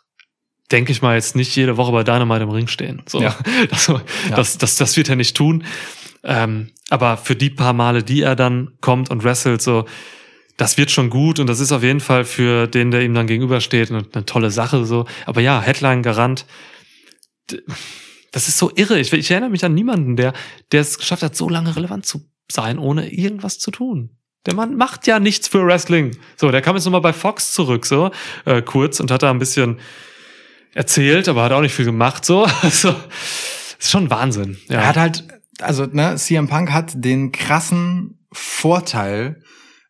denke 0.71 0.91
ich 0.91 1.01
mal, 1.01 1.15
jetzt 1.15 1.35
nicht 1.35 1.55
jede 1.55 1.77
Woche 1.77 1.91
bei 1.93 2.03
Dynamite 2.03 2.43
im 2.43 2.49
Ring 2.49 2.67
stehen. 2.67 3.01
So, 3.07 3.21
Ja. 3.21 3.35
das, 3.71 3.87
das, 4.35 4.57
das, 4.59 4.75
das 4.75 4.97
wird 4.97 5.09
er 5.09 5.15
nicht 5.15 5.35
tun. 5.35 5.63
Ähm, 6.23 6.71
aber 6.89 7.17
für 7.17 7.35
die 7.35 7.49
paar 7.49 7.73
Male, 7.73 8.03
die 8.03 8.21
er 8.21 8.35
dann 8.35 8.71
kommt 8.81 9.09
und 9.09 9.23
wrestelt, 9.23 9.61
so, 9.61 9.85
das 10.57 10.77
wird 10.77 10.91
schon 10.91 11.09
gut 11.09 11.39
und 11.39 11.47
das 11.47 11.59
ist 11.59 11.71
auf 11.71 11.83
jeden 11.83 11.99
Fall 12.01 12.25
für 12.25 12.67
den, 12.67 12.91
der 12.91 13.01
ihm 13.03 13.13
dann 13.13 13.27
gegenübersteht, 13.27 13.89
eine, 13.91 14.05
eine 14.13 14.25
tolle 14.25 14.51
Sache. 14.51 14.85
So, 14.85 15.05
aber 15.25 15.41
ja, 15.41 15.61
Headline 15.61 16.03
Garant. 16.03 16.45
D- 17.49 17.61
Das 18.31 18.47
ist 18.47 18.57
so 18.57 18.71
irre. 18.75 18.99
Ich, 18.99 19.13
ich 19.13 19.31
erinnere 19.31 19.49
mich 19.49 19.63
an 19.63 19.73
niemanden, 19.73 20.15
der, 20.17 20.33
der 20.71 20.81
es 20.81 20.97
geschafft 20.97 21.23
hat, 21.23 21.35
so 21.35 21.47
lange 21.49 21.75
relevant 21.75 22.05
zu 22.05 22.29
sein, 22.51 22.77
ohne 22.77 23.09
irgendwas 23.13 23.57
zu 23.59 23.71
tun. 23.71 24.09
Der 24.45 24.53
Mann 24.55 24.75
macht 24.75 25.07
ja 25.07 25.19
nichts 25.19 25.47
für 25.47 25.65
Wrestling. 25.65 26.17
So, 26.35 26.49
der 26.51 26.61
kam 26.61 26.75
jetzt 26.75 26.85
nochmal 26.85 27.01
bei 27.01 27.13
Fox 27.13 27.51
zurück, 27.53 27.85
so, 27.85 28.11
äh, 28.45 28.61
kurz 28.61 28.99
und 28.99 29.11
hat 29.11 29.23
da 29.23 29.29
ein 29.31 29.39
bisschen 29.39 29.79
erzählt, 30.73 31.27
aber 31.27 31.43
hat 31.43 31.51
auch 31.51 31.61
nicht 31.61 31.73
viel 31.73 31.85
gemacht, 31.85 32.25
so. 32.25 32.45
Also, 32.61 32.93
ist 33.79 33.91
schon 33.91 34.09
Wahnsinn. 34.09 34.57
Ja. 34.67 34.81
Er 34.81 34.87
hat 34.87 34.97
halt, 34.97 35.23
also 35.61 35.85
ne, 35.85 36.15
CM 36.15 36.47
Punk 36.47 36.71
hat 36.71 36.93
den 36.95 37.31
krassen 37.31 38.25
Vorteil, 38.31 39.41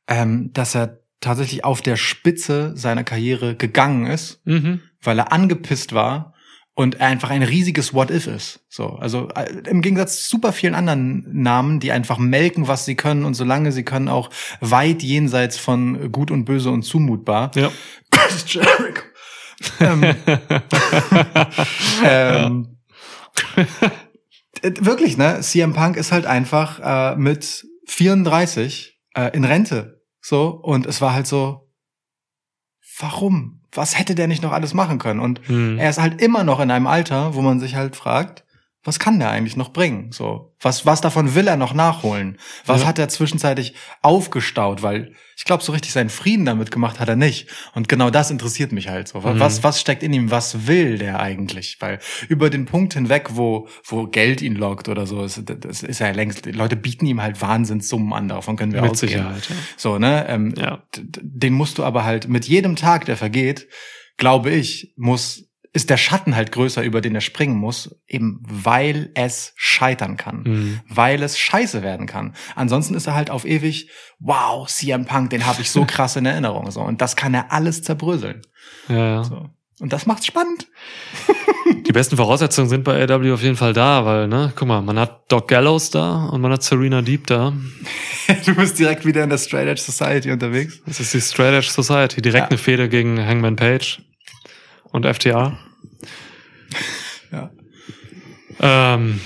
ähm, 0.07 0.51
dass 0.53 0.76
er 0.76 0.99
tatsächlich 1.22 1.65
auf 1.65 1.82
der 1.82 1.97
Spitze 1.97 2.76
seiner 2.76 3.03
Karriere 3.03 3.55
gegangen 3.55 4.05
ist, 4.05 4.41
mhm. 4.45 4.82
weil 5.01 5.20
er 5.20 5.32
angepisst 5.32 5.93
war 5.93 6.34
und 6.80 6.95
er 6.95 7.07
einfach 7.07 7.30
ein 7.30 7.43
riesiges 7.43 7.93
What 7.93 8.09
If 8.09 8.28
ist. 8.28 8.61
So, 8.70 8.91
also 8.91 9.28
äh, 9.36 9.51
im 9.67 9.82
Gegensatz 9.82 10.24
zu 10.24 10.30
super 10.30 10.53
vielen 10.53 10.76
anderen 10.76 11.26
Namen, 11.30 11.82
die 11.82 11.91
einfach 11.91 12.17
melken, 12.17 12.70
was 12.70 12.86
sie 12.86 12.95
können 12.95 13.26
und 13.26 13.34
solange 13.34 13.74
sie 13.74 13.84
können 13.84 14.07
auch 14.07 14.30
weit 14.61 15.03
jenseits 15.03 15.57
von 15.57 16.09
gut 16.11 16.32
und 16.32 16.45
böse 16.45 16.70
und 16.70 16.84
zumutbar. 16.84 17.51
Ja. 17.55 17.70
Chris 18.11 18.45
Jericho. 18.53 19.03
ähm, 19.82 20.15
ähm, 22.05 22.78
äh, 23.57 23.65
wirklich, 24.62 25.18
ne? 25.18 25.39
CM 25.41 25.74
Punk 25.74 25.95
ist 25.97 26.12
halt 26.12 26.26
einfach 26.26 26.80
äh, 26.80 27.16
mit 27.16 27.66
34 27.88 28.99
äh, 29.16 29.30
in 29.36 29.43
Rente. 29.43 30.01
So, 30.22 30.49
und 30.49 30.86
es 30.86 31.01
war 31.01 31.14
halt 31.14 31.28
so, 31.28 31.72
warum? 32.99 33.62
Was 33.72 33.97
hätte 33.97 34.16
der 34.16 34.28
nicht 34.28 34.41
noch 34.41 34.51
alles 34.51 34.74
machen 34.74 34.97
können? 34.99 35.20
Und 35.20 35.41
Hm. 35.47 35.78
er 35.78 35.89
ist 35.89 35.99
halt 36.01 36.22
immer 36.22 36.43
noch 36.43 36.60
in 36.60 36.72
einem 36.72 36.88
Alter, 36.88 37.36
wo 37.36 37.41
man 37.41 37.60
sich 37.60 37.76
halt 37.76 37.95
fragt, 37.95 38.43
was 38.84 38.97
kann 38.97 39.19
der 39.19 39.30
eigentlich 39.30 39.57
noch 39.57 39.73
bringen? 39.73 40.11
So, 40.13 40.55
was, 40.61 40.86
was 40.86 41.01
davon 41.01 41.36
will 41.36 41.47
er 41.47 41.57
noch 41.57 41.73
nachholen? 41.73 42.38
Was 42.65 42.82
Ja. 42.82 42.88
hat 42.88 42.97
er 42.99 43.09
zwischenzeitlich 43.09 43.73
aufgestaut? 44.01 44.82
Weil 44.84 45.13
ich 45.38 45.43
glaube, 45.43 45.63
so 45.63 45.71
richtig 45.73 45.91
seinen 45.91 46.09
Frieden 46.09 46.45
damit 46.45 46.71
gemacht 46.71 46.99
hat 46.99 47.09
er 47.09 47.15
nicht. 47.17 47.47
Und 47.75 47.89
genau 47.89 48.09
das 48.09 48.32
interessiert 48.32 48.71
mich 48.71 48.88
halt 48.88 49.07
so. 49.09 49.19
Mhm. 49.19 49.39
Was, 49.39 49.63
was 49.63 49.80
steckt 49.82 50.01
in 50.01 50.13
ihm? 50.13 50.32
Was 50.32 50.67
will 50.67 50.97
der 50.97 51.19
eigentlich? 51.19 51.77
Weil 51.80 51.99
über 52.30 52.49
den 52.49 52.65
Punkt 52.65 52.93
hinweg, 52.93 53.30
wo, 53.34 53.67
wo 53.86 54.07
Geld 54.07 54.41
ihn 54.41 54.55
lockt 54.55 54.88
oder 54.88 55.05
so, 55.05 55.23
ist, 55.23 55.43
das 55.45 55.84
ist 55.84 55.99
ja 55.99 56.11
längst, 56.11 56.45
die 56.45 56.51
Leute 56.51 56.75
bieten 56.75 57.05
ihm 57.05 57.21
halt 57.21 57.41
Wahnsinnssummen 57.41 58.13
an, 58.13 58.27
davon 58.30 58.55
können 58.55 58.73
wir 58.73 58.82
Mit 58.82 58.91
ausgehen. 58.91 59.11
Sicherheit. 59.11 59.49
Ja. 59.49 59.55
So, 59.77 59.99
ne? 59.99 60.25
Ähm, 60.30 60.53
Ja. 60.57 60.84
Den 61.21 61.53
musst 61.53 61.77
du 61.77 61.84
aber 61.84 62.05
halt 62.05 62.27
mit 62.30 62.45
jedem 62.47 62.75
Tag, 62.75 63.05
der 63.05 63.17
vergeht, 63.17 63.67
glaube 64.17 64.51
ich, 64.51 64.93
muss 64.97 65.48
ist 65.72 65.89
der 65.89 65.97
Schatten 65.97 66.36
halt 66.36 66.51
größer, 66.51 66.82
über 66.84 66.99
den 67.01 67.13
er 67.15 67.22
springen 67.22 67.55
muss, 67.55 67.95
eben 68.07 68.41
weil 68.47 69.11
es 69.13 69.53
scheitern 69.55 70.17
kann, 70.17 70.43
Hm. 70.45 70.80
weil 70.89 71.22
es 71.22 71.38
scheiße 71.38 71.84
werden 71.84 72.07
kann. 72.07 72.34
Ansonsten 72.55 72.95
ist 72.95 73.05
er 73.07 73.13
halt 73.15 73.30
auf 73.30 73.45
ewig, 73.45 73.89
wow, 74.20 74.67
CM 74.67 75.05
Punk, 75.05 75.30
den 75.30 75.45
habe 75.45 75.61
ich 75.61 75.70
so 75.70 75.86
krass 75.88 76.15
in 76.15 76.26
Erinnerung, 76.26 76.72
so 76.72 76.82
und 76.82 77.01
das 77.01 77.15
kann 77.15 77.34
er 77.34 77.51
alles 77.51 77.84
zerbröseln. 77.84 78.41
Ja, 78.88 78.95
ja. 78.97 79.24
So. 79.24 79.45
Und 79.80 79.93
das 79.93 80.05
macht's 80.05 80.26
spannend. 80.26 80.67
Die 81.88 81.91
besten 81.93 82.17
Voraussetzungen 82.17 82.67
sind 82.67 82.84
bei 82.84 83.01
AW 83.07 83.32
auf 83.32 83.41
jeden 83.41 83.55
Fall 83.55 83.74
da, 83.74 84.03
weil, 84.05 84.28
ne, 84.28 84.51
guck 84.55 84.67
mal, 84.67 84.82
man 84.82 84.99
hat 84.99 85.32
Doc 85.32 85.47
Gallows 85.47 85.89
da 85.91 86.26
und 86.26 86.41
man 86.41 86.51
hat 86.51 86.63
Serena 86.63 87.01
Deep 87.01 87.28
da. 87.28 87.53
Du 88.45 88.53
bist 88.53 88.78
direkt 88.78 89.05
wieder 89.07 89.24
in 89.24 89.30
der 89.32 89.39
Straight 89.39 89.67
Edge 89.67 89.82
Society 89.82 90.32
unterwegs. 90.32 90.80
Das 90.86 90.99
ist 90.99 91.13
die 91.15 91.22
Straight 91.22 91.51
Edge 91.53 91.70
Society. 91.72 92.22
Direkt 92.22 92.43
Ja. 92.43 92.49
eine 92.49 92.57
Fehde 92.59 92.88
gegen 92.88 93.20
Hangman 93.26 93.55
Page 93.55 94.03
und 94.91 95.05
FTR. 95.05 95.57
Ja. 97.31 97.51
Ähm, 98.59 99.19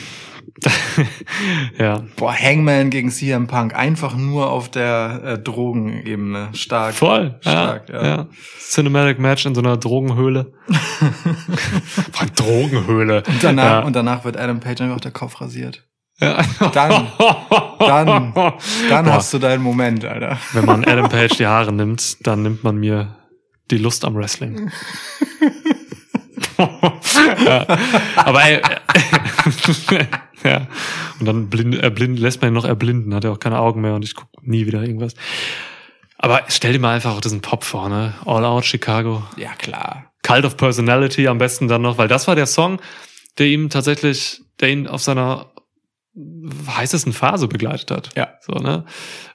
ja, 1.77 2.03
Boah, 2.15 2.33
Hangman 2.33 2.89
gegen 2.89 3.09
CM 3.11 3.47
Punk, 3.47 3.75
einfach 3.75 4.15
nur 4.15 4.49
auf 4.49 4.69
der 4.69 5.21
äh, 5.23 5.39
Drogenebene. 5.39 6.49
Stark. 6.53 6.93
voll. 6.93 7.35
Stark, 7.41 7.89
ja, 7.89 7.95
ja. 7.95 8.07
ja. 8.07 8.27
Cinematic 8.59 9.19
Match 9.19 9.45
in 9.45 9.55
so 9.55 9.61
einer 9.61 9.77
Drogenhöhle. 9.77 10.53
Allem 12.17 12.35
Drogenhöhle. 12.35 13.23
Und 13.27 13.43
danach, 13.43 13.63
ja. 13.63 13.79
und 13.81 13.95
danach 13.95 14.25
wird 14.25 14.37
Adam 14.37 14.59
Page 14.59 14.81
einfach 14.81 15.01
der 15.01 15.11
Kopf 15.11 15.41
rasiert. 15.41 15.83
ja. 16.19 16.41
Dann, 16.73 17.07
dann, 17.79 18.33
dann 18.33 19.05
Boah. 19.05 19.13
hast 19.13 19.33
du 19.33 19.39
deinen 19.39 19.63
Moment, 19.63 20.05
Alter. 20.05 20.37
Wenn 20.53 20.65
man 20.65 20.85
Adam 20.85 21.09
Page 21.09 21.37
die 21.37 21.47
Haare 21.47 21.71
nimmt, 21.71 22.25
dann 22.25 22.43
nimmt 22.43 22.63
man 22.63 22.77
mir 22.77 23.15
die 23.71 23.77
Lust 23.77 24.05
am 24.05 24.15
Wrestling. 24.15 24.71
Ja. 26.57 27.65
Aber 28.15 28.43
ey, 28.43 28.61
ja. 30.43 30.67
Und 31.19 31.25
dann 31.25 31.49
blind, 31.49 31.75
erblind, 31.75 32.19
lässt 32.19 32.41
man 32.41 32.51
ihn 32.51 32.53
noch 32.53 32.65
erblinden, 32.65 33.13
hat 33.13 33.23
er 33.23 33.31
auch 33.31 33.39
keine 33.39 33.59
Augen 33.59 33.81
mehr 33.81 33.95
und 33.95 34.03
ich 34.03 34.15
gucke 34.15 34.31
nie 34.41 34.65
wieder 34.65 34.81
irgendwas. 34.81 35.13
Aber 36.17 36.43
stell 36.47 36.73
dir 36.73 36.79
mal 36.79 36.95
einfach 36.95 37.15
auch 37.15 37.21
diesen 37.21 37.41
Pop 37.41 37.63
vor, 37.63 37.89
ne? 37.89 38.13
All 38.25 38.45
Out 38.45 38.65
Chicago. 38.65 39.23
Ja, 39.35 39.53
klar. 39.55 40.13
Cult 40.23 40.45
of 40.45 40.55
Personality 40.55 41.27
am 41.27 41.37
besten 41.37 41.67
dann 41.67 41.81
noch, 41.81 41.97
weil 41.97 42.07
das 42.07 42.27
war 42.27 42.35
der 42.35 42.45
Song, 42.45 42.79
der 43.37 43.47
ihm 43.47 43.69
tatsächlich, 43.69 44.41
der 44.59 44.69
ihn 44.69 44.87
auf 44.87 45.01
seiner 45.01 45.51
heißesten 46.15 47.11
Phase 47.13 47.47
begleitet 47.47 47.91
hat. 47.91 48.09
Ja. 48.15 48.35
So, 48.41 48.53
ne? 48.53 48.85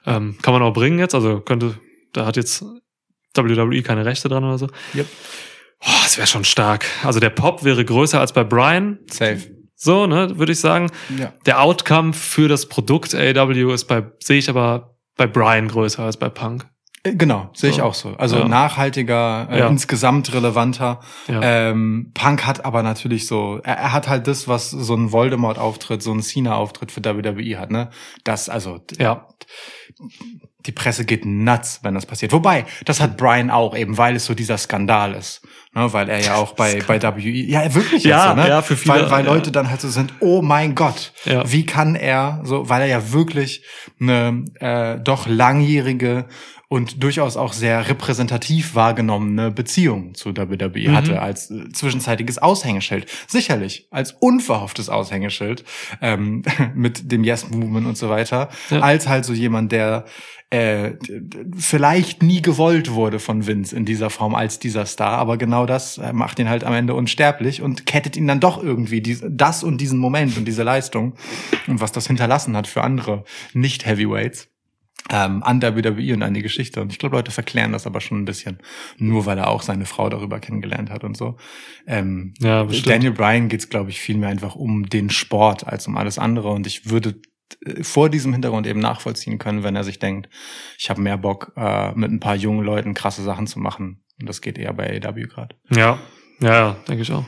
Ähm, 0.05 0.37
kann 0.41 0.53
man 0.53 0.63
auch 0.63 0.73
bringen 0.73 0.99
jetzt, 0.99 1.13
also 1.13 1.41
könnte, 1.41 1.77
da 2.13 2.25
hat 2.25 2.37
jetzt 2.37 2.63
WWE 3.35 3.83
keine 3.83 4.05
Rechte 4.05 4.29
dran 4.29 4.43
oder 4.43 4.57
so. 4.57 4.67
Yep. 4.95 5.07
Oh, 5.81 5.89
das 6.03 6.17
wäre 6.17 6.27
schon 6.27 6.43
stark. 6.43 6.85
Also 7.03 7.19
der 7.19 7.29
Pop 7.29 7.63
wäre 7.63 7.83
größer 7.85 8.19
als 8.19 8.33
bei 8.33 8.43
Brian. 8.43 8.99
Safe. 9.09 9.39
So, 9.75 10.07
ne, 10.07 10.37
würde 10.37 10.51
ich 10.51 10.59
sagen. 10.59 10.91
Ja. 11.17 11.31
Der 11.45 11.61
Outcome 11.61 12.11
für 12.13 12.49
das 12.49 12.67
Produkt 12.67 13.15
AW 13.15 13.73
ist 13.73 13.85
bei, 13.85 14.03
sehe 14.19 14.37
ich 14.39 14.49
aber 14.49 14.97
bei 15.15 15.25
Brian 15.25 15.69
größer 15.69 16.03
als 16.03 16.17
bei 16.17 16.27
Punk. 16.29 16.67
Äh, 17.03 17.15
Genau, 17.15 17.49
sehe 17.53 17.69
ich 17.69 17.77
So. 17.77 17.83
auch 17.83 17.93
so. 17.93 18.09
Also 18.17 18.39
Ja. 18.39 18.47
nachhaltiger, 18.49 19.47
äh, 19.49 19.59
Ja. 19.59 19.67
insgesamt 19.69 20.33
relevanter. 20.33 20.99
Ja. 21.29 21.41
Ähm, 21.41 22.11
Punk 22.13 22.45
hat 22.45 22.65
aber 22.65 22.83
natürlich 22.83 23.25
so, 23.25 23.61
er, 23.63 23.77
er 23.77 23.93
hat 23.93 24.09
halt 24.09 24.27
das, 24.27 24.49
was 24.49 24.69
so 24.71 24.95
ein 24.95 25.13
Voldemort-Auftritt, 25.13 26.03
so 26.03 26.11
ein 26.11 26.21
Cena-Auftritt 26.21 26.91
für 26.91 27.01
WWE 27.05 27.57
hat, 27.57 27.71
ne? 27.71 27.89
Das, 28.25 28.49
also, 28.49 28.81
Ja. 28.97 29.27
die 30.65 30.71
Presse 30.73 31.05
geht 31.05 31.25
nuts, 31.25 31.79
wenn 31.83 31.93
das 31.93 32.05
passiert. 32.05 32.33
Wobei, 32.33 32.65
das 32.83 32.99
hat 32.99 33.15
Brian 33.15 33.49
auch, 33.49 33.75
eben 33.77 33.97
weil 33.97 34.17
es 34.17 34.25
so 34.25 34.33
dieser 34.33 34.57
Skandal 34.57 35.13
ist. 35.13 35.41
Ne? 35.73 35.93
Weil 35.93 36.09
er 36.09 36.19
ja 36.19 36.35
auch 36.35 36.53
bei, 36.53 36.81
bei 36.87 37.01
WWE, 37.01 37.29
ja, 37.29 37.73
wirklich 37.75 38.03
jetzt 38.03 38.05
Ja, 38.05 38.29
so, 38.29 38.41
ne? 38.41 38.47
ja, 38.49 38.61
für 38.63 38.75
viele, 38.75 38.95
Weil, 38.95 39.11
weil 39.11 39.25
ja. 39.25 39.31
Leute 39.33 39.51
dann 39.51 39.69
halt 39.69 39.81
so 39.81 39.87
sind, 39.89 40.13
oh 40.19 40.41
mein 40.41 40.73
Gott, 40.75 41.13
Ja. 41.25 41.43
wie 41.51 41.65
kann 41.65 41.95
er 41.95 42.41
so, 42.43 42.69
weil 42.69 42.81
er 42.81 42.87
ja 42.87 43.11
wirklich 43.13 43.63
eine 43.99 44.45
äh, 44.59 44.99
doch 44.99 45.27
langjährige 45.27 46.25
und 46.69 47.03
durchaus 47.03 47.35
auch 47.35 47.51
sehr 47.53 47.89
repräsentativ 47.89 48.75
wahrgenommene 48.75 49.49
Beziehung 49.51 50.13
zu 50.13 50.37
WWE 50.37 50.89
Mhm. 50.89 50.95
hatte 50.95 51.21
als 51.21 51.49
äh, 51.51 51.67
zwischenzeitiges 51.73 52.37
Aushängeschild. 52.37 53.07
Sicherlich 53.27 53.87
als 53.91 54.11
unverhofftes 54.19 54.87
Aushängeschild 54.87 55.63
ähm, 56.01 56.43
mit 56.75 57.11
dem 57.11 57.23
Yes-Movement 57.23 57.87
und 57.87 57.97
so 57.97 58.09
weiter, 58.09 58.49
Ja. 58.69 58.79
als 58.81 59.07
halt 59.07 59.25
so 59.25 59.33
jemand, 59.33 59.71
der 59.71 60.05
äh, 60.51 60.93
vielleicht 61.57 62.23
nie 62.23 62.41
gewollt 62.41 62.91
wurde 62.91 63.19
von 63.19 63.45
Vince 63.47 63.75
in 63.75 63.85
dieser 63.85 64.09
Form 64.09 64.33
als 64.35 64.59
dieser 64.59 64.85
Star, 64.85 65.17
aber 65.17 65.37
genau 65.37 65.65
das 65.65 65.97
äh, 65.99 66.13
macht 66.13 66.39
ihn 66.39 66.49
halt 66.49 66.63
am 66.63 66.73
Ende 66.73 66.93
unsterblich 66.95 67.61
und 67.61 67.85
kettet 67.85 68.15
ihn 68.17 68.27
dann 68.27 68.39
doch 68.39 68.61
irgendwie 68.61 69.01
dies, 69.01 69.23
das 69.27 69.63
und 69.63 69.79
diesen 69.79 69.99
Moment 69.99 70.37
und 70.37 70.45
diese 70.45 70.63
Leistung 70.63 71.13
und 71.67 71.81
was 71.81 71.91
das 71.91 72.07
hinterlassen 72.07 72.55
hat 72.57 72.67
für 72.67 72.83
andere 72.83 73.23
Nicht-Heavyweights 73.53 74.48
ähm, 75.11 75.41
an 75.43 75.61
WWE 75.61 76.13
und 76.13 76.23
an 76.23 76.33
die 76.33 76.41
Geschichte. 76.41 76.81
Und 76.81 76.91
ich 76.91 76.99
glaube, 76.99 77.15
Leute 77.15 77.31
verklären 77.31 77.71
das 77.71 77.87
aber 77.87 78.01
schon 78.01 78.19
ein 78.21 78.25
bisschen, 78.25 78.59
nur 78.97 79.25
weil 79.25 79.37
er 79.37 79.49
auch 79.49 79.61
seine 79.61 79.85
Frau 79.85 80.09
darüber 80.09 80.39
kennengelernt 80.39 80.89
hat 80.89 81.03
und 81.03 81.15
so. 81.17 81.37
Ähm, 81.87 82.33
Ja, 82.39 82.63
bestimmt. 82.63 82.89
Daniel 82.89 83.11
Bryan 83.11 83.49
geht 83.49 83.61
es, 83.61 83.69
glaube 83.69 83.89
ich, 83.89 83.99
viel 83.99 84.17
mehr 84.17 84.29
einfach 84.29 84.55
um 84.55 84.87
den 84.89 85.09
Sport 85.09 85.65
als 85.65 85.87
um 85.87 85.97
alles 85.97 86.19
andere. 86.19 86.49
Und 86.49 86.67
ich 86.67 86.89
würde 86.89 87.15
äh, 87.65 87.83
vor 87.83 88.09
diesem 88.09 88.33
Hintergrund 88.33 88.67
eben 88.67 88.79
nachvollziehen 88.81 89.39
können, 89.39 89.63
wenn 89.63 89.75
er 89.75 89.83
sich 89.83 89.97
denkt, 89.99 90.29
ich 90.77 90.89
habe 90.89 91.01
mehr 91.01 91.17
Bock, 91.17 91.53
äh, 91.55 91.91
mit 91.93 92.11
ein 92.11 92.19
paar 92.19 92.35
jungen 92.35 92.63
Leuten 92.65 92.93
krasse 92.93 93.23
Sachen 93.23 93.47
zu 93.47 93.59
machen. 93.59 94.03
Und 94.19 94.27
das 94.29 94.41
geht 94.41 94.57
eher 94.57 94.73
bei 94.73 95.01
AW 95.03 95.23
gerade. 95.27 95.55
Ja, 95.71 95.97
ja, 96.39 96.49
ja 96.53 96.75
denke 96.87 97.01
ich 97.03 97.11
auch. 97.11 97.25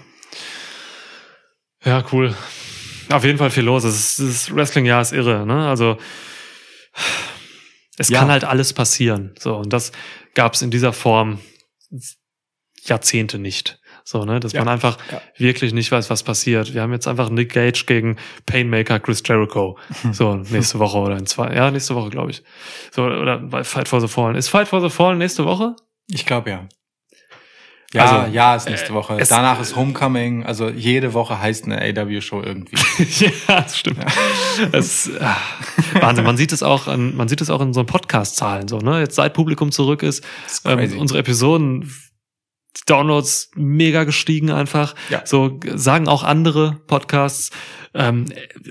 Ja, 1.84 2.04
cool. 2.12 2.36
Auf 3.10 3.24
jeden 3.24 3.38
Fall 3.40 3.50
viel 3.50 3.64
los. 3.64 3.84
Das, 3.84 3.96
ist- 3.96 4.20
das 4.20 4.56
Wrestling-Jahr 4.56 5.02
ist 5.02 5.14
irre, 5.14 5.46
ne? 5.48 5.68
Also 5.68 5.98
es 8.02 8.10
Ja. 8.10 8.20
kann 8.20 8.30
halt 8.30 8.44
alles 8.44 8.74
passieren. 8.74 9.34
So, 9.40 9.56
und 9.56 9.72
das 9.72 9.92
gab 10.34 10.54
es 10.54 10.62
in 10.62 10.72
dieser 10.72 10.92
Form 10.94 11.40
Jahrzehnte 12.84 13.38
nicht. 13.38 13.80
So, 14.04 14.26
ne, 14.26 14.40
dass 14.40 14.54
Ja. 14.54 14.62
man 14.62 14.70
einfach 14.74 14.98
Ja. 15.12 15.22
wirklich 15.38 15.74
nicht 15.74 15.92
weiß, 15.92 16.10
was 16.10 16.24
passiert. 16.24 16.74
Wir 16.74 16.82
haben 16.82 16.92
jetzt 16.92 17.08
einfach 17.08 17.30
Nick 17.30 17.54
Gage 17.54 17.84
gegen 17.86 18.18
Painmaker 18.46 19.00
Chris 19.00 19.22
Jericho. 19.26 19.78
So, 20.14 20.36
nächste 20.36 20.80
Woche 20.80 20.98
oder 20.98 21.18
in 21.18 21.28
zwei, 21.28 21.54
ja, 21.56 21.70
nächste 21.70 21.96
Woche, 21.96 22.10
glaube 22.10 22.32
ich. 22.32 22.44
So, 22.92 23.04
oder 23.04 23.38
bei 23.38 23.64
Fight 23.64 23.88
for 23.88 24.02
the 24.02 24.08
Fallen. 24.08 24.36
Ist 24.36 24.50
Fight 24.50 24.68
for 24.68 24.82
the 24.82 24.90
Fallen 24.90 25.20
nächste 25.20 25.46
Woche? 25.46 25.76
Ich 26.08 26.26
glaube 26.26 26.50
ja. 26.50 26.68
Ja, 27.94 28.06
Also, 28.06 28.32
ja, 28.34 28.56
ist 28.56 28.70
nächste 28.70 28.94
Woche. 28.94 29.18
es- 29.20 29.28
Danach 29.30 29.60
ist 29.60 29.76
Homecoming. 29.76 30.46
Also 30.46 30.70
jede 30.70 31.14
Woche 31.14 31.40
heißt 31.42 31.66
eine 31.66 31.82
AW-Show 31.82 32.42
irgendwie. 32.42 32.78
ja, 33.26 33.32
das 33.48 33.78
stimmt. 33.78 34.00
Es, 34.72 35.10
ah, 35.20 35.36
Wahnsinn. 36.00 36.24
Man 36.26 36.38
sieht 36.38 36.54
es 36.54 36.64
auch 36.64 36.88
an, 36.88 37.16
man 37.18 37.28
sieht 37.28 37.42
es 37.42 37.50
auch 37.50 37.60
in 37.62 37.74
so 37.74 37.84
Podcast-Zahlen, 37.84 38.68
so, 38.70 38.78
ne? 38.78 39.00
Jetzt 39.00 39.16
seit 39.16 39.34
Publikum 39.34 39.72
zurück 39.72 40.04
ist, 40.04 40.24
ist 40.48 40.62
ähm, 40.66 40.98
unsere 41.00 41.20
Episoden, 41.20 41.92
die 42.78 42.82
Downloads 42.86 43.52
mega 43.56 44.06
gestiegen 44.06 44.52
einfach. 44.52 44.96
Ja. 45.10 45.22
So 45.26 45.60
sagen 45.76 46.08
auch 46.08 46.24
andere 46.24 46.80
Podcasts. 46.88 47.52
Ähm, 47.94 48.26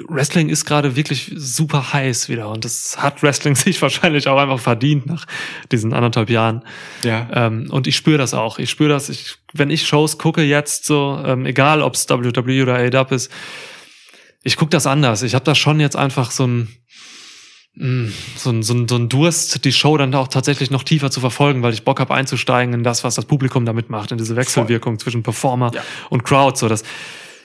Wrestling 0.08 0.48
ist 0.48 0.64
gerade 0.64 0.96
wirklich 0.96 1.30
super 1.34 1.92
heiß 1.92 2.30
wieder 2.30 2.48
und 2.48 2.64
das 2.64 2.96
hat 2.98 3.22
Wrestling 3.22 3.54
sich 3.56 3.80
wahrscheinlich 3.82 4.28
auch 4.28 4.38
einfach 4.38 4.58
verdient 4.58 5.06
nach 5.06 5.26
diesen 5.70 5.92
anderthalb 5.92 6.30
Jahren. 6.30 6.64
ja. 7.02 7.28
Ähm, 7.32 7.68
und 7.70 7.86
ich 7.86 7.96
spüre 7.96 8.16
das 8.16 8.32
auch. 8.32 8.58
Ich 8.58 8.70
spüre 8.70 8.88
das, 8.88 9.10
ich, 9.10 9.36
wenn 9.52 9.70
ich 9.70 9.86
Shows 9.86 10.16
gucke 10.16 10.42
jetzt 10.42 10.86
so, 10.86 11.22
ähm, 11.24 11.44
egal 11.44 11.82
ob 11.82 11.94
es 11.94 12.08
WWE 12.08 12.62
oder 12.62 12.76
AEW 12.76 13.14
ist, 13.14 13.30
ich 14.42 14.56
gucke 14.56 14.70
das 14.70 14.86
anders. 14.86 15.22
Ich 15.22 15.34
habe 15.34 15.44
da 15.44 15.54
schon 15.54 15.80
jetzt 15.80 15.96
einfach 15.96 16.30
so 16.30 16.46
ein, 16.46 16.68
so 17.74 18.50
ein, 18.50 18.62
so 18.62 18.74
ein, 18.74 18.88
so 18.88 18.96
ein 18.96 19.08
Durst, 19.08 19.64
die 19.64 19.72
Show 19.72 19.96
dann 19.96 20.14
auch 20.14 20.28
tatsächlich 20.28 20.70
noch 20.70 20.82
tiefer 20.82 21.10
zu 21.10 21.20
verfolgen, 21.20 21.62
weil 21.62 21.72
ich 21.72 21.84
Bock 21.84 22.00
habe 22.00 22.12
einzusteigen 22.14 22.74
in 22.74 22.82
das, 22.82 23.04
was 23.04 23.14
das 23.14 23.24
Publikum 23.26 23.64
damit 23.64 23.90
macht, 23.90 24.10
in 24.12 24.18
diese 24.18 24.34
Wechselwirkung 24.36 24.98
zwischen 24.98 25.22
Performer 25.22 25.70
Ja. 25.74 25.82
und 26.10 26.24
Crowd. 26.24 26.58
So, 26.58 26.68
das, 26.68 26.82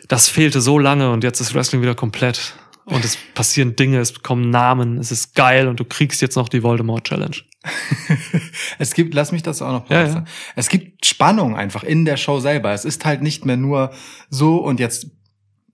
das 0.08 0.28
fehlte 0.28 0.62
so 0.62 0.80
lange 0.80 1.12
und 1.12 1.24
jetzt 1.24 1.40
ist 1.42 1.54
Wrestling 1.54 1.82
wieder 1.82 1.96
komplett. 1.96 2.56
Und 2.86 3.06
es 3.06 3.18
passieren 3.36 3.76
Dinge, 3.76 4.00
es 4.00 4.22
kommen 4.24 4.50
Namen, 4.50 4.98
es 4.98 5.12
ist 5.12 5.36
geil 5.36 5.68
und 5.68 5.80
du 5.80 5.86
kriegst 5.86 6.22
jetzt 6.22 6.36
noch 6.36 6.50
die 6.50 6.64
Voldemort 6.64 7.08
Challenge. 7.08 7.38
Es 8.78 8.94
gibt, 8.94 9.14
lass 9.14 9.32
mich 9.32 9.44
das 9.44 9.62
auch 9.62 9.72
noch 9.72 9.90
Ja, 9.90 10.08
sagen. 10.10 10.26
Es 10.56 10.70
gibt 10.70 11.06
Spannung 11.06 11.56
einfach 11.56 11.84
in 11.84 12.06
der 12.06 12.18
Show 12.18 12.40
selber. 12.40 12.74
Es 12.74 12.86
ist 12.86 13.06
halt 13.06 13.22
nicht 13.22 13.46
mehr 13.46 13.58
nur 13.58 13.92
so 14.30 14.58
und 14.58 14.80
jetzt, 14.80 15.08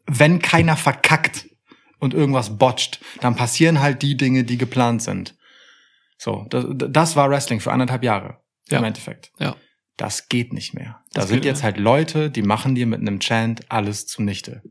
wenn 0.07 0.39
keiner 0.39 0.77
verkackt 0.77 1.47
und 2.01 2.13
irgendwas 2.13 2.57
botcht, 2.57 2.99
dann 3.21 3.35
passieren 3.37 3.79
halt 3.79 4.01
die 4.01 4.17
Dinge, 4.17 4.43
die 4.43 4.57
geplant 4.57 5.01
sind. 5.01 5.35
So, 6.17 6.45
das, 6.49 6.65
das 6.69 7.15
war 7.15 7.29
Wrestling 7.29 7.61
für 7.61 7.71
anderthalb 7.71 8.03
Jahre 8.03 8.37
Ja. 8.69 8.79
im 8.79 8.83
Endeffekt. 8.83 9.31
Ja. 9.39 9.55
Das 9.97 10.27
geht 10.29 10.51
nicht 10.51 10.73
mehr. 10.73 10.99
Da 11.13 11.21
Das 11.21 11.29
sind 11.29 11.45
jetzt 11.45 11.57
nicht 11.57 11.63
halt 11.63 11.77
Leute, 11.77 12.29
die 12.31 12.41
machen 12.41 12.75
dir 12.75 12.87
mit 12.87 12.99
einem 13.01 13.19
Chant 13.19 13.61
alles 13.69 14.07
zunichte. 14.07 14.63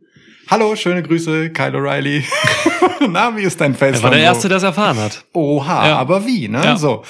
Hallo, 0.48 0.74
schöne 0.74 1.02
Grüße, 1.04 1.50
Kyle 1.50 1.76
O'Reilly. 1.78 2.24
Na, 3.08 3.36
wie 3.36 3.42
ist 3.42 3.60
dein 3.60 3.74
Face? 3.76 3.98
Er 3.98 4.02
war 4.02 4.10
der? 4.10 4.20
Erste, 4.20 4.48
der 4.48 4.56
es 4.56 4.62
erfahren 4.64 4.98
hat. 4.98 5.24
Oha, 5.32 5.88
Ja. 5.88 5.98
aber 5.98 6.26
wie, 6.26 6.48
ne? 6.48 6.62
Ja. 6.64 6.76
So. 6.76 7.04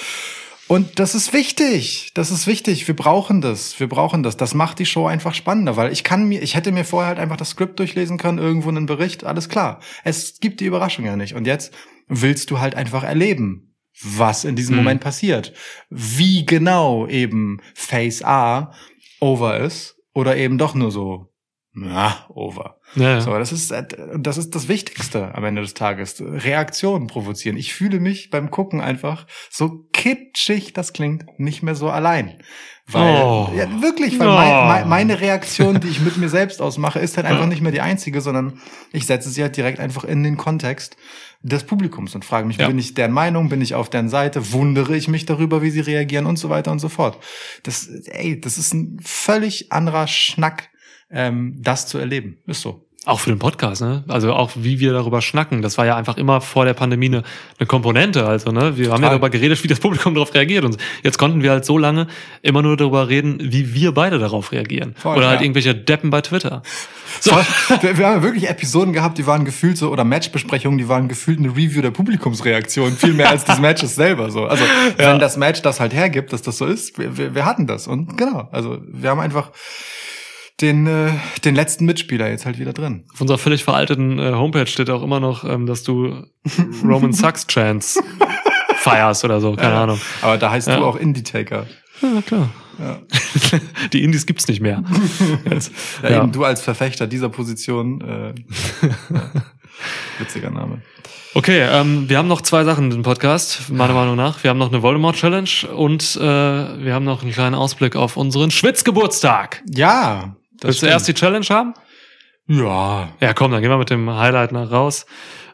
Und 0.71 0.99
das 0.99 1.15
ist 1.15 1.33
wichtig. 1.33 2.11
Das 2.13 2.31
ist 2.31 2.47
wichtig. 2.47 2.87
Wir 2.87 2.95
brauchen 2.95 3.41
das. 3.41 3.77
Wir 3.81 3.89
brauchen 3.89 4.23
das. 4.23 4.37
Das 4.37 4.53
macht 4.53 4.79
die 4.79 4.85
Show 4.85 5.05
einfach 5.05 5.33
spannender, 5.33 5.75
weil 5.75 5.91
ich 5.91 6.05
kann 6.05 6.29
mir, 6.29 6.41
ich 6.41 6.55
hätte 6.55 6.71
mir 6.71 6.85
vorher 6.85 7.09
halt 7.09 7.19
einfach 7.19 7.35
das 7.35 7.49
Skript 7.49 7.77
durchlesen 7.77 8.17
können, 8.17 8.37
irgendwo 8.37 8.69
einen 8.69 8.85
Bericht, 8.85 9.25
alles 9.25 9.49
klar. 9.49 9.81
Es 10.05 10.39
gibt 10.39 10.61
die 10.61 10.65
Überraschung 10.65 11.03
ja 11.03 11.17
nicht. 11.17 11.35
Und 11.35 11.45
jetzt 11.45 11.73
willst 12.07 12.51
du 12.51 12.61
halt 12.61 12.75
einfach 12.75 13.03
erleben, 13.03 13.75
was 14.01 14.45
in 14.45 14.55
diesem 14.55 14.77
Mhm. 14.77 14.83
Moment 14.83 15.01
passiert. 15.01 15.51
Wie 15.89 16.45
genau 16.45 17.05
eben 17.05 17.59
Phase 17.75 18.25
A 18.25 18.71
over 19.19 19.59
ist 19.59 19.97
oder 20.13 20.37
eben 20.37 20.57
doch 20.57 20.73
nur 20.73 20.91
so, 20.91 21.30
na, 21.73 22.25
over. 22.29 22.77
Ja, 22.95 23.03
ja. 23.13 23.21
So, 23.21 23.31
das 23.37 23.51
ist, 23.51 23.71
äh, 23.71 23.85
das 24.17 24.37
ist 24.37 24.53
das 24.55 24.67
Wichtigste 24.67 25.33
am 25.35 25.43
Ende 25.45 25.61
des 25.61 25.73
Tages. 25.73 26.21
Reaktionen 26.21 27.07
provozieren. 27.07 27.55
Ich 27.55 27.73
fühle 27.73 27.99
mich 28.01 28.29
beim 28.29 28.51
Gucken 28.51 28.81
einfach, 28.81 29.25
so 29.49 29.85
kitschig 29.93 30.73
das 30.73 30.91
klingt, 30.93 31.25
nicht 31.39 31.63
mehr 31.63 31.75
so 31.75 31.89
allein. 31.89 32.41
Weil, 32.87 33.21
Oh. 33.23 33.49
ja, 33.55 33.81
wirklich, 33.81 34.19
weil 34.19 34.27
Oh. 34.27 34.33
mein, 34.33 34.67
mein, 34.67 34.89
meine 34.89 35.21
Reaktion, 35.21 35.79
die 35.79 35.87
ich 35.87 36.01
mit 36.01 36.17
mir 36.17 36.27
selbst 36.27 36.61
ausmache, 36.61 36.99
ist 36.99 37.15
halt 37.15 37.25
einfach 37.25 37.45
nicht 37.45 37.61
mehr 37.61 37.71
die 37.71 37.79
einzige, 37.79 38.19
sondern 38.19 38.59
ich 38.91 39.05
setze 39.05 39.29
sie 39.29 39.41
halt 39.41 39.55
direkt 39.55 39.79
einfach 39.79 40.03
in 40.03 40.23
den 40.23 40.35
Kontext 40.35 40.97
des 41.41 41.63
Publikums 41.63 42.13
und 42.15 42.25
frage 42.25 42.45
mich, 42.47 42.57
Ja. 42.57 42.67
bin 42.67 42.77
ich 42.77 42.93
deren 42.95 43.13
Meinung, 43.13 43.47
bin 43.47 43.61
ich 43.61 43.75
auf 43.75 43.89
deren 43.89 44.09
Seite, 44.09 44.51
wundere 44.51 44.97
ich 44.97 45.07
mich 45.07 45.25
darüber, 45.25 45.61
wie 45.61 45.69
sie 45.71 45.79
reagieren 45.79 46.25
und 46.25 46.37
so 46.37 46.49
weiter 46.49 46.71
und 46.71 46.79
so 46.79 46.89
fort. 46.89 47.17
Das, 47.63 47.87
ey, 47.87 48.41
das 48.41 48.57
ist 48.57 48.73
ein 48.73 48.99
völlig 49.01 49.71
anderer 49.71 50.07
Schnack, 50.07 50.69
ähm, 51.11 51.55
das 51.59 51.87
zu 51.87 51.97
erleben. 51.97 52.37
Ist 52.45 52.61
so. 52.61 52.85
Auch 53.03 53.19
für 53.19 53.31
den 53.31 53.39
Podcast, 53.39 53.81
ne? 53.81 54.03
Also 54.07 54.31
auch 54.31 54.51
wie 54.55 54.79
wir 54.79 54.93
darüber 54.93 55.23
schnacken. 55.23 55.63
Das 55.63 55.79
war 55.79 55.87
ja 55.87 55.95
einfach 55.95 56.17
immer 56.17 56.39
vor 56.39 56.65
der 56.65 56.75
Pandemie 56.75 57.07
eine, 57.07 57.23
eine 57.57 57.65
Komponente. 57.65 58.27
Also, 58.27 58.51
ne? 58.51 58.77
Wir 58.77 58.91
haben 58.91 58.91
ja 58.91 58.95
Total. 58.95 59.09
darüber 59.09 59.29
geredet, 59.31 59.63
wie 59.63 59.67
das 59.67 59.79
Publikum 59.79 60.13
darauf 60.13 60.35
reagiert. 60.35 60.65
Und 60.65 60.77
jetzt 61.01 61.17
konnten 61.17 61.41
wir 61.41 61.49
halt 61.49 61.65
so 61.65 61.79
lange 61.79 62.05
immer 62.43 62.61
nur 62.61 62.77
darüber 62.77 63.09
reden, 63.09 63.39
wie 63.41 63.73
wir 63.73 63.91
beide 63.91 64.19
darauf 64.19 64.51
reagieren. 64.51 64.93
Voll, 64.99 65.17
Oder 65.17 65.29
halt 65.29 65.39
ja. 65.39 65.45
irgendwelche 65.45 65.73
Deppen 65.73 66.11
bei 66.11 66.21
Twitter. 66.21 66.61
So. 67.19 67.31
Wir, 67.81 67.97
wir 67.97 68.07
haben 68.07 68.15
ja 68.15 68.23
wirklich 68.23 68.49
Episoden 68.49 68.93
gehabt, 68.93 69.17
die 69.17 69.27
waren 69.27 69.43
gefühlt 69.43 69.77
so, 69.77 69.91
oder 69.91 70.05
Matchbesprechungen, 70.05 70.77
die 70.77 70.87
waren 70.87 71.09
gefühlt 71.09 71.39
eine 71.39 71.49
Review 71.49 71.81
der 71.81 71.91
Publikumsreaktion, 71.91 72.93
viel 72.93 73.13
mehr 73.13 73.29
als 73.29 73.43
des 73.43 73.59
Matches 73.59 73.95
selber 73.95 74.31
so. 74.31 74.45
Also, 74.45 74.63
wenn 74.95 75.19
das 75.19 75.35
Match 75.35 75.61
das 75.61 75.81
halt 75.81 75.93
hergibt, 75.93 76.31
dass 76.31 76.41
das 76.41 76.57
so 76.57 76.65
ist, 76.65 76.97
wir, 76.97 77.17
wir, 77.17 77.35
wir 77.35 77.45
hatten 77.45 77.67
das. 77.67 77.85
Und 77.85 78.17
genau, 78.17 78.47
also 78.53 78.79
wir 78.87 79.09
haben 79.09 79.19
einfach 79.19 79.51
den, 80.61 80.87
äh, 80.87 81.11
den 81.43 81.55
letzten 81.55 81.85
Mitspieler 81.85 82.29
jetzt 82.29 82.45
halt 82.45 82.59
wieder 82.59 82.73
drin. 82.73 83.05
Auf 83.13 83.21
unserer 83.21 83.37
völlig 83.37 83.63
veralteten 83.63 84.19
äh, 84.19 84.31
Homepage 84.33 84.67
steht 84.67 84.89
auch 84.89 85.03
immer 85.03 85.19
noch, 85.19 85.43
ähm, 85.43 85.65
dass 85.65 85.83
du 85.83 86.25
Roman 86.83 87.13
Sucks 87.13 87.47
Chance 87.47 88.01
feierst 88.77 89.23
oder 89.25 89.41
so. 89.41 89.55
Keine 89.55 89.73
Ja. 89.73 89.83
Ahnung. 89.83 89.99
Aber 90.21 90.37
da 90.37 90.51
heißt 90.51 90.67
Ja. 90.67 90.77
du 90.77 90.85
auch 90.85 90.95
Indie-Taker. 90.95 91.65
Ja, 92.01 92.21
klar. 92.25 92.49
Ja. 92.79 92.97
Die 93.93 94.03
Indies 94.03 94.25
gibt's 94.25 94.47
nicht 94.47 94.59
mehr. 94.61 94.83
Ja, 96.01 96.09
Ja. 96.09 96.23
eben 96.23 96.31
du 96.31 96.43
als 96.43 96.61
Verfechter 96.61 97.05
dieser 97.07 97.29
Position. 97.29 98.01
Äh, 98.01 98.33
Witziger 100.19 100.49
Name. 100.49 100.81
Okay, 101.33 101.61
ähm, 101.61 102.09
wir 102.09 102.17
haben 102.17 102.27
noch 102.27 102.41
zwei 102.41 102.63
Sachen 102.65 102.85
in 102.85 102.89
diesem 102.89 103.03
Podcast, 103.03 103.69
meiner 103.71 103.93
Meinung 103.93 104.15
nach. 104.17 104.43
Wir 104.43 104.49
haben 104.49 104.57
noch 104.57 104.71
eine 104.71 104.81
Voldemort-Challenge 104.81 105.49
und 105.75 106.17
äh, 106.17 106.21
wir 106.21 106.93
haben 106.93 107.05
noch 107.05 107.21
einen 107.23 107.31
kleinen 107.31 107.55
Ausblick 107.55 107.95
auf 107.95 108.17
unseren 108.17 108.51
Schwitzgeburtstag. 108.51 109.61
Ja. 109.73 110.35
Das 110.61 110.69
Willst 110.69 110.81
du 110.83 110.85
erst 110.85 111.07
die 111.07 111.13
Challenge 111.13 111.45
haben? 111.49 111.73
Ja. 112.47 113.09
Ja, 113.19 113.33
komm, 113.33 113.51
dann 113.51 113.61
gehen 113.61 113.69
wir 113.69 113.77
mit 113.77 113.89
dem 113.89 114.09
Highlight 114.09 114.51
nach 114.51 114.71
raus. 114.71 115.05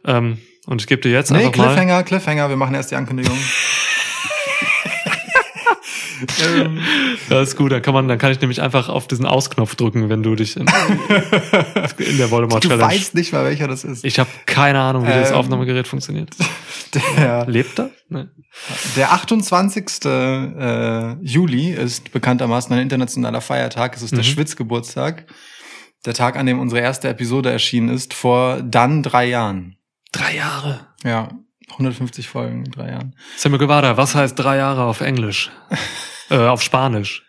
Ähm, 0.05 0.39
und 0.67 0.81
ich 0.81 0.88
gebe 0.88 1.01
dir 1.01 1.11
jetzt 1.11 1.31
Nee, 1.31 1.45
einfach 1.45 1.57
mal. 1.57 1.65
Cliffhanger, 1.67 2.03
Cliffhanger, 2.03 2.49
wir 2.49 2.57
machen 2.57 2.75
erst 2.75 2.91
die 2.91 2.95
Ankündigung. 2.95 3.38
ähm, 6.56 6.80
Das 7.30 7.49
ist 7.49 7.56
gut, 7.57 7.72
dann 7.72 7.81
kann 7.81 7.94
man, 7.94 8.07
dann 8.07 8.18
kann 8.18 8.31
ich 8.31 8.39
nämlich 8.41 8.61
einfach 8.61 8.89
auf 8.89 9.07
diesen 9.07 9.26
Ausknopf 9.26 9.76
drücken, 9.76 10.10
wenn 10.10 10.23
du 10.23 10.35
dich 10.35 10.56
in, 10.57 10.65
in 11.98 12.18
der 12.18 12.31
Voldemort 12.31 12.64
du 12.64 12.69
Challenge. 12.69 12.91
weißt 12.91 13.15
nicht 13.15 13.34
mal, 13.34 13.44
welcher 13.45 13.68
das 13.68 13.84
ist. 13.84 14.03
Ich 14.06 14.19
habe 14.19 14.30
keine 14.45 14.80
Ahnung, 14.80 15.03
wie 15.06 15.10
das 15.11 15.30
Ähm. 15.31 15.35
Aufnahmegerät 15.38 15.88
funktioniert. 15.88 16.30
Der, 17.18 17.45
Lebt 17.48 17.77
er? 17.80 17.89
Nee. 18.07 18.26
der 18.95 19.11
28. 19.11 20.06
Äh, 20.06 21.14
Juli 21.22 21.72
ist 21.73 22.11
bekanntermaßen 22.14 22.73
ein 22.73 22.80
internationaler 22.81 23.41
Feiertag. 23.41 23.95
Es 23.98 24.02
ist 24.03 24.11
der 24.11 24.19
Mhm. 24.19 24.23
Schwitzgeburtstag. 24.23 25.26
Der 26.06 26.14
Tag, 26.14 26.38
an 26.38 26.45
dem 26.45 26.60
unsere 26.60 26.80
erste 26.81 27.10
Episode 27.10 27.52
erschienen 27.52 27.89
ist, 27.89 28.14
vor 28.14 28.61
dann 28.61 29.03
drei 29.03 29.26
Jahren. 29.26 29.76
Drei 30.14 30.35
Jahre. 30.38 30.88
Ja, 31.03 31.27
150 31.72 32.27
Folgen 32.27 32.65
in 32.65 32.72
drei 32.72 32.89
Jahren. 32.89 33.15
Samuel 33.35 33.60
Guevara, 33.60 33.98
was 33.98 34.15
heißt 34.15 34.38
drei 34.38 34.57
Jahre 34.57 34.84
auf 34.84 35.02
Englisch? 35.02 35.52
äh, 36.30 36.48
auf 36.48 36.61
Spanisch. 36.61 37.23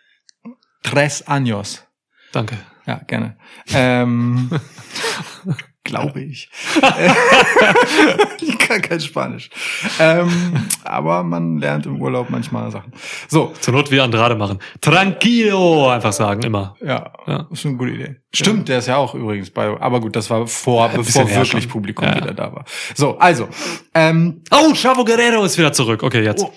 Tres 0.83 1.27
años. 1.27 1.83
Danke. 2.31 2.57
Ja, 2.85 3.01
gerne. 3.05 3.37
Ähm, 3.73 4.49
glaube 5.89 6.21
ich. 6.21 6.49
ich 8.41 8.57
kann 8.57 8.81
kein 8.81 8.99
Spanisch. 8.99 9.49
Ähm, 9.99 10.29
aber 10.83 11.23
man 11.23 11.57
lernt 11.57 11.85
im 11.85 12.01
Urlaub 12.01 12.29
manchmal 12.29 12.71
Sachen. 12.71 12.93
So, 13.27 13.53
Zur 13.59 13.73
Not 13.73 13.91
wie 13.91 13.99
Andrade 13.99 14.35
machen. 14.35 14.59
Tranquilo, 14.81 15.89
einfach 15.89 16.13
sagen, 16.13 16.43
immer. 16.43 16.75
ja, 16.81 17.11
Ja. 17.27 17.47
ist 17.51 17.65
eine 17.65 17.75
gute 17.77 17.91
Idee. 17.91 18.15
Stimmt, 18.33 18.69
der 18.69 18.79
ist 18.79 18.87
ja 18.87 18.97
auch 18.97 19.15
übrigens 19.15 19.49
bei, 19.49 19.67
aber 19.79 19.99
gut, 19.99 20.15
das 20.15 20.29
war 20.29 20.45
vor, 20.47 20.89
bevor 20.89 21.27
wirklich 21.29 21.63
schon. 21.63 21.71
Publikum 21.71 22.05
Ja. 22.07 22.15
wieder 22.15 22.33
da 22.33 22.53
war. 22.53 22.65
So, 22.95 23.17
also, 23.17 23.47
ähm, 23.95 24.41
Oh, 24.51 24.73
Chavo 24.73 25.03
Guerrero 25.03 25.43
ist 25.43 25.57
wieder 25.57 25.73
zurück. 25.73 26.03
Okay, 26.03 26.23
jetzt. 26.23 26.43
Oh. 26.43 26.53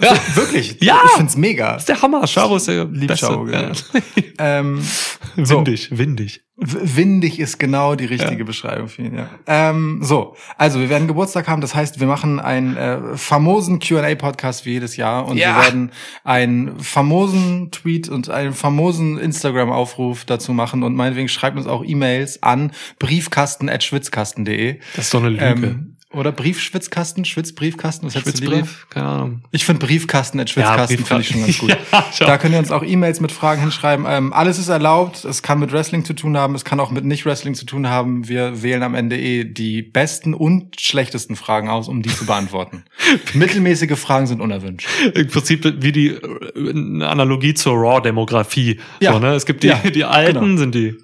Ja, 0.00 0.14
wirklich, 0.34 0.76
Ja. 0.80 1.00
ich 1.04 1.10
find's 1.12 1.36
mega. 1.36 1.72
Das 1.74 1.82
ist 1.82 1.88
der 1.88 2.02
Hammer. 2.02 2.26
Chavo 2.26 2.56
ist 2.56 2.68
der 2.68 2.84
Lieb 2.86 3.08
Beste. 3.08 3.26
Guerrero. 3.26 3.52
Ja. 3.52 3.72
Ähm, 4.42 4.80
So. 5.36 5.58
Windig, 5.58 5.96
windig. 5.96 6.42
W- 6.56 6.78
Windig 6.96 7.38
ist 7.38 7.58
genau 7.58 7.94
die 7.94 8.06
richtige 8.06 8.38
Ja. 8.38 8.44
Beschreibung 8.44 8.88
für 8.88 9.02
ihn, 9.02 9.14
ja. 9.16 9.28
Ähm, 9.46 10.00
so, 10.02 10.34
also 10.56 10.80
wir 10.80 10.88
werden 10.88 11.06
Geburtstag 11.08 11.46
haben, 11.46 11.60
das 11.60 11.74
heißt, 11.74 12.00
wir 12.00 12.06
machen 12.06 12.40
einen 12.40 12.76
äh, 12.76 13.16
famosen 13.16 13.78
Q&A-Podcast 13.80 14.64
wie 14.66 14.72
jedes 14.72 14.96
Jahr 14.96 15.26
und 15.28 15.36
Ja. 15.36 15.56
wir 15.56 15.62
werden 15.64 15.92
einen 16.24 16.80
famosen 16.80 17.70
Tweet 17.70 18.08
und 18.08 18.28
einen 18.30 18.52
famosen 18.54 19.18
Instagram-Aufruf 19.18 20.24
dazu 20.24 20.52
machen 20.52 20.82
und 20.82 20.94
meinetwegen 20.96 21.28
schreibt 21.28 21.56
uns 21.58 21.66
auch 21.66 21.84
E-Mails 21.84 22.42
an 22.42 22.72
briefkasten.schwitzkasten.de 22.98 24.78
Das 24.96 25.04
ist 25.06 25.14
doch 25.14 25.20
eine 25.20 25.30
Lüge. 25.30 25.44
ähm, 25.44 25.96
oder 26.12 26.32
Briefschwitzkasten, 26.32 27.24
Schwitzbriefkasten, 27.24 28.08
was 28.08 28.16
hättest 28.16 28.38
du 28.38 28.44
lieber? 28.44 28.56
Schwitzbrief? 28.56 28.86
Keine 28.90 29.06
Ahnung. 29.06 29.42
Ich 29.52 29.64
finde 29.64 29.86
Briefkasten.schwitzkasten 29.86 30.98
Ja, 30.98 31.04
finde 31.04 31.22
ich 31.22 31.28
schon 31.28 31.40
ganz 31.40 31.58
gut. 31.58 31.70
Ja, 31.92 32.04
schon. 32.12 32.26
Da 32.26 32.38
könnt 32.38 32.52
ihr 32.54 32.58
uns 32.58 32.72
auch 32.72 32.82
E-Mails 32.82 33.20
mit 33.20 33.30
Fragen 33.30 33.60
hinschreiben. 33.60 34.06
Ähm, 34.08 34.32
alles 34.32 34.58
ist 34.58 34.68
erlaubt. 34.68 35.24
Es 35.24 35.42
kann 35.42 35.60
mit 35.60 35.72
Wrestling 35.72 36.04
zu 36.04 36.14
tun 36.14 36.36
haben. 36.36 36.54
Es 36.54 36.64
kann 36.64 36.80
auch 36.80 36.90
mit 36.90 37.04
Nicht-Wrestling 37.04 37.54
zu 37.54 37.64
tun 37.64 37.88
haben. 37.88 38.28
Wir 38.28 38.62
wählen 38.62 38.82
am 38.82 38.94
Ende 38.94 39.18
eh 39.18 39.44
die 39.44 39.82
besten 39.82 40.34
und 40.34 40.80
schlechtesten 40.80 41.36
Fragen 41.36 41.68
aus, 41.68 41.88
um 41.88 42.02
die 42.02 42.10
zu 42.10 42.26
beantworten. 42.26 42.84
Mittelmäßige 43.34 43.98
Fragen 43.98 44.26
sind 44.26 44.40
unerwünscht. 44.40 44.88
Im 45.14 45.28
Prinzip 45.28 45.64
wie 45.80 45.92
die 45.92 46.08
äh, 46.08 47.04
Analogie 47.04 47.54
zur 47.54 47.74
Raw-Demografie. 47.74 48.80
Ja. 49.00 49.12
So, 49.12 49.18
ne? 49.20 49.34
Es 49.34 49.46
gibt 49.46 49.62
die, 49.62 49.68
Ja, 49.68 49.76
die 49.78 50.04
Alten, 50.04 50.40
genau. 50.40 50.58
sind 50.58 50.74
die 50.74 50.96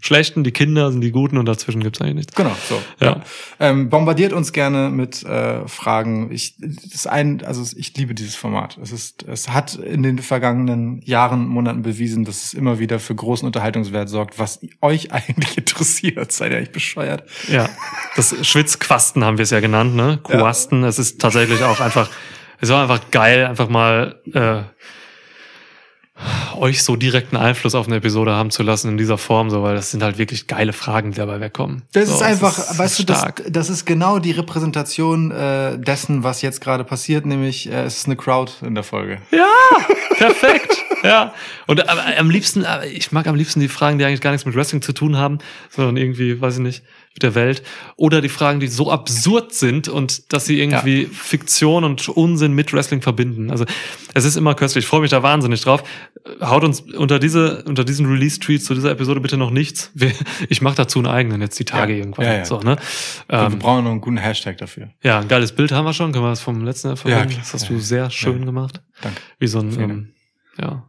Schlechten, 0.00 0.42
die 0.42 0.52
Kinder 0.52 0.90
sind 0.90 1.02
die 1.02 1.10
Guten 1.10 1.36
und 1.36 1.46
dazwischen 1.46 1.82
gibt's 1.82 2.00
eigentlich 2.00 2.14
nichts. 2.14 2.34
Genau, 2.34 2.56
so. 2.68 2.80
Ja. 3.00 3.20
Ähm, 3.60 3.90
bombardiert 3.90 4.32
uns 4.32 4.52
gerne 4.52 4.88
mit 4.88 5.22
äh, 5.22 5.66
Fragen. 5.68 6.32
Ich, 6.32 6.56
das 6.58 6.94
ist 6.94 7.06
ein, 7.06 7.44
also 7.44 7.62
ich 7.76 7.94
liebe 7.96 8.14
dieses 8.14 8.34
Format. 8.34 8.78
Es 8.82 8.90
ist, 8.90 9.24
es 9.24 9.50
hat 9.50 9.74
in 9.74 10.02
den 10.02 10.18
vergangenen 10.18 11.02
Jahren, 11.02 11.46
Monaten 11.46 11.82
bewiesen, 11.82 12.24
dass 12.24 12.44
es 12.44 12.54
immer 12.54 12.78
wieder 12.78 12.98
für 12.98 13.14
großen 13.14 13.44
Unterhaltungswert 13.44 14.08
sorgt, 14.08 14.38
was 14.38 14.60
euch 14.80 15.12
eigentlich 15.12 15.58
interessiert. 15.58 16.32
Seid 16.32 16.52
ihr 16.52 16.58
eigentlich 16.58 16.72
bescheuert? 16.72 17.24
Ja, 17.48 17.68
das 18.16 18.34
Schwitzquasten 18.46 19.24
haben 19.24 19.36
wir 19.36 19.42
es 19.42 19.50
ja 19.50 19.60
genannt, 19.60 19.94
ne? 19.94 20.20
Quasten. 20.22 20.84
Es 20.84 20.98
ist 20.98 21.20
tatsächlich 21.20 21.62
auch 21.62 21.80
einfach, 21.80 22.08
es 22.60 22.70
war 22.70 22.82
einfach 22.82 23.10
geil, 23.10 23.46
einfach 23.46 23.68
mal 23.68 24.20
äh, 24.32 24.62
euch 26.56 26.82
so 26.82 26.96
direkten 26.96 27.36
Einfluss 27.36 27.74
auf 27.74 27.86
eine 27.86 27.96
Episode 27.96 28.32
haben 28.32 28.50
zu 28.50 28.62
lassen 28.62 28.88
in 28.88 28.98
dieser 28.98 29.18
Form, 29.18 29.50
so, 29.50 29.62
weil 29.62 29.74
das 29.74 29.90
sind 29.90 30.02
halt 30.02 30.18
wirklich 30.18 30.46
geile 30.46 30.72
Fragen, 30.72 31.12
die 31.12 31.16
dabei 31.16 31.40
wegkommen. 31.40 31.82
Das 31.92 32.08
so, 32.08 32.16
ist 32.16 32.22
einfach, 32.22 32.56
es 32.58 32.78
weißt 32.78 32.98
du, 32.98 33.02
ist 33.02 33.10
das, 33.10 33.34
das 33.48 33.70
ist 33.70 33.84
genau 33.84 34.18
die 34.18 34.32
Repräsentation 34.32 35.30
äh, 35.30 35.78
dessen, 35.78 36.22
was 36.22 36.42
jetzt 36.42 36.60
gerade 36.60 36.84
passiert, 36.84 37.26
nämlich 37.26 37.70
äh, 37.70 37.84
es 37.84 37.98
ist 37.98 38.06
eine 38.06 38.16
Crowd 38.16 38.52
in 38.62 38.74
der 38.74 38.84
Folge. 38.84 39.18
Ja, 39.30 39.52
perfekt. 40.16 40.78
ja. 41.02 41.34
Und 41.66 41.88
aber, 41.88 42.04
am 42.18 42.30
liebsten, 42.30 42.64
aber 42.64 42.86
ich 42.86 43.12
mag 43.12 43.26
am 43.26 43.34
liebsten 43.34 43.60
die 43.60 43.68
Fragen, 43.68 43.98
die 43.98 44.04
eigentlich 44.04 44.20
gar 44.20 44.30
nichts 44.30 44.46
mit 44.46 44.54
Wrestling 44.54 44.82
zu 44.82 44.92
tun 44.92 45.16
haben, 45.16 45.38
sondern 45.70 45.96
irgendwie, 45.96 46.40
weiß 46.40 46.54
ich 46.54 46.60
nicht, 46.60 46.82
mit 47.14 47.22
der 47.22 47.34
Welt. 47.34 47.62
Oder 47.96 48.20
die 48.20 48.28
Fragen, 48.28 48.58
die 48.60 48.68
so 48.68 48.90
absurd 48.90 49.52
sind 49.54 49.88
und 49.88 50.32
dass 50.32 50.46
sie 50.46 50.58
irgendwie 50.60 51.04
Fiktion 51.06 51.84
und 51.84 52.08
Unsinn 52.08 52.52
mit 52.54 52.72
Wrestling 52.72 53.02
verbinden. 53.02 53.50
Also 53.50 53.64
es 54.14 54.24
ist 54.24 54.36
immer 54.36 54.54
köstlich. 54.54 54.84
Ich 54.84 54.88
freue 54.88 55.00
mich 55.02 55.10
da 55.10 55.22
wahnsinnig 55.22 55.60
drauf. 55.60 55.84
Haut 56.40 56.64
uns 56.64 56.80
unter 56.80 57.18
diese, 57.18 57.64
unter 57.64 57.84
diesen 57.84 58.06
Release-Tweets 58.06 58.64
zu 58.64 58.74
dieser 58.74 58.90
Episode 58.92 59.20
bitte 59.20 59.36
noch 59.36 59.50
nichts. 59.50 59.90
Wir- 59.94 60.12
Ich 60.48 60.62
mache 60.62 60.76
dazu 60.76 60.98
einen 61.00 61.08
eigenen 61.08 61.40
jetzt 61.42 61.58
die 61.58 61.64
Tage 61.64 61.92
Ja. 61.92 61.98
irgendwann. 61.98 62.24
Ja, 62.26 62.34
ja. 62.38 62.44
So, 62.44 62.60
ne? 62.60 62.76
wir 63.28 63.38
Ähm, 63.38 63.58
brauchen 63.58 63.84
noch 63.84 63.90
einen 63.90 64.00
guten 64.00 64.16
Hashtag 64.18 64.56
dafür. 64.58 64.90
ja, 65.02 65.20
ein 65.20 65.28
geiles 65.28 65.52
Bild 65.52 65.72
haben 65.72 65.84
wir 65.84 65.92
schon. 65.92 66.12
Können 66.12 66.24
wir 66.24 66.30
das 66.30 66.40
vom 66.40 66.64
letzten 66.64 66.88
Mal 66.88 66.96
verwenden? 66.96 67.28
klar. 67.28 67.40
Das 67.40 67.52
hast 67.54 67.62
Ja. 67.64 67.68
du 67.68 67.78
sehr 67.80 68.10
schön 68.10 68.38
Ja. 68.40 68.44
gemacht. 68.46 68.80
Danke. 69.02 69.20
Wie 69.38 69.46
so 69.48 69.58
ein, 69.58 69.80
ähm, 69.80 70.12
ja. 70.60 70.88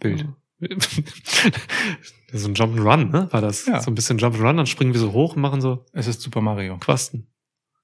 Bild. 0.00 0.26
so 2.32 2.48
ein 2.48 2.54
Jump'n'Run, 2.54 3.10
ne? 3.10 3.28
War 3.30 3.40
das? 3.40 3.66
Ja. 3.66 3.80
So 3.80 3.90
ein 3.90 3.94
bisschen 3.94 4.18
Jump'n'Run, 4.18 4.56
dann 4.56 4.66
springen 4.66 4.92
wir 4.92 5.00
so 5.00 5.12
hoch 5.12 5.36
und 5.36 5.42
machen 5.42 5.60
so 5.60 5.84
Es 5.92 6.06
ist 6.06 6.20
Super 6.20 6.40
Mario. 6.40 6.78
Quasten. 6.78 7.28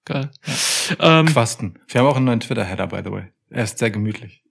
Geil. 0.04 0.30
Ähm, 0.98 1.26
Quasten. 1.26 1.78
Wir 1.88 2.00
haben 2.00 2.08
auch 2.08 2.16
einen 2.16 2.24
neuen 2.24 2.40
Twitter-Header, 2.40 2.86
by 2.88 3.00
the 3.04 3.12
way. 3.12 3.24
Er 3.50 3.64
ist 3.64 3.78
sehr 3.78 3.90
gemütlich. 3.90 4.42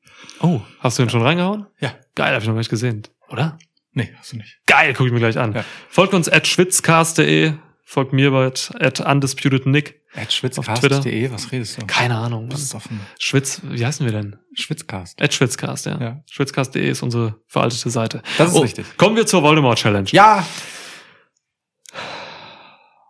oh, 0.41 0.61
hast 0.79 0.99
du 0.99 1.03
den 1.03 1.09
schon 1.09 1.21
reingehauen? 1.21 1.65
Ja. 1.79 1.95
Geil, 2.15 2.33
hab 2.33 2.41
ich 2.41 2.47
noch 2.47 2.53
gar 2.53 2.59
nicht 2.59 2.69
gesehen. 2.69 3.03
Oder? 3.29 3.57
Nee, 3.93 4.13
hast 4.17 4.31
du 4.33 4.37
nicht. 4.37 4.59
Geil, 4.67 4.93
guck 4.93 5.07
ich 5.07 5.11
mir 5.13 5.19
gleich 5.19 5.37
an. 5.37 5.53
Ja. 5.53 5.65
Folgt 5.89 6.13
uns 6.13 6.29
at 6.29 6.47
schwitzcast.de, 6.47 7.53
folgt 7.83 8.13
mir 8.13 8.31
bei 8.31 8.45
at 8.45 8.99
undisputednick. 8.99 9.98
Schwitzcast.de, 10.29 11.31
was 11.31 11.51
redest 11.51 11.81
du? 11.81 11.85
Keine 11.85 12.17
Ahnung. 12.17 12.49
Das 12.49 12.59
Mann. 12.59 12.65
ist 12.65 12.75
offen. 12.75 12.99
Schwitz, 13.19 13.61
wie 13.63 13.85
heißen 13.85 14.05
wir 14.05 14.13
denn? 14.13 14.37
Schwitzcast. 14.55 15.21
At 15.21 15.33
Schwitzcast, 15.33 15.85
ja. 15.85 15.99
Ja. 16.01 16.23
Schwitzcast.de 16.29 16.89
ist 16.89 17.03
unsere 17.03 17.35
veraltete 17.47 17.89
Seite. 17.89 18.21
Das 18.37 18.49
ist 18.49 18.55
oh, 18.55 18.61
richtig. 18.61 18.97
Kommen 18.97 19.15
wir 19.15 19.27
zur 19.27 19.43
Voldemort 19.43 19.77
Challenge. 19.77 20.09
Ja, 20.11 20.43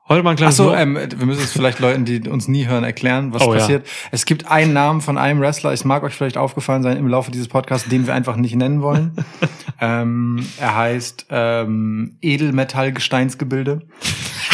Heute 0.09 0.23
mal 0.23 0.31
ein 0.31 0.33
Ach 0.33 0.37
kleines 0.37 0.57
so, 0.57 0.69
Lo- 0.69 0.73
ähm, 0.73 0.95
wir 0.95 1.25
müssen 1.27 1.43
es 1.43 1.51
vielleicht 1.51 1.77
Leuten, 1.77 2.03
die 2.03 2.27
uns 2.27 2.47
nie 2.47 2.65
hören, 2.65 2.83
erklären, 2.83 3.31
was 3.31 3.43
Oh, 3.43 3.53
ja. 3.53 3.59
passiert. 3.59 3.85
Es 4.09 4.25
gibt 4.25 4.47
einen 4.49 4.73
Namen 4.73 5.01
von 5.01 5.19
einem 5.19 5.39
Wrestler, 5.39 5.71
es 5.71 5.85
mag 5.85 6.01
euch 6.01 6.15
vielleicht 6.15 6.35
aufgefallen 6.35 6.81
sein 6.81 6.97
im 6.97 7.07
Laufe 7.07 7.29
dieses 7.29 7.47
Podcasts, 7.47 7.87
den 7.89 8.07
wir 8.07 8.15
einfach 8.15 8.35
nicht 8.35 8.55
nennen 8.55 8.81
wollen. 8.81 9.13
ähm, 9.79 10.43
er 10.59 10.75
heißt 10.75 11.27
ähm, 11.29 12.17
Edelmetallgesteinsgebilde. 12.21 13.83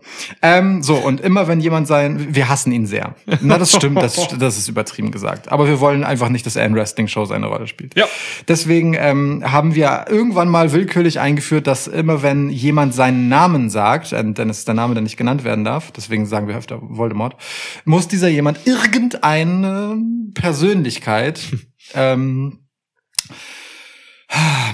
Ähm, 0.42 0.82
so, 0.82 0.96
und 0.96 1.22
immer 1.22 1.48
wenn 1.48 1.60
jemand 1.60 1.88
sein, 1.88 2.34
wir 2.34 2.48
hassen 2.48 2.72
ihn 2.72 2.86
sehr. 2.86 3.16
Na, 3.42 3.58
das 3.58 3.74
stimmt, 3.74 4.02
das, 4.02 4.30
das 4.40 4.58
ist 4.58 4.70
übertrieben 4.70 5.12
gesagt. 5.12 5.52
Aber 5.52 5.68
wir 5.68 5.82
wollen 5.82 6.06
einfach 6.06 6.30
nicht, 6.30 6.46
dass 6.46 6.56
er 6.56 6.66
in 6.66 6.74
Wrestling-Shows 6.74 7.32
eine 7.32 7.48
Rolle 7.48 7.68
spielt. 7.68 7.98
Ja. 7.98 8.06
Deswegen 8.48 8.94
ähm, 8.94 9.44
haben 9.46 9.76
wir 9.76 10.06
irgendwann 10.10 10.48
mal 10.48 10.72
willkürlich 10.72 11.20
eingeführt, 11.20 11.68
dass 11.68 11.88
immer 11.88 12.24
wenn 12.24 12.50
jemand 12.50 12.94
seinen 12.94 13.28
Namen 13.28 13.70
sagt, 13.70 14.14
äh, 14.14 14.24
denn 14.24 14.50
es 14.50 14.60
ist 14.60 14.68
der 14.68 14.76
Name, 14.76 14.94
der 14.94 15.04
nicht 15.04 15.18
genannt 15.18 15.44
werden 15.44 15.66
darf, 15.66 15.92
deswegen 15.92 16.26
sagen 16.26 16.48
wir 16.48 16.56
öfter 16.56 16.80
Voldemort, 16.82 17.36
muss 17.84 18.08
dieser 18.08 18.30
jemand 18.30 18.66
irgendeine 18.66 19.98
Persönlichkeit 20.34 21.42
ähm, 21.94 22.60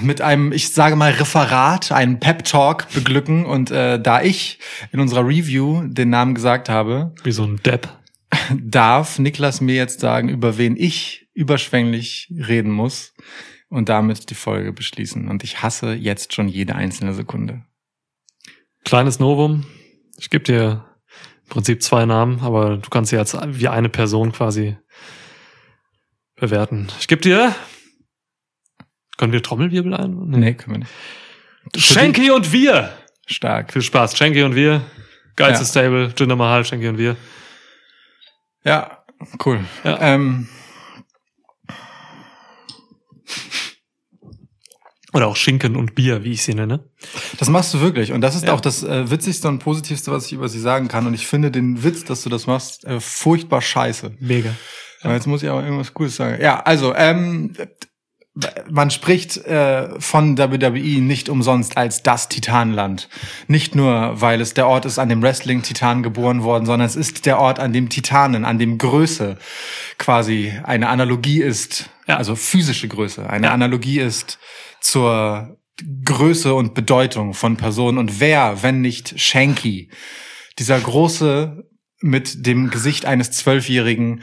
mit 0.02 0.20
einem, 0.20 0.52
ich 0.52 0.70
sage 0.70 0.96
mal, 0.96 1.12
Referat, 1.12 1.92
einem 1.92 2.20
Pep-Talk 2.20 2.88
beglücken. 2.92 3.46
Und 3.46 3.70
äh, 3.70 4.00
da 4.00 4.22
ich 4.22 4.58
in 4.92 5.00
unserer 5.00 5.26
Review 5.26 5.82
den 5.86 6.10
Namen 6.10 6.34
gesagt 6.34 6.68
habe, 6.68 7.14
Wie 7.22 7.32
so 7.32 7.44
ein 7.44 7.60
Depp. 7.62 7.88
darf 8.54 9.18
Niklas 9.18 9.60
mir 9.60 9.74
jetzt 9.74 10.00
sagen, 10.00 10.28
über 10.28 10.58
wen 10.58 10.76
ich 10.76 11.28
überschwänglich 11.34 12.28
reden 12.30 12.70
muss 12.70 13.14
und 13.68 13.88
damit 13.88 14.30
die 14.30 14.34
Folge 14.34 14.72
beschließen. 14.72 15.28
Und 15.28 15.42
ich 15.44 15.62
hasse 15.62 15.94
jetzt 15.94 16.32
schon 16.32 16.48
jede 16.48 16.74
einzelne 16.74 17.14
Sekunde. 17.14 17.64
Kleines 18.84 19.18
Novum. 19.18 19.64
Ich 20.18 20.30
gebe 20.30 20.44
dir 20.44 20.84
im 21.44 21.48
Prinzip 21.48 21.82
zwei 21.82 22.06
Namen, 22.06 22.40
aber 22.40 22.76
du 22.76 22.88
kannst 22.90 23.10
sie 23.10 23.18
als 23.18 23.36
wie 23.46 23.68
eine 23.68 23.88
Person 23.88 24.32
quasi 24.32 24.76
bewerten. 26.36 26.88
Ich 27.00 27.08
gebe 27.08 27.22
dir. 27.22 27.54
Können 29.16 29.32
wir 29.32 29.42
Trommelwirbel 29.42 29.94
ein? 29.94 30.16
Nee, 30.28 30.54
können 30.54 30.74
wir 30.74 30.78
nicht. 30.80 31.84
Schenki 31.84 32.30
und 32.30 32.52
wir. 32.52 32.90
Stark. 33.26 33.72
Viel 33.72 33.82
Spaß. 33.82 34.16
Schenki 34.16 34.42
und 34.42 34.54
wir. 34.54 34.82
Geilstes 35.36 35.74
Ja. 35.74 35.82
Stable. 35.82 36.12
Jinder 36.16 36.36
Mahal, 36.36 36.64
Schenki 36.64 36.88
und 36.88 36.98
wir. 36.98 37.16
Ja, 38.64 39.04
cool. 39.44 39.60
Ja. 39.84 39.98
Ähm, 40.00 40.48
Oder 45.12 45.28
auch 45.28 45.36
Schinken 45.36 45.76
und 45.76 45.94
Bier, 45.94 46.24
wie 46.24 46.32
ich 46.32 46.42
sie 46.42 46.54
nenne. 46.54 46.88
das 47.38 47.48
machst 47.48 47.72
du 47.72 47.80
wirklich. 47.80 48.10
Und 48.12 48.20
das 48.20 48.34
ist 48.34 48.46
Ja. 48.46 48.52
auch 48.52 48.60
das 48.60 48.82
äh, 48.82 49.10
Witzigste 49.12 49.46
und 49.46 49.60
Positivste, 49.60 50.10
was 50.10 50.26
ich 50.26 50.32
über 50.32 50.48
sie 50.48 50.58
sagen 50.58 50.88
kann. 50.88 51.06
Und 51.06 51.14
ich 51.14 51.28
finde 51.28 51.52
den 51.52 51.84
Witz, 51.84 52.02
dass 52.04 52.24
du 52.24 52.30
das 52.30 52.48
machst, 52.48 52.84
äh, 52.84 52.98
furchtbar 52.98 53.62
scheiße. 53.62 54.16
Mega. 54.18 54.50
Aber 55.02 55.14
jetzt 55.14 55.28
muss 55.28 55.42
ich 55.44 55.48
aber 55.50 55.62
irgendwas 55.62 55.94
Cooles 55.94 56.16
sagen. 56.16 56.42
Ja, 56.42 56.60
also, 56.62 56.94
ähm, 56.96 57.52
man 58.68 58.90
spricht 58.90 59.36
äh, 59.46 59.88
von 60.00 60.36
WWE 60.36 61.00
nicht 61.00 61.28
umsonst 61.28 61.76
als 61.76 62.02
das 62.02 62.28
Titanland. 62.28 63.08
Nicht 63.46 63.74
nur, 63.76 64.20
weil 64.20 64.40
es 64.40 64.54
der 64.54 64.66
Ort 64.66 64.86
ist, 64.86 64.98
an 64.98 65.08
dem 65.08 65.22
Wrestling-Titan 65.22 66.02
geboren 66.02 66.42
worden, 66.42 66.66
sondern 66.66 66.86
es 66.86 66.96
ist 66.96 67.26
der 67.26 67.38
Ort, 67.38 67.60
an 67.60 67.72
dem 67.72 67.88
Titanen, 67.90 68.44
an 68.44 68.58
dem 68.58 68.78
Größe 68.78 69.38
quasi 69.98 70.52
eine 70.64 70.88
Analogie 70.88 71.42
ist, 71.42 71.90
Ja. 72.08 72.16
also 72.16 72.34
physische 72.34 72.88
Größe, 72.88 73.28
eine 73.30 73.46
Ja. 73.46 73.52
Analogie 73.54 74.00
ist 74.00 74.38
zur 74.80 75.56
Größe 76.04 76.54
und 76.54 76.74
Bedeutung 76.74 77.34
von 77.34 77.56
Personen. 77.56 77.98
Und 77.98 78.18
wer, 78.20 78.62
wenn 78.64 78.80
nicht 78.80 79.18
Shanky, 79.20 79.90
dieser 80.58 80.78
große 80.80 81.64
mit 82.00 82.46
dem 82.46 82.70
Gesicht 82.70 83.06
eines 83.06 83.30
Zwölfjährigen 83.30 84.22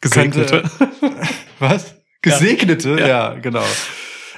Gesegnete. 0.00 0.62
könnte- 0.78 1.28
was? 1.58 1.94
Gesegnete, 2.22 2.96
ja, 3.00 3.06
Ja. 3.06 3.34
genau. 3.34 3.64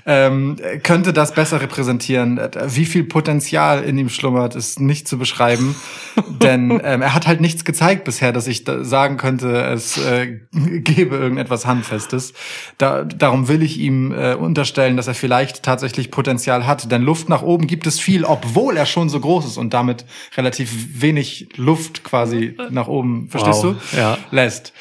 Ähm, 0.05 0.57
könnte 0.83 1.13
das 1.13 1.33
besser 1.33 1.61
repräsentieren. 1.61 2.41
Wie 2.67 2.87
viel 2.87 3.05
Potenzial 3.05 3.85
in 3.85 3.97
ihm 3.99 4.09
schlummert, 4.09 4.57
ist 4.57 4.81
nicht 4.81 5.07
zu 5.07 5.17
beschreiben. 5.17 5.77
denn 6.43 6.81
ähm, 6.83 7.03
er 7.03 7.15
hat 7.15 7.29
halt 7.29 7.41
nichts 7.41 7.65
gezeigt 7.65 8.03
bisher, 8.03 8.33
dass 8.33 8.49
ich 8.49 8.65
da 8.65 8.83
sagen 8.83 9.17
könnte, 9.17 9.63
es 9.63 9.97
äh, 9.99 10.41
gebe 10.53 11.15
irgendetwas 11.15 11.67
Handfestes. 11.67 12.33
Da, 12.79 13.05
darum 13.05 13.47
will 13.47 13.63
ich 13.63 13.79
ihm 13.79 14.11
äh, 14.11 14.35
unterstellen, 14.35 14.97
dass 14.97 15.07
er 15.07 15.15
vielleicht 15.15 15.63
tatsächlich 15.63 16.11
Potenzial 16.11 16.67
hat. 16.67 16.91
Denn 16.91 17.03
Luft 17.03 17.29
nach 17.29 17.43
oben 17.43 17.69
gibt 17.69 17.87
es 17.87 18.01
viel, 18.01 18.25
obwohl 18.25 18.77
er 18.77 18.87
schon 18.87 19.09
so 19.09 19.21
groß 19.21 19.47
ist 19.47 19.57
und 19.57 19.73
damit 19.73 20.05
relativ 20.37 21.01
wenig 21.01 21.51
Luft 21.55 22.03
quasi 22.03 22.57
nach 22.71 22.89
oben, 22.89 23.29
verstehst 23.29 23.63
Wow. 23.63 23.77
du? 23.93 23.97
Ja. 23.97 24.19
lässt. 24.33 24.73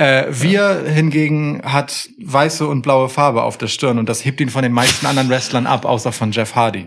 Äh, 0.00 0.28
wir 0.30 0.84
hingegen 0.86 1.60
hat 1.62 2.08
weiße 2.24 2.66
und 2.66 2.80
blaue 2.80 3.10
Farbe 3.10 3.42
auf 3.42 3.58
der 3.58 3.66
Stirn 3.66 3.98
und 3.98 4.08
das 4.08 4.24
hebt 4.24 4.40
ihn 4.40 4.48
von 4.48 4.62
den 4.62 4.72
meisten 4.72 5.04
anderen 5.04 5.28
Wrestlern 5.28 5.66
ab, 5.66 5.84
außer 5.84 6.10
von 6.10 6.32
Jeff 6.32 6.54
Hardy. 6.54 6.86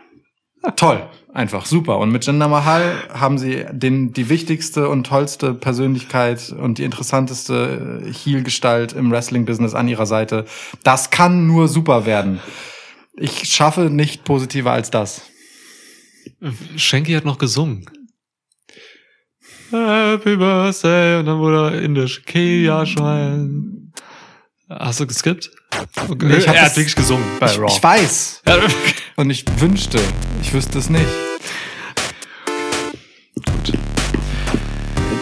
Toll, 0.76 1.06
einfach 1.34 1.66
super. 1.66 1.98
Und 1.98 2.10
mit 2.10 2.24
Jinder 2.24 2.48
Mahal 2.48 2.94
haben 3.12 3.36
sie 3.36 3.66
den, 3.70 4.14
die 4.14 4.30
wichtigste 4.30 4.88
und 4.88 5.06
tollste 5.06 5.52
Persönlichkeit 5.52 6.48
und 6.50 6.78
die 6.78 6.84
interessanteste 6.84 8.02
äh, 8.06 8.10
Heel-Gestalt 8.10 8.94
im 8.94 9.10
Wrestling-Business 9.10 9.74
an 9.74 9.86
ihrer 9.86 10.06
Seite. 10.06 10.46
Das 10.84 11.10
kann 11.10 11.46
nur 11.46 11.68
super 11.68 12.06
werden. 12.06 12.40
Ich 13.14 13.44
schaffe 13.52 13.90
nicht 13.90 14.24
positiver 14.24 14.72
als 14.72 14.90
das. 14.90 15.20
Schenki 16.76 17.12
hat 17.12 17.26
noch 17.26 17.36
gesungen. 17.36 17.84
Happy 19.70 20.36
Birthday 20.36 21.18
und 21.18 21.26
dann 21.26 21.38
wurde 21.38 21.76
er 21.76 21.82
indisch. 21.82 22.22
Kia 22.24 22.86
Schwein. 22.86 23.92
Hast 24.70 25.00
du 25.00 25.06
geskippt? 25.06 25.50
Okay. 26.08 26.26
Nee, 26.26 26.36
ich 26.36 26.48
hab 26.48 26.54
er 26.54 26.62
das- 26.62 26.70
hat 26.70 26.76
wirklich 26.76 26.94
gesungen 26.96 27.24
bei 27.40 27.46
Ich, 27.46 27.58
Raw. 27.58 27.66
ich 27.68 27.82
weiß 27.82 28.42
und 29.16 29.30
ich 29.30 29.44
wünschte, 29.60 29.98
ich 30.42 30.52
wüsste 30.52 30.78
es 30.78 30.88
nicht. 30.90 31.06
Gut. 33.46 33.72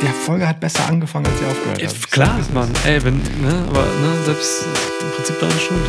Die 0.02 0.06
Folge 0.24 0.46
hat 0.48 0.60
besser 0.60 0.86
angefangen, 0.88 1.26
als 1.26 1.38
sie 1.38 1.44
aufgehört 1.46 1.82
hat. 1.82 2.10
klar, 2.10 2.38
Mann. 2.54 2.70
Ey, 2.84 3.02
wenn, 3.04 3.16
ne, 3.18 3.64
aber 3.68 3.80
ne, 3.84 4.22
selbst 4.24 4.64
im 5.00 5.10
Prinzip 5.16 5.38
deine 5.40 5.52
Schuld. 5.52 5.80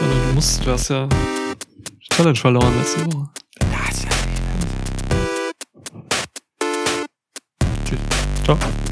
Ja, 0.00 0.06
Du 0.28 0.34
musst, 0.34 0.64
du 0.66 0.70
hast 0.70 0.88
ja 0.88 1.08
Challenge 2.12 2.36
verloren 2.36 2.72
letzte 2.78 3.06
Woche. 3.06 3.28
Ciao. 8.58 8.91